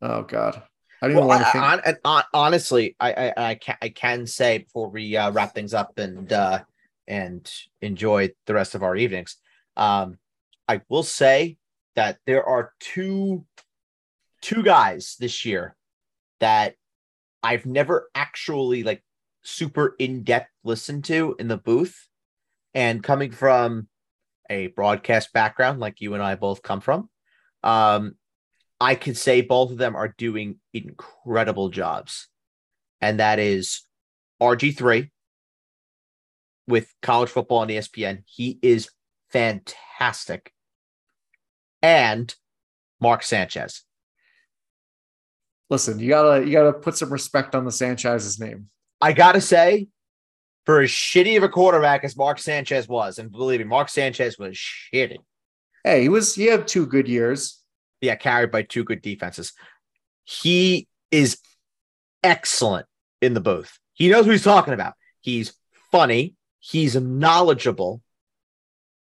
Oh 0.00 0.22
God, 0.22 0.62
I 1.02 1.08
don't 1.08 1.16
even 1.16 1.26
Well, 1.26 1.28
want 1.28 1.42
to 1.42 1.48
I, 1.48 1.50
think. 1.50 1.64
I, 1.64 1.80
and 1.84 1.98
hon- 2.04 2.24
honestly, 2.32 2.94
I, 3.00 3.12
I 3.12 3.32
I 3.50 3.54
can 3.56 3.76
I 3.82 3.88
can 3.88 4.28
say 4.28 4.58
before 4.58 4.88
we 4.88 5.16
uh, 5.16 5.32
wrap 5.32 5.52
things 5.52 5.74
up 5.74 5.98
and 5.98 6.32
uh, 6.32 6.60
and 7.08 7.52
enjoy 7.82 8.30
the 8.46 8.54
rest 8.54 8.76
of 8.76 8.84
our 8.84 8.94
evenings, 8.94 9.36
um, 9.76 10.16
I 10.68 10.82
will 10.88 11.02
say 11.02 11.58
that 11.96 12.18
there 12.26 12.44
are 12.44 12.72
two 12.78 13.44
two 14.42 14.62
guys 14.62 15.16
this 15.18 15.44
year 15.44 15.74
that 16.38 16.76
I've 17.42 17.66
never 17.66 18.10
actually 18.14 18.84
like 18.84 19.02
super 19.42 19.96
in 19.98 20.22
depth 20.22 20.50
listened 20.62 21.04
to 21.06 21.34
in 21.40 21.48
the 21.48 21.56
booth, 21.58 22.08
and 22.74 23.02
coming 23.02 23.30
from 23.30 23.88
a 24.50 24.68
broadcast 24.68 25.32
background 25.32 25.80
like 25.80 26.00
you 26.00 26.14
and 26.14 26.22
I 26.22 26.34
both 26.34 26.62
come 26.62 26.80
from, 26.80 27.08
um, 27.62 28.16
I 28.80 28.94
could 28.94 29.16
say 29.16 29.40
both 29.40 29.70
of 29.70 29.78
them 29.78 29.96
are 29.96 30.14
doing 30.18 30.56
incredible 30.72 31.70
jobs. 31.70 32.28
And 33.00 33.20
that 33.20 33.38
is 33.38 33.82
RG3 34.42 35.10
with 36.66 36.92
college 37.02 37.30
football 37.30 37.58
on 37.58 37.68
ESPN. 37.68 38.22
He 38.26 38.58
is 38.62 38.90
fantastic. 39.30 40.52
And 41.82 42.34
Mark 43.00 43.22
Sanchez. 43.22 43.82
Listen, 45.70 45.98
you 45.98 46.08
gotta 46.08 46.44
you 46.44 46.52
gotta 46.52 46.72
put 46.72 46.96
some 46.96 47.12
respect 47.12 47.54
on 47.54 47.64
the 47.64 47.72
Sanchez's 47.72 48.38
name. 48.38 48.68
I 49.00 49.12
got 49.12 49.32
to 49.32 49.40
say, 49.40 49.88
for 50.64 50.80
as 50.80 50.90
shitty 50.90 51.36
of 51.36 51.42
a 51.42 51.48
quarterback 51.48 52.04
as 52.04 52.16
Mark 52.16 52.38
Sanchez 52.38 52.88
was, 52.88 53.18
and 53.18 53.30
believe 53.30 53.60
me, 53.60 53.64
Mark 53.64 53.88
Sanchez 53.88 54.38
was 54.38 54.56
shitty. 54.56 55.18
Hey, 55.82 56.02
he 56.02 56.08
was 56.08 56.34
he 56.34 56.46
had 56.46 56.66
two 56.66 56.86
good 56.86 57.08
years. 57.08 57.60
Yeah, 58.00 58.16
carried 58.16 58.50
by 58.50 58.62
two 58.62 58.84
good 58.84 59.02
defenses. 59.02 59.52
He 60.24 60.88
is 61.10 61.38
excellent 62.22 62.86
in 63.20 63.34
the 63.34 63.40
booth. 63.40 63.78
He 63.92 64.08
knows 64.08 64.26
what 64.26 64.32
he's 64.32 64.42
talking 64.42 64.74
about. 64.74 64.94
He's 65.20 65.54
funny. 65.92 66.34
He's 66.58 66.96
knowledgeable. 66.96 68.02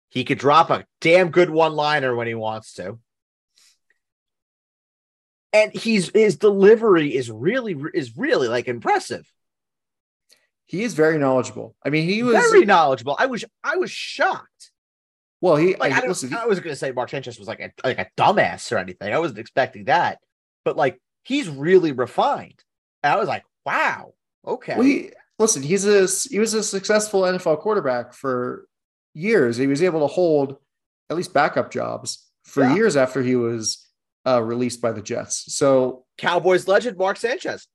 He 0.09 0.23
could 0.25 0.37
drop 0.37 0.69
a 0.69 0.85
damn 1.01 1.31
good 1.31 1.49
one 1.49 1.73
liner 1.73 2.15
when 2.15 2.27
he 2.27 2.35
wants 2.35 2.73
to. 2.73 2.99
And 5.53 5.73
he's 5.73 6.09
his 6.09 6.35
delivery 6.35 7.15
is 7.15 7.31
really 7.31 7.75
is 7.93 8.17
really 8.17 8.47
like 8.47 8.67
impressive. 8.67 9.25
He 10.73 10.81
is 10.81 10.95
very 10.95 11.19
knowledgeable. 11.19 11.75
I 11.85 11.91
mean, 11.91 12.09
he 12.09 12.23
was 12.23 12.33
very 12.33 12.65
knowledgeable. 12.65 13.15
I 13.19 13.27
was 13.27 13.45
I 13.63 13.75
was 13.75 13.91
shocked. 13.91 14.71
Well, 15.39 15.55
he 15.55 15.75
like 15.75 15.93
I, 15.93 16.03
I, 16.03 16.07
listen, 16.07 16.33
I 16.33 16.47
was 16.47 16.59
going 16.61 16.73
to 16.73 16.75
say 16.75 16.91
Mark 16.91 17.11
Sanchez 17.11 17.37
was 17.37 17.47
like 17.47 17.59
a 17.59 17.71
like 17.83 17.99
a 17.99 18.07
dumbass 18.17 18.71
or 18.71 18.79
anything. 18.79 19.13
I 19.13 19.19
wasn't 19.19 19.37
expecting 19.37 19.83
that, 19.83 20.17
but 20.65 20.75
like 20.75 20.99
he's 21.21 21.47
really 21.47 21.91
refined. 21.91 22.63
And 23.03 23.13
I 23.13 23.17
was 23.17 23.27
like, 23.27 23.43
wow, 23.63 24.15
okay. 24.47 24.73
Well, 24.73 24.87
he, 24.87 25.11
listen, 25.37 25.61
he's 25.61 25.85
a 25.85 26.07
he 26.27 26.39
was 26.39 26.55
a 26.55 26.63
successful 26.63 27.21
NFL 27.21 27.59
quarterback 27.59 28.15
for 28.15 28.65
years. 29.13 29.57
He 29.57 29.67
was 29.67 29.83
able 29.83 29.99
to 29.99 30.07
hold 30.07 30.57
at 31.11 31.15
least 31.15 31.35
backup 31.35 31.69
jobs 31.69 32.31
for 32.45 32.63
yeah. 32.63 32.73
years 32.73 32.97
after 32.97 33.21
he 33.21 33.35
was 33.35 33.87
uh, 34.25 34.41
released 34.41 34.81
by 34.81 34.91
the 34.91 35.03
Jets. 35.03 35.53
So 35.53 36.05
Cowboys 36.17 36.67
legend 36.67 36.97
Mark 36.97 37.17
Sanchez. 37.17 37.67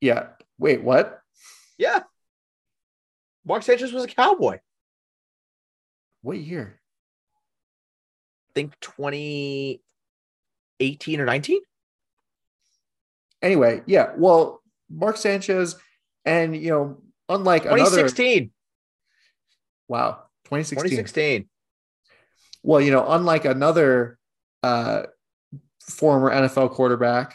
Yeah. 0.00 0.30
Wait, 0.58 0.82
what? 0.82 1.20
Yeah. 1.78 2.00
Mark 3.44 3.62
Sanchez 3.62 3.92
was 3.92 4.04
a 4.04 4.08
cowboy. 4.08 4.58
What 6.22 6.38
year? 6.38 6.80
I 8.50 8.52
think 8.54 8.78
2018 8.80 11.20
or 11.20 11.24
19. 11.24 11.60
Anyway, 13.40 13.82
yeah. 13.86 14.12
Well, 14.16 14.60
Mark 14.88 15.16
Sanchez, 15.16 15.76
and 16.24 16.56
you 16.56 16.70
know, 16.70 16.98
unlike 17.28 17.64
2016. 17.64 18.36
Another, 18.36 18.50
wow, 19.88 20.22
2016. 20.44 20.90
2016. 20.90 21.48
Well, 22.62 22.80
you 22.80 22.92
know, 22.92 23.04
unlike 23.08 23.44
another 23.44 24.18
uh, 24.62 25.04
former 25.80 26.30
NFL 26.30 26.70
quarterback 26.70 27.34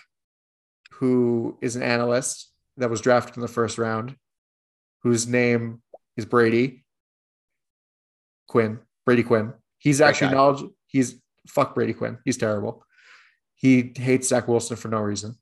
who 0.91 1.57
is 1.61 1.75
an 1.75 1.84
analyst 1.84 2.49
that 2.77 2.89
was 2.89 3.01
drafted 3.01 3.35
in 3.35 3.41
the 3.41 3.47
first 3.47 3.77
round, 3.77 4.15
whose 5.03 5.27
name 5.27 5.81
is 6.18 6.26
Brady 6.26 6.84
Quinn. 8.48 8.80
Brady 9.06 9.23
Quinn. 9.23 9.53
He's 9.77 10.02
actually 10.02 10.31
knowledge. 10.31 10.69
He's 10.88 11.15
fuck 11.48 11.76
Brady 11.76 11.94
Quinn. 11.94 12.18
He's 12.26 12.38
terrible. 12.38 12.84
He 13.56 13.94
hates 13.95 14.27
Zach 14.27 14.48
Wilson 14.48 14.76
for 14.76 14.88
no 14.89 14.99
reason. 14.99 15.35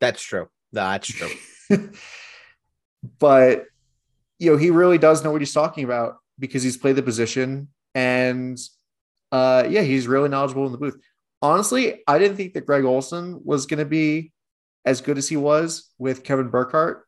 That's 0.00 0.22
true. 0.22 0.48
That's 0.72 1.08
true. 1.08 1.30
but 3.18 3.66
you 4.38 4.50
know, 4.50 4.56
he 4.56 4.70
really 4.70 4.98
does 4.98 5.22
know 5.22 5.32
what 5.32 5.40
he's 5.40 5.52
talking 5.52 5.84
about 5.84 6.16
because 6.38 6.62
he's 6.62 6.76
played 6.76 6.96
the 6.96 7.02
position 7.02 7.68
and 7.94 8.58
uh 9.32 9.64
yeah, 9.68 9.82
he's 9.82 10.06
really 10.06 10.28
knowledgeable 10.28 10.66
in 10.66 10.72
the 10.72 10.78
booth. 10.78 10.96
Honestly, 11.42 12.02
I 12.06 12.18
didn't 12.18 12.36
think 12.36 12.54
that 12.54 12.66
Greg 12.66 12.84
Olsen 12.84 13.40
was 13.44 13.66
going 13.66 13.78
to 13.78 13.86
be 13.86 14.32
as 14.84 15.00
good 15.00 15.16
as 15.16 15.28
he 15.28 15.36
was 15.36 15.90
with 15.98 16.22
Kevin 16.22 16.48
Burkhardt 16.48 17.06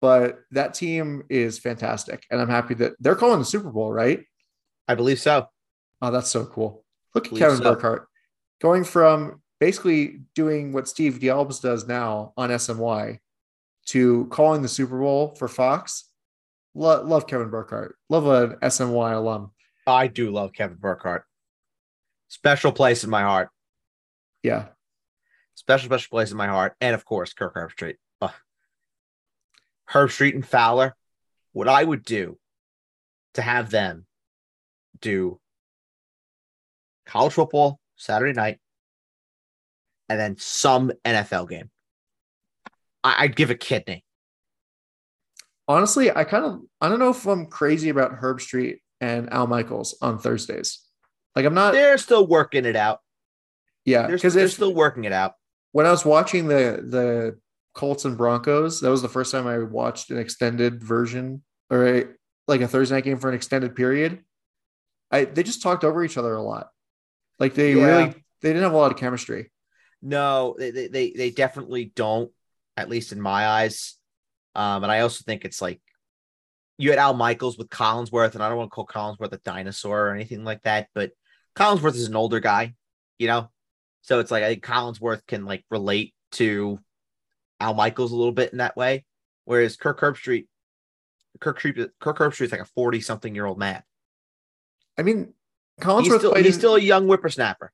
but 0.00 0.40
that 0.50 0.74
team 0.74 1.24
is 1.28 1.58
fantastic. 1.58 2.24
And 2.30 2.40
I'm 2.40 2.48
happy 2.48 2.74
that 2.74 2.94
they're 3.00 3.14
calling 3.14 3.38
the 3.38 3.44
Super 3.44 3.70
Bowl, 3.70 3.92
right? 3.92 4.24
I 4.88 4.94
believe 4.94 5.18
so. 5.18 5.46
Oh, 6.02 6.10
that's 6.10 6.30
so 6.30 6.44
cool. 6.46 6.84
Look 7.14 7.26
at 7.26 7.38
Kevin 7.38 7.58
so. 7.58 7.74
Burkhardt 7.74 8.06
going 8.60 8.84
from 8.84 9.42
basically 9.60 10.20
doing 10.34 10.72
what 10.72 10.88
Steve 10.88 11.18
Gelbs 11.20 11.60
does 11.60 11.86
now 11.86 12.32
on 12.36 12.50
SNY 12.50 13.18
to 13.86 14.26
calling 14.26 14.62
the 14.62 14.68
Super 14.68 14.98
Bowl 14.98 15.34
for 15.38 15.48
Fox. 15.48 16.10
Lo- 16.74 17.02
love 17.02 17.26
Kevin 17.26 17.50
Burkhardt. 17.50 17.96
Love 18.08 18.26
an 18.26 18.58
SNY 18.60 19.14
alum. 19.14 19.52
I 19.86 20.08
do 20.08 20.30
love 20.30 20.52
Kevin 20.52 20.76
Burkhardt. 20.76 21.24
Special 22.28 22.72
place 22.72 23.04
in 23.04 23.10
my 23.10 23.22
heart. 23.22 23.48
Yeah. 24.42 24.66
Special, 25.54 25.86
special 25.86 26.10
place 26.10 26.30
in 26.30 26.36
my 26.36 26.48
heart. 26.48 26.74
And 26.80 26.94
of 26.94 27.04
course, 27.04 27.32
Kirk 27.32 27.54
Herbstreit. 27.54 27.96
Herbstreit 29.90 30.34
and 30.34 30.46
Fowler, 30.46 30.96
what 31.52 31.68
I 31.68 31.82
would 31.82 32.04
do 32.04 32.38
to 33.34 33.42
have 33.42 33.70
them 33.70 34.06
do 35.00 35.40
college 37.06 37.34
football 37.34 37.80
Saturday 37.96 38.32
night 38.32 38.58
and 40.08 40.18
then 40.18 40.36
some 40.38 40.92
NFL 41.04 41.48
game. 41.48 41.70
I- 43.04 43.26
would 43.26 43.36
give 43.36 43.50
a 43.50 43.54
kidney. 43.54 44.04
Honestly, 45.68 46.10
I 46.10 46.24
kind 46.24 46.44
of 46.44 46.60
I 46.80 46.88
don't 46.88 46.98
know 46.98 47.10
if 47.10 47.26
I'm 47.26 47.46
crazy 47.46 47.88
about 47.88 48.20
Herbstreit 48.20 48.78
and 49.00 49.32
Al 49.32 49.46
Michaels 49.46 49.96
on 50.00 50.18
Thursdays. 50.18 50.80
Like 51.34 51.44
I'm 51.44 51.54
not. 51.54 51.72
They're 51.72 51.98
still 51.98 52.26
working 52.26 52.64
it 52.64 52.76
out. 52.76 53.00
Yeah, 53.84 54.06
because 54.06 54.34
they're, 54.34 54.42
they're 54.42 54.48
still 54.48 54.74
working 54.74 55.04
it 55.04 55.12
out. 55.12 55.34
When 55.72 55.86
I 55.86 55.90
was 55.90 56.04
watching 56.04 56.48
the 56.48 56.84
the 56.88 57.38
Colts 57.76 58.06
and 58.06 58.16
Broncos. 58.16 58.80
That 58.80 58.90
was 58.90 59.02
the 59.02 59.08
first 59.08 59.30
time 59.30 59.46
I 59.46 59.58
watched 59.58 60.10
an 60.10 60.18
extended 60.18 60.82
version 60.82 61.42
or 61.70 61.86
a, 61.86 62.04
like 62.48 62.62
a 62.62 62.68
Thursday 62.68 62.96
night 62.96 63.04
game 63.04 63.18
for 63.18 63.28
an 63.28 63.34
extended 63.34 63.76
period. 63.76 64.24
I 65.10 65.26
they 65.26 65.42
just 65.42 65.62
talked 65.62 65.84
over 65.84 66.02
each 66.02 66.16
other 66.16 66.34
a 66.34 66.42
lot. 66.42 66.70
Like 67.38 67.54
they 67.54 67.74
yeah. 67.74 67.84
really 67.84 68.14
they 68.40 68.48
didn't 68.48 68.62
have 68.62 68.72
a 68.72 68.78
lot 68.78 68.92
of 68.92 68.98
chemistry. 68.98 69.52
No, 70.00 70.56
they 70.58 70.70
they 70.70 71.10
they 71.10 71.30
definitely 71.30 71.92
don't. 71.94 72.32
At 72.78 72.90
least 72.90 73.12
in 73.12 73.20
my 73.20 73.46
eyes. 73.46 73.96
Um, 74.54 74.82
and 74.82 74.92
I 74.92 75.00
also 75.00 75.22
think 75.24 75.44
it's 75.44 75.62
like 75.62 75.80
you 76.78 76.90
had 76.90 76.98
Al 76.98 77.14
Michaels 77.14 77.56
with 77.56 77.70
Collinsworth, 77.70 78.34
and 78.34 78.42
I 78.42 78.48
don't 78.48 78.58
want 78.58 78.70
to 78.70 78.74
call 78.74 78.86
Collinsworth 78.86 79.32
a 79.32 79.38
dinosaur 79.38 80.08
or 80.08 80.14
anything 80.14 80.44
like 80.44 80.62
that, 80.62 80.88
but 80.94 81.12
Collinsworth 81.54 81.94
is 81.94 82.08
an 82.08 82.16
older 82.16 82.40
guy, 82.40 82.74
you 83.18 83.28
know. 83.28 83.50
So 84.02 84.20
it's 84.20 84.30
like 84.30 84.44
I 84.44 84.48
think 84.48 84.64
Collinsworth 84.64 85.26
can 85.26 85.46
like 85.46 85.64
relate 85.70 86.14
to 86.32 86.78
Al 87.60 87.74
Michaels 87.74 88.12
a 88.12 88.16
little 88.16 88.32
bit 88.32 88.52
in 88.52 88.58
that 88.58 88.76
way, 88.76 89.04
whereas 89.44 89.76
Kirk 89.76 90.00
Herbstreit, 90.00 90.46
Kirk 91.40 91.58
Kirk 91.58 92.18
Herbstreit's 92.18 92.52
like 92.52 92.60
a 92.60 92.66
forty 92.66 93.00
something 93.00 93.34
year 93.34 93.46
old 93.46 93.58
man. 93.58 93.82
I 94.98 95.02
mean, 95.02 95.34
Collinsworth 95.80 96.04
he's 96.04 96.14
still, 96.18 96.34
he's 96.34 96.46
in, 96.46 96.52
still 96.52 96.76
a 96.76 96.80
young 96.80 97.06
whippersnapper. 97.06 97.72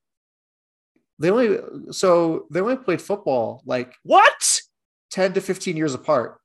They 1.18 1.30
only 1.30 1.58
so 1.92 2.46
they 2.50 2.60
only 2.60 2.76
played 2.76 3.00
football 3.00 3.62
like 3.64 3.94
what 4.02 4.60
ten 5.10 5.32
to 5.34 5.40
fifteen 5.40 5.76
years 5.76 5.94
apart. 5.94 6.38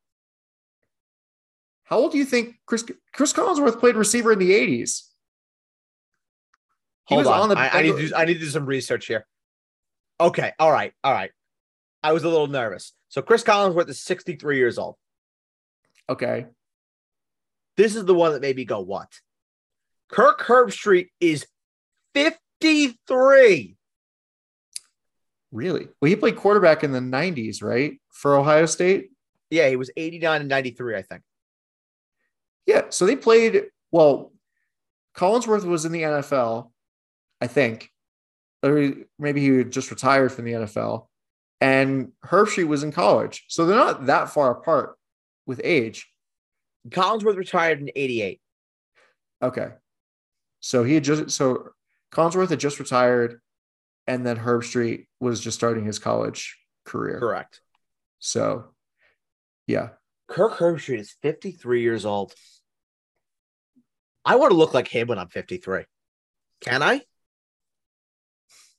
How 1.83 1.97
old 1.97 2.11
do 2.11 2.17
you 2.17 2.25
think 2.25 2.55
Chris 2.65 2.85
Chris 3.13 3.33
Collinsworth 3.33 3.79
played 3.79 3.95
receiver 3.95 4.33
in 4.33 4.39
the 4.39 4.53
eighties? 4.53 5.09
Hold 7.05 7.25
on, 7.25 7.39
on 7.39 7.49
the, 7.49 7.57
I, 7.57 7.79
I 7.79 7.81
need 7.83 7.95
to 7.95 8.07
do, 8.09 8.15
I 8.15 8.25
need 8.25 8.33
to 8.33 8.39
do 8.41 8.49
some 8.49 8.65
research 8.65 9.05
here. 9.05 9.25
Okay, 10.19 10.51
all 10.59 10.71
right, 10.71 10.91
all 11.03 11.13
right. 11.13 11.31
I 12.07 12.13
was 12.13 12.23
a 12.23 12.29
little 12.29 12.47
nervous. 12.47 12.93
So 13.09 13.21
Chris 13.21 13.43
Collinsworth 13.43 13.89
is 13.89 13.99
63 13.99 14.57
years 14.57 14.77
old. 14.77 14.95
Okay. 16.07 16.45
This 17.75 17.97
is 17.97 18.05
the 18.05 18.13
one 18.13 18.31
that 18.31 18.41
made 18.41 18.55
me 18.55 18.63
go, 18.63 18.79
what? 18.79 19.11
Kirk 20.07 20.39
Herbstreit 20.39 21.09
is 21.19 21.45
53. 22.13 23.75
Really? 25.51 25.89
Well, 25.99 26.09
he 26.09 26.15
played 26.15 26.37
quarterback 26.37 26.85
in 26.85 26.93
the 26.93 27.01
90s, 27.01 27.61
right? 27.61 27.99
For 28.13 28.37
Ohio 28.37 28.67
State? 28.67 29.09
Yeah, 29.49 29.67
he 29.67 29.75
was 29.75 29.91
89 29.97 30.39
and 30.39 30.49
93, 30.49 30.95
I 30.95 31.01
think. 31.01 31.23
Yeah, 32.65 32.83
so 32.87 33.05
they 33.05 33.17
played, 33.17 33.65
well, 33.91 34.31
Collinsworth 35.13 35.65
was 35.65 35.83
in 35.83 35.91
the 35.91 36.03
NFL, 36.03 36.71
I 37.41 37.47
think. 37.47 37.91
Or 38.63 38.93
maybe 39.19 39.41
he 39.41 39.65
just 39.65 39.91
retired 39.91 40.31
from 40.31 40.45
the 40.45 40.53
NFL 40.53 41.06
and 41.59 42.11
Herbstreit 42.25 42.67
was 42.67 42.83
in 42.83 42.91
college. 42.91 43.45
So 43.47 43.65
they're 43.65 43.75
not 43.75 44.07
that 44.07 44.29
far 44.29 44.51
apart 44.51 44.97
with 45.45 45.61
age. 45.63 46.07
Collinsworth 46.89 47.35
retired 47.35 47.79
in 47.79 47.89
88. 47.95 48.41
Okay. 49.41 49.69
So 50.59 50.83
he 50.83 50.95
had 50.95 51.03
just 51.03 51.31
so 51.31 51.69
Collinsworth 52.11 52.49
had 52.49 52.59
just 52.59 52.79
retired 52.79 53.41
and 54.05 54.25
then 54.25 54.37
Herbstreit 54.37 55.07
was 55.19 55.41
just 55.41 55.57
starting 55.57 55.85
his 55.85 55.99
college 55.99 56.57
career. 56.85 57.19
Correct. 57.19 57.61
So 58.19 58.73
yeah. 59.65 59.89
Kirk 60.27 60.57
Herbstreit 60.57 60.99
is 60.99 61.15
53 61.21 61.81
years 61.81 62.05
old. 62.05 62.33
I 64.25 64.35
want 64.35 64.51
to 64.51 64.57
look 64.57 64.73
like 64.73 64.87
him 64.87 65.07
when 65.07 65.19
I'm 65.19 65.29
53. 65.29 65.83
Can 66.61 66.83
I? 66.83 67.01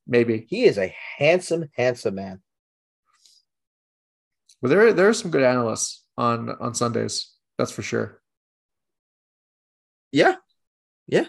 Maybe. 0.07 0.47
He 0.49 0.65
is 0.65 0.79
a 0.79 0.95
handsome, 1.19 1.69
handsome 1.75 2.17
man. 2.17 2.43
But 4.61 4.69
there, 4.69 4.93
there 4.93 5.09
are 5.09 5.15
some 5.15 5.31
good 5.31 5.43
analysts 5.43 6.05
on 6.17 6.51
on 6.51 6.75
Sundays. 6.75 7.31
That's 7.59 7.71
for 7.71 7.83
sure. 7.83 8.21
Yeah, 10.13 10.37
yeah. 11.07 11.27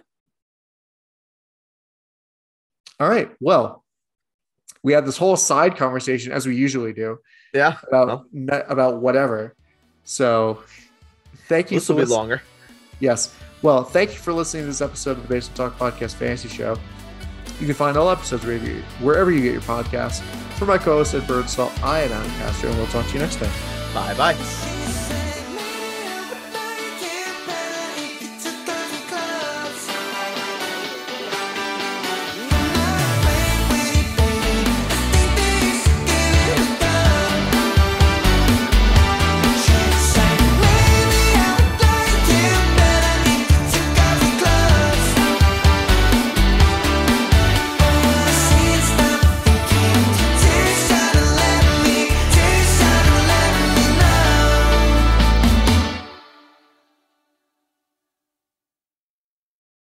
All 2.99 3.09
right. 3.09 3.31
Well, 3.39 3.83
we 4.83 4.93
had 4.93 5.05
this 5.05 5.17
whole 5.17 5.37
side 5.37 5.77
conversation 5.77 6.31
as 6.31 6.45
we 6.45 6.55
usually 6.55 6.93
do 6.93 7.17
Yeah. 7.53 7.77
about 7.87 8.25
Well. 8.33 8.63
about 8.67 9.01
whatever. 9.01 9.55
So 10.03 10.63
thank 11.47 11.71
you 11.71 11.77
This 11.79 11.89
will 11.89 11.97
be 11.97 12.05
longer. 12.05 12.41
Yes. 12.99 13.33
Well, 13.61 13.83
thank 13.83 14.11
you 14.13 14.19
for 14.19 14.33
listening 14.33 14.63
to 14.63 14.67
this 14.67 14.81
episode 14.81 15.11
of 15.17 15.23
the 15.23 15.29
Basement 15.29 15.57
Talk 15.57 15.77
Podcast 15.77 16.15
Fantasy 16.15 16.47
Show. 16.49 16.77
You 17.59 17.65
can 17.65 17.75
find 17.75 17.97
all 17.97 18.09
episodes 18.09 18.45
you, 18.63 18.81
wherever 18.99 19.31
you 19.31 19.41
get 19.41 19.53
your 19.53 19.61
podcasts. 19.61 20.21
For 20.57 20.65
my 20.65 20.77
co-host 20.77 21.13
Ed 21.13 21.27
Birdsall, 21.27 21.71
I 21.83 22.01
am 22.01 22.11
Adam 22.11 22.31
Castro, 22.31 22.69
and 22.69 22.77
we'll 22.77 22.87
talk 22.87 23.05
to 23.07 23.13
you 23.13 23.19
next 23.19 23.37
time. 23.37 23.51
Bye 23.93 24.13
bye. 24.15 24.78